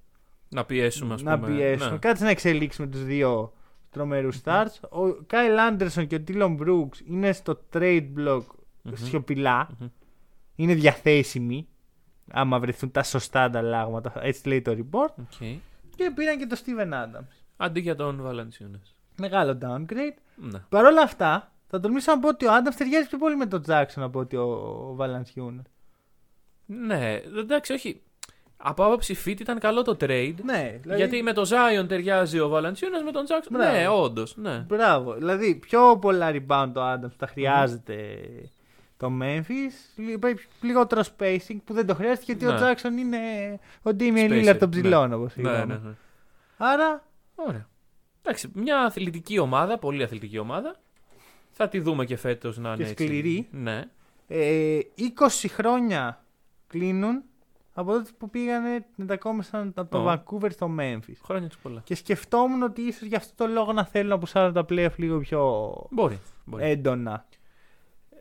Να 0.48 0.64
πιέσουμε, 0.64 1.14
ας 1.14 1.22
πούμε. 1.22 1.36
να 1.36 1.40
πιέσουμε; 1.40 1.90
Ναι. 1.90 1.98
Κάτσε 1.98 2.24
να 2.24 2.30
εξελίξουμε 2.30 2.86
τους 2.86 3.04
δύο 3.04 3.52
τρομερούς 3.90 4.40
stars. 4.44 4.80
Ο 4.90 5.12
Κάιλ 5.26 5.58
Άντερσον 5.58 6.06
και 6.06 6.14
ο 6.14 6.20
Ντίλον 6.20 6.54
Μπρουκς 6.54 7.02
είναι 7.06 7.32
στο 7.32 7.60
trade 7.72 8.06
block 8.18 8.42
Μμμ. 8.82 8.94
σιωπηλά. 8.94 9.68
Μμμ. 9.78 9.86
Είναι 10.56 10.74
διαθέσιμοι. 10.74 11.68
Άμα 12.30 12.58
βρεθούν 12.58 12.90
τα 12.90 13.02
σωστά 13.02 13.42
ανταλλάγματα. 13.42 14.12
Έτσι 14.20 14.48
λέει 14.48 14.62
το 14.62 14.72
report. 14.72 15.14
OK. 15.20 15.38
Και 15.96 16.10
πήραν 16.14 16.38
και 16.38 16.46
το 16.46 16.56
Steven 16.64 16.92
Adams. 16.92 17.26
Αντί 17.56 17.80
για 17.80 17.94
τον 17.94 18.22
Βαλαντσιούνας. 18.22 18.80
Μεγάλο 19.18 19.58
downgrade. 19.62 20.16
Ναι. 20.36 20.58
Παρ' 20.68 20.84
όλα 20.84 21.02
αυτά, 21.02 21.52
θα 21.66 21.80
τολμήσω 21.80 22.12
να 22.12 22.18
πω 22.18 22.28
ότι 22.28 22.46
ο 22.46 22.50
Adams 22.50 22.74
ταιριάζει 22.76 23.08
πιο 23.08 23.18
πολύ 23.18 23.36
με 23.36 23.46
τον 23.46 23.62
Jackson 23.68 24.00
από 24.00 24.18
ότι 24.18 24.36
ο, 24.36 24.42
ο 24.42 24.96
Valanciunas. 25.00 25.62
ναι, 26.66 27.20
εντάξει, 27.38 27.72
όχι. 27.72 28.02
Από 28.56 28.84
άποψη 28.84 29.16
fit 29.24 29.40
ήταν 29.40 29.58
καλό 29.58 29.82
το 29.82 29.96
trade. 30.00 30.34
Ναι, 30.42 30.78
δηλαδή, 30.80 31.00
Γιατί 31.00 31.22
με 31.22 31.32
το 31.32 31.42
Zion 31.42 31.88
ταιριάζει 31.88 32.40
ο 32.40 32.48
Βαλαντσιούνα 32.48 33.02
με 33.02 33.10
τον 33.10 33.24
Jackson. 33.28 33.48
Μπράβο. 33.50 33.72
Ναι, 33.72 33.88
όντως. 33.88 34.36
Ναι. 34.36 34.58
Μπράβο. 34.58 35.14
Δηλαδή, 35.14 35.54
πιο 35.54 35.98
πολλά 36.00 36.30
rebound 36.32 36.70
το 36.74 36.92
Adams 36.92 37.12
τα 37.16 37.26
χρειάζεται 37.26 38.18
το 39.08 39.12
Memphis. 39.22 39.72
Λι- 39.96 40.38
Λιγότερο 40.60 41.02
spacing 41.18 41.56
που 41.64 41.72
δεν 41.74 41.86
το 41.86 41.94
χρειάζεται 41.94 42.22
γιατί 42.24 42.46
ο 42.46 42.52
Ναι. 42.52 42.58
Jackson 42.72 42.98
είναι 42.98 43.18
ο 43.82 43.90
Damian 43.98 44.30
Spacer, 44.30 44.44
Lillard 44.50 44.56
των 44.58 44.68
ναι. 44.68 44.80
ψηλών, 44.80 45.12
όπως 45.12 45.36
Ναι, 45.36 45.42
είπαμε. 45.50 45.64
ναι, 45.74 45.80
ναι. 45.88 45.94
Άρα, 46.56 47.04
Ωραία. 47.34 47.68
Εντάξει, 48.22 48.50
μια 48.54 48.78
αθλητική 48.80 49.38
ομάδα, 49.38 49.78
πολύ 49.78 50.02
αθλητική 50.02 50.38
ομάδα. 50.38 50.76
Θα 51.50 51.68
τη 51.68 51.80
δούμε 51.80 52.04
και 52.04 52.16
φέτος 52.16 52.58
να 52.58 52.68
είναι 52.68 52.76
Και 52.76 52.90
έτσι. 52.90 53.04
σκληρή. 53.04 53.48
Ναι. 53.50 53.82
ε, 54.28 54.78
20 54.96 55.48
χρόνια 55.48 56.24
κλείνουν 56.66 57.22
από 57.74 57.92
τότε 57.92 58.10
που 58.18 58.30
πήγανε, 58.30 58.84
μετακόμισαν 58.94 59.72
από 59.76 59.90
το 59.90 59.98
Ω. 59.98 60.12
Vancouver 60.12 60.50
στο 60.52 60.70
Memphis. 60.78 61.14
Χρόνια 61.24 61.48
τους 61.48 61.58
πολλά. 61.58 61.80
Και 61.84 61.94
σκεφτόμουν 61.94 62.62
ότι 62.62 62.82
ίσως 62.82 63.08
γι' 63.08 63.16
αυτό 63.16 63.44
το 63.46 63.52
λόγο 63.52 63.72
να 63.72 63.84
θέλουν 63.84 64.08
να 64.08 64.18
πουσάρουν 64.18 64.52
τα 64.52 64.64
playoff 64.68 64.94
λίγο 64.96 65.18
πιο 65.18 65.72
Μπορεί. 65.90 66.20
μπορεί. 66.44 66.64
έντονα. 66.64 67.26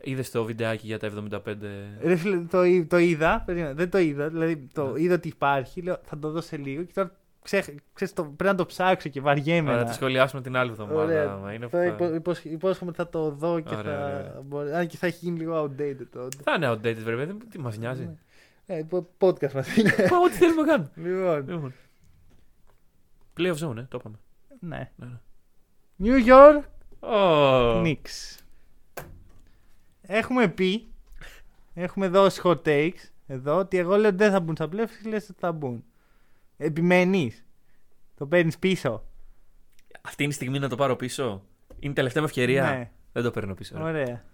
Είδες 0.04 0.30
το 0.30 0.44
βιντεάκι 0.44 0.86
για 0.86 0.98
τα 0.98 1.10
75. 1.44 1.54
Ρε 2.02 2.16
φίλε, 2.16 2.36
το, 2.40 2.64
εί- 2.64 2.86
το 2.88 2.98
είδα, 2.98 3.42
περίμενε, 3.46 3.74
δεν 3.74 3.90
το 3.90 3.98
είδα, 3.98 4.28
δηλαδή 4.28 4.68
το 4.72 4.90
Ναι. 4.92 5.00
είδα 5.00 5.14
ότι 5.14 5.28
υπάρχει, 5.28 5.80
λέω 5.82 5.98
θα 6.04 6.18
το 6.18 6.30
δω 6.30 6.40
σε 6.40 6.56
λίγο 6.56 6.82
και 6.82 6.92
τώρα 6.92 7.10
ξέ, 7.42 7.64
ξέρεις, 7.92 8.14
το, 8.14 8.22
πρέπει 8.24 8.44
να 8.44 8.54
το 8.54 8.66
ψάξω 8.66 9.08
και 9.08 9.20
βαριέμαι. 9.20 9.70
Ωραία, 9.70 9.82
να- 9.82 9.88
τη 9.88 9.94
σχολιάσουμε 9.94 10.42
την 10.42 10.56
άλλη 10.56 10.70
εβδομάδα. 10.70 11.00
Ωραία. 11.02 11.30
άμα 11.32 11.52
είναι 11.52 11.68
Θα 11.68 11.78
αυτά. 11.78 11.92
υπο, 12.04 12.14
υπόσχε- 12.14 12.52
υπόσχομαι 12.52 12.90
ότι 12.90 12.98
θα 12.98 13.08
το 13.08 13.30
δω 13.30 13.60
και 13.60 13.74
Ωραία, 13.74 13.98
θα. 13.98 14.04
ωραία. 14.06 14.40
Μπορεί, 14.44 14.72
αν 14.72 14.86
και 14.86 14.96
θα 14.96 15.06
έχει 15.06 15.18
γίνει 15.24 15.38
λίγο 15.38 15.62
outdated 15.64 16.06
τότε. 16.12 16.36
Θα 16.44 16.52
είναι 16.56 16.70
outdated, 16.70 17.02
βρε 17.04 17.16
παιδί 17.16 17.32
μου, 17.32 17.38
τι 17.50 17.58
μας 17.58 17.78
νοιάζει. 17.78 18.18
Ε, 18.66 18.82
πο- 18.88 19.08
podcast 19.18 19.52
μας 19.52 19.76
είναι. 19.76 19.92
Μα, 20.10 20.16
Ό,τι 20.24 20.34
θέλουμε 20.34 20.62
να 20.62 20.66
κάνουμε. 20.68 20.90
λοιπόν, 20.96 21.44
Λοιπόν. 21.54 21.72
Playoff 23.36 23.68
zone, 23.68 23.76
ε, 23.76 23.82
το 23.88 23.98
είπαμε. 24.00 24.16
ναι. 24.60 24.90
Ναι, 24.96 25.06
ναι. 25.06 25.18
New 26.02 26.26
York 26.28 26.62
Ω. 27.00 27.82
Knicks. 27.82 28.38
Έχουμε 30.06 30.48
πει, 30.48 30.86
έχουμε 31.74 32.08
δώσει 32.08 32.40
hot 32.44 32.62
takes 32.62 33.08
εδώ 33.26 33.58
ότι 33.58 33.78
εγώ 33.78 33.96
λέω 33.96 34.08
ότι 34.08 34.16
δεν 34.16 34.30
θα 34.30 34.40
μπουν 34.40 34.56
στα 34.56 34.68
playoffs 34.72 35.02
και 35.02 35.08
λες 35.08 35.28
ότι 35.28 35.38
θα 35.40 35.52
μπουν. 35.52 35.84
Επιμένεις. 36.56 37.44
Το 38.14 38.26
παίρνεις 38.26 38.58
πίσω. 38.58 39.04
Αυτή 40.00 40.22
είναι 40.22 40.32
η 40.32 40.34
στιγμή 40.34 40.58
να 40.58 40.68
το 40.68 40.76
πάρω 40.76 40.96
πίσω. 40.96 41.44
Είναι 41.78 41.92
η 41.92 41.94
τελευταία 41.94 42.22
μου 42.22 42.28
ευκαιρία. 42.28 42.62
Ναι. 42.62 42.90
Δεν 43.12 43.22
το 43.22 43.30
παίρνω 43.30 43.54
πίσω. 43.54 43.76
ρε. 43.76 43.82
Ωραία. 43.82 44.24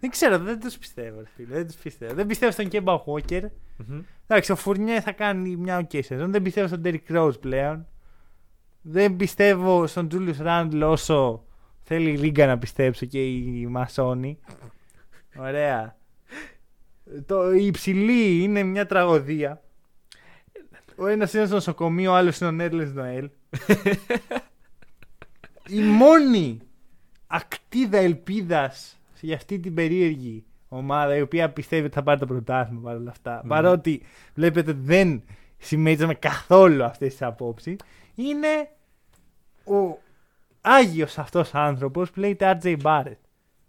Δεν 0.00 0.10
ξέρω, 0.10 0.38
δεν 0.38 0.60
τους 0.60 0.78
πιστεύω, 0.78 1.18
ρε 1.20 1.26
φίλε. 1.34 1.54
Δεν 1.54 1.66
τους 1.66 1.76
πιστεύω. 1.76 2.14
Δεν 2.14 2.26
πιστεύω 2.26 2.52
στον 2.52 2.68
Κέμπα 2.68 3.02
Walker. 3.04 3.42
Μμμ. 3.76 4.02
Εντάξει, 4.26 4.52
ο 4.52 4.56
Φουρνιέ 4.56 5.00
θα 5.00 5.12
κάνει 5.12 5.56
μια 5.56 5.86
ok 5.86 6.04
σεζόν. 6.04 6.32
Δεν 6.32 6.42
πιστεύω 6.42 6.66
στον 6.66 6.82
Derrick 6.84 7.16
Rose 7.16 7.40
πλέον. 7.40 7.86
Δεν 8.82 9.16
πιστεύω 9.16 9.86
στον 9.86 10.08
Julius 10.12 10.46
Randle 10.46 10.82
όσο 10.84 11.44
θέλει 11.82 12.10
η 12.10 12.16
Λίγκα 12.16 12.46
να 12.46 12.58
πιστέψω 12.58 13.06
και 13.06 13.24
η 13.26 13.66
Μασόνη. 13.66 14.38
Ωραία. 15.38 15.96
Το, 17.26 17.52
η 17.52 17.66
υψηλή 17.66 18.42
είναι 18.42 18.62
μια 18.62 18.86
τραγωδία. 18.86 19.62
Ο 20.96 21.06
ένας 21.06 21.32
είναι 21.32 21.44
στο 21.44 21.54
νοσοκομείο, 21.54 22.10
ο 22.10 22.14
άλλος 22.14 22.38
είναι 22.38 22.48
ο 22.48 22.52
Nerlens 22.52 22.92
Noel. 22.92 23.30
η 25.68 25.80
μόνη 25.80 26.60
ακτίδα 27.26 27.98
ελπίδας 27.98 28.98
για 29.20 29.36
αυτή 29.36 29.58
την 29.58 29.74
περίεργη 29.74 30.44
ομάδα 30.68 31.16
η 31.16 31.20
οποία 31.20 31.50
πιστεύει 31.50 31.84
ότι 31.84 31.94
θα 31.94 32.02
πάρει 32.02 32.18
το 32.18 32.26
πρωτάθλημα 32.26 32.80
παρόλα 32.80 33.10
αυτά. 33.10 33.40
Μμμ. 33.42 33.48
Παρότι 33.48 34.02
βλέπετε 34.34 34.72
δεν 34.72 35.22
συμμερίζομαι 35.58 36.14
καθόλου 36.14 36.84
αυτές 36.84 37.10
τις 37.10 37.22
απόψεις 37.22 37.76
είναι 38.14 38.70
ο 39.64 39.98
Άγιος 40.60 41.18
αυτός 41.18 41.54
άνθρωπος 41.54 42.10
που 42.10 42.20
λέγεται 42.20 42.58
RJ 42.62 42.76
Barrett. 42.82 43.18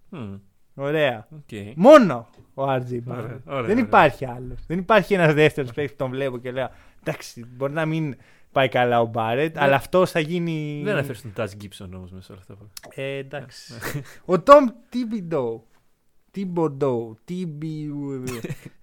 Μμ. 0.09 0.35
Ωραία. 0.79 1.27
Οκ. 1.31 1.75
Μόνο 1.75 2.27
ο 2.53 2.63
RJ 2.63 2.75
Barrett. 2.75 3.01
Ωραία, 3.07 3.39
ωραία, 3.45 3.61
δεν 3.61 3.61
ωραία. 3.71 3.77
υπάρχει 3.79 4.25
άλλος. 4.25 4.65
Δεν 4.67 4.77
υπάρχει 4.79 5.13
ένας 5.13 5.33
δεύτερος 5.33 5.71
παίκτης 5.71 5.91
που 5.91 6.03
τον 6.03 6.09
βλέπω 6.09 6.37
και 6.37 6.51
λέω 6.51 6.69
εντάξει 6.99 7.45
μπορεί 7.55 7.73
να 7.73 7.85
μην 7.85 8.15
πάει 8.51 8.69
καλά 8.69 9.01
ο 9.01 9.11
Barrett 9.13 9.51
αλλά 9.55 9.75
αυτός 9.75 10.11
θα 10.11 10.19
γίνει... 10.19 10.81
Δεν 10.83 10.97
έφερε 10.97 11.19
τον 11.21 11.33
Τάζ 11.33 11.51
Γκίψον 11.55 11.93
όμως 11.93 12.11
μέσα 12.11 12.25
σε 12.25 12.31
όλα 12.31 12.41
αυτά. 12.49 13.01
Ε, 13.01 13.17
εντάξει. 13.17 13.73
Ο 14.25 14.33
Tom 14.45 14.67
Thibodeau, 14.93 15.59
Thibodeau, 16.35 17.11
Thibodeau, 17.29 18.23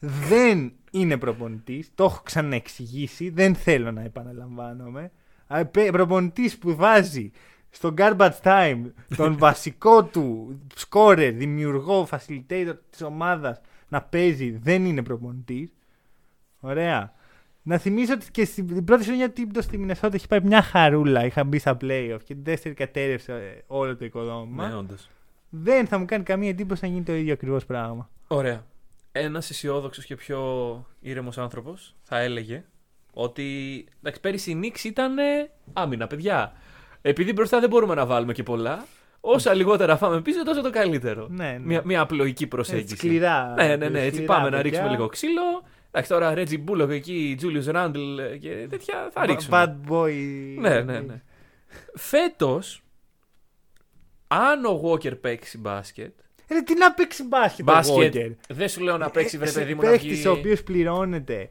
δεν 0.00 0.72
είναι 0.90 1.16
προπονητής. 1.16 1.90
Το 1.94 2.04
έχω 2.04 2.20
ξαναεξηγήσει. 2.24 3.28
Δεν 3.30 3.54
θέλω 3.54 3.92
να 3.92 4.02
επαναλαμβάνομαι. 4.02 5.10
Α, 5.46 5.64
πε- 5.66 5.90
Προπονητής 5.90 6.58
που 6.58 6.76
βάζει 6.76 7.30
στο 7.74 7.94
garbage 7.98 8.40
time 8.42 8.82
τον 9.16 9.38
βασικό 9.44 10.04
του 10.04 10.58
scorer, 10.88 11.32
δημιουργό, 11.34 12.08
facilitator 12.10 12.74
της 12.90 13.02
ομάδας 13.02 13.60
να 13.88 14.02
παίζει 14.02 14.50
δεν 14.50 14.84
είναι 14.84 15.02
προπονητής. 15.02 15.72
Ωραία. 16.60 17.12
Να 17.62 17.78
θυμίσω 17.78 18.12
ότι 18.12 18.30
και 18.30 18.44
στην 18.44 18.66
την 18.66 18.84
πρώτη 18.84 19.04
χρονιά 19.04 19.30
Τίμπτο 19.30 19.62
στη 19.62 19.78
Μινεσότα 19.78 20.14
έχει 20.14 20.26
πάει 20.26 20.40
μια 20.40 20.62
χαρούλα. 20.62 21.24
Είχα 21.24 21.44
μπει 21.44 21.58
στα 21.58 21.76
playoff 21.80 22.18
και 22.24 22.34
την 22.34 22.44
δεύτερη 22.44 22.74
κατέρευσε 22.74 23.32
ε, 23.32 23.62
όλο 23.66 23.96
το 23.96 24.04
οικοδόμημα. 24.04 24.68
Ναι, 24.68 24.74
όντως. 24.76 25.10
Δεν 25.48 25.86
θα 25.86 25.98
μου 25.98 26.04
κάνει 26.04 26.24
καμία 26.24 26.48
εντύπωση 26.48 26.84
να 26.84 26.90
γίνει 26.90 27.04
το 27.04 27.14
ίδιο 27.14 27.32
ακριβώς 27.32 27.64
πράγμα. 27.64 28.10
Ωραία. 28.26 28.64
Ένας 29.12 29.50
αισιόδοξος 29.50 30.04
και 30.04 30.14
πιο 30.14 30.40
ήρεμος 31.00 31.38
άνθρωπος 31.38 31.94
θα 32.02 32.18
έλεγε 32.18 32.64
ότι. 33.12 33.44
Εντάξει, 33.98 34.20
πέρυσι 34.20 34.50
η 34.50 34.54
Νίξ 34.54 34.84
ήταν 34.84 35.18
ε, 35.18 35.50
άμυνα, 35.72 36.06
παιδιά. 36.06 36.52
Επειδή 37.06 37.32
μπροστά 37.32 37.60
δεν 37.60 37.68
μπορούμε 37.68 37.94
να 37.94 38.06
βάλουμε 38.06 38.32
και 38.32 38.42
πολλά, 38.42 38.86
όσα 39.20 39.54
λιγότερα 39.54 39.96
φάμε 39.96 40.20
πίσω, 40.20 40.44
τόσο 40.44 40.60
το 40.62 40.70
καλύτερο. 40.70 41.26
Ναι, 41.30 41.44
ναι. 41.50 41.58
Μια, 41.58 41.82
μια 41.84 42.00
απλοϊκή 42.00 42.30
Έτσι, 42.32 42.46
προσέγγιση. 42.46 42.96
σκληρά. 42.96 43.54
Ναι, 43.56 43.76
ναι, 43.76 43.88
ναι. 43.88 44.00
Έτσι 44.00 44.14
σκληρά 44.14 44.32
πάμε 44.34 44.44
να 44.44 44.56
παιδιά. 44.56 44.62
ρίξουμε 44.62 44.88
λίγο 44.90 45.06
ξύλο. 45.06 45.42
Εντάξει, 45.90 46.10
τώρα 46.10 46.34
Reggie 46.34 46.58
Bullock 46.58 46.90
εκεί, 46.90 47.34
Julius 47.36 47.66
Randle 47.66 48.16
και 48.40 48.66
τέτοια 48.70 49.08
θα 49.12 49.22
Ba- 49.22 49.26
ρίξουμε. 49.26 49.76
Bad 49.86 49.90
boy. 49.92 50.12
Ναι, 50.58 50.80
ναι, 50.80 50.98
ναι. 51.00 51.22
Φέτος, 51.94 52.82
αν 54.26 54.64
ο 54.64 54.80
Walker 54.84 55.20
παίξει 55.20 55.58
μπάσκετ. 55.58 56.12
Ρε, 56.52 56.60
τι 56.60 56.74
να 56.74 56.92
παίξει 56.94 57.22
μπάσκετ, 57.24 57.64
Μπάσκετ. 57.64 58.14
ο 58.14 58.18
Walker; 58.18 58.30
Δεν 58.48 58.68
σου 58.68 58.80
λέω 58.82 58.98
να 58.98 59.10
παίξει, 59.10 59.38
βρε 59.38 59.48
Ε, 59.48 59.52
παιδί 59.52 59.74
μου, 59.74 59.82
να 59.82 59.90
παίχτης 59.90 60.18
βγει. 60.18 60.28
ο 60.28 60.32
οποίος 60.32 60.62
πληρώνεται 60.62 61.50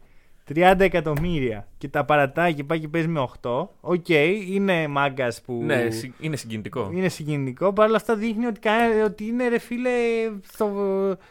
30 0.56 0.76
εκατομμύρια 0.80 1.68
και 1.78 1.88
τα 1.88 2.06
παρατάει 2.06 2.54
και 2.54 2.64
πάει 2.64 2.80
και 2.80 2.88
παίζει 2.88 3.08
με 3.08 3.28
8. 3.41 3.68
Οκ, 3.82 4.10
είναι 4.50 4.88
μάγκας 4.88 5.41
που. 5.41 5.62
Ναι, 5.64 5.89
συ- 5.89 6.14
είναι 6.20 6.36
συγκινητικό. 6.36 6.89
Είναι 6.94 7.10
συγκινητικό. 7.10 7.74
Παρ' 7.74 7.88
όλα 7.88 7.96
αυτά 7.96 8.16
δείχνει 8.16 8.46
ότι, 8.46 8.60
κα- 8.60 9.04
ότι 9.06 9.26
είναι 9.26 9.48
ρε 9.48 9.58
φίλε 9.58 9.91
στο, 10.52 10.72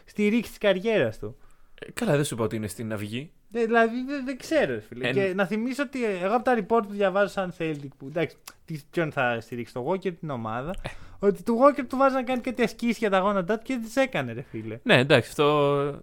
στη 0.05 0.29
ρήξη 0.29 0.51
της 0.51 0.59
καριέρας 0.59 1.19
του. 1.19 1.37
Ε, 1.79 1.91
Καλά, 1.95 2.15
δεν 2.17 2.25
σου 2.25 2.35
είπα 2.35 2.45
ότι 2.45 2.57
είναι 2.57 2.67
στην 2.67 2.93
αυγή. 2.93 3.31
Ε, 3.55 3.65
δηλαδή 3.65 4.05
δεν, 4.07 4.25
δεν 4.25 4.37
ξέρω, 4.39 4.73
ρε 4.75 4.81
φίλε. 4.81 5.09
Εν- 5.09 5.15
Και 5.15 5.33
να 5.35 5.47
θυμίσω 5.47 5.83
ότι 5.83 6.05
εγώ 6.05 6.35
από 6.35 6.45
τα 6.45 6.55
report 6.59 6.83
που 6.87 6.93
διαβάζω 6.93 7.29
σαν 7.33 7.53
Celtic 7.59 7.89
που 7.99 8.07
εντάξει, 8.07 8.37
τι- 8.65 8.81
ποιον 8.91 9.13
θα 9.13 9.41
στηρίξει, 9.41 9.73
το 9.75 9.87
Walker 9.91 10.13
την 10.21 10.31
ομάδα. 10.31 10.71
Ε. 10.83 10.89
ότι 11.27 11.43
του 11.43 11.59
Walker 11.61 11.85
του 11.89 11.97
βάζει 11.97 12.15
να 12.15 12.23
κάνει 12.23 12.41
κάτι 12.41 12.63
ασκήσεις 12.63 12.99
για 12.99 13.11
τα 13.11 13.19
γόνατά 13.19 13.57
του 13.59 13.65
και 13.65 13.75
δεν 13.75 13.83
τις 13.83 13.97
έκανε, 13.97 14.33
ρε 14.33 14.43
φίλε. 14.51 14.79
Ναι, 14.83 14.99
εντάξει, 14.99 15.29
αυτό. 15.29 16.01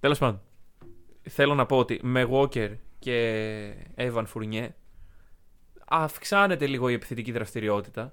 Τέλος 0.00 0.18
πάντων. 0.18 0.40
Θέλω 1.28 1.54
να 1.54 1.66
πω 1.66 1.76
ότι 1.78 2.00
με 2.02 2.28
Walker 2.32 2.70
και 2.98 3.72
Evan 3.96 4.24
Fournier 4.34 4.68
αυξάνεται 5.88 6.66
λίγο 6.66 6.88
η 6.88 6.92
επιθετική 6.92 7.32
δραστηριότητα. 7.32 8.12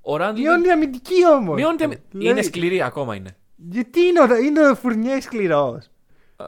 Ο 0.00 0.16
Ράντλ. 0.16 0.40
Μειώνει 0.40 0.66
η 0.66 0.70
αμυντική 0.70 1.26
όμως. 1.34 1.54
Μειώνεται 1.56 1.82
η 1.82 1.86
αμυ- 1.86 2.00
Είναι 2.24 2.42
σκληρή 2.42 2.82
ακόμα 2.82 3.14
είναι. 3.14 3.36
Γιατί 3.56 4.00
είναι 4.00 4.20
ο, 4.20 4.36
είναι 4.36 4.68
ο 4.68 4.74
Φουρνιέ 4.74 5.20
σκληρός; 5.20 5.90
Α, 6.36 6.46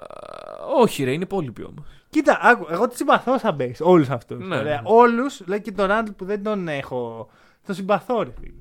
όχι, 0.76 1.04
ρε, 1.04 1.12
είναι 1.12 1.22
υπόλοιποι 1.22 1.64
όμως. 1.64 1.84
Κοίτα, 2.10 2.38
άκου, 2.42 2.66
εγώ 2.70 2.88
τους 2.88 2.96
συμπαθώ 2.96 3.38
σαν 3.38 3.56
παίκτη. 3.56 3.82
Όλους 3.82 4.08
αυτούς. 4.10 4.46
Ναι, 4.46 4.62
ναι. 4.62 4.80
Όλους, 4.84 5.42
λέει 5.46 5.60
και 5.60 5.72
τον 5.72 5.86
Ράντλ 5.86 6.10
που 6.10 6.24
δεν 6.24 6.42
τον 6.42 6.68
έχω. 6.68 7.28
Τον 7.66 7.74
συμπαθώ, 7.74 8.22
ρε 8.22 8.30
φίλε. 8.40 8.52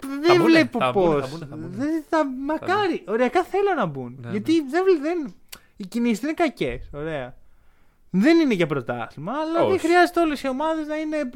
Δεν 0.00 0.36
μπουνε, 0.36 0.42
βλέπω 0.44 0.78
θα 0.78 0.92
μπουνε, 0.92 1.20
πώς. 1.20 1.20
θα 1.20 1.28
μπουνε, 1.30 1.46
θα 1.50 1.56
μπουνε. 1.56 1.76
Δεν 1.76 2.04
θα, 2.08 2.26
μακάρι. 2.26 3.04
Ωριακά 3.06 3.44
θέλω 3.44 3.74
να 3.76 3.86
μπουν. 3.86 4.18
Ναι, 4.20 4.30
Γιατί 4.30 4.60
δεν, 4.60 4.82
δεν, 5.00 5.34
οι 5.76 5.86
κινήσεις 5.86 6.18
δεν 6.20 6.28
είναι 6.28 6.38
κακές. 6.38 6.90
Ωραία. 6.92 7.34
Δεν 8.10 8.38
είναι 8.38 8.54
για 8.54 8.66
πρωτάθλημα, 8.66 9.32
αλλά 9.32 9.52
δεν 9.66 9.70
Όχι. 9.74 9.78
χρειάζεται 9.86 10.20
όλες 10.20 10.42
οι 10.42 10.48
ομάδες 10.48 10.86
να 10.86 10.96
είναι 10.96 11.16
ε, 11.16 11.28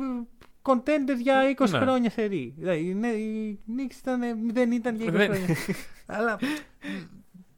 contenders 0.63 1.19
για 1.21 1.55
20 1.59 1.71
Ναι. 1.71 1.79
χρόνια 1.79 2.11
σε 2.11 2.23
ρί. 2.25 2.55
Δηλαδή, 2.59 2.89
είναι- 2.89 3.09
οι 3.09 3.59
Knicks 3.69 3.97
ήταν, 3.99 4.21
δεν 4.53 4.73
ήταν 4.73 4.97
για 4.97 5.07
20 5.07 5.13
Δεν- 5.13 5.31
χρόνια. 5.35 5.57
αλλά. 6.07 6.39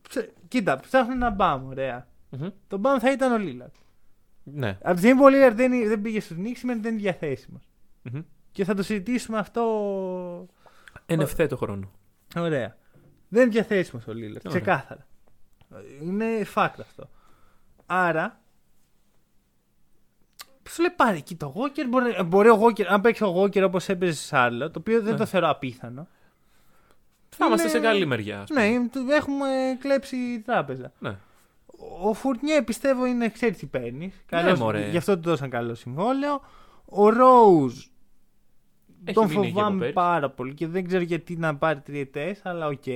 ψε- 0.08 0.32
Κοίτα, 0.48 0.80
ψάχνω 0.80 1.12
ένα 1.12 1.30
μπαμ, 1.30 1.66
ωραία. 1.66 2.06
Μμμ. 2.30 2.48
Το 2.68 2.76
μπαμ 2.78 2.98
θα 2.98 3.12
ήταν 3.12 3.32
ο 3.32 3.38
Λίλαρντ. 3.38 3.72
Ναι. 4.42 4.78
Από 4.82 4.92
τη 4.92 4.98
στιγμή 4.98 5.18
που 5.18 5.24
ο 5.24 5.28
Λίλαρντ 5.28 5.56
δεν, 5.56 5.88
δεν 5.88 6.00
πήγε 6.00 6.20
στους 6.20 6.36
Knicks, 6.36 6.52
σημαίνει 6.56 6.78
ότι 6.78 6.88
δεν 6.88 6.92
είναι 6.98 7.02
διαθέσιμος. 7.02 7.62
Μμμ. 8.02 8.20
Και 8.52 8.64
θα 8.64 8.74
το 8.74 8.82
συζητήσουμε 8.82 9.38
αυτό 9.38 9.62
Εν 11.06 11.20
ευθέτω 11.20 11.56
χρόνο. 11.56 11.90
Ωραία. 12.36 12.76
Δεν 13.28 13.42
είναι 13.42 13.50
διαθέσιμο 13.50 14.02
ο 14.08 14.12
Λίλαρτ. 14.12 14.46
Ωραία. 14.48 14.60
Ξεκάθαρα. 14.60 15.06
Είναι 16.02 16.26
fact 16.54 16.74
αυτό. 16.80 17.08
Άρα. 17.86 18.40
Σου 20.68 20.80
λέει 20.82 20.90
πάρε 20.96 21.16
εκεί 21.16 21.34
το 21.36 21.54
Walker. 21.56 21.84
Μπορεί, 21.88 22.22
μπορεί 22.26 22.48
ο 22.48 22.60
Walker, 22.62 22.82
αν 22.82 23.00
παίξει 23.00 23.24
ο 23.24 23.42
Walker 23.42 23.62
όπως 23.62 23.88
έπαιζε 23.88 24.12
σε 24.12 24.26
Σάρλο, 24.26 24.70
το 24.70 24.78
οποίο 24.78 25.02
δεν 25.02 25.12
Ναι. 25.12 25.18
το 25.18 25.26
θεωρώ 25.26 25.48
απίθανο. 25.48 26.08
Θα 27.28 27.46
είμαστε 27.46 27.68
Είναι- 27.68 27.76
σε 27.78 27.84
καλή 27.84 28.06
μεριά. 28.06 28.40
ας 28.40 28.48
πούμε. 28.48 28.68
Ναι, 28.68 28.88
του- 28.88 29.06
έχουμε 29.10 29.48
κλέψει 29.80 30.40
τράπεζα. 30.44 30.92
ναι. 30.98 31.16
Ο 32.02 32.12
Φουρνιέ 32.12 32.62
πιστεύω 32.62 33.04
είναι 33.06 33.28
ξέρει 33.28 33.54
τι 33.54 33.66
παίρνεις. 33.66 34.14
μωρέ. 34.58 34.88
γι' 34.88 34.96
αυτό 34.96 35.14
του 35.18 35.22
δώσαν 35.28 35.50
καλό 35.50 35.74
συμβόλαιο. 35.74 36.40
Ο 36.84 37.08
Ρόουζ 37.08 37.84
Έχει 39.06 39.14
τον 39.14 39.26
μείνει 39.26 39.46
εκεί 39.46 39.48
από 39.48 39.58
φοβάμαι 39.58 39.78
πέρυσι. 39.78 39.94
πάρα 39.94 40.30
πολύ 40.30 40.54
και 40.54 40.66
δεν 40.66 40.86
ξέρω 40.86 41.02
γιατί 41.02 41.36
να 41.36 41.56
πάρει 41.56 41.80
τριετές, 41.80 42.40
αλλά 42.44 42.66
οκ. 42.66 42.86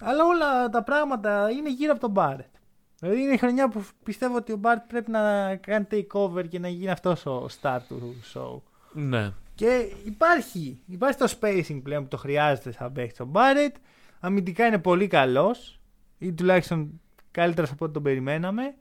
Αλλά 0.00 0.24
όλα 0.24 0.68
τα 0.68 0.82
πράγματα 0.82 1.50
είναι 1.50 1.70
γύρω 1.70 1.92
από 1.92 2.00
τον 2.00 2.10
Μπάρετ. 2.10 2.54
Δηλαδή 2.98 3.20
είναι 3.20 3.32
η 3.32 3.36
χρονιά 3.36 3.68
που 3.68 3.84
πιστεύω 4.04 4.36
ότι 4.36 4.52
ο 4.52 4.56
Μπάρετ 4.56 4.82
πρέπει 4.88 5.10
να 5.10 5.56
κάνει 5.56 5.86
takeover 5.90 6.48
και 6.48 6.58
να 6.58 6.68
γίνει 6.68 6.90
αυτός 6.90 7.26
ο 7.26 7.46
star 7.60 7.78
του 7.88 8.14
show. 8.34 8.60
Ναι. 8.92 9.32
Και 9.54 9.92
υπάρχει, 10.04 10.82
υπάρχει 10.86 11.18
το 11.18 11.32
spacing 11.40 11.80
πλέον 11.82 12.02
που 12.02 12.08
το 12.08 12.16
χρειάζεται 12.16 12.72
σαν 12.72 12.92
παίχτη 12.92 13.22
ο 13.22 13.24
Μπάρετ. 13.24 13.76
Αμυντικά 14.20 14.66
είναι 14.66 14.78
πολύ 14.78 15.06
καλός 15.06 15.80
ή 16.18 16.32
τουλάχιστον 16.32 17.00
καλύτερος 17.30 17.70
από 17.70 17.84
ό,τι 17.84 17.92
τον 17.94 18.02
περιμέναμε. 18.02 18.74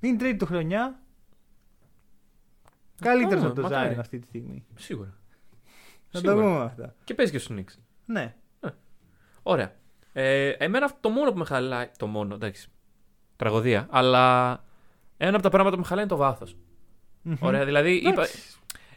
Είναι 0.00 0.16
τρίτη 0.16 0.36
του 0.36 0.46
χρονιά. 0.46 1.00
Καλύτερος 3.02 3.42
Α, 3.42 3.46
από 3.46 3.54
τον 3.54 3.64
μακάρι. 3.64 3.94
Zion 3.94 3.98
αυτή 3.98 4.18
τη 4.18 4.26
στιγμή. 4.26 4.64
Σίγουρα. 4.74 5.14
Να 6.10 6.20
το 6.20 6.28
Σίγουρα. 6.30 6.46
πούμε 6.46 6.64
αυτά. 6.64 6.94
Και 7.04 7.14
παίζει 7.14 7.32
και 7.32 7.38
στους 7.38 7.56
Knicks. 7.58 7.78
Ναι. 8.06 8.34
Ωραία. 9.42 9.72
Ε, 10.12 10.48
εμένα 10.48 10.84
αυτό 10.84 10.98
το 11.00 11.08
μόνο 11.08 11.32
που 11.32 11.38
με 11.38 11.44
χαλάει. 11.44 11.90
Το 11.98 12.06
μόνο, 12.06 12.34
εντάξει. 12.34 12.68
Τραγωδία. 13.36 13.86
Αλλά 13.90 14.50
ένα 15.16 15.34
από 15.34 15.42
τα 15.42 15.48
πράγματα 15.48 15.74
που 15.76 15.80
με 15.82 15.86
χαλάει 15.88 16.04
είναι 16.04 16.12
το 16.12 16.18
βάθος. 16.18 16.56
Ωραία, 17.40 17.64
δηλαδή. 17.64 17.94
Είπα, 17.94 18.08
Εντάξει. 18.08 18.38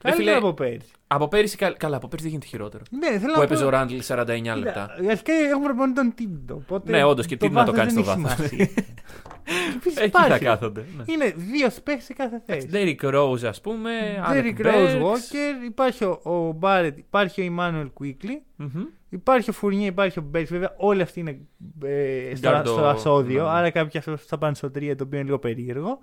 Ρε 0.04 0.12
Καλύτερα 0.12 0.16
φίλε, 0.16 0.48
από 0.48 0.54
πέρυσι. 0.54 0.92
Από 1.08 1.28
πέρυσι. 1.28 1.58
καλ- 1.58 1.78
Καλά, 1.78 1.96
από 1.96 2.08
πέρυσι 2.08 2.24
δεν 2.30 2.32
γίνεται 2.32 2.48
χειρότερο. 2.56 2.84
Ναι, 2.90 3.20
θέλω 3.20 3.32
Που 3.34 3.38
να 3.40 3.44
έπαιζε 3.44 3.62
πω- 3.62 3.68
ο 3.68 3.72
Ράντλ 3.72 3.96
49 3.98 4.36
Κοίτα, 4.42 4.56
λεπτά. 4.56 4.96
Αρχικά 5.10 5.34
έχουμε 5.34 5.66
προπονεί 5.66 5.94
τον 5.94 6.14
Τίμπτο. 6.16 6.54
Οπότε 6.56 6.92
Ναι, 6.92 7.04
όντως, 7.04 7.26
και 7.26 7.38
τι 7.38 7.50
να 7.50 7.66
το 7.66 7.72
κάνεις 7.72 7.94
δεν 7.94 8.04
στο 8.04 8.12
έχει 8.12 8.22
βάθος. 8.22 8.48
σημασία. 8.48 8.70
Επίσης 9.76 9.98
Εκεί 10.04 10.10
θα 10.12 10.24
υπάρχει. 10.26 10.44
κάθονται. 10.46 10.86
Ναι. 10.98 11.04
Είναι 11.14 11.34
δύο 11.38 11.68
παίχτε 11.84 12.02
σε 12.04 12.14
κάθε 12.14 12.42
θέση. 12.46 12.70
Derrick 12.72 13.14
Rose, 13.16 13.46
ας 13.46 13.62
πούμε. 13.62 13.92
Derrick 14.30 14.62
Alec 14.62 14.66
Rose 14.66 15.02
Burks. 15.02 15.04
Walker, 15.04 15.66
υπάρχει 15.66 16.04
ο, 16.04 16.20
ο 16.24 16.52
Μπάρετ, 16.52 16.98
υπάρχει 16.98 17.42
ο 17.50 17.56
Emmanuel 17.58 17.90
Quickly, 18.02 18.40
Μμμ. 18.56 18.84
υπάρχει 19.10 19.50
ο 19.50 19.54
Φουρνιέ, 19.54 19.88
υπάρχει 19.88 20.20
ο 20.20 20.22
Μπέρι. 20.22 20.46
Βέβαια, 20.46 20.74
όλοι 20.78 21.02
αυτοί 21.02 21.20
είναι 21.20 21.40
ε, 21.84 22.36
στο, 22.36 22.50
Γκάρντο, 22.50 22.72
στο 22.72 22.86
ασώδιο, 22.86 23.44
ναι. 23.44 23.50
άρα 23.50 23.70
κάποιοι 23.70 24.00
αυτό 24.00 24.18
θα 24.18 24.38
πάνε 24.38 24.56
στο 24.56 24.68
3 24.68 24.94
το 24.98 25.04
οποίο 25.04 25.18
είναι 25.20 25.24
λίγο 25.28 25.40
περίεργο. 25.40 26.00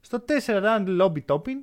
Στο 0.00 0.24
4 0.46 0.52
Randall 0.52 1.00
Lobby 1.02 1.34
Topping. 1.34 1.60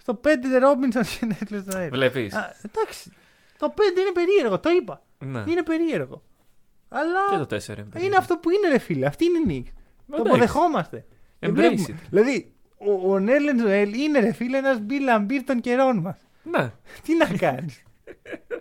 Στο 0.00 0.20
5 0.24 0.28
Robinson 0.28 1.06
και 1.06 1.26
Netflix 1.30 1.60
στον 1.60 1.76
αέρα. 1.76 1.88
Βλέπεις. 1.90 2.34
Α, 2.34 2.54
Εντάξει. 2.66 3.12
Το 3.58 3.74
5 3.76 3.80
είναι 4.00 4.12
περίεργο, 4.14 4.58
το 4.60 4.70
είπα. 4.70 5.02
Ναι. 5.18 5.44
Είναι 5.46 5.62
περίεργο. 5.62 6.22
Αλλά 6.88 7.20
Και 7.30 7.56
το 7.56 7.74
4. 7.96 8.02
είναι 8.02 8.16
αυτό 8.16 8.36
που 8.36 8.50
είναι, 8.50 8.68
ρε 8.68 8.78
φίλε. 8.78 9.06
Αυτή 9.06 9.24
είναι 9.24 9.38
η 9.38 9.44
νίκη. 9.46 9.70
Το 9.72 10.14
Εντάξει. 10.16 10.30
αποδεχόμαστε. 10.32 11.06
Δεν 11.38 11.50
Embrace 11.50 11.54
βλέπουμε. 11.54 11.86
it. 11.88 12.06
Δηλαδή, 12.10 12.52
ο, 12.78 13.12
ο 13.12 13.18
Nerlens 13.18 13.58
Noel 13.60 13.94
είναι, 13.94 14.20
ρε 14.20 14.32
φίλε, 14.32 14.56
ένας 14.58 14.78
Bill 14.80 15.02
Laimbeer 15.02 15.44
των 15.44 15.60
καιρών 15.60 15.98
μας. 15.98 16.16
Ναι. 16.42 16.70
Τι 17.02 17.14
να 17.16 17.26
κάνεις. 17.26 17.82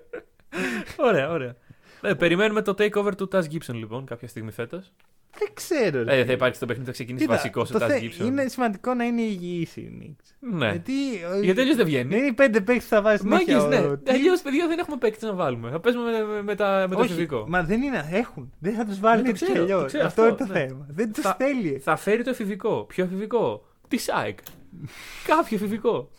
Ωραία, 1.08 1.30
ωραία. 1.30 1.56
Ε, 2.02 2.14
περιμένουμε 2.14 2.62
το 2.62 2.76
takeover 2.78 3.12
του 3.18 3.30
Taj 3.32 3.42
Gibson 3.44 3.74
λοιπόν 3.74 4.06
κάποια 4.06 4.28
στιγμή 4.28 4.52
φέτος. 4.52 4.92
Δεν 5.40 5.48
ξέρω. 5.54 6.04
Ρε. 6.04 6.14
Ε, 6.14 6.16
θα 6.18 6.22
φίλε. 6.22 6.34
υπάρξει 6.34 6.60
το 6.60 6.66
παιχνίδι, 6.66 6.88
θα 6.88 6.94
ξεκινήσει 6.94 7.24
Κοίτα, 7.26 7.36
βασικό 7.38 7.62
ο 7.62 7.66
το 7.66 7.86
Taj 7.86 7.88
θε- 7.88 8.02
Gibson. 8.04 8.26
Είναι 8.26 8.48
σημαντικό 8.48 8.94
να 8.94 9.04
είναι 9.04 9.22
υγιής 9.22 9.76
η 9.78 9.92
Νίξ. 10.00 10.36
Ναι. 10.40 10.70
Γιατί, 10.70 10.92
Γιατί 11.42 11.62
αλλιώς 11.62 11.76
δεν 11.76 11.86
βγαίνει. 11.86 12.10
δεν 12.10 12.18
είναι 12.18 12.28
οι 12.28 12.34
πέντε 12.34 12.62
παίκτες 12.62 12.84
που 12.84 12.90
θα 12.90 13.02
βάζεις 13.02 13.22
Μάγκες, 13.26 13.66
ναι. 13.66 13.98
τι- 13.98 14.12
Αλλιώς, 14.12 14.42
παιδιά, 14.42 14.68
δεν 14.68 14.80
έχουμε 14.80 14.98
παίκτη 14.98 15.26
να 15.26 15.34
βάλουμε. 15.34 15.70
Θα 15.70 15.80
παίζουμε 15.80 16.12
με, 16.12 16.24
με, 16.24 16.42
με 16.42 16.56
τα, 16.56 16.86
με 16.90 16.96
το 16.96 17.02
Όχι, 17.02 17.12
εφηβικό. 17.12 17.46
Μα 17.48 17.64
δεν 17.64 17.82
είναι. 17.82 18.10
Έχουν. 18.12 18.52
Δεν 18.60 18.74
θα 18.74 18.86
τους 18.86 19.00
βάλει 19.00 19.18
Ναι, 19.22 19.24
το 19.24 19.30
έτσι 19.30 19.46
κι 19.46 19.52
ξέρω, 19.52 19.66
το 19.68 19.74
αλλιώς. 19.74 19.88
ξέρω 19.92 20.06
Αυτό 20.06 20.22
αυτό, 20.22 20.36
είναι 20.44 20.52
το 20.52 20.60
ναι. 20.60 20.68
θέμα. 20.68 20.86
Δεν 20.90 21.14
τους 21.14 21.24
Θα- 21.24 21.36
θέλει. 21.40 21.80
Θα 21.84 21.96
φέρει 21.96 22.24
το 22.24 22.30
εφηβικό. 22.30 22.84
Ποιο 22.88 23.04
εφηβικό; 23.04 23.66
Τη 23.88 23.98
ΣΑΕΚ. 23.98 24.38
Κάποιο 25.28 25.58
εφηβικό. 25.58 26.10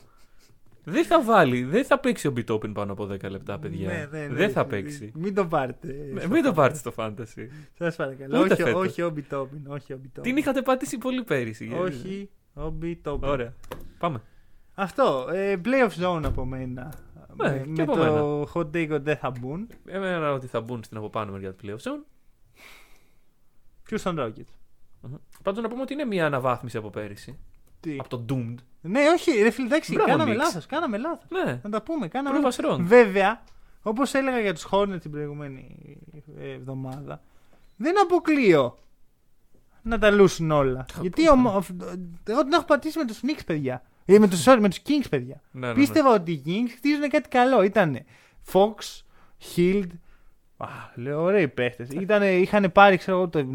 Δεν 0.84 1.04
θα 1.04 1.22
βάλει, 1.22 1.62
δεν 1.64 1.84
θα 1.84 1.98
παίξει 1.98 2.26
ο 2.26 2.30
Μπιτόπιν 2.30 2.72
πάνω 2.72 2.92
από 2.92 3.04
10 3.04 3.30
λεπτά, 3.30 3.58
παιδιά. 3.58 3.88
Ναι, 3.88 4.08
ναι, 4.10 4.26
ναι. 4.26 4.34
Δεν 4.34 4.50
θα 4.50 4.66
παίξει. 4.66 5.12
Μην 5.14 5.34
το 5.34 5.46
πάρετε. 5.46 6.10
Ναι, 6.12 6.26
μην 6.26 6.42
το 6.42 6.52
πάρετε 6.52 6.78
στο 6.78 6.92
fantasy. 6.96 7.46
Σας 7.78 7.96
παρακαλώ. 7.96 8.40
Ούτε 8.40 8.52
Όχι, 8.52 8.62
φέτος. 8.62 8.86
όχι 8.86 9.02
ο 9.02 9.10
Μπιτόπιν. 9.10 9.66
Όχι 9.68 9.92
ο 9.92 9.96
Μπιτόπιν. 9.96 10.22
Την 10.22 10.36
είχατε 10.40 10.62
πατήσει 10.62 10.98
πολύ 10.98 11.22
πέρυσι. 11.24 11.72
Όχι 11.80 12.30
ο 12.54 12.70
Μπιτόπιν. 12.70 13.28
Ωραία. 13.28 13.54
Πάμε. 13.98 14.22
Αυτό. 14.74 15.28
Ε, 15.32 15.60
playoff 15.64 16.04
zone 16.04 16.22
από 16.24 16.44
μένα. 16.44 16.92
Ναι, 17.36 17.48
με 17.50 17.58
και 17.74 17.84
με 17.84 17.92
από 17.92 17.94
το 17.96 18.42
hot 18.54 18.66
take 18.66 18.88
ότι 18.90 19.02
δεν 19.02 19.16
θα 19.16 19.30
μπουν. 19.30 19.66
Εμένα 19.86 20.32
ότι 20.32 20.46
θα 20.46 20.60
μπουν 20.60 20.82
στην 20.82 20.96
από 20.96 21.10
πάνω 21.10 21.32
μεριά 21.32 21.54
του 21.54 21.66
playoff 21.66 21.90
zone. 21.90 22.04
Houston 23.90 24.18
Rockets. 24.18 24.54
Πάντως 25.42 25.62
να 25.62 25.68
πούμε 25.68 25.82
ότι 25.82 25.92
είναι 25.92 26.04
μια 26.04 26.26
αναβάθμιση 26.26 26.76
από 26.76 26.90
πέρυσι. 26.90 27.38
Τι; 27.80 27.96
Από 27.98 28.08
το 28.08 28.24
Doomed. 28.28 28.54
Ναι, 28.80 29.00
όχι, 29.14 29.30
ρε 29.42 29.50
φίλε, 29.50 29.66
εντάξει, 29.66 29.92
Μπράβο, 29.92 30.10
κάναμε 30.10 30.32
Knicks. 30.32 30.36
λάθος. 30.36 30.66
Κάναμε 30.66 30.98
λάθος. 30.98 31.24
Ναι. 31.44 31.60
Να 31.62 31.70
τα 31.70 31.82
πούμε. 31.82 32.08
Κάναμε 32.08 32.38
Prove 32.38 32.42
λάθος. 32.42 32.64
us 32.64 32.68
wrong. 32.74 32.80
Βέβαια, 32.80 33.42
όπως 33.82 34.14
έλεγα 34.14 34.40
για 34.40 34.54
τους 34.54 34.66
Hornets 34.70 35.00
την 35.00 35.10
προηγούμενη 35.10 35.76
ε, 36.38 36.50
εβδομάδα, 36.52 37.22
δεν 37.76 38.00
αποκλείω 38.00 38.78
να 39.82 39.98
τα 39.98 40.10
λούσουν 40.10 40.50
όλα. 40.50 40.86
Γιατί 41.00 41.28
ο, 41.28 41.32
ο- 41.32 41.64
εγώ 42.24 42.42
την 42.42 42.52
έχω 42.52 42.64
πατήσει 42.64 42.98
με 42.98 43.04
τους 43.06 43.20
Knicks, 43.22 43.42
παιδιά. 43.46 43.82
Ε, 44.04 44.18
με 44.18 44.28
τους 44.28 44.46
με 44.46 44.68
τους 44.68 44.78
Kings, 44.86 45.06
παιδιά. 45.10 45.40
Ναι, 45.50 45.60
ναι, 45.60 45.66
ναι. 45.66 45.74
Πίστευα 45.74 46.10
ότι 46.14 46.32
οι 46.32 46.42
Kings 46.46 46.70
χτίζουν 46.76 47.08
κάτι 47.08 47.28
καλό. 47.28 47.62
Ήταν 47.62 47.98
Fox, 48.52 48.74
Hild. 49.56 49.86
Α, 50.56 50.66
λέω, 50.94 51.22
ωραίοι 51.22 51.48
παίχτες. 51.48 51.88
Είχαν 52.40 52.72
πάρει, 52.72 52.96
ξέρω 52.96 53.16
εγώ, 53.16 53.28
το, 53.28 53.46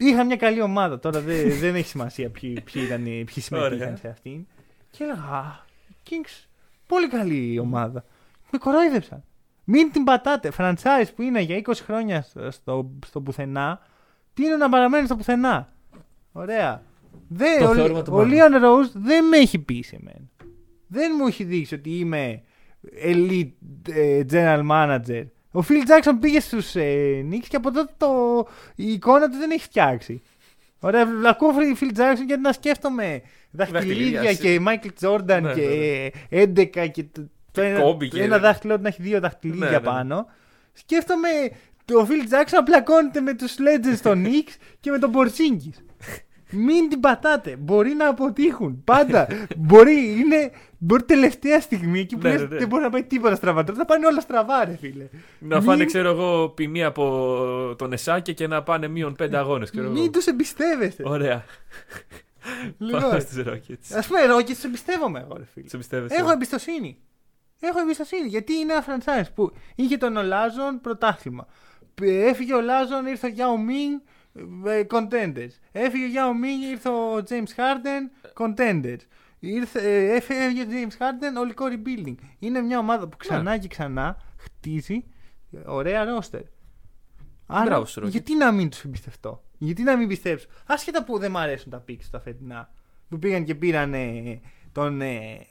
ε, 0.00 0.08
Είχαν 0.08 0.26
μια 0.26 0.36
καλή 0.36 0.60
ομάδα. 0.60 0.98
Τώρα 0.98 1.20
δεν, 1.20 1.50
δεν 1.60 1.74
έχει 1.74 1.88
σημασία 1.88 2.30
ποιοι, 2.30 2.60
ποιοι, 2.72 2.82
ήταν, 2.86 3.02
ποιοι 3.02 3.26
συμμετείχαν 3.26 3.78
Ωραία. 3.78 3.96
σε 3.96 4.08
αυτήν. 4.08 4.46
Και 4.90 5.04
έλεγα, 5.04 5.22
Α, 5.22 5.64
Kings, 6.10 6.46
πολύ 6.86 7.08
καλή 7.08 7.58
ομάδα. 7.58 8.04
Με 8.50 8.58
κορόιδεψαν. 8.58 9.24
Μην 9.64 9.92
την 9.92 10.04
πατάτε. 10.04 10.52
Franchise 10.56 11.06
που 11.16 11.22
είναι 11.22 11.40
για 11.40 11.62
20 11.64 11.72
χρόνια 11.84 12.22
στο, 12.22 12.50
στο, 12.50 12.90
στο 13.06 13.20
πουθενά, 13.20 13.80
τι 14.34 14.44
είναι 14.44 14.56
να 14.56 14.68
παραμένει 14.68 15.06
στο 15.06 15.16
πουθενά; 15.16 15.72
Ωραία. 16.32 16.82
Δεν, 17.28 17.58
Το 17.58 17.68
ο, 17.68 17.74
θεώρημα 17.74 18.02
του 18.02 18.12
ο 18.14 18.16
Μάνου. 18.16 18.32
Leon 18.34 18.64
Rose 18.64 18.90
δεν 18.92 19.24
με 19.24 19.36
έχει 19.36 19.58
πείσει 19.58 19.98
εμένα. 20.00 20.28
Δεν 20.86 21.12
μου 21.18 21.26
έχει 21.26 21.44
δείξει 21.44 21.74
ότι 21.74 21.90
είμαι 21.98 22.42
elite 23.04 23.50
ε, 23.88 24.22
general 24.30 24.70
manager. 24.70 25.24
Ο 25.52 25.60
Phil 25.68 25.88
Jackson 25.88 26.12
πήγε 26.20 26.40
στους 26.40 26.74
ε, 26.76 27.24
Knicks 27.30 27.46
και 27.48 27.56
από 27.56 27.70
τότε 27.72 27.92
το, 27.96 28.08
η 28.74 28.92
εικόνα 28.92 29.28
του 29.30 29.36
δεν 29.38 29.50
έχει 29.50 29.62
φτιάξει. 29.62 30.22
Ωραία, 30.80 31.06
ακούω 31.26 31.50
Phil 31.80 31.96
Jackson 31.96 32.24
γιατί 32.26 32.40
να 32.40 32.52
σκέφτομαι 32.52 33.22
δαχτυλίδια 33.50 34.22
Δαχτυλίδια, 34.22 34.34
και 34.34 34.60
Michael 34.66 35.08
Jordan 35.08 35.40
Ναι, 35.42 35.52
και 35.52 36.12
11 36.30 36.90
και 36.90 37.04
το, 37.12 37.28
το 37.52 37.60
ένα, 37.62 37.84
Kobe 37.84 37.98
το 37.98 38.06
και- 38.06 38.22
ένα 38.22 38.38
δάχτυλο 38.38 38.76
του 38.76 38.82
να 38.82 38.88
έχει 38.88 39.02
δύο 39.02 39.20
δαχτυλίδια 39.20 39.64
Ναι, 39.70 39.70
ναι. 39.76 39.80
πάνω. 39.80 40.26
Σκέφτομαι 40.72 41.28
το 41.84 42.06
Phil 42.08 42.32
Jackson 42.34 42.52
να 42.52 42.62
πλακώνεται 42.62 43.20
με 43.20 43.34
τους 43.34 43.54
Legends 43.58 43.98
των 44.02 44.24
Knicks 44.26 44.54
και 44.80 44.90
με 44.90 44.98
τον 44.98 45.12
Porzingis. 45.14 45.82
Μην 46.50 46.88
την 46.88 47.00
πατάτε. 47.00 47.56
Μπορεί 47.56 47.92
να 47.94 48.08
αποτύχουν. 48.08 48.84
Πάντα. 48.84 49.26
μπορεί, 49.56 50.14
είναι, 50.18 50.50
μπορεί 50.78 51.02
τελευταία 51.02 51.60
στιγμή 51.60 52.00
εκεί 52.00 52.16
που 52.16 52.22
Ναι, 52.22 52.30
λες, 52.32 52.40
ναι, 52.40 52.46
ναι. 52.46 52.56
δεν 52.58 52.68
μπορεί 52.68 52.82
να 52.82 52.90
πάει 52.90 53.02
τίποτα 53.04 53.34
στραβά. 53.34 53.64
Τώρα 53.64 53.78
θα 53.78 53.84
πάνε 53.84 54.06
όλα 54.06 54.20
στραβά, 54.20 54.64
ρε 54.64 54.76
φίλε. 54.80 55.08
Να 55.38 55.56
Μην- 55.56 55.64
φάνε, 55.64 55.84
ξέρω 55.84 56.08
εγώ, 56.10 56.48
ποινή 56.48 56.84
από 56.84 57.74
τον 57.78 57.92
Εσάκη 57.92 58.34
και 58.34 58.46
να 58.46 58.62
πάνε 58.62 58.88
μείον 58.88 59.14
πέντε 59.14 59.36
αγώνες. 59.36 59.70
Μην 59.72 60.12
τους 60.12 60.26
εμπιστεύεστε. 60.26 61.02
Ωραία. 61.06 61.44
Λοιπόν, 62.78 63.00
Πάμε 63.00 63.20
στις 63.20 63.42
Rockets. 63.46 63.96
Α 63.98 64.06
πούμε, 64.06 64.20
εγώ 64.20 64.42
και 64.42 64.52
τους 64.54 64.64
εμπιστεύομαι 64.64 65.18
εγώ, 65.20 65.36
ρε 65.36 65.44
φίλε. 65.52 65.68
Σε 65.68 65.76
πιστεύεσαι. 65.76 66.14
Έχω 66.14 66.30
εμπιστοσύνη. 66.30 66.98
Έχω 67.60 67.80
εμπιστοσύνη 67.80 68.28
γιατί 68.28 68.52
είναι 68.54 68.72
ένα 68.72 68.84
franchise 68.86 69.28
που 69.34 69.52
είχε 69.74 69.96
τον 69.96 70.16
Ολάζον 70.16 70.80
πρωτάθλημα. 70.80 71.46
Ε, 72.02 72.28
Έφυγε 72.28 72.54
ο 72.54 72.60
Λάζον, 72.60 73.06
ήρθε 73.06 73.26
ο 73.26 73.30
Γιάο 73.30 73.58
Μίνγκ, 73.58 73.92
ε, 73.92 74.00
contenders. 74.88 75.50
Έφυγε 75.72 76.04
ο 76.04 76.08
Γιάο 76.08 76.34
Μίνγκ, 76.34 76.62
ήρθε 76.62 76.88
ο 76.88 77.16
James 77.28 77.54
Harden, 77.56 78.32
contenders. 78.34 78.98
Ήρθε, 79.38 79.80
ε, 79.80 80.14
έφυγε 80.14 80.62
ο 80.62 80.66
James 80.70 80.98
Harden, 81.02 81.38
ολικό 81.40 81.64
rebuilding. 81.70 82.14
Είναι 82.38 82.60
μια 82.60 82.78
ομάδα 82.78 83.08
που 83.08 83.16
ξανά 83.16 83.58
και 83.58 83.68
ξανά 83.68 84.16
χτίζει 84.36 85.04
ωραία 85.64 86.04
ρόστερ. 86.04 86.42
Άρα, 87.46 87.64
Μπράβο 87.64 87.84
στους 87.84 88.02
Rockets. 88.04 88.10
γιατί 88.10 88.34
να 88.36 88.52
μην 88.52 88.70
τους 88.70 88.84
εμπιστευτώ; 88.84 89.44
Γιατί 89.58 89.82
να 89.82 89.96
μην 89.96 90.08
πιστέψω; 90.08 90.48
Άσχετα 90.66 91.04
που 91.04 91.18
δεν 91.18 91.30
μου 91.30 91.38
αρέσουν 91.38 91.70
τα 91.70 91.84
picks 91.88 92.04
τα 92.10 92.20
φετινά. 92.20 92.72
Που 93.08 93.18
πήγαν 93.18 93.44
και 93.44 93.54
πήραν 93.54 93.94
ε, 93.94 94.40
τον. 94.72 95.00
Ε, 95.00 95.46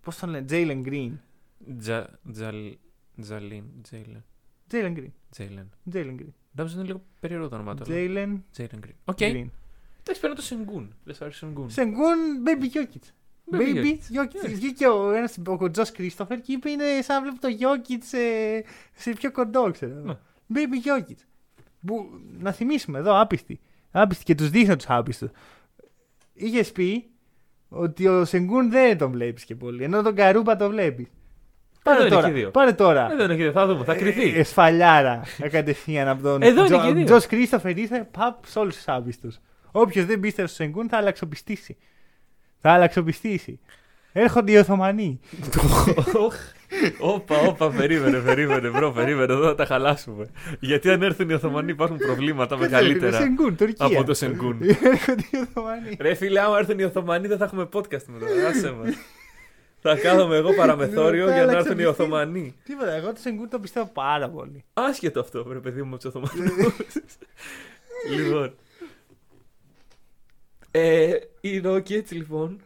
Πώς 0.00 0.16
τον 0.18 0.28
λένε, 0.30 0.44
Jalen 0.50 0.86
Green. 0.86 1.12
Τζα, 1.78 2.18
τζαλ, 2.32 2.76
τζαλίν, 3.20 3.64
Jalen. 3.82 4.24
Jalen 4.70 4.96
Green. 4.98 5.10
Jalen. 5.30 5.70
Jalen 5.92 6.16
Green. 6.50 6.56
Νόμιζα 6.56 6.74
είναι 6.76 6.86
λίγο 6.86 7.02
περίεργο 7.20 7.48
το 7.48 7.54
όνομά 7.54 7.74
του. 7.74 7.82
αλλά- 7.86 7.94
Jalen 7.94 8.40
Jalen 8.52 8.78
Green. 8.78 8.94
OK. 9.04 9.16
Green. 9.20 9.46
Εντάξει, 10.00 10.20
παίρνω 10.20 10.36
το 10.36 10.42
Σενγκούν. 10.42 10.94
Δεν 11.04 11.14
σου 11.14 11.24
αρέσει 11.24 11.44
ο 11.44 11.46
Σενγκούν. 11.48 11.70
Σενγκούν, 11.70 12.18
baby 12.46 12.76
Jokic. 12.76 13.02
Baby 13.52 13.58
Baby 13.60 13.74
Jokic. 13.76 14.22
Jokic. 14.22 14.46
Yes. 14.46 14.52
Βγήκε 14.54 14.86
ο 14.86 15.10
ένας 15.12 15.38
ο 15.60 15.70
Josh 15.70 15.92
Christopher 15.92 16.40
και 16.40 16.52
είπε 16.52 16.70
είναι 16.70 16.84
σαν 17.02 17.16
να 17.16 17.30
βλέπω 17.30 17.40
το 17.40 17.48
Jokic 17.60 17.98
σε, 18.02 18.18
σε 18.94 19.10
πιο 19.10 19.32
κοντό, 19.32 19.70
ξέρω. 19.70 19.94
Ναι. 19.94 20.16
Baby 20.54 20.86
Jokic. 21.08 21.16
Που, 21.86 22.10
να 22.38 22.52
θυμίσουμε 22.52 22.98
εδώ, 22.98 23.20
άπιστη. 23.20 23.60
Άπιστη 23.90 24.24
και 24.24 24.34
τους 24.34 24.50
δείχνω 24.50 24.76
τους 24.76 24.86
άπιστους. 24.88 25.30
Είχες 26.32 26.72
πει 26.72 27.10
ότι 27.68 28.06
ο 28.06 28.24
Σενγκούν 28.24 28.70
δεν 28.70 28.98
τον 28.98 29.10
βλέπεις 29.10 29.44
και 29.44 29.54
πολύ. 29.54 29.84
Ενώ 29.84 30.02
τον 30.02 30.14
Garuba 30.14 30.56
το 30.56 30.68
βλέπεις. 30.68 31.06
Πάρε 31.90 32.04
Εδώ 32.04 32.06
είναι 32.06 32.14
τώρα. 32.14 32.26
και 32.26 32.32
δύο. 32.32 32.50
Πάρε 32.50 32.72
τώρα. 32.72 33.08
Εδώ 33.12 33.24
είναι 33.24 33.36
και 33.36 33.50
θα 33.50 33.66
δούμε, 33.66 33.84
θα 33.84 33.94
κριθεί. 33.94 34.28
Ε, 34.34 34.38
σφαλιάρα 34.38 35.22
κατευθείαν 35.50 36.08
από 36.08 36.22
τον 36.22 36.42
Εδώ 36.42 36.64
είναι 36.64 36.78
και 36.86 36.92
δύο. 36.92 37.04
Josh 37.04 37.26
Christopher 37.26 37.78
ήρθε 37.78 38.08
παπ 38.18 38.44
σε 38.46 38.58
όλους 38.58 38.74
τους 38.74 38.84
άπιστους. 38.88 39.38
Όποιος 39.72 40.04
δεν 40.04 40.20
πίστευε 40.20 40.48
στο 40.48 40.56
Σενγκούν 40.56 40.88
θα 40.88 40.96
αλλαξοπιστήσει. 40.96 41.76
Θα 42.60 42.70
αλλαξοπιστήσει. 42.70 43.60
Έρχονται 44.12 44.52
οι 44.52 44.56
Οθωμανοί. 44.56 45.20
Οχ. 46.16 46.34
Όπα, 47.00 47.36
όπα, 47.36 47.70
περίμενε, 47.70 48.18
περίμενε, 48.18 48.68
bro, 48.68 48.90
περίμενε, 48.90 49.32
εδώ 49.32 49.44
θα 49.46 49.54
τα 49.54 49.64
χαλάσουμε. 49.66 50.28
Γιατί 50.60 50.90
αν 50.90 51.02
έρθουν 51.02 51.30
οι 51.30 51.32
Οθωμανοί 51.32 51.70
υπάρχουν 51.70 51.96
προβλήματα 51.96 52.56
μεγαλύτερα 52.56 53.16
Σενγκούν, 53.16 53.56
Τουρκία. 53.56 53.86
από 53.86 54.04
το 54.04 54.14
Σενγκούν. 54.14 54.60
Έρχονται 54.62 55.24
οι 55.30 55.36
Οθωμανοί. 55.36 55.96
Ρε 56.00 56.14
φίλε, 56.14 56.40
άμα 56.40 56.58
έρθουν 56.58 56.78
οι 56.78 56.82
Οθωμανοί 56.84 57.26
δεν 57.28 57.38
θα 57.38 57.44
έχουμε 57.44 57.68
podcast 57.72 58.04
με 58.06 58.18
το 58.18 58.26
άσε 58.50 58.70
μας. 58.72 58.88
Θα 59.80 59.96
κάθομαι 59.96 60.36
εγώ 60.36 60.54
παραμεθόριο 60.54 61.26
Θα 61.26 61.32
για 61.34 61.44
να 61.44 61.50
άλλαξε 61.50 61.68
έρθουν 61.68 61.72
οι 61.84 61.84
πιστή. 61.86 62.02
Οθωμανοί. 62.02 62.54
Τίποτα, 62.64 62.92
εγώ 62.92 63.12
το 63.12 63.20
Σενγκούν 63.20 63.48
το 63.48 63.58
πιστεύω 63.60 63.86
πάρα 63.94 64.28
πολύ. 64.28 64.64
Άσχετο 64.72 65.20
αυτό, 65.20 65.46
ρε 65.52 65.58
παιδί 65.58 65.82
μου, 65.82 65.88
με 65.90 65.96
τους 65.96 66.04
Οθωμανούς. 66.04 66.74
λοιπόν. 68.16 68.54
Ε, 70.70 71.10
οι 71.40 71.60
Rockets, 71.64 72.08
λοιπόν. 72.10 72.60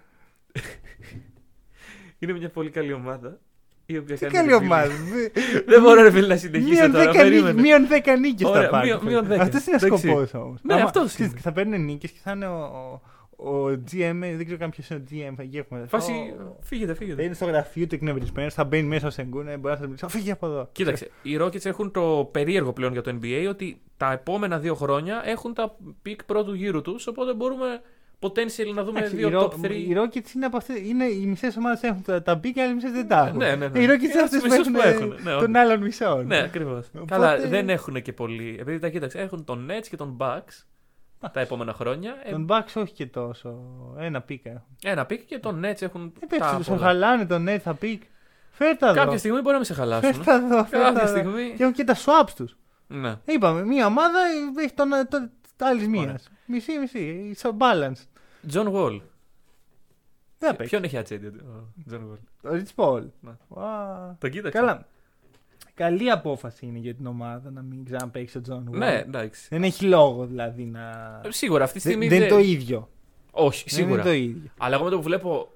είναι 2.18 2.32
μια 2.32 2.48
πολύ 2.48 2.70
καλή 2.70 2.92
ομάδα. 2.92 3.38
Η 3.86 3.96
οποία 3.98 4.16
Τι 4.16 4.26
κάνει 4.26 4.48
καλή 4.48 4.50
rebuilding. 4.52 4.64
ομάδα. 4.64 4.92
Δεν 5.66 5.80
μπορώ, 5.82 6.02
ρε 6.02 6.10
φίλε, 6.10 6.26
να 6.26 6.36
συνεχίσω 6.36 6.68
Μείον 6.72 6.92
τώρα. 6.92 7.04
10 7.04 7.06
νίκες- 7.06 7.22
Περίμενε. 7.22 7.60
Μείον 7.60 7.86
10 7.90 8.18
νίκες 8.20 8.48
Ωραία, 8.48 8.62
θα 8.62 8.68
πάρει. 8.68 8.86
μείον- 8.86 9.04
μείον 9.04 9.26
10. 9.26 9.30
Αυτό 9.40 9.58
είναι 9.66 9.78
ο 9.82 9.86
Εντάξει. 9.86 10.06
σκοπό 10.08 10.38
όμως. 10.44 10.58
Ναι, 10.62 10.74
αυτός 10.74 11.16
είναι. 11.18 11.32
Θα 11.40 11.52
παίρνουν 11.52 11.84
νίκες 11.84 12.10
και 12.10 12.18
θα 12.22 12.30
είναι 12.30 12.46
ο, 12.46 13.00
ο, 13.36 13.48
ο 13.48 13.66
GM, 13.92 14.18
δεν 14.20 14.44
ξέρω 14.44 14.58
καν 14.58 14.70
ποιος 14.70 14.88
είναι 14.90 15.00
ο 15.00 15.08
GM. 15.10 15.32
Θα 15.36 15.44
έχουμε. 15.58 15.84
Φάση, 15.88 16.12
Ο- 16.12 16.56
φύγετε, 16.62 16.92
Θα 16.92 16.98
φύγετε. 16.98 17.22
είναι 17.22 17.34
στο 17.34 17.44
γραφείο 17.44 17.86
του 17.86 17.94
εκνευρισμένος, 17.94 18.54
θα 18.54 18.64
μπαίνει 18.64 18.86
μέσα 18.88 19.06
ο 19.06 19.10
Σενγκούν, 19.10 19.48
ε, 19.48 19.56
μπορεί 19.56 19.68
να 19.72 19.76
σας 19.76 19.86
μιλήσει. 19.86 20.06
Φύγει 20.08 20.30
από 20.30 20.46
εδώ. 20.46 20.68
Κοίταξε, 20.72 21.10
οι 21.22 21.36
Rockets 21.40 21.64
έχουν 21.66 21.90
το 21.90 22.28
περίεργο 22.32 22.72
πλέον 22.72 22.92
για 22.92 23.02
το 23.02 23.18
NBA 23.22 23.46
ότι 23.48 23.80
τα 23.96 24.12
επόμενα 24.12 24.58
δύο 24.58 24.74
χρόνια 24.74 25.22
έχουν 25.24 25.54
τα 25.54 25.76
pick 26.06 26.16
πρώτου 26.26 26.54
γύρου 26.54 26.82
τους. 26.82 27.06
Οπότε 27.06 27.34
μπορούμε 27.34 27.80
potential 28.20 28.74
να 28.74 28.84
δούμε 28.84 28.98
Εντάξει, 28.98 29.16
δύο 29.16 29.28
οι 29.28 29.32
Ro- 29.34 29.42
top 29.42 29.66
3. 29.66 29.70
Οι 29.70 29.94
Rockets 29.96 30.34
είναι 30.34 30.46
από 30.46 30.56
αυτές, 30.56 30.78
είναι, 30.88 31.04
οι 31.04 31.26
μισές 31.26 31.56
ομάδες 31.56 31.82
έχουν 31.82 32.02
τα, 32.02 32.22
τα 32.22 32.34
μπει 32.34 32.52
και 32.52 32.60
οι 32.60 32.62
άλλες 32.62 32.74
μισές 32.74 32.90
δεν 32.90 33.08
τα 33.08 33.26
έχουν. 33.26 33.38
Ναι, 33.38 33.54
ναι, 33.56 33.68
ναι. 33.68 33.78
Οι 33.78 33.84
Rockets 33.86 34.02
Είναι 34.02 34.12
είναι 34.12 34.22
αυτές 34.22 34.22
αυτούς 34.22 34.38
που 34.40 34.46
μισούς 34.48 34.66
έχουν, 34.66 34.72
που 34.72 34.80
έχουν, 34.80 35.08
ναι, 35.24 35.30
τον 35.30 35.42
όντως. 35.44 35.62
άλλον 35.62 35.80
μισό. 35.82 36.22
Ναι, 36.26 36.38
ακριβώς. 36.42 36.86
Οπότε- 36.94 37.10
Καλά, 37.10 37.38
δεν 37.48 37.68
έχουν 37.68 38.02
και 38.02 38.12
πολύ. 38.12 38.56
Επειδή 38.60 38.78
τα 38.78 38.88
κοίταξε, 38.88 39.18
έχουν 39.18 39.44
τον 39.44 39.68
Nets 39.70 39.86
και 39.90 39.96
τον 39.96 40.16
Bucks 40.20 40.64
τα 41.32 41.40
επόμενα 41.40 41.72
χρόνια. 41.72 42.14
Ε, 42.24 42.30
Τον 42.30 42.46
Bucks 42.50 42.72
όχι 42.74 42.92
και 42.92 43.06
τόσο. 43.06 43.58
Ένα 43.98 44.20
πίκα 44.20 44.48
έχουν. 44.50 44.62
ένα 44.82 45.06
pick 45.10 45.18
και 45.26 45.38
τον 45.38 45.62
Nets 45.64 45.82
έχουν. 45.82 46.12
Ε, 46.20 46.26
τα 46.26 46.46
πέφτει, 46.46 46.64
σου 46.64 46.70
πολλά. 46.70 46.86
χαλάνε 46.86 47.26
τον 47.26 47.46
Net 47.48 47.58
θα 47.58 47.74
πικ. 47.74 48.02
Φέρτα 48.50 48.86
εδώ. 48.88 48.94
Κάποια 48.96 49.18
στιγμή 49.18 49.40
μπορεί 49.40 49.52
να 49.52 49.58
με 49.58 49.64
σε 49.64 49.74
χαλάσουν. 49.74 50.12
Φέρτα 50.14 50.34
εδώ, 50.34 50.64
φέρτα 50.64 50.86
Κάποια 50.86 51.02
εδώ. 51.02 51.10
στιγμή. 51.16 51.54
Και 51.56 51.62
έχουν 51.62 51.74
και 51.74 51.84
τα 51.84 51.94
swaps 51.94 52.30
τους. 52.36 52.56
Ναι. 52.86 53.14
Είπαμε, 53.24 53.64
μία 53.64 53.86
ομάδα 53.86 54.18
έχει 54.58 54.72
τον, 54.74 54.88
τον, 55.08 55.30
άλλης 55.58 55.88
μία. 55.88 56.00
Ωραία. 56.00 56.18
Μισή-μισή. 56.46 57.32
Στο 57.34 57.56
balance. 57.58 58.02
John 58.52 58.72
Wall. 58.72 59.00
Δεν 60.38 60.50
θα 60.50 60.54
παίξει. 60.56 60.70
Ποιον 60.70 60.84
έχει 60.84 60.96
ατζέντη 60.96 61.26
ο 61.26 61.72
John 61.90 61.94
Wall. 61.94 62.18
Ο 62.42 62.48
Rich 62.52 62.74
Paul. 62.84 63.02
Ναι. 63.20 63.32
Ουα. 63.48 64.16
Τον 64.20 64.30
κοίταξε. 64.30 64.58
Καλά. 64.58 64.86
Καλή 65.74 66.10
απόφαση 66.10 66.66
είναι 66.66 66.78
για 66.78 66.94
την 66.94 67.06
ομάδα 67.06 67.50
να 67.50 67.62
μην 67.62 67.84
ξαναπαίξει 67.84 68.38
ο 68.38 68.40
John 68.40 68.68
Wall. 68.70 68.76
Ναι, 68.76 69.02
εντάξει. 69.06 69.46
Δεν 69.50 69.62
έχει 69.62 69.84
λόγο 69.84 70.26
δηλαδή 70.26 70.64
να. 70.64 70.80
Ε, 71.24 71.30
Σίγουρα 71.30 71.64
αυτή 71.64 71.80
τη 71.80 71.88
Δεν, 71.88 71.92
στιγμή. 71.92 72.08
δεν 72.08 72.18
είναι 72.26 72.28
το 72.30 72.38
ίδιο. 72.38 72.88
Όχι, 73.30 73.64
Δεν 73.68 73.78
σίγουρα. 73.78 73.94
είναι 73.94 74.02
το 74.02 74.12
ίδιο. 74.12 74.50
Αλλά 74.58 74.74
εγώ 74.74 74.84
με 74.84 74.90
το 74.90 74.96
που 74.96 75.02
βλέπω 75.02 75.48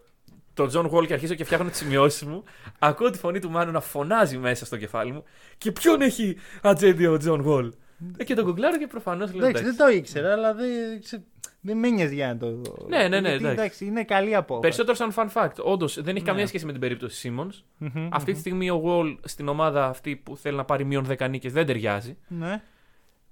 τον 0.54 0.70
John 0.72 0.90
Wall 0.90 1.06
και 1.06 1.12
αρχίζω 1.12 1.34
και 1.34 1.44
φτιάχνω 1.44 1.68
τις 1.68 1.78
σημειώσεις 1.78 2.22
μου, 2.24 2.42
ακούω 2.78 3.10
τη 3.10 3.18
φωνή 3.18 3.38
του 3.38 3.50
Μάνου 3.50 3.72
να 3.72 3.80
φωνάζει 3.80 4.38
μέσα 4.38 4.64
στο 4.66 4.76
κεφάλι 4.76 5.12
μου. 5.12 5.22
Και 5.58 5.72
ποιον 5.72 6.00
έχει 6.00 6.36
ατζέντη 6.62 7.06
ο 7.06 7.18
John 7.24 7.46
Wall. 7.46 7.70
Ε, 8.16 8.24
και 8.24 8.34
τον 8.34 8.44
γκουγκλάρω 8.44 8.78
και 8.78 8.86
προφανώς 8.86 9.34
λέω 9.34 9.46
Εντάξει, 9.46 9.62
δεν 9.64 9.72
εντάξει. 9.74 9.92
το 9.92 9.98
ήξερα, 9.98 10.32
αλλά 10.32 10.54
δεν, 10.54 10.68
ξε- 11.02 11.22
δεν 11.60 11.78
με 11.78 11.88
νοιάζει 11.88 12.14
για 12.14 12.26
να 12.26 12.36
το 12.36 12.50
δω. 12.54 12.86
Ναι, 12.88 13.08
ναι, 13.08 13.20
ναι, 13.20 13.28
Γιατί, 13.28 13.46
εντάξει. 13.46 13.84
είναι 13.84 14.04
καλή 14.04 14.34
απόφαση. 14.34 14.60
Περισσότερο 14.60 14.94
σαν 14.96 15.12
fun 15.16 15.28
fact. 15.42 15.64
Όντως 15.64 15.94
δεν 15.94 16.14
έχει 16.14 16.24
Ναι. 16.24 16.30
καμία 16.30 16.46
σχέση 16.46 16.66
με 16.66 16.72
την 16.72 16.80
περίπτωση 16.80 17.32
Simmons. 17.36 17.62
Μμμ, 17.78 18.08
Αυτή 18.12 18.24
τη 18.26 18.32
μμμ. 18.32 18.40
στιγμή 18.40 18.70
ο 18.70 18.82
Wall 18.84 19.16
στην 19.24 19.48
ομάδα 19.48 19.86
αυτή 19.86 20.16
που 20.16 20.36
θέλει 20.36 20.56
να 20.56 20.64
πάρει 20.64 20.84
μείον 20.84 21.06
10 21.18 21.28
νίκες 21.28 21.52
δεν 21.52 21.66
ταιριάζει. 21.66 22.16
Ναι. 22.28 22.62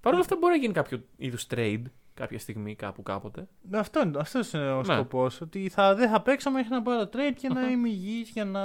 Παρ' 0.00 0.12
όλα 0.12 0.22
αυτά 0.22 0.36
μπορεί 0.40 0.52
να 0.54 0.60
γίνει 0.60 0.72
κάποιο 0.72 1.02
είδους 1.16 1.46
trade 1.54 1.82
κάποια 2.14 2.38
στιγμή, 2.38 2.74
κάπου 2.74 3.02
κάποτε. 3.02 3.46
Αυτό 3.74 4.00
είναι, 4.02 4.18
αυτός 4.18 4.52
είναι 4.52 4.70
ο 4.70 4.76
Ναι. 4.82 4.94
σκοπός. 4.94 5.40
Ότι 5.40 5.68
θα, 5.68 5.94
δεν 5.94 6.10
θα 6.10 6.20
παίξω 6.22 6.50
μέχρι 6.50 6.70
να 6.70 6.82
πάρω 6.82 7.02
trade 7.02 7.34
και 7.40 7.48
να 7.48 7.70
είμαι 7.70 7.88
υγιής 7.88 8.28
για 8.28 8.44
να 8.44 8.60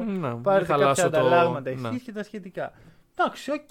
Να, 0.00 0.36
πάρετε 0.36 0.40
μην 0.40 0.42
κάποια 0.42 0.66
χαλάσω 0.66 1.00
το- 1.02 1.06
ανταλλάγματα 1.18 1.70
ναι. 1.74 1.88
εσείς 1.88 2.02
και 2.02 2.12
τα 2.12 2.22
σχετικά. 2.22 2.72
Εντάξει, 3.14 3.50
OK. 3.50 3.70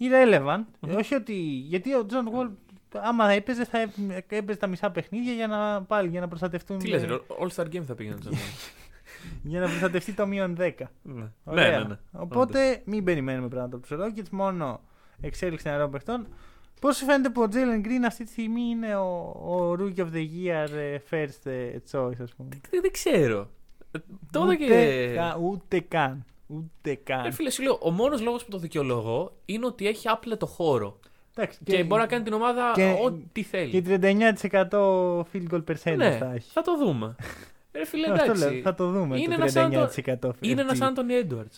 Irrelevant. 0.00 0.64
Μμμ. 0.80 0.96
Όχι 0.96 1.14
ότι. 1.14 1.32
Γιατί 1.68 1.94
ο 1.94 2.06
John 2.06 2.28
Wall, 2.34 2.50
άμα 2.94 3.30
έπαιζε, 3.30 3.64
θα 3.64 3.78
έπαιζε 4.28 4.58
τα 4.58 4.66
μισά 4.66 4.90
παιχνίδια 4.90 5.32
για 5.32 5.46
να, 5.46 5.82
πάλι, 5.82 6.08
για 6.08 6.20
να 6.20 6.28
προστατευτούν. 6.28 6.78
Τι 6.78 6.88
λες, 6.88 7.04
ρε, 7.04 7.16
All 7.40 7.48
Star 7.54 7.66
Game 7.74 7.82
θα 7.86 7.94
πήγαινε. 7.94 8.16
John 8.24 8.28
Wall. 8.32 8.36
Για 9.42 9.60
να 9.60 9.66
προστατευτεί 9.66 10.12
το 10.12 10.26
μείον 10.26 10.56
10. 10.60 10.72
ναι. 11.02 11.24
Ωραία. 11.44 11.70
ναι, 11.70 11.78
ναι, 11.78 11.84
ναι. 11.88 11.98
Οπότε 12.12 12.82
μην 12.84 13.04
περιμένουμε 13.04 13.48
πράγματα 13.48 13.76
από 13.76 13.86
τους 13.86 13.96
Rockets, 14.00 14.28
μόνο 14.30 14.80
εξέλιξη 15.20 15.68
νερών 15.68 15.90
παιχτών. 15.90 16.26
Πώς 16.80 16.96
σου 16.96 17.04
φαίνεται 17.04 17.28
που 17.28 17.42
ο 17.42 17.46
Jalen 17.52 17.86
Green 17.86 18.04
αυτή 18.06 18.24
τη 18.24 18.30
στιγμή 18.30 18.60
είναι 18.60 18.96
ο, 18.96 19.06
ο 19.46 19.76
Rookie 19.78 19.98
of 20.00 20.12
the 20.12 20.26
Year 20.44 20.68
ε, 20.76 20.96
first 21.10 21.50
ε, 21.50 21.76
choice, 21.92 22.20
ας 22.22 22.34
πούμε; 22.34 22.48
Δεν, 22.70 22.80
δεν 22.80 22.90
ξέρω. 22.92 23.50
Ε, 23.90 23.98
Τώρα 24.32 24.46
ούτε, 24.46 24.56
και. 24.66 25.12
κα- 25.14 25.38
ούτε 25.40 25.80
καν. 25.80 26.24
Ούτε 26.46 26.90
Ε, 26.90 26.94
καν. 26.94 27.32
φίλε, 27.32 27.50
σου 27.50 27.62
λέω, 27.62 27.78
ο 27.82 27.90
μόνος 27.90 28.22
λόγος 28.22 28.44
που 28.44 28.50
το 28.50 28.58
δικαιολογώ 28.58 29.36
είναι 29.44 29.66
ότι 29.66 29.86
έχει 29.86 30.08
άπλετο 30.08 30.46
χώρο. 30.46 30.98
Εντάξει, 31.38 31.58
Και, 31.64 31.84
μπορεί 31.84 32.00
να 32.00 32.06
κάνει 32.06 32.24
την 32.24 32.32
ομάδα 32.32 32.72
και- 32.74 32.96
ό,τι 33.04 33.42
θέλει. 33.42 33.70
Και 33.70 33.82
39% 33.82 34.70
field 35.20 35.46
goal 35.50 35.64
percentage 35.64 35.96
ναι, 35.96 36.16
θα 36.16 36.32
έχει. 36.34 36.50
θα 36.52 36.62
το 36.62 36.76
δούμε. 36.76 37.16
Ρε 37.72 37.84
φίλε, 37.84 38.10
Αυτό 38.12 38.24
εντάξει. 38.24 38.52
λέω, 38.52 38.60
θα 38.62 38.74
το 38.74 38.90
δούμε. 38.90 39.16
Είναι 39.18 39.34
το 39.34 39.40
ένας 39.40 39.52
σαν 39.52 39.70
39% 39.70 40.30
Είναι 40.40 40.60
ένας 40.60 40.78
FG. 40.78 40.82
Άντωνι 40.82 41.14
Έντουαρτ. 41.14 41.52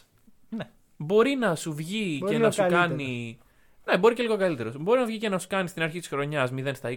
Ναι. 0.48 0.64
Μπορεί 0.96 1.34
να 1.34 1.55
σου 1.55 1.74
βγει 1.74 2.16
Μπορεί 2.20 2.30
και 2.30 2.36
λίγο 2.36 2.46
να 2.46 2.52
σου 2.52 2.60
καλύτερος. 2.60 2.86
κάνει. 2.88 3.38
Ναι, 3.84 3.98
μπορεί 3.98 4.14
και 4.14 4.22
λίγο 4.22 4.36
καλύτερος. 4.36 4.76
Μπορεί 4.78 5.00
να 5.00 5.06
βγει 5.06 5.18
και 5.18 5.28
να 5.28 5.38
σου 5.38 5.46
κάνει 5.48 5.68
στην 5.68 5.82
αρχή 5.82 5.98
της 5.98 6.09
χρονιάς 6.09 6.50
0 6.50 6.74
στα 6.74 6.90
20, 6.90 6.96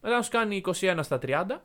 μετά 0.00 0.16
να 0.16 0.22
σου 0.22 0.30
κάνει 0.30 0.56
21 0.56 0.98
στα 1.02 1.18
30 1.18 1.60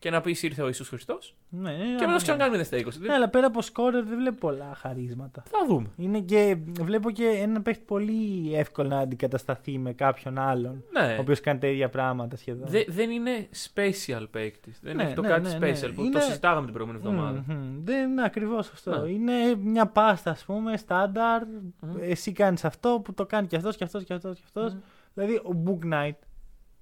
και 0.00 0.10
να 0.10 0.20
πεις 0.20 0.42
ήρθε 0.42 0.62
ο 0.62 0.66
Ιησούς 0.66 0.88
Χριστός. 0.88 1.34
Ναι, 1.48 1.70
Και 1.72 1.82
μετά 1.92 2.06
να 2.06 2.18
σου 2.18 2.24
ξανακάνει 2.24 2.58
0 2.62 2.64
στα 2.64 2.76
20. 2.78 2.82
Ναι, 3.00 3.12
αλλά 3.12 3.28
πέρα 3.28 3.46
από 3.46 3.62
σκόρερ 3.62 4.04
δεν 4.04 4.18
βλέπω 4.18 4.36
πολλά 4.36 4.74
χαρίσματα. 4.74 5.42
Θα 5.46 5.58
δούμε. 5.68 5.88
Είναι 5.96 6.20
και, 6.20 6.56
βλέπω 6.80 7.10
και 7.10 7.24
ένα 7.26 7.62
παίχτη 7.62 7.82
πολύ 7.86 8.54
εύκολο 8.54 8.88
να 8.88 8.98
αντικατασταθεί 8.98 9.78
με 9.78 9.92
κάποιον 9.92 10.38
άλλον. 10.38 10.84
Ναι. 10.90 11.14
Ο 11.18 11.20
οποίος 11.20 11.40
κάνει 11.40 11.58
τα 11.58 11.66
ίδια 11.66 11.88
πράγματα 11.88 12.36
σχεδόν. 12.36 12.68
Δε- 12.68 12.84
δεν 12.88 13.10
είναι 13.10 13.48
special 13.74 14.26
παίκτης. 14.30 14.78
Δεν 14.82 14.96
Ναι, 14.96 15.02
έχει 15.02 15.14
το 15.14 15.20
ναι, 15.22 15.28
κάτι 15.28 15.48
ναι, 15.48 15.58
ναι. 15.58 15.72
special 15.72 15.92
που 15.94 16.00
Είναι- 16.02 16.18
το 16.18 16.20
συζητάγαμε 16.24 16.64
την 16.64 16.74
προηγούμενη 16.74 17.04
εβδομάδα. 17.06 17.44
Μμμ. 17.48 17.84
Δεν 17.84 18.10
είναι 18.10 18.24
ακριβώς 18.24 18.70
αυτό. 18.70 19.00
Ναι. 19.00 19.10
Είναι 19.10 19.32
μια 19.62 19.86
πάστα, 19.86 20.30
ας 20.30 20.44
πούμε, 20.44 20.76
στάνταρ. 20.76 21.42
Μμμ. 21.46 21.96
Εσύ 22.00 22.32
κάνεις 22.32 22.64
αυτό 22.64 23.00
που 23.04 23.14
το 23.14 23.26
κάνει 23.26 23.46
και 23.46 23.56
αυτός 23.56 23.76
και 23.76 23.84
αυτός 23.84 24.04
και 24.04 24.12
αυτός 24.14 24.36
και 24.38 24.42
αυτός. 24.44 24.72
Μμμ. 24.72 24.80
Δηλαδή 25.14 25.34
ο 25.34 25.62
Book 25.66 25.92
Knight 25.94 26.16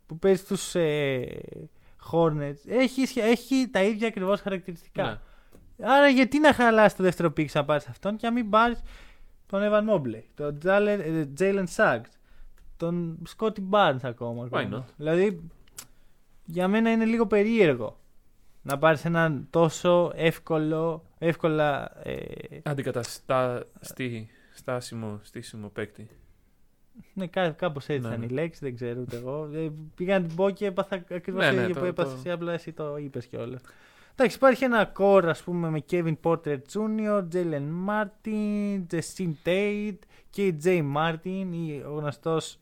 που 0.06 0.18
παίζει 0.18 0.44
στου 0.44 0.78
ε, 0.78 1.24
Hornets 2.12 2.66
έχει, 2.66 3.06
σχε- 3.06 3.24
έχει 3.24 3.68
τα 3.70 3.82
ίδια 3.82 4.08
ακριβώς 4.08 4.40
χαρακτηριστικά. 4.40 5.02
Ναι. 5.76 5.86
Άρα 5.88 6.08
γιατί 6.08 6.38
να 6.38 6.52
χαλάσει 6.54 6.96
το 6.96 7.02
δεύτερο 7.02 7.30
πίξ 7.30 7.54
να 7.54 7.64
πάρεις 7.64 7.86
αυτόν 7.86 8.16
και 8.16 8.26
να 8.26 8.32
μην 8.32 8.50
πάρεις 8.50 8.82
τον 9.46 9.60
Evan 9.64 9.94
Mobley, 9.94 10.22
τον 10.34 10.58
Jalen- 10.64 11.26
Jalen 11.38 11.64
Suggs, 11.76 12.10
τον 12.76 13.22
Scotty 13.36 13.60
Barnes 13.70 13.98
ακόμα. 14.02 14.48
Why 14.50 14.72
not? 14.74 14.82
Δηλαδή 14.96 15.40
για 16.44 16.68
μένα 16.68 16.90
είναι 16.90 17.04
λίγο 17.04 17.26
περίεργο 17.26 17.98
να 18.62 18.78
πάρεις 18.78 19.04
έναν 19.04 19.46
τόσο 19.50 20.12
εύκολο, 20.14 21.04
εύκολα. 21.18 21.90
Ε, 22.08 22.24
Αντικαταστά 22.62 23.64
στη, 23.80 24.28
στάσιμο, 24.54 25.18
στήσιμο 25.22 25.68
παίκτη. 25.68 26.08
Ναι, 27.14 27.26
κά, 27.26 27.50
κάπως 27.50 27.88
έτσι 27.88 28.00
Ναι, 28.02 28.08
ήταν 28.08 28.20
ναι. 28.20 28.26
η 28.26 28.28
λέξη, 28.28 28.60
δεν 28.64 28.74
ξέρω 28.74 29.00
ούτε 29.00 29.16
εγώ. 29.16 29.48
Ε, 29.54 29.70
πήγα 29.94 30.18
να 30.20 30.26
την 30.26 30.36
πω 30.36 30.50
και 30.50 30.66
έπαθα 30.66 31.04
ακριβώς 31.10 31.44
Ναι, 31.44 31.50
το 31.50 31.56
ναι, 31.56 31.62
ίδιο 31.62 31.74
το- 31.74 31.80
που 31.80 31.86
έπαθα 31.86 32.10
το- 32.10 32.16
εσύ, 32.18 32.30
απλά 32.30 32.52
εσύ 32.52 32.72
το 32.72 32.96
είπες 32.96 33.26
κιόλας. 33.26 33.60
Εντάξει, 34.14 34.36
υπάρχει 34.36 34.64
ένα 34.64 34.92
core 34.98 35.24
ας 35.26 35.42
πούμε 35.42 35.70
με 35.70 35.84
Kevin 35.90 36.16
Porter 36.22 36.58
Jr., 36.72 37.24
Jalen 37.32 37.68
Martin, 37.88 38.82
Justin 38.92 39.32
Tate 39.44 39.98
και 40.30 40.54
Jay 40.64 40.84
Martin, 40.96 41.46
ή 41.52 41.82
ο 41.86 41.94
γνωστός 41.94 42.58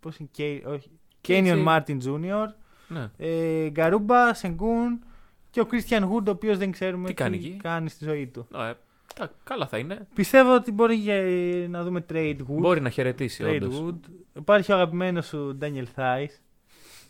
πώς 0.00 0.16
είναι, 0.16 0.28
Kay, 0.38 0.60
όχι, 0.66 0.90
Kenyon 1.28 1.64
KJ. 1.64 1.66
Martin 1.66 1.98
Jr., 2.06 2.46
Ναι. 2.88 3.10
ε, 3.16 3.68
Γκαρούμπα, 3.70 4.34
Σενγκούν 4.34 5.04
και 5.50 5.60
ο 5.60 5.66
Christian 5.70 6.00
Wood, 6.02 6.26
ο 6.26 6.30
οποίος 6.30 6.58
δεν 6.58 6.70
ξέρουμε 6.70 7.06
Τι 7.06 7.14
κάνει 7.14 7.36
εκεί; 7.36 7.56
κάνει 7.62 7.88
στη 7.88 8.04
ζωή 8.04 8.26
του. 8.26 8.46
Ε, 8.54 8.72
κα- 9.14 9.30
καλά 9.44 9.66
θα 9.66 9.78
είναι. 9.78 10.06
Πιστεύω 10.14 10.54
ότι 10.54 10.72
μπορεί 10.72 10.94
για- 10.94 11.22
να 11.68 11.82
δούμε 11.82 12.04
trade 12.12 12.36
Wood. 12.38 12.44
Μπορεί 12.58 12.80
να 12.80 12.90
χαιρετήσει, 12.90 13.44
Trade 13.46 13.60
όντως. 13.62 13.82
Wood. 13.84 14.10
Υπάρχει 14.36 14.72
ο 14.72 14.74
αγαπημένος 14.74 15.26
σου 15.26 15.58
Daniel 15.62 15.84
Thais. 15.96 16.26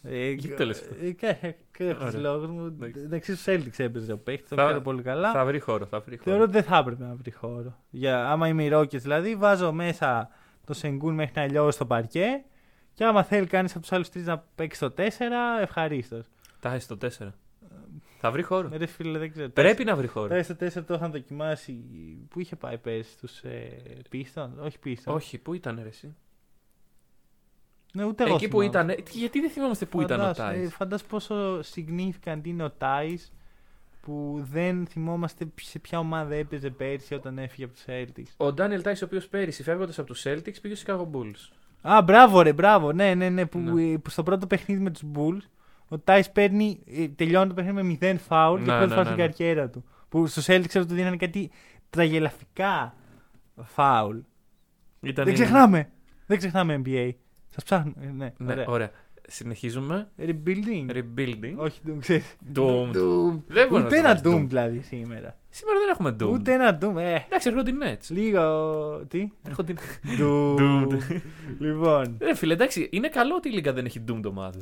Ε, 0.03 0.31
Γιατί 0.31 0.57
το 0.57 0.65
λες 0.65 0.81
αυτό; 0.81 0.95
ε, 1.05 1.13
κα- 1.13 1.33
Και 1.77 1.85
έχω 1.85 1.99
Ωραία. 2.01 2.13
του 2.13 2.21
λόγου 2.21 2.47
μου. 2.47 2.65
Εντάξει. 2.67 3.01
Εντάξει, 3.05 3.37
στους 3.37 3.45
Celtics 3.55 3.79
έπαιζε 3.85 4.13
ο 4.13 4.19
παίχτη, 4.19 4.49
το 4.49 4.57
Θα- 4.57 4.65
ξέρω 4.65 4.81
πολύ 4.81 5.03
καλά. 5.03 5.33
Θα 5.33 5.45
βρει 5.45 5.59
χώρο, 5.59 5.87
θα 5.87 6.01
βρει 6.01 6.17
χώρο. 6.17 6.25
Θεωρώ 6.31 6.43
ότι 6.43 6.53
δεν 6.53 6.63
θα 6.63 6.77
έπρεπε 6.77 7.05
να 7.05 7.15
βρει 7.15 7.31
χώρο. 7.33 7.79
Για, 7.91 8.29
άμα 8.31 8.49
είμαι 8.49 8.65
οι 8.65 8.71
Rockets 8.73 8.97
δηλαδή, 9.01 9.37
βάζω 9.37 9.73
μέσα 9.73 10.29
το 10.67 10.75
Σενγκούν 10.75 11.15
μέχρι 11.15 11.33
να 11.35 11.45
λιώσει 11.47 11.79
το 11.79 11.87
παρκέ. 11.87 12.45
Και 12.95 13.05
άμα 13.05 13.23
θέλει 13.23 13.47
κανείς 13.47 13.71
από 13.73 13.81
τους 13.81 13.93
άλλους 13.93 14.09
τρεις 14.09 14.27
να 14.27 14.45
παίξει 14.55 14.81
το 14.81 14.91
4, 14.91 15.59
ευχαρίστως. 15.61 16.27
Τα 16.61 16.71
έχεις 16.73 16.85
στο 16.85 16.97
4. 16.97 17.35
Θα 18.27 18.33
βρει 18.33 18.43
χώρο. 18.43 18.69
Ρε 18.73 18.87
φίλε, 18.87 19.19
δεν 19.19 19.31
ξέρω. 19.31 19.49
Πρέπει 19.49 19.85
να 19.85 19.97
βρει 19.97 20.07
χώρο. 20.07 20.29
Τώρα 20.29 20.43
στο 20.43 20.57
4 20.61 20.85
το 20.87 20.95
είχαν 20.95 21.11
δοκιμάσει. 21.11 21.73
Πού 22.29 22.41
είχε 22.41 22.57
πάει 22.57 22.79
πέρσι, 22.79 23.11
στου 23.13 23.49
ε, 23.49 23.69
Pistons, 24.13 24.49
όχι 24.61 24.79
Pistons. 24.85 25.15
Όχι, 25.15 25.39
πού 25.39 25.55
ήταν 25.55 25.81
ρε, 25.83 25.89
εσύ; 25.89 26.15
Ναι, 27.93 28.05
ούτε 28.05 28.25
εγώ 28.25 28.35
Εκεί 28.35 28.49
που 28.49 28.61
θυμάμαι. 28.61 28.93
ήταν. 28.93 29.05
Γιατί 29.13 29.41
δεν 29.41 29.51
θυμάμαστε 29.51 29.85
πού 29.87 30.01
ήταν 30.03 30.21
ο 30.21 30.23
Φαντάσου, 30.23 30.43
ε, 30.43 30.45
Τάι. 30.57 30.69
Φαντάσου 30.69 31.07
πόσο 31.07 31.61
significant 31.75 32.41
είναι 32.43 32.63
ο 32.65 32.71
Τάις 32.71 33.33
που 34.03 34.41
δεν 34.51 34.87
θυμόμαστε 34.87 35.45
ποι- 35.45 35.65
σε 35.67 35.79
ποια 35.79 35.99
ομάδα 35.99 36.35
έπαιζε 36.35 36.71
πέρσι 36.71 37.15
όταν 37.15 37.39
έφυγε 37.39 37.65
από 37.65 37.73
τους 37.75 37.85
Celtics. 37.87 38.33
Ο 38.37 38.53
Ντάνιελ 38.53 38.83
Τάις, 38.83 39.03
ο 39.03 39.05
οποίος 39.05 39.29
πέρυσι 39.29 39.63
φεύγοντας 39.63 39.99
από 39.99 40.07
τους 40.09 40.23
Celtics 40.27 40.61
πήγε 40.63 40.75
στους 40.75 40.83
Chicago 40.87 41.07
Bulls. 41.13 41.49
Α, 41.83 42.03
μπράβο 42.03 42.41
ρε, 42.43 42.53
μπράβο. 42.53 42.93
Ναι, 42.93 43.15
ναι, 43.15 43.29
ναι. 43.29 43.47
Που, 43.47 43.59
Ναι. 43.59 43.83
ε, 43.83 43.97
που 43.97 44.11
στο 44.11 44.23
πρώτο 44.23 44.47
παιχνίδι 44.47 44.81
με 44.83 44.91
τους 44.91 45.03
Bulls 45.15 45.49
ο 45.95 45.99
Τάις 45.99 46.31
παίρνει, 46.31 46.79
ε, 46.87 47.09
τελειώνει 47.09 47.49
το 47.49 47.55
παιχνίδι 47.55 47.83
με 47.83 47.99
0 48.01 48.17
φάουλ 48.19 48.59
Ναι, 48.61 48.65
και 48.67 48.71
πρώτη 48.71 48.89
ναι, 48.89 48.95
φορά 48.95 49.01
ναι, 49.03 49.05
στην 49.15 49.21
ναι. 49.23 49.27
καριέρα 49.29 49.69
του. 49.71 49.85
Που 50.09 50.27
στους 50.27 50.45
Celtics 50.49 50.65
ξέρω 50.69 50.87
του 50.87 50.95
δίνανε 50.95 51.17
κάτι 51.17 51.51
τραγελαφικά 51.91 52.95
φάουλ. 53.63 54.17
Ήταν 55.01 55.25
Δεν 55.25 55.35
ξεχνάμε. 55.35 55.91
Δεν 56.27 56.39
ξεχνάμε 56.39 56.83
NBA. 56.85 57.11
Σας 57.49 57.65
ψάχνω. 57.65 57.93
Ε, 58.01 58.07
ναι, 58.07 58.33
Ναι, 58.39 58.53
ωραία. 58.53 58.65
ωραία. 58.69 58.91
Συνεχίζουμε. 59.29 60.09
Rebuilding. 60.19 60.91
Rebuilding. 60.91 61.55
Όχι, 61.57 61.81
δεν 61.83 62.01
ξέρεις. 62.01 62.37
Doom. 62.55 62.89
Doom. 62.89 63.41
Δεν 63.47 63.69
μπορεί 63.69 63.83
να 63.83 63.87
Ούτε 63.87 63.89
το 63.89 63.95
ένα 63.95 64.09
βάζεις 64.09 64.23
Doom 64.25 64.35
Doom. 64.35 64.45
δηλαδή 64.49 64.81
σήμερα. 64.81 65.37
Σήμερα 65.51 65.79
δεν 65.79 65.89
έχουμε 65.91 66.17
Doom. 66.21 66.33
Ούτε 66.33 66.53
ένα 66.53 66.79
Doom. 66.83 66.97
Ε, 66.97 67.15
Εντάξει, 67.27 67.49
έρχονται 67.49 67.71
οι 67.71 67.75
Nets. 67.83 68.07
λίγο. 68.09 69.05
Τι; 69.09 69.29
Έρχονται 69.49 69.73
οι- 69.73 69.77
Doom. 70.19 70.59
Doom. 70.59 70.99
λοιπόν. 71.59 72.17
Ρε 72.21 72.35
φίλε, 72.35 72.53
εντάξει, 72.53 72.89
είναι 72.93 73.09
καλό 73.09 73.35
ότι 73.35 73.49
η 73.49 73.53
Λίγκα 73.53 73.73
δεν 73.73 73.85
έχει 73.85 74.05
Doom 74.09 74.21
ομάδε. 74.25 74.59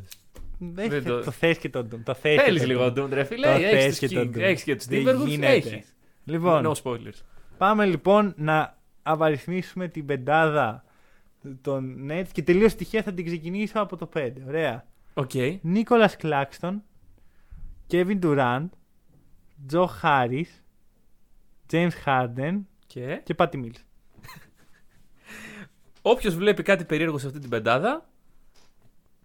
Δεν 0.75 0.89
Δεν 0.89 1.03
θε- 1.03 1.07
το- 1.07 1.25
Το 1.25 1.31
θες 1.31 1.59
και 1.59 1.69
τον 1.69 1.89
Doom. 1.95 2.01
Το 2.05 2.15
θες 2.15 2.37
και 2.37 2.43
Θέλεις 2.43 2.61
τον 2.61 2.71
λίγο 2.71 2.85
Doom. 2.85 2.99
Doom, 2.99 3.09
ρε 3.13 3.25
φίλε. 3.25 3.47
Το 3.47 3.53
Έχεις 3.53 3.71
θες 3.85 3.99
και 3.99 4.09
τον 4.15 4.29
Doom. 4.29 4.39
Έχεις 4.41 4.63
και 4.63 4.77
τους 4.77 4.87
Δεν 4.87 5.05
Timberwolves. 5.07 5.27
γίνεται. 5.27 5.53
Έχεις. 5.53 5.95
Λοιπόν, 6.25 6.67
No 6.67 6.73
spoilers. 6.83 7.21
πάμε 7.59 7.85
λοιπόν 7.87 8.35
να 8.37 8.79
απαριθμίσουμε 9.03 9.89
την 9.89 10.07
πεντάδα 10.07 10.85
των 11.61 11.97
Nets 12.11 12.29
και 12.33 12.43
τελείως 12.43 12.75
τυχαία 12.75 13.03
θα 13.03 13.13
την 13.13 13.25
ξεκινήσω 13.25 13.81
από 13.81 13.97
το 13.97 14.07
5. 14.15 14.33
Ωραία. 14.47 14.87
OK. 15.15 15.31
Nicolas 15.61 16.09
Claxton, 16.09 16.83
Kevin 17.91 18.19
Durant, 18.23 18.67
Τζο 19.67 19.87
Χάρι, 19.87 20.47
James 21.73 21.91
Harden 22.05 22.61
Και; 22.87 23.21
και 23.25 23.35
Patty 23.39 23.55
Mills. 23.55 23.81
όποιος 26.03 26.35
βλέπει 26.35 26.63
κάτι 26.63 26.85
περίεργο 26.85 27.19
σε 27.19 27.27
αυτή 27.27 27.39
την 27.39 27.49
πεντάδα, 27.51 28.11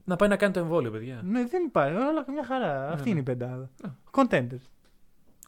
να 0.08 0.16
πάει 0.16 0.30
να 0.30 0.36
κάνει 0.36 0.54
το 0.54 0.60
εμβόλιο, 0.60 0.92
παιδιά. 0.92 1.22
Ναι, 1.24 1.46
δεν 1.46 1.64
υπάρχει. 1.64 1.96
Όλα 1.98 2.26
μια 2.32 2.44
χαρά. 2.46 2.90
Αυτή 2.90 3.04
ναι. 3.04 3.10
είναι 3.10 3.20
η 3.20 3.24
πεντάδα. 3.24 3.70
Ναι. 3.84 3.92
Contenders. 4.12 4.66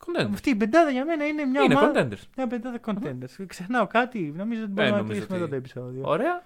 Contenders. 0.05 0.29
Αυτή 0.33 0.49
η 0.49 0.55
πεντάδα 0.55 0.89
για 0.89 1.05
μένα 1.05 1.25
είναι 1.25 1.45
μια 1.45 1.61
Είναι 1.61 1.75
ομάδα. 1.75 1.91
contenders. 2.07 2.21
Μια 2.37 2.47
πεντάδα 2.47 2.79
contenders. 2.85 3.45
Ξεχνάω 3.47 3.87
κάτι. 3.87 4.33
Νομίζω 4.37 4.61
ότι 4.63 4.71
Ε, 4.71 4.73
μπορούμε 4.73 4.89
να 4.95 4.97
νομίζω 5.01 5.11
κλείσουμε 5.13 5.33
ότι- 5.35 5.41
εδώ 5.43 5.47
το 5.49 5.55
επεισόδιο. 5.55 6.01
Ωραία. 6.05 6.43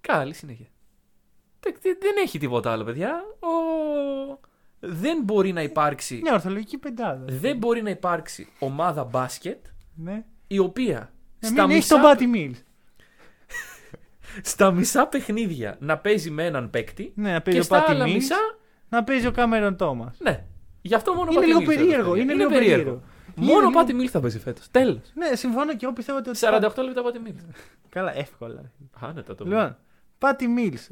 Καλή 0.00 0.34
συνέχεια. 0.34 0.66
Δεν, 1.60 1.74
δεν- 1.82 1.96
δεν 2.00 2.12
έχει 2.24 2.38
τίποτα 2.38 2.72
άλλο, 2.72 2.84
παιδιά. 2.84 3.22
Ο... 3.40 3.48
Δεν 4.80 5.22
μπορεί 5.24 5.52
να 5.52 5.62
υπάρξει. 5.62 6.18
Μια 6.22 6.32
ορθολογική 6.32 6.78
πεντάδα. 6.78 7.24
Δεν 7.28 7.56
μπορεί 7.56 7.82
να 7.82 7.90
υπάρξει 7.90 8.48
ομάδα 8.58 9.04
μπάσκετ 9.04 9.64
Ναι. 9.94 10.24
η 10.46 10.58
οποία 10.58 11.12
Να 11.40 11.48
στα 11.48 11.66
μην 11.66 11.76
έχει 11.76 11.94
μισά, 11.94 12.00
τον 12.00 12.10
Patty 12.32 12.36
Mills. 12.36 12.62
Στα 14.42 14.70
μισά 14.72 15.06
παιχνίδια 15.06 15.76
να 15.80 15.98
παίζει 15.98 16.30
με 16.30 16.44
έναν 16.46 16.70
παίκτη 16.70 17.12
Ναι, 17.14 17.32
να 17.32 17.40
παίζει 17.42 17.60
και 17.60 17.64
ο 17.64 17.76
στα 17.76 17.84
Patty 17.86 17.90
άλλα 17.90 18.04
Mills. 18.06 18.12
μισά. 18.12 18.36
Να 18.88 19.04
παίζει 19.04 19.26
ο 19.26 19.30
Κάμερον 19.30 19.76
Τόμας. 19.76 20.16
Ναι. 20.20 20.44
Γι' 20.82 20.94
αυτό 20.94 21.12
μόνο 21.14 21.30
ο 21.30 21.32
Είναι 21.32 21.40
Patty 21.42 21.46
λίγο 21.46 21.58
Mills 21.60 21.64
φέτος, 21.64 21.76
περίεργο. 21.84 22.08
παιδιά. 22.10 22.22
Είναι 22.22 22.34
λίγο 22.34 22.50
περίεργο. 22.50 23.02
Μόνο 23.34 23.58
ο 23.58 23.62
Είναι 23.62 23.72
Πάτι 23.72 23.94
Μίλ 23.94 24.08
θα 24.12 24.20
παίζει 24.20 24.38
φέτος. 24.38 24.70
Τέλος. 24.70 25.00
Ναι, 25.14 25.34
συμφωνώ 25.36 25.72
και 25.76 25.84
εγώ 25.84 25.92
πιστεύω 25.94 26.18
ότι. 26.18 26.30
48 26.34 26.82
λεπτά 26.84 27.02
Πάτι 27.02 27.18
Μίλ. 27.18 27.32
Καλά, 27.88 28.16
εύκολα. 28.18 28.70
Άνετα 29.00 29.34
το 29.34 29.44
Λοιπόν, 29.44 29.76
Πάτι 30.18 30.48
Μίλς, 30.48 30.88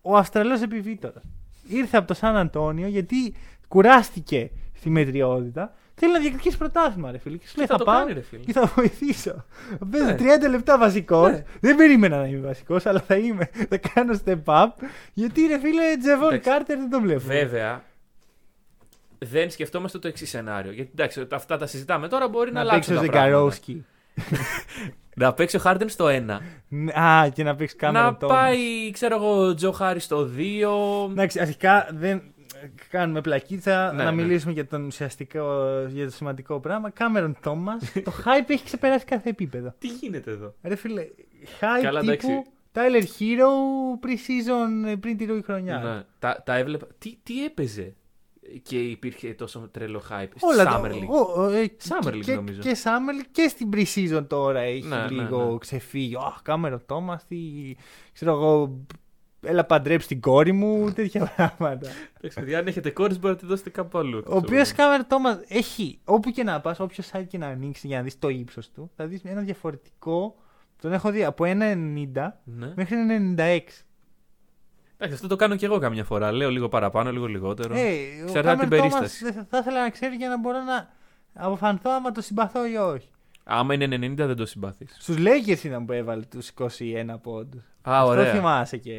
ο 0.00 0.16
Αυστραλός 0.16 0.62
επιβίτορας, 0.62 1.22
ήρθε 1.68 1.96
από 1.96 2.06
το 2.06 2.14
Σαν 2.14 2.36
Αντώνιο 2.36 2.86
γιατί 2.86 3.34
κουράστηκε 3.68 4.50
στη 4.74 4.90
μετριότητα. 4.90 5.74
Θέλει 5.98 6.12
να 6.12 6.18
διεκδικήσει 6.18 6.56
πρωτάθλημα, 6.56 7.10
ρε 7.10 7.18
φίλε. 7.18 7.36
Και 7.36 7.46
σου 7.48 7.54
λέει, 7.56 7.66
θα 7.66 7.72
θα, 7.72 7.78
το 7.78 7.84
πάω 7.84 7.98
κάνει, 7.98 8.12
ρε 8.12 8.20
φίλε. 8.20 8.42
και 8.42 8.52
θα 8.52 8.72
βοηθήσω. 8.76 9.44
Παίζω 9.90 10.04
Ναι. 10.04 10.16
30 10.46 10.50
λεπτά 10.50 10.78
βασικός. 10.78 11.30
Ναι. 11.30 11.44
Δεν 11.60 11.76
περίμενα 11.76 12.16
να 12.18 12.26
είμαι 12.26 12.46
βασικός, 12.46 12.86
αλλά 12.86 13.00
θα 13.00 13.14
είμαι. 13.16 13.50
Θα 13.68 13.76
κάνω 13.94 14.18
step 14.24 14.42
up. 14.44 14.66
Γιατί 15.12 15.46
ρε 15.46 15.58
φίλε, 15.58 15.96
Τζεβόν 16.00 16.28
Εντάξει. 16.32 16.50
Κάρτερ 16.50 16.76
δεν 16.78 16.90
τον 16.90 17.02
βλέπω. 17.02 17.20
Βέβαια, 17.20 17.82
δεν 19.18 19.50
σκεφτόμαστε 19.50 19.98
το 19.98 20.08
εξής 20.08 20.28
σενάριο. 20.30 20.72
Γιατί 20.72 20.90
εντάξει, 20.94 21.26
αυτά 21.32 21.56
τα 21.56 21.66
συζητάμε 21.66 22.08
τώρα 22.08 22.28
μπορεί 22.28 22.52
να, 22.52 22.54
να 22.54 22.60
αλλάξουν. 22.60 22.94
παίξει 22.94 23.08
ο 23.08 23.12
τα 23.12 23.18
πράγματα. 23.18 23.30
Ζεγκαρόσκι. 23.30 23.84
Να 25.18 25.32
παίξει 25.32 25.56
ο 25.56 25.58
Χάρντεν 25.58 25.88
στο 25.88 26.06
1. 26.06 26.98
Α, 27.00 27.28
και 27.28 27.42
να 27.44 27.54
παίξει 27.56 27.76
κάμερα 27.76 28.04
να 28.04 28.14
πάει, 28.14 28.90
ξέρω 28.92 29.16
εγώ, 29.16 29.46
ο 29.46 29.54
Τζο 29.54 29.72
Χάρη 29.72 30.00
στο 30.00 30.30
2. 31.06 31.10
Εντάξει, 31.10 31.40
αρχικά 31.40 31.88
δεν 31.92 32.22
κάνουμε 32.90 33.20
πλακίτσα 33.20 33.92
Ναι, 33.92 34.04
να 34.04 34.10
ναι. 34.10 34.22
μιλήσουμε 34.22 34.52
για, 34.52 34.66
τον 34.66 34.84
ουσιαστικό, 34.84 35.70
για 35.88 36.04
το 36.04 36.10
σημαντικό 36.10 36.60
πράγμα. 36.60 36.90
Κάμερον 36.90 37.36
Τόμας, 37.42 37.92
το 38.04 38.12
hype 38.24 38.44
έχει 38.50 38.64
ξεπεράσει 38.64 39.04
κάθε 39.04 39.28
επίπεδο. 39.28 39.74
Τι 39.78 39.88
γίνεται 39.88 40.30
εδώ; 40.30 40.54
Ρε 40.62 40.74
φίλε, 40.76 41.06
hype 41.60 41.82
Καλά, 41.82 42.00
εντάξει. 42.00 42.26
τύπου 42.26 42.44
Tyler 42.72 43.02
Hero 43.02 43.48
pre-season 44.06 44.88
ε, 44.88 44.94
πριν 44.96 45.16
τη 45.16 45.24
ροή 45.24 45.42
χρονιά. 45.42 45.78
Ναι, 45.78 46.02
τα, 46.18 46.42
τα 46.46 46.54
έβλεπα. 46.56 46.86
Τι, 46.98 47.16
τι 47.22 47.44
έπαιζε 47.44 47.94
και 48.62 48.78
υπήρχε 48.82 49.28
τόσο 49.34 49.68
τρελό 49.72 50.02
hype. 50.10 50.28
Όλα 50.40 50.54
Στη 50.54 50.64
τα- 50.64 50.80
Summer 50.80 50.90
League; 50.92 51.08
ο- 51.08 51.42
ο- 51.42 51.48
ε, 51.50 51.70
Summer 51.88 52.08
League, 52.12 52.20
και, 52.24 52.34
νομίζω. 52.34 52.60
Και 52.60 52.76
Summer 52.84 53.22
League 53.22 53.28
και 53.32 53.48
στην 53.48 53.68
pre-season 53.72 54.24
τώρα 54.28 54.60
έχει 54.60 54.86
Ναι, 54.86 54.96
ναι, 54.96 55.08
λίγο 55.08 55.50
ναι. 55.50 55.58
ξεφύγει. 55.58 56.16
Αχ, 56.16 56.42
Κάμερον 56.42 56.82
Τόμας, 56.86 57.26
τι. 57.26 57.36
ξέρω 58.12 58.32
εγώ. 58.32 58.80
Έλα 59.46 59.64
παντρέψει 59.64 60.08
την 60.08 60.20
κόρη 60.20 60.52
μου, 60.52 60.92
τέτοια 60.92 61.32
πράγματα. 61.36 61.88
Εντάξει, 62.18 62.40
παιδιά, 62.40 62.58
αν 62.58 62.66
έχετε 62.66 62.90
κόρη, 62.90 63.12
μπορείτε 63.18 63.28
να 63.28 63.36
τη 63.36 63.46
δώσετε 63.46 63.70
κάπου 63.70 63.98
αλλού. 63.98 64.22
Ο 64.26 64.36
οποίος 64.36 64.72
Κάμερον 64.72 65.06
Τόμα 65.08 65.40
έχει 65.48 65.98
όπου 66.04 66.30
και 66.30 66.42
να 66.42 66.60
πας, 66.60 66.80
όποιο 66.80 67.04
site 67.12 67.24
και 67.28 67.38
να 67.38 67.46
ανοίξει 67.46 67.86
για 67.86 67.96
να 67.96 68.02
δεις 68.02 68.18
το 68.18 68.28
ύψος 68.28 68.70
του, 68.70 68.90
θα 68.96 69.06
δεις 69.06 69.20
ένα 69.24 69.40
διαφορετικό. 69.40 70.36
Τον 70.80 70.92
έχω 70.92 71.10
δει 71.10 71.24
από 71.24 71.44
1,90 71.44 72.40
Ναι. 72.44 72.72
μέχρι 72.76 72.96
1,96. 72.96 73.84
Εντάξει, 74.98 75.14
αυτό 75.14 75.26
το 75.26 75.36
κάνω 75.36 75.56
κι 75.56 75.64
εγώ 75.64 75.78
καμιά 75.78 76.04
φορά. 76.04 76.32
Λέω 76.32 76.50
λίγο 76.50 76.68
παραπάνω, 76.68 77.12
λίγο 77.12 77.26
λιγότερο. 77.26 77.74
Ε, 77.74 77.80
ο 77.80 78.22
Εξαρτάται 78.22 78.32
την 78.32 78.42
Κάμερον 78.42 78.68
Τόμας 78.68 78.92
περίσταση. 78.98 79.24
δεν 79.24 79.32
θα, 79.32 79.46
θα 79.50 79.58
ήθελα 79.58 79.82
να 79.82 79.90
ξέρει 79.90 80.14
για 80.16 80.28
να 80.28 80.38
μπορώ 80.38 80.58
να 80.62 80.88
αποφανθώ 81.34 81.90
άμα 81.90 82.12
το 82.12 82.20
συμπαθώ 82.20 82.66
ή 82.66 82.76
όχι. 82.76 83.08
Άμα 83.44 83.74
είναι 83.74 83.84
90, 84.06 84.14
δεν 84.16 84.36
το 84.36 84.46
συμπαθείς. 84.46 84.96
Στους 84.98 85.16
Lakers 85.18 85.64
ήταν 85.64 85.84
που 85.86 85.92
έβαλε 85.92 86.22
τους 86.22 86.48
21 86.48 87.16
πόντους. 87.22 87.62
Α, 87.90 87.98
Αυτό 87.98 88.06
ωραία. 88.10 88.32
θυμάσαι 88.32 88.76
και. 88.76 88.96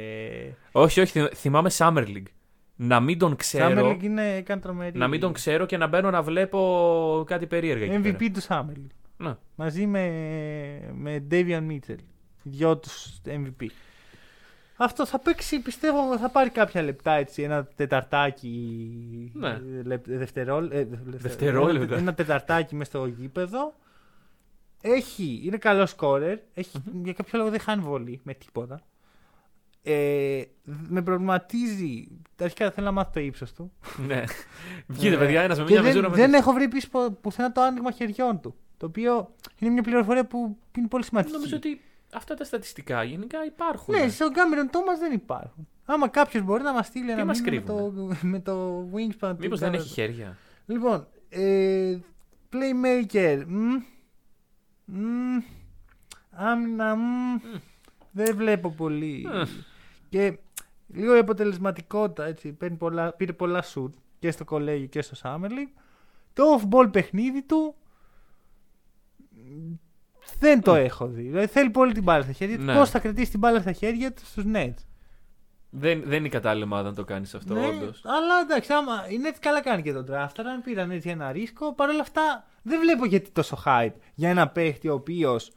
Όχι, 0.72 1.01
όχι, 1.01 1.11
θυμ- 1.11 1.34
θυμάμαι 1.35 1.69
Summer 1.77 2.05
League. 2.07 2.23
να 2.76 2.99
μην 2.99 3.18
τον 3.19 3.35
ξέρω. 3.35 3.81
Summer 3.81 3.91
League 3.91 4.03
είναι 4.03 4.41
καν 4.41 4.59
τρομερή. 4.59 4.97
Να 4.97 5.07
μην 5.07 5.19
τον 5.19 5.34
ξέρω 5.34 5.65
και 5.65 5.77
να 5.77 5.88
μπαίνω 5.88 6.09
να 6.09 6.22
βλέπω 6.22 7.23
κάτι 7.27 7.45
περίεργα 7.47 7.93
εκεί 7.93 7.99
πέρα. 8.01 8.18
MVP 8.19 8.30
του 8.34 8.41
Summer 8.41 8.77
League. 8.77 8.95
Ναι. 9.18 9.35
Μαζί 9.55 9.85
με, 9.85 10.09
με 10.93 11.23
Davian 11.31 11.68
Mitchell. 11.72 11.99
Οι 12.43 12.49
δυο 12.49 12.77
τους 12.77 13.22
MVP. 13.27 13.65
Αυτό 14.80 15.05
θα 15.05 15.19
παίξει, 15.19 15.59
πιστεύω, 15.59 16.18
θα 16.18 16.30
πάρει 16.30 16.49
κάποια 16.49 16.81
λεπτά 16.81 17.11
έτσι. 17.11 17.41
Ένα 17.41 17.68
τεταρτάκι. 17.76 19.31
Ναι. 19.34 19.59
λεπ- 19.84 20.07
δευτερόλ- 20.07 20.73
ε, 20.73 20.88
Δευτερόλεπτα. 21.05 21.85
Ένα, 21.93 21.97
ένα 22.01 22.14
τεταρτάκι 22.14 22.76
μέσα 22.76 22.89
στο 22.89 23.05
γήπεδο. 23.05 23.73
Έχει, 24.82 25.41
είναι 25.44 25.58
καλό 25.58 25.86
σκόρερ. 25.86 26.38
Έχει, 26.54 26.84
Για 27.04 27.14
κάποιο 27.14 27.38
λόγο 27.40 27.49
δεν 27.52 27.60
χάνει 27.60 27.82
βολή 27.82 28.20
με 28.24 28.34
τίποτα. 28.34 28.82
Ε, 29.84 30.41
με 30.88 31.02
προβληματίζει. 31.02 32.08
Αρχικά 32.41 32.72
θέλω 32.72 32.86
να 32.86 32.91
μάθω 32.91 33.10
το 33.14 33.20
ύψος 33.20 33.54
του. 33.54 33.72
ναι. 34.08 34.24
Βγείτε, 34.88 35.16
Ε, 35.16 35.18
παιδιά, 35.18 35.41
ένας 35.41 35.58
με 35.58 35.64
και 35.66 35.72
μια 35.72 35.82
δεν, 35.82 35.90
μεζούρα 35.91 36.10
με 36.10 36.16
δεν 36.16 36.30
τις- 36.32 36.40
έχω 36.40 36.52
βρει 36.54 36.68
πίσω 36.68 36.88
που- 36.90 37.18
πουθενά 37.22 37.52
το 37.52 37.62
άνοιγμα 37.62 37.91
χεριών 37.91 38.40
του. 38.41 38.56
Το 38.78 38.86
οποίο 38.86 39.34
είναι 39.60 39.72
μια 39.72 39.82
πληροφορία 39.84 40.26
που 40.26 40.58
είναι 40.78 40.88
πολύ 40.88 41.04
σημαντική. 41.04 41.34
Νομίζω 41.34 41.56
ότι 41.56 41.82
αυτά 42.14 42.36
τα 42.36 42.44
στατιστικά 42.44 43.04
γενικά 43.04 43.45
υπάρχουν. 43.45 43.95
Ναι, 43.95 44.10
στον 44.10 44.32
Κάμερον 44.34 44.70
Τόμα 44.70 44.98
δεν 44.98 45.12
υπάρχουν. 45.14 45.68
Άμα 45.86 46.08
κάποιος 46.08 46.44
μπορεί 46.44 46.64
να 46.64 46.74
μας 46.74 46.86
στείλει 46.88 47.12
ένα 47.12 47.26
μας 47.26 47.41
μήνυμα 47.41 47.62
με 47.62 47.68
το, 47.68 47.76
κρύβουνε; 47.91 48.18
με 48.22 48.40
το 48.40 48.80
Wingspan. 48.94 49.30
του 49.30 49.38
Μήπως 49.40 49.60
δεν 49.60 49.72
Cameron 49.72 49.74
έχει 49.74 49.88
χέρια. 49.94 50.38
Λοιπόν, 50.66 51.08
ε, 51.30 51.98
Playmaker. 52.52 53.44
μ, 53.48 53.74
μ, 54.88 55.38
Άμυνα. 56.31 56.95
μ, 56.95 57.01
Δεν 58.11 58.35
βλέπω 58.35 58.72
πολύ. 58.72 59.26
Ε. 59.34 59.43
Και 60.09 60.38
λίγο 60.88 61.15
η 61.15 61.19
αποτελεσματικότητα. 61.19 62.26
Έτσι, 62.26 62.51
παίρνει 62.51 62.77
πολλά, 62.77 63.14
πήρε 63.14 63.34
πολλά 63.34 63.64
shoot 63.73 63.89
και 64.19 64.31
στο 64.31 64.45
κολέγιο 64.45 64.88
και 64.88 65.01
στο 65.01 65.15
Summer 65.23 65.49
League. 65.49 65.81
Το 66.34 66.43
off-ball 66.61 66.89
παιχνίδι 66.91 67.41
του 67.43 67.76
μ, 69.30 69.73
δεν 70.39 70.61
το 70.61 70.73
έχω 70.76 71.07
δει. 71.07 71.22
Δηλαδή 71.22 71.47
θέλει 71.47 71.69
πολύ 71.69 71.93
την 71.93 72.03
μπάλα 72.03 72.23
στα 72.23 72.31
χέρια 72.31 72.57
του. 72.57 72.64
Ναι. 72.64 72.73
Πώς 72.73 72.89
θα 72.89 72.99
κρατήσει 72.99 73.30
την 73.31 73.39
μπάλα 73.39 73.61
στα 73.61 73.72
χέρια 73.72 74.14
του 74.14 74.26
στους 74.26 74.43
Nets; 74.53 74.86
Δεν, 75.69 76.02
δεν 76.06 76.18
είναι 76.18 76.27
η 76.27 76.30
κατάλληλη 76.30 76.64
ομάδα 76.64 76.89
να 76.89 76.95
το 76.95 77.03
κάνεις 77.03 77.35
αυτό, 77.35 77.53
Ναι, 77.53 77.68
όντως. 77.68 78.02
αλλά 78.06 78.39
εντάξει, 78.44 78.73
άμα 78.73 79.06
είναι 79.10 79.27
έτσι 79.27 79.39
καλά 79.41 79.61
κάνει 79.61 79.81
και 79.81 79.94
τον 79.94 80.06
draft. 80.10 80.31
Αν 80.38 80.61
πήραν 80.64 80.91
έτσι 80.91 81.10
ένα 81.10 81.31
ρίσκο, 81.31 81.73
Παρ' 81.73 81.89
όλα 81.89 82.02
αυτά 82.02 82.45
δεν 82.61 82.80
βλέπω 82.80 83.06
γιατί 83.06 83.30
τόσο 83.31 83.57
hype 83.65 83.94
για 84.14 84.30
ένα 84.30 84.48
παίχτη 84.48 84.88
ο 84.88 84.94
οποίος 84.94 85.52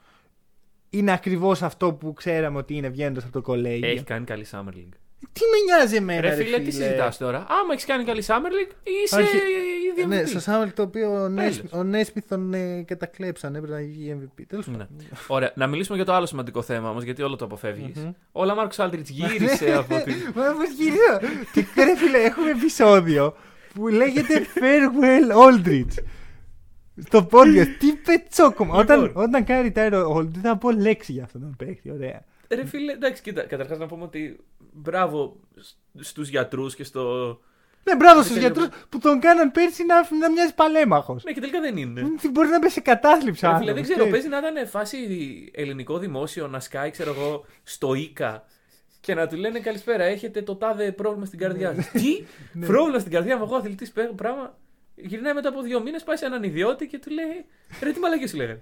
είναι 0.91 1.12
ακριβώς 1.12 1.62
αυτό 1.62 1.93
που 1.95 2.12
ξέραμε 2.12 2.59
ότι 2.59 2.74
είναι 2.77 2.89
βγαίνοντας 2.89 3.23
από 3.24 3.32
το 3.32 3.41
κολέγιο. 3.41 3.89
Έχει 3.89 4.05
κάνει 4.05 4.24
καλή 4.24 4.47
Summer 4.51 4.74
League. 4.74 4.95
Τι 5.33 5.41
με 5.41 5.75
νοιάζει 5.75 5.97
εμένα, 5.97 6.21
Ρε 6.21 6.35
φίλε, 6.35 6.59
τι 6.59 6.71
συζητάς 6.71 7.17
τώρα; 7.19 7.39
Άμα 7.39 7.73
έχεις 7.73 7.85
κάνει 7.85 8.05
καλή 8.05 8.25
Summer 8.27 8.33
League, 8.33 8.73
είσαι 9.05 9.17
Άρχι- 9.17 9.35
ήδη 9.91 10.07
Ναι, 10.07 10.21
MVP. 10.23 10.27
στο 10.29 10.41
Σάμελ 10.41 10.73
το 10.73 10.83
οποίο 10.83 11.23
ο, 11.23 11.29
Νέσ, 11.29 11.57
Τέλος. 11.57 11.73
ο 11.73 11.83
Νέσμιθ 11.83 12.29
τον 12.29 12.55
ε, 12.55 12.83
κατακλέψαν, 12.87 13.55
έπρεπε 13.55 13.75
να 13.75 13.81
γίνει 13.81 14.21
MVP. 14.39 14.43
Τέλος 14.49 14.67
Ναι. 14.67 14.73
πάντων. 14.73 14.89
Ωραία, 15.27 15.53
να 15.55 15.67
μιλήσουμε 15.67 15.97
για 15.97 16.05
το 16.07 16.13
άλλο 16.15 16.27
σημαντικό 16.27 16.63
θέμα 16.63 16.91
όμως, 16.91 17.03
γιατί 17.03 17.23
όλο 17.23 17.37
το 17.37 17.45
αποφεύγεις. 17.45 17.97
Μμμ. 17.97 18.11
Ο 18.33 18.45
Λαμάρκος 18.45 18.79
Άλτριτς 18.79 19.11
γύρισε 19.17 19.75
από 19.75 20.03
την. 20.05 20.15
Μα 20.35 20.43
πώς 20.43 20.71
γυρίζω. 20.79 21.19
Τι 21.53 21.83
ρε 21.85 21.97
φίλε, 21.97 22.19
έχουμε 22.19 22.51
επεισόδιο 22.51 23.37
που 23.75 23.89
λέγεται 23.89 24.47
Farewell 24.55 25.37
Aldrich. 25.47 26.03
Στο 27.07 27.29
podcast. 27.33 27.67
Τι 27.79 27.93
πετσόκομα. 27.93 28.75
Όταν, 28.75 29.03
Λοιπόν. 29.03 29.25
όταν 29.25 29.45
κάνει 29.45 29.73
retire 29.75 30.05
ο 30.09 30.17
Aldrich 30.19 30.39
θα 30.43 30.57
πω 30.57 30.71
λέξη 30.71 31.13
για 31.13 31.25
αυτόν 31.25 31.41
τον 31.41 31.55
παίχτη. 31.59 31.91
Ωραία. 31.91 32.25
Ρε 32.55 32.64
φίλε, 32.66 32.93
εντάξει, 32.93 33.22
κοίτα, 33.22 33.43
καταρχάς 33.43 33.78
να 33.78 33.86
πούμε 33.86 34.05
ότι 34.05 34.40
μπράβο 34.72 35.40
στους 36.01 36.28
γιατρούς 36.28 36.74
και 36.74 36.85
στο. 36.85 37.27
Ναι, 37.85 37.97
μπράβο 37.97 38.22
στους 38.22 38.35
Τέλειο. 38.35 38.48
γιατρούς 38.52 38.86
που 38.89 38.98
τον 38.98 39.20
κάναν 39.20 39.51
πέρσι 39.51 39.85
να, 39.85 39.94
να 40.18 40.31
μοιάζει 40.31 40.55
παλέμαχος. 40.55 41.24
Ναι, 41.24 41.32
και 41.32 41.40
τελικά 41.40 41.60
δεν 41.60 41.77
είναι. 41.77 42.02
Μπορεί 42.32 42.48
να 42.48 42.59
μπει 42.59 42.70
σε 42.70 42.81
κατάθλιψη. 42.81 43.47
Ρε 43.47 43.56
φίλε, 43.56 43.70
άνθρωπος, 43.70 43.74
δεν 43.74 43.82
ξέρω, 43.82 43.98
ξέρεις. 43.98 44.12
παίζει 44.12 44.28
να 44.43 44.48
ήταν 44.48 44.68
φάση 44.68 45.51
ελληνικό 45.55 45.98
δημόσιο 45.98 46.47
να 46.48 46.60
σκάει, 46.60 46.90
ξέρω 46.90 47.10
εγώ, 47.10 47.44
στο 47.62 47.94
ΙΚΑ 47.94 48.44
και 49.01 49.14
να 49.14 49.27
του 49.27 49.36
λένε 49.36 49.59
καλησπέρα, 49.60 50.05
έχετε 50.05 50.43
το 50.43 50.56
τάδε 50.56 50.93
πρόβλημα 50.93 51.24
στην 51.27 51.39
καρδιά 51.39 51.74
σας. 51.74 51.90
Τι, 51.90 52.24
Ναι. 52.52 52.66
πρόβλημα 52.66 52.98
στην 52.98 53.12
καρδιά 53.12 53.36
μου, 53.36 53.44
εγώ 53.44 53.56
αθλητής 53.56 53.93
πράγμα. 54.16 54.59
Γυρνάει 54.94 55.35
μετά 55.35 55.48
από 55.48 55.62
δύο 55.62 55.81
μήνες, 55.82 56.02
πάει 56.02 56.16
σε 56.16 56.24
έναν 56.24 56.43
ιδιώτη 56.43 56.86
και 56.86 56.98
του 56.98 57.10
λέει 57.10 57.44
Ρε, 57.82 57.90
τι 57.93 58.01
μαλακή 58.01 58.27
σου 58.27 58.36
λέγανε. 58.36 58.60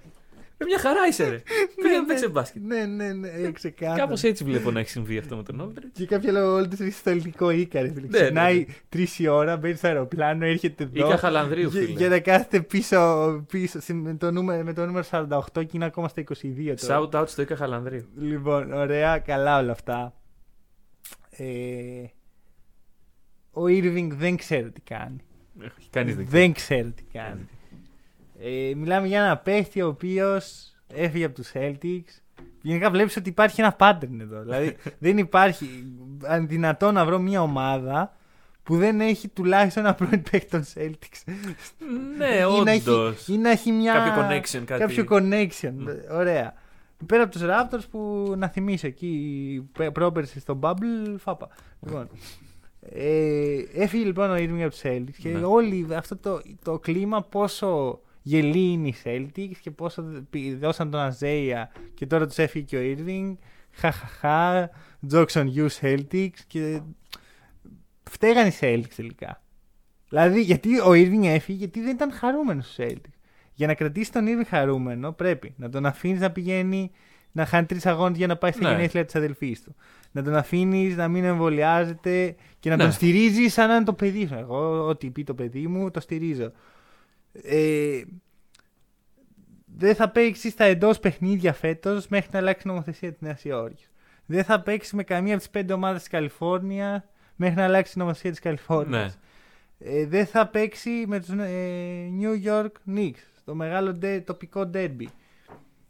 Ρε, 0.59 0.65
μια 0.65 0.79
χαρά 0.79 1.07
είσαι, 1.09 1.29
ρε. 1.29 1.35
Πήγαινε 1.81 2.05
παίξε 2.07 2.29
μπάσκετ. 2.29 2.61
Ναι, 2.65 2.85
ναι, 2.85 3.13
ναι, 3.13 3.27
ε, 3.27 3.51
ξεκάθαρα. 3.51 3.99
Κάπως 3.99 4.23
έτσι 4.23 4.43
βλέπω 4.43 4.71
να 4.71 4.79
έχει 4.79 4.89
συμβεί 4.89 5.17
αυτό 5.17 5.35
με 5.35 5.43
τον 5.43 5.59
Όλτριτ. 5.59 5.93
Και 5.97 6.05
κάποιο 6.05 6.31
λόγο 6.31 6.53
όλοι 6.53 6.67
του 6.67 6.91
στο 6.91 7.09
ελληνικό 7.09 7.49
Ίκα. 7.49 7.81
Ρε, 7.81 7.87
φίλε. 7.93 8.07
Ναι, 8.07 8.19
Ξυπνάει 8.19 8.65
τρεις 8.89 9.19
η 9.19 9.27
ώρα, 9.27 9.57
μπαίνει 9.57 9.75
στο 9.75 9.87
αεροπλάνο, 9.87 10.45
έρχεται 10.45 10.83
εδώ. 10.83 11.07
Ίκα 11.07 11.17
Χαλανδρίου, 11.17 11.69
Για, 11.69 11.81
φίλε. 11.81 11.97
για 11.97 12.09
να 12.09 12.19
κάθεται 12.19 12.61
πίσω, 12.61 13.45
πίσω 13.51 13.81
συ- 13.81 13.95
με, 13.95 14.13
το 14.15 14.31
νούμερο, 14.31 14.63
με 14.63 14.73
το 14.73 14.85
νούμερο 14.85 15.05
48 15.11 15.39
και 15.53 15.71
είναι 15.71 15.85
ακόμα 15.85 16.07
στα 16.07 16.23
22 16.41 16.73
τώρα. 16.87 17.09
Shout 17.11 17.21
out 17.21 17.27
στο 17.27 17.41
Ίκα 17.41 17.55
Χαλανδρίου. 17.55 18.05
Λοιπόν, 18.17 18.73
ωραία, 18.73 19.17
καλά 19.19 19.59
όλα 19.59 19.71
αυτά. 19.71 20.13
Ε, 21.29 21.45
ο 23.51 23.63
Irving 23.63 24.07
δεν 24.11 24.37
ξέρω 24.37 24.69
τι 24.69 24.81
κάνει. 24.81 25.17
Κανείς 25.89 26.15
δεν 26.15 26.25
Δεν 26.29 26.53
ξέρω 26.53 26.89
τι 26.95 27.03
κάνει. 27.13 27.47
Ε, 28.41 28.73
μιλάμε 28.75 29.07
για 29.07 29.23
ένα 29.23 29.37
παίχτη 29.37 29.81
ο 29.81 29.87
οποίος 29.87 30.73
έφυγε 30.93 31.25
από 31.25 31.35
τους 31.35 31.51
Celtics. 31.53 32.19
Γενικά 32.61 32.89
βλέπεις 32.91 33.15
ότι 33.17 33.29
υπάρχει 33.29 33.61
ένα 33.61 33.75
pattern 33.79 34.19
εδώ. 34.21 34.41
δηλαδή 34.41 34.75
δεν 34.99 35.17
υπάρχει 35.17 35.67
αν 36.23 36.47
δυνατό 36.47 36.91
να 36.91 37.05
βρω 37.05 37.19
μια 37.19 37.41
ομάδα 37.41 38.13
που 38.63 38.77
δεν 38.77 39.01
έχει 39.01 39.27
τουλάχιστον 39.27 39.83
ένα 39.85 39.93
πρώην 39.93 40.23
παίχτη 40.31 40.49
των 40.49 40.63
Celtics. 40.75 41.33
Ναι, 42.17 42.25
Ή 42.59 42.63
να 42.63 42.71
έχει- 42.71 42.89
όντως. 42.89 43.27
Ή 43.27 43.37
να 43.37 43.49
έχει 43.49 43.71
μια... 43.71 43.93
Κάποιο 43.93 44.13
connection, 44.23 44.63
κάτι. 44.65 44.79
Κάποιο 44.81 45.05
connection. 45.09 45.73
Ωραία. 46.11 46.53
Πέρα 47.05 47.23
από 47.23 47.31
τους 47.31 47.41
Raptors 47.45 47.83
που 47.91 48.33
να 48.37 48.47
θυμίσω 48.47 48.87
εκεί 48.87 49.69
πέ- 49.77 49.91
πρόπερση 49.91 50.39
στο 50.39 50.59
Bubble, 50.61 51.15
φάπα. 51.17 51.47
Λοιπόν, 51.81 52.09
ε, 52.81 53.57
έφυγε 53.73 54.05
λοιπόν 54.05 54.29
ο 54.31 54.35
Irving 54.35 54.61
από 54.61 54.69
τους 54.69 54.81
Celtics 54.83 55.15
και 55.17 55.29
Ναι. 55.29 55.45
όλοι 55.45 55.87
αυτό 55.95 56.17
το, 56.17 56.41
το 56.63 56.79
κλίμα 56.79 57.21
πόσο 57.23 57.99
γελοί 58.29 58.71
είναι 58.71 58.87
οι 58.87 58.95
Celtics 59.03 59.55
και 59.61 59.71
πόσο 59.71 60.01
π- 60.29 60.59
δώσαν 60.59 60.91
τον 60.91 60.99
Αζέια 60.99 61.71
και 61.93 62.05
τώρα 62.05 62.27
τους 62.27 62.37
έφυγε 62.37 62.65
και 62.65 62.77
ο 62.77 62.81
Irving. 62.97 63.35
Χαχαχά, 63.71 64.69
jokes 65.11 65.31
on 65.33 65.45
you 65.55 65.67
Celtics 65.81 66.39
και 66.47 66.81
φταίγαν 68.09 68.47
οι 68.47 68.51
Celtics 68.59 68.93
τελικά. 68.95 69.41
Δηλαδή, 70.09 70.41
γιατί 70.41 70.79
ο 70.79 70.89
Irving 70.89 71.23
έφυγε, 71.23 71.57
γιατί 71.57 71.81
δεν 71.81 71.95
ήταν 71.95 72.11
χαρούμενος 72.11 72.65
στου 72.71 72.83
Celtics. 72.83 73.13
Για 73.53 73.67
να 73.67 73.73
κρατήσει 73.73 74.11
τον 74.11 74.25
Irving 74.27 74.45
χαρούμενο, 74.47 75.11
πρέπει 75.11 75.53
να 75.57 75.69
τον 75.69 75.85
αφήνεις 75.85 76.19
να 76.19 76.31
πηγαίνει 76.31 76.91
να 77.31 77.45
χάνει 77.45 77.65
τρεις 77.65 77.85
αγώνες 77.85 78.17
για 78.17 78.27
να 78.27 78.35
πάει 78.37 78.51
στη 78.51 78.63
Ναι. 78.63 78.69
γενέθλια 78.69 79.05
της 79.05 79.15
αδελφής 79.15 79.61
του. 79.63 79.75
Να 80.11 80.23
τον 80.23 80.35
αφήνεις 80.35 80.95
να 80.95 81.07
μην 81.07 81.23
εμβολιάζεται 81.23 82.35
και 82.59 82.69
να 82.69 82.75
Ναι. 82.75 82.83
τον 82.83 82.91
στηρίζεις 82.91 83.53
σαν 83.53 83.67
να 83.67 83.75
είναι 83.75 83.83
το 83.83 83.93
παιδί 83.93 84.27
σου. 84.27 84.33
Εγώ, 84.35 84.87
ό,τι 84.87 85.09
πει 85.09 85.23
το 85.23 85.33
παιδί 85.33 85.67
μου, 85.67 85.91
το 85.91 85.99
στηρίζω. 85.99 86.51
Ε, 87.43 88.01
δεν 89.65 89.95
θα 89.95 90.09
παίξεις 90.09 90.51
στα 90.51 90.63
εντός 90.63 90.99
παιχνίδια 90.99 91.53
φέτος 91.53 92.07
μέχρι 92.07 92.29
να 92.31 92.39
αλλάξει 92.39 92.67
η 92.67 92.69
νομοθεσία 92.71 93.11
της 93.11 93.21
Νέας 93.21 93.43
Υόρκης. 93.43 93.91
Δεν 94.25 94.43
θα 94.43 94.61
παίξεις 94.61 94.93
με 94.93 95.03
καμία 95.03 95.31
από 95.33 95.41
τις 95.41 95.49
πέντε 95.51 95.73
ομάδες 95.73 95.99
της 95.99 96.09
Καλιφόρνια 96.09 97.09
μέχρι 97.35 97.55
να 97.55 97.63
αλλάξει 97.63 97.93
η 97.95 97.99
νομοθεσία 97.99 98.29
της 98.29 98.39
Καλιφόρνιας. 98.39 99.19
Ναι. 99.77 99.91
Ε, 99.91 100.05
δεν 100.05 100.25
θα 100.25 100.47
παίξει 100.47 101.03
με 101.07 101.19
τους 101.19 101.29
ε, 101.29 102.09
New 102.21 102.45
York 102.47 102.71
Knicks, 102.95 103.23
το 103.45 103.55
μεγάλο 103.55 103.91
ντε- 103.93 104.25
τοπικό 104.25 104.69
derby. 104.73 105.05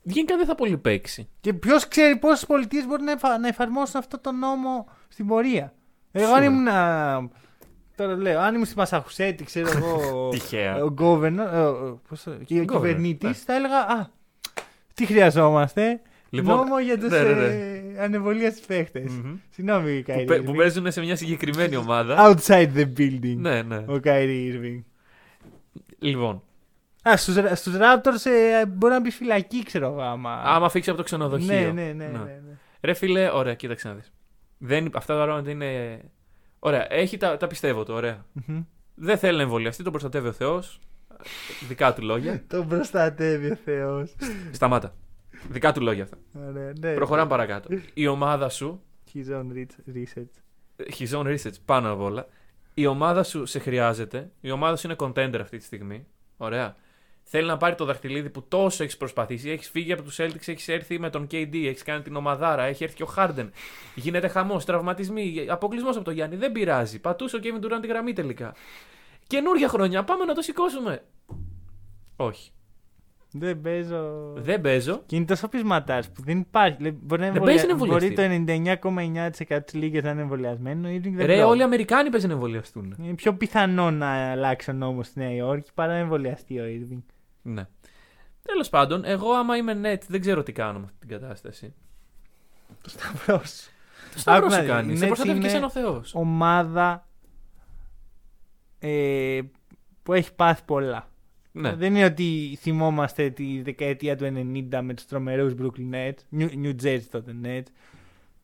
Γενικά 0.04 0.38
δεν 0.38 0.46
θα 0.46 0.56
πολύ 0.56 0.78
παίξει. 0.78 1.28
Και 1.40 1.54
ποιος 1.54 1.88
ξέρει 1.88 2.18
πόσες 2.18 2.46
πολιτείες 2.46 2.86
μπορεί 2.86 3.04
να, 3.04 3.12
εφα- 3.12 3.38
να 3.40 3.48
εφαρμόσουν 3.48 4.00
αυτό 4.00 4.20
το 4.20 4.32
νόμο 4.32 4.90
στην 5.08 5.28
πορεία. 5.28 5.74
Εγώ 6.12 6.34
αν 6.34 6.44
Σίγουρα. 6.44 7.16
ήμουν. 7.18 7.32
Α, 8.04 8.08
Τώρα 8.08 8.16
λέω, 8.22 8.40
αν 8.40 8.54
ήμουν 8.54 8.66
στη 8.66 8.78
Μασαχουσέτη, 8.78 9.44
ξέρω 9.44 9.70
εγώ. 9.76 10.30
Τυχαία. 10.34 10.84
ο 10.84 10.94
governor, 10.98 11.50
ε, 11.54 11.60
ο- 11.60 12.02
πώς 12.10 12.24
το- 12.24 12.32
και 12.46 12.60
ο 12.60 12.64
Governor, 12.64 12.68
κυβερνήτης, 12.72 13.30
ναι. 13.30 13.34
θα 13.34 13.56
έλεγα 13.56 13.78
Α, 13.78 14.08
τι 14.94 15.06
χρειαζόμαστε. 15.06 16.02
Λοιπόν, 16.30 16.56
νόμο 16.56 16.80
για 16.80 16.98
τους 17.00 17.10
ναι, 17.10 17.22
ναι, 17.22 17.34
ναι. 17.34 17.46
ε, 17.46 17.82
ανεβολίας 18.04 18.60
παίχτες. 18.68 19.12
Μμμ. 19.12 19.36
Συγγνώμη, 19.50 19.98
Που, 20.00 20.04
Καϊρή. 20.12 20.26
παί- 20.26 20.42
που 20.44 20.52
παίζουν 20.54 20.92
σε 20.92 21.02
μια 21.02 21.16
συγκεκριμένη 21.16 21.76
ομάδα. 21.76 22.16
Outside 22.36 22.70
the 22.76 22.86
building. 22.98 23.36
ναι, 23.38 23.62
ναι. 23.62 23.84
Ο 23.88 24.00
Καϊρή 24.00 24.54
Irving. 24.54 24.84
Λοιπόν, 26.00 26.44
Α, 27.10 27.18
στους, 27.18 27.36
στους 27.60 27.74
Raptors 27.76 28.26
ε, 28.32 28.66
μπορεί 28.66 28.94
να 28.94 29.00
μπει 29.02 29.10
φυλακή, 29.12 29.64
ξέρω 29.64 29.86
εγώ, 29.88 30.02
άμα... 30.02 30.42
άμα 30.46 30.70
φύγεις 30.70 30.88
από 30.88 30.98
το 30.98 31.04
ξενοδοχείο. 31.04 31.54
ναι, 31.54 31.60
ναι, 31.62 31.82
ναι, 31.82 32.06
ναι, 32.06 32.18
ναι. 32.18 32.58
Ρε 32.82 32.94
φίλε, 32.94 33.30
ωραία, 33.34 33.54
κοίταξε 33.54 33.88
να 33.88 33.94
δεις. 33.94 34.12
Δεν, 34.58 34.90
αυτά 34.94 35.18
τα 35.18 35.24
πράγματα 35.24 35.52
είναι. 35.52 36.00
Ωραία, 36.60 36.94
έχει 36.94 37.18
τα, 37.18 37.38
τα 37.38 37.48
πιστεύω 37.48 37.84
το, 37.84 37.94
ωραία. 37.94 38.26
Μμμ. 38.34 38.64
Δεν 38.96 39.18
θέλει 39.18 39.38
να 39.38 39.44
εμβολιαστεί, 39.44 39.84
τον 39.84 39.92
προστατεύει 39.92 40.28
ο 40.28 40.32
Θεός. 40.32 40.80
Δικά 41.68 41.94
του 41.94 42.02
λόγια. 42.04 42.44
Τον 42.48 42.68
προστατεύει 42.68 43.52
ο 43.52 43.56
Θεός. 43.56 44.16
Σταμάτα. 44.52 44.94
Δικά 45.50 45.72
του 45.72 45.82
λόγια 45.82 46.04
αυτά. 46.04 46.18
Ωραία, 46.50 46.74
ναι. 46.80 46.94
Προχωράμε 46.94 47.30
παρακάτω. 47.30 47.70
Η 47.94 48.08
ομάδα 48.08 48.50
σου, 48.50 48.82
His 49.14 49.26
own 49.36 49.46
re- 49.54 49.96
research. 49.96 50.34
his 51.00 51.18
own 51.18 51.26
research 51.38 51.54
πάνω 51.66 51.92
απ' 51.92 52.00
όλα, 52.02 52.28
η 52.74 52.86
ομάδα 52.86 53.24
σου 53.24 53.46
σε 53.46 53.60
χρειάζεται. 53.60 54.32
Η 54.42 54.52
ομάδα 54.52 54.76
σου 54.76 54.88
είναι 54.88 54.96
contender 55.00 55.38
αυτή 55.42 55.58
τη 55.58 55.64
στιγμή. 55.64 56.06
Ωραία. 56.38 56.76
Θέλει 57.32 57.48
να 57.48 57.58
πάρει 57.58 57.76
το 57.76 57.86
δαχτυλίδι 57.86 58.30
που 58.30 58.44
τόσο 58.48 58.84
έχεις 58.84 58.98
προσπαθήσει. 58.98 59.50
Έχεις 59.50 59.70
φύγει 59.70 59.94
από 59.94 60.02
τους 60.04 60.18
Celtics, 60.20 60.48
έχεις 60.48 60.68
έρθει 60.68 61.00
με 61.00 61.10
τον 61.10 61.28
KD, 61.32 61.54
έχεις 61.66 61.84
κάνει 61.84 62.02
την 62.02 62.16
ομαδάρα, 62.16 62.64
έχει 62.64 62.84
έρθει 62.84 62.96
και 62.96 63.04
ο 63.04 63.10
Harden. 63.18 63.50
Γίνεται 63.96 64.28
χαμός, 64.28 64.66
τραυματισμοί, 64.66 65.46
αποκλεισμός 65.50 65.96
από 65.96 66.06
τον 66.06 66.14
Γιάννη. 66.14 66.36
Δεν 66.36 66.52
πειράζει. 66.52 67.00
Πατούσε 67.00 67.36
ο 67.36 67.40
Kevin 67.44 67.66
Durant 67.66 67.82
τη 67.82 67.88
γραμμή 67.88 68.14
τελικά. 68.14 68.54
Καινούργια 69.28 69.68
χρονιά, 69.68 70.04
πάμε 70.04 70.26
να 70.26 70.34
το 70.34 70.42
σηκώσουμε. 70.42 71.04
Όχι. 72.16 72.52
Δεν 73.32 73.62
παίζω. 73.62 74.34
Δεν 74.36 74.62
παίζω. 74.62 75.02
Και 75.06 75.16
είναι 75.16 75.26
τόσο 75.26 75.48
πεισματάς 75.48 76.10
που 76.12 76.22
δεν 76.24 76.40
υπάρχει. 76.40 76.76
Δηλαδή, 76.78 76.98
Μπορεί, 77.02 77.22
να 77.22 77.28
Δεν 77.28 77.36
εμβολια- 77.36 77.56
παίζει 77.56 77.72
να 77.72 77.76
μπορεί 77.78 78.16
το 78.16 78.22
εμβολιαστεί. 78.22 79.44
99,9% 79.56 79.64
της 79.66 79.74
λίγα 79.74 80.02
να 80.02 80.10
είναι 80.10 80.22
εμβολιασμένο. 80.22 80.88
Ο 80.88 80.92
Irving 80.92 81.02
δεν 81.02 81.12
Ρε, 81.18 81.24
πρόκειται. 81.24 81.44
όλοι 81.44 81.60
οι 81.60 81.64
Αμερικάνοι 81.64 82.10
παίζουν 82.10 82.30
να 82.30 82.36
εμβολιαστούν. 82.36 82.96
Είναι 83.04 83.14
πιο 83.14 83.34
πιθανό 83.34 83.92
να 83.92 84.32
αλλάξει 84.32 84.70
ο 84.70 84.74
νόμος 84.74 85.08
στη 85.08 85.20
Νέα 85.20 85.32
Υόρκη 85.34 85.70
παρά 85.74 85.94
να 85.94 86.00
εμβολιαστεί 86.00 86.60
ο 86.60 86.64
Irving. 86.66 87.02
Ναι. 87.42 87.68
Τέλος 88.42 88.70
πάντων, 88.70 89.06
εγώ 89.06 89.32
άμα 89.34 89.58
είμαι 89.58 89.80
net, 89.84 90.02
δεν 90.08 90.22
ξέρω 90.22 90.44
τι 90.44 90.52
κάνω 90.52 90.80
με 90.80 90.86
αυτή 90.86 91.00
την 91.00 91.10
κατάσταση. 91.10 91.74
Το 92.82 92.90
σταυρός 92.90 93.50
σου. 93.50 93.70
Το 94.14 94.20
σταυρός 94.20 94.54
Άκου 94.54 94.56
να 94.56 94.56
σου 94.56 94.62
δεις, 94.62 94.70
κάνει. 94.70 94.94
οι 94.94 94.98
Σε 94.98 95.04
Nets 95.04 95.08
προστατεύεις 95.08 95.42
και 95.42 95.48
είναι 95.50 95.58
σαν 95.58 95.64
ο 95.64 95.70
Θεός. 95.70 96.16
Ομάδα 96.16 97.08
ε, 98.80 99.40
που 100.04 100.14
έχει 100.14 100.34
πάθει 100.34 100.62
πολλά. 100.66 101.08
Ναι. 101.52 101.76
Δεν 101.76 101.96
είναι 101.96 102.06
ότι 102.06 102.58
θυμόμαστε 102.62 103.30
τη 103.30 103.62
δεκαετία 103.62 104.16
του 104.16 104.26
90 104.72 104.80
με 104.82 104.94
τους 104.94 105.06
τρομερούς 105.06 105.54
Brooklyn 105.62 105.94
Nets, 105.94 106.40
New, 106.40 106.50
New 106.64 106.76
Jersey 106.84 107.02
τότε 107.12 107.36
Nets. 107.44 107.68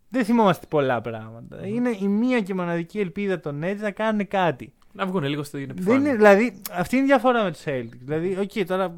Δεν 0.09 0.25
θυμόμαστε 0.25 0.65
πολλά 0.69 1.01
πράγματα. 1.01 1.67
Είναι 1.67 1.89
η 2.01 2.07
μία 2.07 2.41
και 2.41 2.53
μοναδική 2.53 2.99
ελπίδα 2.99 3.39
των 3.39 3.61
Nets 3.63 3.77
να 3.79 3.91
κάνουν 3.91 4.27
κάτι. 4.27 4.73
Να 4.95 5.05
βγουν 5.05 5.23
λίγο 5.23 5.43
στην 5.43 5.59
Δεν 5.59 5.69
επιφάνεια. 5.69 5.99
είναι, 5.99 6.15
δηλαδή, 6.15 6.61
αυτή 6.71 6.95
είναι 6.95 7.03
η 7.05 7.07
διαφορά 7.07 7.43
με 7.43 7.51
τους 7.51 7.61
Celtics. 7.65 7.97
Δηλαδή, 8.01 8.37
οκ, 8.39 8.65
τώρα 8.67 8.95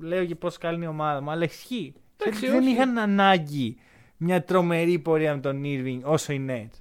λέω 0.00 0.24
και 0.24 0.34
πώς 0.34 0.58
καλή 0.58 0.76
είναι 0.76 0.84
η 0.84 0.88
ομάδα 0.88 1.20
μου, 1.20 1.30
αλλά 1.30 1.44
ισχύει. 1.44 1.74
Οι 1.76 1.94
Εντάξει, 2.16 2.40
Celtics 2.46 2.50
δεν 2.50 2.62
όχι. 2.62 2.70
είχαν 2.70 2.98
ανάγκη 2.98 3.76
μια 4.16 4.44
τρομερή 4.44 4.98
πορεία 4.98 5.34
με 5.34 5.40
τον 5.40 5.62
Irving 5.64 6.00
όσο 6.02 6.32
οι 6.32 6.46
Nets. 6.50 6.78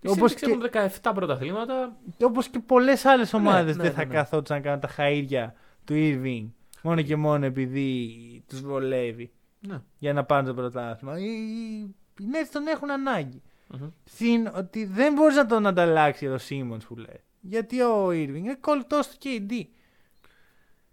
Οι 0.00 0.08
Όπως 0.08 0.32
Celtics 0.32 0.36
και, 0.40 0.50
έχουν 0.50 0.90
17 1.02 1.10
πρωταθλήματα. 1.14 1.96
όπως 2.22 2.48
και 2.48 2.58
πολλές 2.58 3.04
άλλες 3.04 3.34
ομάδες 3.34 3.76
ναι, 3.76 3.82
δεν 3.82 3.90
ναι, 3.92 3.96
θα 3.98 4.04
ναι. 4.06 4.14
καθόντουσαν 4.14 4.56
να 4.56 4.62
κάνουν 4.62 4.80
τα 4.80 4.88
χαΐρια 4.96 5.52
του 5.84 5.94
Irving 5.96 6.46
μόνο 6.82 7.02
και 7.02 7.16
μόνο 7.16 7.44
επειδή 7.46 8.08
τους 8.48 8.60
βολεύει 8.60 9.30
Ναι. 9.60 9.80
για 9.98 10.12
να 10.12 10.24
πάρουν 10.24 10.46
το 10.46 10.54
πρωτάθλημα. 10.54 11.18
Οι, 11.18 11.24
οι, 11.24 11.94
οι 12.20 12.24
Nets 12.32 12.48
τον 12.52 12.66
έχουν 12.66 12.90
ανάγκη. 12.90 13.42
Μμμ. 13.66 13.88
Συν 14.04 14.46
ότι 14.56 14.84
δεν 14.84 15.12
μπορείς 15.12 15.36
να 15.36 15.46
τον 15.46 15.66
ανταλλάξεις 15.66 16.28
ο 16.28 16.36
Simmons 16.48 16.80
που 16.88 16.96
λέει. 16.96 17.20
Γιατί 17.48 17.80
ο 17.80 18.08
Irving 18.08 18.34
είναι 18.34 18.54
κολλητός 18.60 19.08
του 19.08 19.16
KD. 19.22 19.62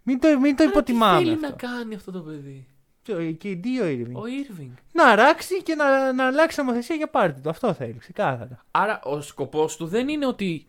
Μην 0.04 0.20
το, 0.20 0.40
μην 0.40 0.56
το 0.56 0.64
Άρα 0.64 0.72
υποτιμάμε 0.72 1.18
Τι 1.20 1.24
θέλει 1.24 1.34
αυτό. 1.36 1.48
να 1.48 1.56
κάνει 1.56 1.96
αυτό 1.96 2.12
το 2.12 2.20
παιδί; 2.20 2.68
Ποιο, 3.02 3.22
η 3.22 3.38
KD 3.44 3.66
ή 3.66 3.80
ο 3.80 3.86
Irving. 3.86 4.14
Ο 4.14 4.22
Irving. 4.24 4.72
Να 4.92 5.08
αράξει 5.08 5.64
και 5.64 5.76
να, 5.76 6.14
να 6.14 6.26
αλλάξει 6.28 6.60
νομοθεσία 6.60 6.96
για 6.96 7.08
πάρτι 7.10 7.42
του. 7.42 7.50
Αυτό 7.50 7.74
θέλει, 7.74 7.98
ξεκάθαρα. 7.98 8.66
Άρα 8.72 9.02
ο 9.04 9.22
σκοπός 9.22 9.76
του 9.78 9.86
δεν 9.88 10.08
είναι 10.10 10.26
ότι. 10.26 10.68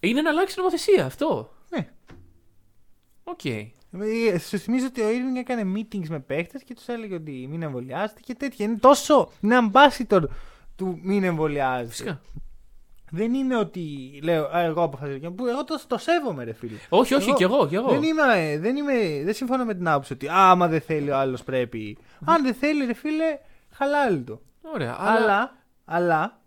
Είναι 0.00 0.22
να 0.22 0.30
αλλάξει 0.30 0.54
νομοθεσία 0.58 1.04
αυτό. 1.04 1.52
Ναι. 1.68 1.88
Οκ. 3.24 3.44
Ε, 3.44 4.38
Σου 4.38 4.58
θυμίζω 4.58 4.86
ότι 4.86 5.00
ο 5.00 5.08
Irving 5.08 5.36
έκανε 5.38 5.72
meetings 5.76 6.08
με 6.08 6.20
παίχτε 6.20 6.58
και 6.58 6.74
τους 6.74 6.88
έλεγε 6.88 7.14
ότι 7.14 7.46
μην 7.50 7.62
εμβολιάζετε 7.62 8.20
και 8.20 8.34
τέτοια. 8.34 8.64
Είναι 8.64 8.78
τόσο. 8.78 9.32
Είναι 9.40 9.70
ambassador 9.72 10.22
του 10.76 10.98
μην 11.02 11.24
εμβολιάζετε. 11.24 11.88
Φυσικά. 11.90 12.20
Δεν 13.10 13.34
είναι 13.34 13.56
ότι 13.56 13.80
λέω 14.22 14.44
«Α, 14.56 14.60
εγώ 14.60 14.82
αποφασίζω. 14.82 15.18
και 15.18 15.30
που 15.30 15.46
Εγώ 15.46 15.64
το, 15.64 15.80
το 15.86 15.98
σέβομαι, 15.98 16.44
ρε 16.44 16.52
φίλε. 16.52 16.76
Όχι, 16.88 17.14
όχι, 17.14 17.32
κι 17.34 17.42
εγώ, 17.42 17.66
κι 17.66 17.74
εγώ. 17.74 17.88
Δεν, 17.88 18.02
είμαι, 18.02 18.58
δεν, 18.58 18.76
είμαι, 18.76 19.22
δεν 19.24 19.34
συμφωνώ 19.34 19.64
με 19.64 19.74
την 19.74 19.88
άποψη 19.88 20.12
ότι 20.12 20.28
«Α, 20.28 20.50
άμα 20.50 20.68
δεν 20.68 20.80
θέλει 20.80 21.10
ο 21.10 21.16
άλλος 21.16 21.42
πρέπει. 21.44 21.98
Αν 22.24 22.42
δεν 22.42 22.54
θέλει, 22.54 22.84
ρε 22.84 22.92
φίλε, 22.94 23.38
χαλάλι 23.70 24.20
το. 24.22 24.40
Ωραία. 24.62 24.96
Αλλά... 24.98 25.20
Αλλά, 25.20 25.56
αλλά 25.84 26.40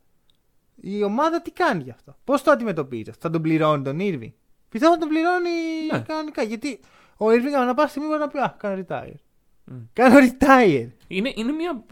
η 0.76 1.03
ομάδα 1.03 1.41
τι 1.41 1.52
κάνει 1.52 1.84
γι' 1.84 1.90
αυτό; 1.91 2.15
Πώς 2.23 2.44
το 2.44 2.52
αντιμετωπίζει, 2.52 3.10
αυτό; 3.10 3.22
θα 3.27 3.30
τον 3.30 3.41
πληρώνει 3.41 3.84
τον 3.84 3.98
Irving; 3.99 4.31
Πιστεύω 4.69 4.94
θα 4.94 4.99
τον 4.99 5.10
πληρώνει 5.10 5.49
Ναι. 5.91 5.99
κανονικά. 5.99 6.41
Γιατί 6.44 6.80
ο 7.18 7.26
Irving 7.26 7.53
ανά 7.60 7.73
πάσα 7.73 7.88
στιγμή 7.90 8.07
μπορεί 8.07 8.19
να 8.19 8.27
πει 8.27 8.38
Α, 8.40 8.56
κάνω 8.57 8.84
retire. 8.88 9.14
Μμ. 9.70 9.76
Κάνω 9.94 10.16
retire. 10.20 10.88
Είναι, 11.08 11.32
είναι 11.36 11.52
μια 11.52 11.84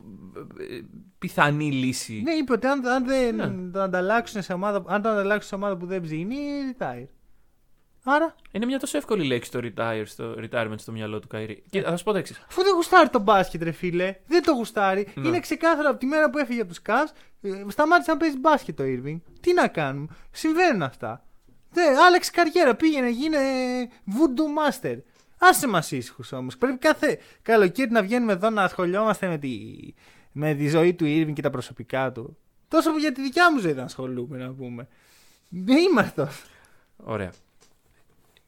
ε, 0.59 0.79
πιθανή 1.19 1.71
λύση. 1.71 2.21
Ναι, 2.23 2.31
είπε 2.31 2.51
ότι 2.53 2.67
αν, 2.67 2.87
αν 2.87 3.05
δεν 3.05 3.35
Ναι. 3.35 3.47
τον 3.47 3.81
ανταλλάξουν 3.81 4.41
σε 4.41 4.53
ομάδα, 4.53 4.83
αν 4.87 5.01
τον 5.01 5.17
αλλάξουν 5.17 5.49
σε 5.49 5.55
ομάδα 5.55 5.77
που 5.77 5.85
δεν 5.85 6.01
ψήνει, 6.01 6.35
retire. 6.77 7.07
Άρα, 8.09 8.35
Είναι 8.51 8.65
μια 8.65 8.79
τόσο 8.79 8.97
εύκολη 8.97 9.23
λέξη 9.25 9.51
το 9.51 9.59
retire 9.63 10.01
στο 10.05 10.35
retirement 10.37 10.73
στο 10.75 10.91
μυαλό 10.91 11.19
του 11.19 11.27
Καϊρή. 11.27 11.63
Και 11.69 11.81
θα 11.81 11.97
σου 11.97 12.03
πω 12.03 12.11
το 12.11 12.17
εξής. 12.17 12.45
αφού 12.49 12.63
δεν 12.63 12.73
γουστάρει 12.73 13.09
τον 13.09 13.21
μπάσκετ, 13.21 13.63
ρε 13.63 13.71
φίλε, 13.71 14.15
δεν 14.27 14.43
το 14.43 14.51
γουστάρει. 14.51 15.07
Ναι. 15.15 15.27
Είναι 15.27 15.39
ξεκάθαρο 15.39 15.89
από 15.89 15.99
τη 15.99 16.05
μέρα 16.05 16.29
που 16.29 16.37
έφυγε 16.37 16.61
από 16.61 16.69
τους 16.69 16.81
Cavs, 16.85 17.11
ε, 17.41 17.63
σταμάτησε 17.67 18.11
να 18.11 18.17
παίζει 18.17 18.37
μπάσκετ 18.39 18.77
το 18.77 18.83
Irving. 18.87 19.17
Τι 19.41 19.53
να 19.53 19.67
κάνουμε, 19.67 20.07
συμβαίνουν 20.31 20.81
αυτά. 20.81 21.25
Δεν, 21.71 21.97
άλλαξε 21.99 22.31
καριέρα, 22.33 22.75
πήγαινε, 22.75 23.09
γίνε 23.09 23.37
voodoo 24.09 24.81
master. 24.83 24.97
Άσε 25.37 25.67
μας 25.67 25.91
ήσυχους 25.91 26.31
όμως. 26.31 26.57
Πρέπει 26.57 26.77
κάθε 26.77 27.19
καλοκαίρι 27.41 27.91
να 27.91 28.01
βγαίνουμε 28.03 28.31
εδώ 28.33 28.49
να 28.49 28.63
ασχολιόμαστε 28.63 29.27
με 29.27 29.37
τη, 29.37 29.59
με 30.31 30.53
τη 30.53 30.67
ζωή 30.67 30.93
του 30.93 31.05
Irving 31.05 31.33
και 31.33 31.41
τα 31.41 31.49
προσωπικά 31.49 32.11
του. 32.11 32.37
Τόσο 32.67 32.91
που 32.91 32.97
για 32.97 33.11
τη 33.11 33.21
δικιά 33.21 33.53
μου 33.53 33.59
ζωή 33.59 33.73
δεν 33.73 33.83
ασχολούμαι, 33.83 34.37
να 34.37 34.53
πούμε. 34.53 34.87
Δεν 35.49 35.77
είμαστε 35.77 36.21
αυτός. 36.21 36.49
Ωραία. 36.97 37.31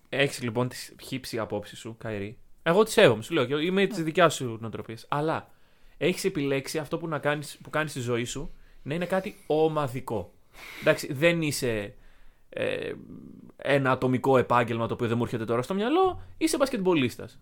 Έχεις 0.10 0.42
λοιπόν 0.42 0.68
τη 0.68 0.78
χύψη 1.04 1.40
απόψη 1.40 1.76
σου, 1.76 1.96
Καϊρή. 1.98 2.38
Εγώ 2.64 2.84
τη 2.84 2.92
σέβομαι, 2.92 3.24
σου 3.24 3.34
λέω. 3.34 3.46
και 3.46 3.56
Είμαι 3.56 3.86
της 3.86 4.04
δικιάς 4.04 4.36
σου 4.36 4.58
νοοτροπίας. 4.62 5.06
Αλλά 5.10 5.50
έχεις 5.98 6.24
επιλέξει 6.24 6.78
αυτό 6.78 6.98
που, 6.98 7.08
να 7.08 7.20
κάνεις, 7.20 7.58
που 7.64 7.70
κάνεις 7.70 7.92
στη 7.92 8.00
ζωή 8.00 8.24
σου 8.24 8.54
να 8.84 8.94
είναι 8.94 9.06
κάτι 9.06 9.36
ομαδικό. 9.48 10.34
Εντάξει, 10.82 11.14
δεν 11.14 11.42
είσαι 11.42 11.94
ε, 12.50 12.92
ένα 13.62 13.92
ατομικό 13.92 14.38
επάγγελμα 14.38 14.88
το 14.88 14.94
οποίο 14.94 15.08
δεν 15.08 15.18
μου 15.18 15.24
έρχεται 15.24 15.46
τώρα 15.46 15.62
στο 15.62 15.74
μυαλό. 15.74 16.22
Είσαι 16.38 16.58
μπασκετμπολίστας. 16.58 17.40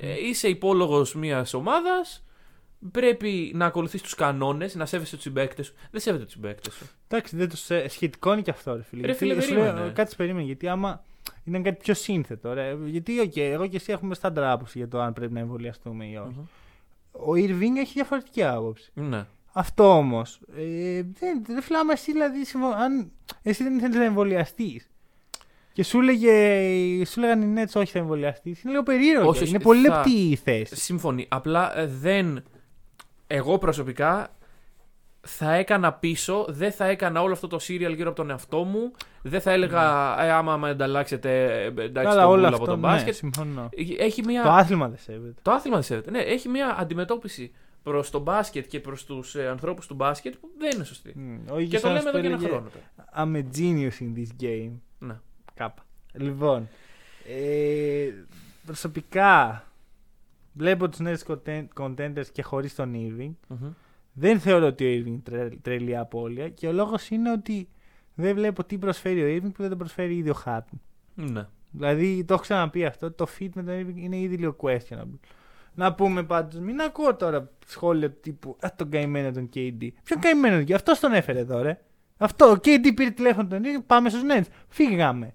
Ε, 0.00 0.26
είσαι 0.28 0.48
υπόλογος 0.48 1.14
μιας 1.14 1.54
ομάδας. 1.54 2.24
Πρέπει 2.90 3.52
να 3.54 3.66
ακολουθείς 3.66 4.02
τους 4.02 4.14
κανόνες, 4.14 4.74
να 4.74 4.86
σέβεσαι 4.86 5.14
τους 5.14 5.22
συμπαίκτες 5.24 5.66
σου. 5.66 5.74
Δεν 5.90 6.00
σέβεται 6.00 6.24
τους 6.24 6.32
συμπαίκτες 6.32 6.74
σου. 6.74 6.86
Εντάξει, 7.08 7.36
δεν 7.36 7.48
το 7.48 7.56
σε... 7.56 7.88
σχετικό 7.88 8.32
είναι 8.32 8.42
και 8.42 8.50
αυτό, 8.50 8.76
ρε 8.76 8.82
φίλε. 8.82 9.06
Ρε 9.06 9.12
φίλε, 9.12 9.32
Γιατί, 9.32 9.48
σου 9.48 9.54
λέω, 9.54 9.64
περίμενε. 9.64 9.90
κάτι 9.92 10.16
περίμενε. 10.16 10.46
Γιατί 10.46 10.68
άμα 10.68 11.04
ήταν 11.44 11.62
κάτι 11.62 11.76
πιο 11.82 11.94
σύνθετο. 11.94 12.52
Ρε. 12.52 12.76
Γιατί, 12.84 13.20
οκ, 13.20 13.36
εγώ 13.36 13.66
και 13.66 13.76
εσύ 13.76 13.92
έχουμε 13.92 14.14
στάνταρ 14.14 14.44
άποψη 14.44 14.78
για 14.78 14.88
το 14.88 15.00
αν 15.00 15.12
πρέπει 15.12 15.32
να 15.32 15.40
εμβολιαστούμε 15.40 16.04
ή 16.06 16.16
όχι. 16.16 16.48
Ο 17.12 17.32
Irving 17.32 17.76
έχει 17.78 17.92
διαφορετική 17.92 18.44
άποψη. 18.44 18.90
Ναι. 18.94 19.26
Αυτό 19.52 19.96
όμως. 19.96 20.40
Ε, 20.56 21.02
δεν, 21.18 21.44
δεν 21.46 21.62
φίλε, 21.62 21.78
άμα 21.78 21.92
εσύ 21.92 22.12
δηλαδή. 22.12 22.44
συμφω- 22.44 22.74
Αν 22.74 23.10
εσύ 23.42 23.62
δεν 23.62 23.76
ήθελε 23.76 23.96
να 23.98 24.04
εμβολιαστείς. 24.04 24.90
Και 25.80 25.86
σου, 25.86 26.00
λέγε, 26.00 27.04
σου 27.04 27.20
λέγανε 27.20 27.44
οι 27.44 27.64
Nets 27.64 27.80
όχι 27.80 27.92
θα 27.92 27.98
εμβολιαστείς. 27.98 28.62
Είναι 28.62 28.70
λίγο 28.72 28.82
περίεργο. 28.82 29.28
Όχι, 29.28 29.42
όχι, 29.42 29.50
είναι 29.50 29.60
πολύ 29.60 29.86
θα- 29.88 29.94
λεπτή 29.96 30.10
η 30.30 30.36
θέση. 30.36 30.76
Συμφωνεί. 30.76 31.26
Απλά 31.28 31.78
ε, 31.78 31.86
δεν. 31.86 32.42
Εγώ 33.26 33.58
προσωπικά 33.58 34.36
θα 35.20 35.52
έκανα 35.54 35.92
πίσω, 35.92 36.46
δεν 36.48 36.72
θα 36.72 36.84
έκανα 36.86 37.22
όλο 37.22 37.32
αυτό 37.32 37.46
το 37.46 37.56
serial 37.56 37.94
γύρω 37.94 38.08
από 38.08 38.12
τον 38.16 38.30
εαυτό 38.30 38.64
μου. 38.64 38.90
Δεν 39.22 39.40
θα 39.40 39.50
έλεγα, 39.50 40.16
ε, 40.24 40.30
άμα 40.30 40.56
με 40.56 40.68
ανταλλάξετε, 40.68 41.44
ε, 41.62 41.64
εντάξει, 41.66 41.92
Καλά, 42.08 42.22
το 42.22 42.28
όλο 42.28 42.34
μπουλ 42.36 42.44
αυτό. 42.44 42.56
από 42.56 42.64
τον 42.66 42.80
ναι, 42.80 42.86
μπάσκετ. 42.86 43.14
συμφωνώ. 43.14 43.68
Έχει 43.98 44.22
μια... 44.24 44.42
Το 44.42 44.50
άθλημα 44.50 44.88
δεν 44.88 44.98
σέβεται. 44.98 45.40
Το 45.42 45.50
άθλημα 45.50 45.76
δεν 45.76 45.84
σέβεται. 45.84 46.10
Ναι, 46.10 46.18
έχει 46.18 46.48
μια 46.48 46.76
αντιμετώπιση 46.78 47.52
προς 47.82 48.10
το 48.10 48.18
μπάσκετ 48.18 48.66
και 48.66 48.80
προς 48.80 49.04
τους 49.04 49.34
ε, 49.34 49.48
ανθρώπους 49.48 49.86
του 49.86 49.94
μπάσκετ 49.94 50.34
που 50.40 50.48
δεν 50.58 50.70
είναι 50.74 50.84
σωστή. 50.84 51.12
Μμ, 51.16 51.38
Ο 51.52 51.56
Και 51.56 51.62
ίδιος 51.62 51.80
το 51.82 51.88
ένας 51.88 52.04
λέμε 52.04 52.18
εδώ 52.18 52.18
που 52.18 52.22
και 52.22 52.26
ένα 52.26 52.36
έλεγε, 52.36 52.52
χρόνο. 52.52 52.68
τώρα. 52.68 52.84
I'm 53.16 53.36
a 53.36 53.58
genius 53.58 54.02
in 54.04 54.18
this 54.20 54.44
game. 54.44 54.72
Ναι. 55.60 55.66
Κάπα. 55.66 55.84
Λοιπόν, 56.12 56.68
ε, 57.28 58.12
προσωπικά 58.66 59.64
βλέπω 60.52 60.88
τους 60.88 60.98
νέους 60.98 61.22
content- 61.26 61.66
contenders 61.78 62.26
και 62.32 62.42
χωρίς 62.42 62.74
τον 62.74 62.92
Irving. 62.94 63.32
Μμμ. 63.48 63.70
Δεν 64.12 64.40
θεωρώ 64.40 64.66
ότι 64.66 64.84
ο 64.84 64.88
Irving 65.00 65.06
είναι 65.06 65.20
τρε- 65.24 65.60
τρελή 65.62 65.96
απώλεια 65.96 66.48
και 66.48 66.66
ο 66.66 66.72
λόγος 66.72 67.10
είναι 67.10 67.30
ότι 67.32 67.68
δεν 68.14 68.34
βλέπω 68.34 68.64
τι 68.64 68.78
προσφέρει 68.78 69.22
ο 69.22 69.36
Irving 69.36 69.52
που 69.54 69.62
δεν 69.62 69.70
το 69.70 69.76
προσφέρει 69.76 70.16
ήδη 70.16 70.30
ο 70.30 70.42
Harden. 70.44 70.78
Ναι. 71.14 71.46
Δηλαδή, 71.70 72.24
το 72.24 72.34
έχω 72.34 72.42
ξαναπεί 72.42 72.84
αυτό, 72.84 73.10
το 73.12 73.26
fit 73.38 73.48
με 73.54 73.62
τον 73.62 73.74
Irving 73.80 73.96
είναι 73.96 74.16
ήδη 74.18 74.36
λίγο 74.36 74.56
questionable. 74.60 75.18
Να 75.74 75.94
πούμε 75.94 76.22
πάντως, 76.22 76.60
μην 76.60 76.80
ακούω 76.80 77.14
τώρα 77.16 77.50
σχόλια 77.66 78.10
τύπου 78.10 78.56
Α, 78.60 78.72
τον 78.76 78.90
καημένο 78.90 79.32
τον 79.32 79.48
KD. 79.54 79.88
Ποιον 80.04 80.20
καημένο 80.20 80.56
τον 80.56 80.64
KD, 80.66 80.72
αυτό 80.72 81.00
τον 81.00 81.12
έφερε 81.12 81.38
εδώ, 81.38 81.62
ρε. 81.62 81.80
Αυτό, 82.16 82.46
ο 82.50 82.52
KD 82.54 82.94
πήρε 82.94 83.10
τηλέφωνο 83.10 83.48
τον 83.48 83.62
Irving, 83.64 83.82
πάμε 83.86 84.08
στους 84.08 84.22
Nets. 84.30 84.46
Φύγαμε. 84.68 85.34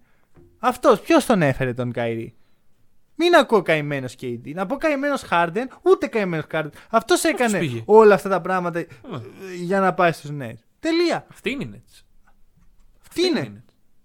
Αυτός, 0.60 1.00
ποιος 1.00 1.26
τον 1.26 1.42
έφερε 1.42 1.74
τον 1.74 1.92
Kyrie. 1.96 2.32
Μην 3.16 3.36
ακούω 3.36 3.62
καημένος 3.62 4.16
KD. 4.22 4.54
Να 4.54 4.66
πω 4.66 4.76
καημένος 4.76 5.24
Harden, 5.30 5.66
ούτε 5.82 6.08
καημένος 6.08 6.46
Harden. 6.52 6.70
Αυτός 6.90 7.24
έκανε 7.24 7.60
πήγε. 7.60 7.82
όλα 7.86 8.14
αυτά 8.14 8.30
τα 8.30 8.42
πράγματα 8.42 8.80
ε, 8.80 8.82
Α. 8.82 9.22
για 9.64 9.80
να 9.80 9.94
πάει 9.94 10.12
στους 10.12 10.30
Nets. 10.40 10.60
Τελεία. 10.80 11.26
Αυτή 11.32 11.50
είναι 11.52 11.64
η 11.64 11.70
Nets. 11.74 12.02
Τι 13.14 13.26
είναι. 13.26 13.64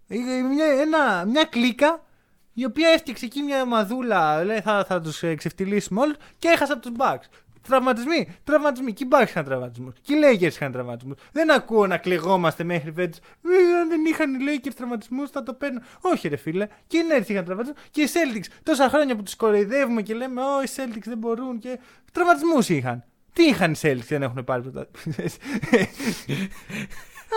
Ε, 0.08 0.16
Μια, 0.42 0.66
ένα, 0.80 1.24
μια 1.24 1.44
κλίκα 1.44 2.04
η 2.52 2.64
οποία 2.64 2.88
έφτιαξε 2.88 3.24
εκεί 3.24 3.42
μια 3.42 3.64
μαδούλα. 3.64 4.44
Λέει 4.44 4.60
θα, 4.60 4.84
θα 4.84 5.00
τους 5.00 5.22
ξεφτυλίσουμε 5.36 6.00
όλους 6.00 6.16
και 6.38 6.48
έχασα 6.48 6.72
από 6.72 6.82
τους 6.82 6.92
Bucks. 6.98 7.28
Τραυματισμοί, 7.62 8.36
τραυματισμοί. 8.44 8.92
Και 8.92 9.04
οι 9.04 9.08
Bucks 9.10 9.28
είχαν 9.28 9.44
τραυματισμούς. 9.44 9.94
Και 10.00 10.14
οι 10.14 10.16
Lakers 10.24 10.40
είχαν 10.42 10.72
τραυματισμούς. 10.72 11.16
Δεν 11.32 11.52
ακούω 11.52 11.86
να 11.86 11.96
κλεγόμαστε 11.96 12.64
μέχρι 12.64 12.92
φέτο. 12.92 13.18
Ε, 13.42 13.80
αν 13.80 13.88
δεν 13.88 14.04
είχαν 14.04 14.34
οι 14.34 14.38
Lakers 14.48 14.72
τραυματισμούς 14.76 15.30
θα 15.30 15.42
το 15.42 15.54
παίρνουν. 15.54 15.82
Όχι, 16.00 16.28
ρε 16.28 16.36
φίλε. 16.36 16.66
Και 16.86 16.96
οι 16.96 17.02
Nets 17.10 17.28
είχαν 17.28 17.44
τραυματισμούς. 17.44 17.82
Και 17.90 18.02
οι 18.02 18.08
Celtics 18.12 18.46
τόσα 18.62 18.88
χρόνια 18.88 19.16
που 19.16 19.22
τους 19.22 19.36
κοροϊδεύουμε 19.36 20.02
και 20.02 20.14
λέμε 20.14 20.40
Ω, 20.40 20.62
οι 20.62 20.68
Celtics 20.76 21.04
δεν 21.04 21.18
μπορούν. 21.18 21.58
Και 21.58 21.78
τραυματισμούς 22.12 22.68
είχαν. 22.68 23.04
Τι 23.32 23.42
είχαν 23.42 23.72
οι 23.72 23.76
Celtics 23.80 24.06
δεν 24.08 24.22
έχουν 24.22 24.44
πάρει 24.44 24.62
πρωτάθλημα. 24.62 25.30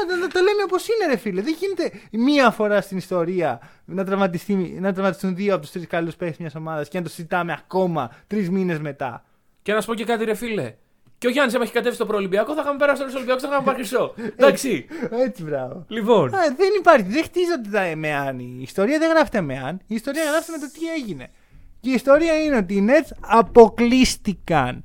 Να, 0.07 0.17
να 0.17 0.27
το 0.27 0.39
λέμε 0.39 0.63
όπως 0.63 0.87
είναι, 0.87 1.11
ρε 1.11 1.17
φίλε. 1.17 1.41
Δεν 1.41 1.55
γίνεται 1.59 1.91
μία 2.11 2.51
φορά 2.51 2.81
στην 2.81 2.97
ιστορία 2.97 3.59
να, 3.85 4.03
τραυματιστεί, 4.03 4.53
να 4.55 4.93
τραυματιστούν 4.93 5.35
δύο 5.35 5.53
από 5.53 5.61
τους 5.61 5.71
τρεις 5.71 5.87
καλού 5.87 6.11
παίχτε 6.17 6.35
μιας 6.39 6.55
ομάδας 6.55 6.87
και 6.87 6.97
να 6.97 7.03
το 7.03 7.09
συζητάμε 7.09 7.53
ακόμα 7.53 8.11
τρεις 8.27 8.49
μήνες 8.49 8.79
μετά. 8.79 9.23
Και 9.63 9.73
να 9.73 9.81
σου 9.81 9.87
πω 9.87 9.93
και 9.93 10.03
κάτι, 10.05 10.23
ρε 10.25 10.33
φίλε. 10.33 10.73
Και 11.17 11.27
ο 11.27 11.31
Γιάννης, 11.31 11.55
άμα 11.55 11.63
έχει 11.63 11.73
κατέβει 11.73 11.95
στο 11.95 12.05
προολυμπιακό, 12.05 12.53
θα 12.53 12.61
είχαμε 12.61 12.77
περάσει 12.77 13.01
στο 13.01 13.15
Ολυμπιακό, 13.15 13.39
θα 13.39 13.47
είχαμε 13.47 13.63
πάρει 13.65 13.77
χρυσό. 13.77 14.13
Εντάξει. 14.35 14.85
Έτσι, 15.09 15.43
μπράβο. 15.43 15.85
λοιπόν. 15.87 16.35
Α, 16.35 16.39
δεν 16.57 16.69
υπάρχει, 16.79 17.09
δεν 17.09 17.23
χτίζονται 17.23 17.69
τα 17.69 17.95
με 17.95 18.13
αν. 18.13 18.39
Η 18.39 18.61
ιστορία 18.61 18.99
δεν 18.99 19.09
γράφεται 19.09 19.41
με 19.41 19.59
αν. 19.59 19.79
Η 19.87 19.95
ιστορία 19.95 20.23
γράφεται 20.23 20.51
με 20.51 20.57
το 20.57 20.71
τι 20.73 21.01
έγινε. 21.01 21.31
Και 21.79 21.89
η 21.89 21.93
ιστορία 21.93 22.43
είναι 22.43 22.57
ότι 22.57 22.73
οι 22.73 22.87
Nets 22.89 23.11
αποκλείστηκαν. 23.19 24.83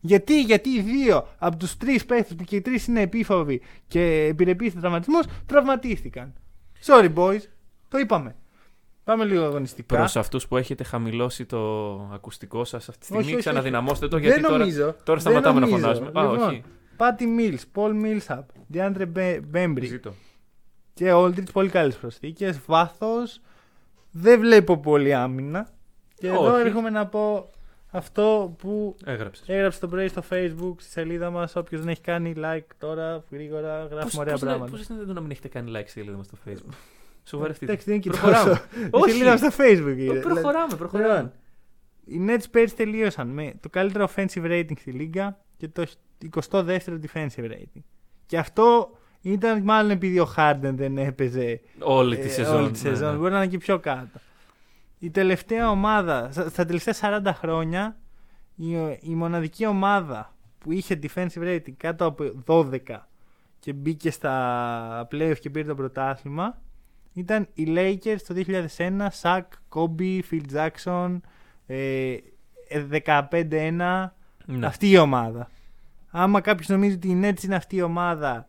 Γιατί, 0.00 0.42
γιατί 0.42 0.68
οι 0.68 0.80
δύο 0.80 1.28
από 1.38 1.56
τους 1.56 1.76
τρεις 1.76 2.04
παίχτες 2.04 2.36
που 2.36 2.44
και 2.44 2.56
οι 2.56 2.60
τρεις 2.60 2.86
είναι 2.86 3.00
επίφοβοι 3.00 3.62
και 3.88 4.26
επιρρεπείς 4.30 4.74
τραυματισμούς 4.74 5.24
τραυματίστηκαν. 5.46 6.34
Sorry, 6.86 7.14
boys. 7.14 7.40
Το 7.88 7.98
είπαμε. 7.98 8.36
Πάμε 9.08 9.24
λίγο 9.24 9.44
αγωνιστικά. 9.44 9.96
Προς 9.96 10.16
αυτούς 10.16 10.48
που 10.48 10.56
έχετε 10.56 10.84
χαμηλώσει 10.84 11.44
το 11.46 11.58
ακουστικό 12.12 12.64
σας 12.64 12.88
αυτή 12.88 12.98
τη 13.00 13.04
στιγμή, 13.04 13.22
Όχι, 13.24 13.32
όχι, 13.32 13.40
ξαναδυναμώστε 13.42 14.08
το 14.08 14.16
όχι. 14.16 14.24
γιατί 14.24 14.40
δεν 14.40 14.50
τώρα, 14.50 14.62
νομίζω. 14.64 14.94
τώρα 15.04 15.20
σταματάμε 15.20 15.60
δεν 15.60 15.68
να 15.70 15.76
νομίζω. 15.78 15.94
φωνάζουμε. 15.94 16.20
Α, 16.20 16.32
Λοιπόν, 16.32 16.48
όχι. 16.48 16.62
Πάτι 16.96 17.26
Mills, 17.38 17.80
Paul 17.80 17.92
Millsap, 18.04 18.42
DeAndre 18.74 19.06
Bembry 19.54 19.82
Ζήτω. 19.84 20.12
και 20.94 21.12
Aldridge 21.14 21.52
πολύ 21.52 21.68
καλές 21.68 21.96
προσθήκες. 21.96 22.60
Βάθος. 22.66 23.40
Δεν 24.10 24.40
βλέπω 24.40 24.78
πολύ 24.78 25.14
άμυνα. 25.14 25.68
Και 26.14 26.28
εδώ 26.28 26.52
Όχι. 26.54 26.60
έρχομαι 26.66 26.90
να 26.90 27.06
πω 27.06 27.50
αυτό 27.90 28.54
που 28.58 28.96
Έγραψες. 29.04 29.48
έγραψε 29.48 29.80
το 29.80 29.88
πρωί 29.88 30.08
στο 30.08 30.22
facebook 30.30 30.74
στη 30.78 30.90
σελίδα 30.90 31.30
μας. 31.30 31.56
Όποιος 31.56 31.80
δεν 31.80 31.90
έχει 31.90 32.00
κάνει 32.00 32.34
like 32.36 32.66
τώρα, 32.78 33.24
γρήγορα, 33.30 33.84
γράφουμε 33.90 34.22
ωραία 34.22 34.36
πράγματα. 34.36 34.70
Πώς 34.70 34.78
είναι 34.80 34.86
δυνατόν 34.90 35.14
να 35.14 35.20
μην 35.20 35.30
έχετε 35.30 35.48
κάνει 35.48 35.70
like 35.74 35.80
στη 35.82 35.90
σελίδα 35.90 36.16
μας 36.16 36.26
στο 36.26 36.36
facebook; 36.46 36.74
Σοβαρευτείτε. 37.28 37.72
Εντάξει, 37.72 37.86
δεν 37.90 37.94
είναι 37.94 38.02
και 38.04 38.10
Προχωράμε. 38.10 38.50
τόσο. 38.50 38.62
Η 38.84 38.88
Όχι. 38.90 39.10
σελίδα 39.10 39.30
μας 39.30 39.40
στο 39.40 39.48
facebook 39.64 39.96
είναι. 39.98 40.20
Προχωράμε, 40.20 40.74
προχωράμε. 40.76 41.14
Λοιπόν, 41.14 41.32
Οι 42.04 42.34
Nets 42.36 42.44
πέρυσι 42.50 42.74
τελείωσαν 42.76 43.28
με 43.28 43.52
το 43.60 43.68
καλύτερο 43.68 44.08
offensive 44.14 44.44
rating 44.44 44.78
στη 44.78 44.90
λίγα 44.90 45.38
και 45.56 45.68
το 45.68 45.84
22ο 46.40 46.78
defensive 46.88 47.44
rating. 47.50 47.82
Και 48.26 48.38
αυτό 48.38 48.90
ήταν 49.20 49.62
μάλλον 49.62 49.90
επειδή 49.90 50.18
ο 50.18 50.32
Harden 50.36 50.60
δεν 50.74 50.98
έπαιζε 50.98 51.60
Όλη 51.80 52.16
τη 52.16 52.26
ε, 52.26 52.30
σεζόν. 52.30 52.56
όλη 52.56 52.70
τη 52.70 52.82
ναι, 52.82 52.88
σεζόν. 52.94 53.12
ναι. 53.12 53.18
Μπορεί 53.18 53.30
να 53.32 53.36
είναι 53.38 53.46
και 53.46 53.58
πιο 53.58 53.78
κάτω. 53.78 54.18
Η 54.98 55.10
τελευταία 55.10 55.70
ομάδα, 55.70 56.28
στα 56.32 56.48
στα 56.48 56.64
τελευταία 56.64 57.20
40 57.24 57.30
χρόνια, 57.34 57.96
η, 58.56 58.70
η 59.00 59.14
μοναδική 59.14 59.66
ομάδα 59.66 60.34
που 60.58 60.72
είχε 60.72 60.98
defensive 61.02 61.42
rating 61.42 61.72
κάτω 61.76 62.04
από 62.04 62.42
12 62.46 62.78
και 63.58 63.72
μπήκε 63.72 64.10
στα 64.10 65.08
playoff 65.12 65.36
και 65.40 65.50
πήρε 65.50 65.66
το 65.68 65.74
πρωτάθλημα 65.74 66.62
ήταν 67.18 67.48
οι 67.54 67.64
Lakers 67.68 68.20
το 68.26 68.34
2001, 68.76 69.08
Shaq, 69.22 69.40
Kobe, 69.74 70.20
Phil 70.30 70.42
Jackson, 70.54 71.20
ε, 71.66 72.16
ε, 72.68 72.80
15-1, 72.80 74.14
Ναι. 74.46 74.66
αυτή 74.66 74.90
η 74.90 74.98
ομάδα. 74.98 75.48
Άμα 76.10 76.40
κάποιος 76.40 76.68
νομίζει 76.68 76.94
ότι 76.94 77.08
η 77.08 77.20
Nets 77.24 77.42
είναι 77.42 77.54
αυτή 77.54 77.76
η 77.76 77.82
ομάδα, 77.82 78.48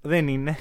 δεν 0.00 0.28
είναι. 0.28 0.56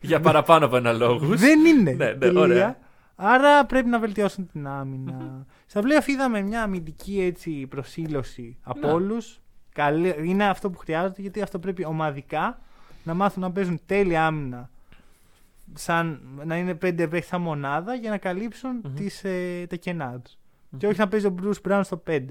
Για 0.00 0.20
παραπάνω 0.20 0.66
από 0.66 0.76
ένα 0.76 0.92
λόγο. 0.92 1.26
Δεν 1.26 1.64
είναι. 1.64 1.90
Ναι, 1.92 2.04
ναι, 2.06 2.14
Τελεία. 2.14 2.40
ωραία. 2.40 2.76
Άρα 3.16 3.66
πρέπει 3.66 3.88
να 3.88 3.98
βελτιώσουν 3.98 4.48
την 4.52 4.66
άμυνα. 4.66 5.46
Στα 5.66 5.80
playoff 5.80 6.06
είδαμε 6.06 6.40
μια 6.42 6.62
αμυντική 6.62 7.20
έτσι, 7.20 7.66
προσήλωση 7.66 8.56
από 8.62 8.86
Ναι. 8.86 8.92
όλους. 8.92 9.40
Είναι 10.24 10.48
αυτό 10.48 10.70
που 10.70 10.78
χρειάζεται 10.78 11.20
γιατί 11.20 11.42
αυτό 11.42 11.58
πρέπει 11.58 11.84
ομαδικά 11.84 12.58
να 13.04 13.14
μάθουν 13.14 13.42
να 13.42 13.50
παίζουν 13.52 13.80
τέλεια 13.86 14.26
άμυνα. 14.26 14.70
Σαν 15.74 16.20
να 16.44 16.56
είναι 16.56 16.74
πέντε 16.74 17.08
παίχτε 17.08 17.26
σαν 17.26 17.40
μονάδα 17.40 17.94
για 17.94 18.10
να 18.10 18.18
καλύψουν 18.18 18.80
Μμμ. 18.84 18.94
τις, 18.94 19.24
ε, 19.24 19.66
τα 19.68 19.76
κενά 19.76 20.20
τους. 20.20 20.38
Και 20.76 20.86
όχι 20.86 20.98
να 20.98 21.08
παίζει 21.08 21.26
ο 21.26 21.34
Bruce 21.42 21.68
Brown 21.68 21.80
στο 21.84 22.02
5. 22.06 22.24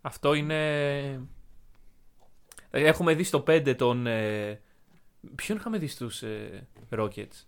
Αυτό 0.00 0.34
είναι. 0.34 0.56
Ε, 2.70 2.84
Έχουμε 2.84 3.14
δει 3.14 3.22
στο 3.22 3.44
5 3.46 3.74
τον. 3.76 4.06
Ε... 4.06 4.60
Ποιον 5.34 5.58
είχαμε 5.58 5.78
δει 5.78 5.86
στους 5.86 6.22
ε... 6.22 6.66
Rockets; 6.90 7.44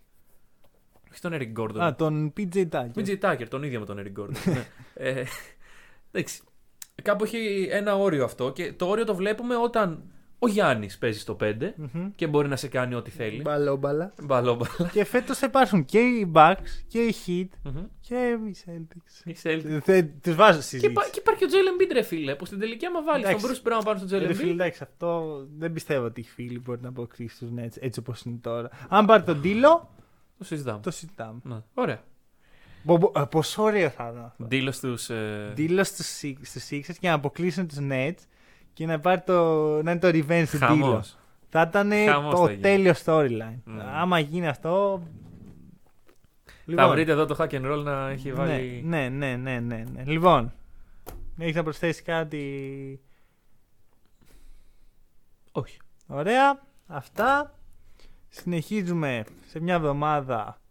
Όχι 1.11 1.21
τον 1.21 1.33
Eric 1.33 1.53
Gordon. 1.59 1.79
Α, 1.79 1.95
τον 1.95 2.33
PJ 2.37 2.69
Tucker. 2.69 2.91
PJ 2.95 3.19
Tucker, 3.19 3.45
τον 3.49 3.63
ίδιο 3.63 3.79
με 3.79 3.85
τον 3.85 3.97
Eric 3.99 4.21
Gordon. 4.21 4.35
ναι. 4.45 4.67
ε, 4.93 5.23
εντάξει. 6.11 6.41
Κάπου 7.03 7.23
έχει 7.23 7.67
ένα 7.71 7.95
όριο 7.95 8.23
αυτό 8.23 8.51
και 8.51 8.73
το 8.73 8.87
όριο 8.87 9.05
το 9.05 9.15
βλέπουμε 9.15 9.55
όταν 9.55 10.11
ο 10.43 10.47
Γιάννης 10.47 10.97
παίζει 10.97 11.19
στο 11.19 11.37
5 11.41 11.53
Μμμ. 11.75 12.11
και 12.15 12.27
μπορεί 12.27 12.47
να 12.47 12.55
σε 12.55 12.67
κάνει 12.67 12.95
ό,τι 12.95 13.11
θέλει. 13.11 13.41
Μπαλόμπαλα. 13.41 14.13
Μπαλόμπαλα. 14.23 14.89
και 14.91 15.03
φέτος 15.05 15.37
θα 15.37 15.45
υπάρχουν 15.45 15.85
και 15.85 15.99
οι 15.99 16.31
Bucks 16.35 16.55
και 16.87 16.99
οι 17.03 17.15
Heat 17.25 17.71
Μμμ. 17.71 17.83
και 18.01 18.37
οι 18.47 18.55
Celtics. 18.65 19.25
Η 19.29 19.35
Celtics. 19.43 19.79
Θε, 19.83 20.01
τους 20.03 20.35
βάζω 20.35 20.57
Και, 20.57 20.63
συζήτηση. 20.63 20.91
υπά- 20.91 21.09
και 21.09 21.19
υπάρχει 21.19 21.43
ο 21.43 21.47
Jalen 21.51 21.81
Embiid, 21.81 21.89
ρε 21.93 22.01
φίλε, 22.01 22.35
που 22.35 22.45
στην 22.45 22.59
τελική 22.59 22.85
άμα 22.85 23.03
βάλεις 23.03 23.25
τον 23.29 23.35
Εντάξει. 23.37 23.61
Bruce 23.63 23.67
Brown 23.67 23.81
πάνω 23.85 23.97
στον 23.99 24.09
Jalen 24.19 24.27
Ρε 24.27 24.33
φίλε, 24.33 24.49
Embiid. 24.51 24.53
εντάξει, 24.53 24.83
αυτό 24.83 25.41
δεν 25.57 25.73
πιστεύω 25.73 26.05
ότι 26.05 26.19
οι 26.19 26.23
φίλοι 26.23 26.59
μπορεί 26.59 26.81
να 26.81 26.89
αποκτήσει 26.89 27.37
τους 27.39 27.49
Nets 27.57 27.75
έτσι 27.79 27.99
όπως 27.99 28.21
είναι 28.21 28.37
τώρα. 28.41 28.69
Αν 28.89 29.05
πάρει 29.05 29.23
τον 29.23 29.41
Τίλο, 29.41 29.89
Το 30.37 30.43
συζητάμε. 30.43 30.79
το 30.83 30.91
συζητάμε. 30.91 31.39
Ναι. 31.43 31.61
Ωραία. 31.73 32.03
Μπο- 32.83 32.97
μπο- 32.97 33.11
ε, 33.15 33.21
Πόσο 33.29 33.63
ωραίο 33.63 33.89
θα 33.89 34.07
ήταν 34.11 34.23
αυτό. 34.25 34.45
Δήλω 34.47 34.71
στους. 34.71 35.09
Ε... 35.09 35.51
Τίλο 35.55 35.83
στους 35.83 36.21
Sixers 36.69 36.95
και 36.99 37.07
να 37.07 37.13
αποκλείσουν 37.13 37.67
τους 37.67 37.77
Nets 37.81 38.15
και 38.73 38.85
να, 38.85 38.99
πάρει 38.99 39.21
το, 39.21 39.43
να 39.83 39.91
είναι 39.91 39.99
το 39.99 40.07
revenge 40.07 40.45
του 40.51 40.57
Τίλο. 40.57 40.67
Χαμός. 40.67 41.17
Θα 41.49 41.61
ήταν 41.69 41.91
Χαμός 42.09 42.33
το 42.33 42.45
θα 42.45 42.49
γίνει. 42.51 42.61
τέλειο 42.61 42.93
storyline. 43.05 43.59
Mm. 43.67 43.81
Άμα 43.93 44.19
γίνει 44.19 44.47
αυτό. 44.47 45.03
Θα 46.75 46.89
βρείτε 46.89 47.11
εδώ 47.11 47.25
το 47.25 47.35
hack 47.39 47.49
and 47.49 47.71
roll 47.71 47.83
να 47.83 48.09
έχει 48.09 48.27
ναι, 48.27 48.33
βάλει. 48.33 48.81
ναι, 48.85 49.09
ναι, 49.09 49.35
ναι, 49.35 49.59
ναι, 49.59 49.83
ναι. 49.93 50.03
Λοιπόν, 50.05 50.53
έχεις 51.37 51.55
να 51.55 51.63
προσθέσεις 51.63 52.01
κάτι; 52.01 53.01
Όχι. 55.51 55.77
Ωραία. 56.07 56.59
Αυτά. 56.87 57.55
Συνεχίζουμε 58.29 59.23
σε 59.47 59.59
μια 59.59 59.73
εβδομάδα 59.75 60.61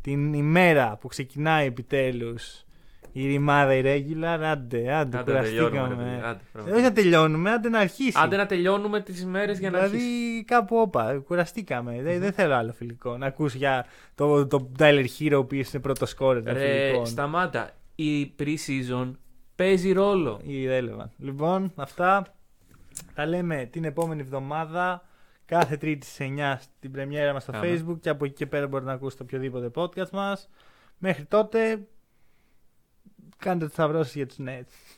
την 0.00 0.32
ημέρα 0.32 0.96
που 0.96 1.08
ξεκινάει 1.08 1.66
επιτέλους 1.66 2.64
η 3.12 3.26
ρημάδα 3.26 3.72
irregular. 3.74 4.38
Άντε, 4.42 4.92
άντε, 4.94 5.18
Άντε 5.18 5.32
να 5.32 5.42
τελειώνουμε. 5.42 5.78
ρε 5.88 5.94
κουραστήκαμε. 5.94 5.94
παιδί, 6.04 6.20
άντε, 6.24 6.40
Ε, 6.42 6.48
πράγμα. 6.52 6.72
Όχι 6.72 6.82
να 6.82 6.92
τελειώνουμε, 6.92 7.50
άντε 7.50 7.68
να 7.68 7.78
αρχίσει. 7.78 8.18
Άντε 8.22 8.36
να 8.36 8.46
τελειώνουμε 8.46 9.00
τις 9.00 9.24
μέρε 9.24 9.52
για 9.52 9.70
να 9.70 9.78
δηλαδή 9.78 9.96
αρχίσεις. 9.96 10.44
κάπου 10.44 10.76
όπα, 10.76 11.18
κουραστήκαμε. 11.26 12.02
Δεν, 12.02 12.20
δεν 12.20 12.32
θέλω 12.32 12.54
άλλο 12.54 12.72
φιλικό. 12.72 13.16
Να 13.16 13.26
ακούς 13.26 13.54
για 13.54 13.86
το, 14.14 14.46
το 14.46 14.70
Tyler 14.78 15.04
Hero 15.18 15.30
ο 15.34 15.36
οποίος 15.38 15.72
είναι 15.72 15.82
πρώτος 15.82 16.10
σκόρερ 16.10 16.42
των 16.42 16.52
Ρε, 16.54 16.60
φιλικών. 16.86 17.06
σταμάτα. 17.06 17.70
Η 17.94 18.34
pre-season 18.38 19.10
παίζει 19.56 19.92
ρόλο. 19.92 20.40
Irrelevant. 20.46 21.10
Λοιπόν, 21.18 21.72
αυτά 21.76 22.26
τα 23.14 23.26
λέμε 23.26 23.68
την 23.72 23.84
επόμενη 23.84 24.20
εβδομάδα. 24.20 25.02
Κάθε 25.44 25.76
Τρίτη 25.76 26.06
στις 26.06 26.26
9 26.36 26.56
στην 26.58 26.90
πρεμιέρα 26.92 27.32
μας 27.32 27.42
στο 27.42 27.52
Άμα. 27.54 27.64
Facebook 27.66 27.96
και 28.00 28.08
από 28.08 28.24
εκεί 28.24 28.34
και 28.34 28.46
πέρα 28.46 28.66
μπορείτε 28.66 28.88
να 28.90 28.94
ακούσετε 28.96 29.22
οποιοδήποτε 29.22 29.70
podcast 29.74 30.10
μας. 30.10 30.48
Μέχρι 30.98 31.24
τότε, 31.24 31.86
κάντε 33.38 33.64
το 33.64 33.70
σταυρώσεις 33.70 34.14
για 34.14 34.26
τους 34.26 34.36
Nets. 34.40 34.97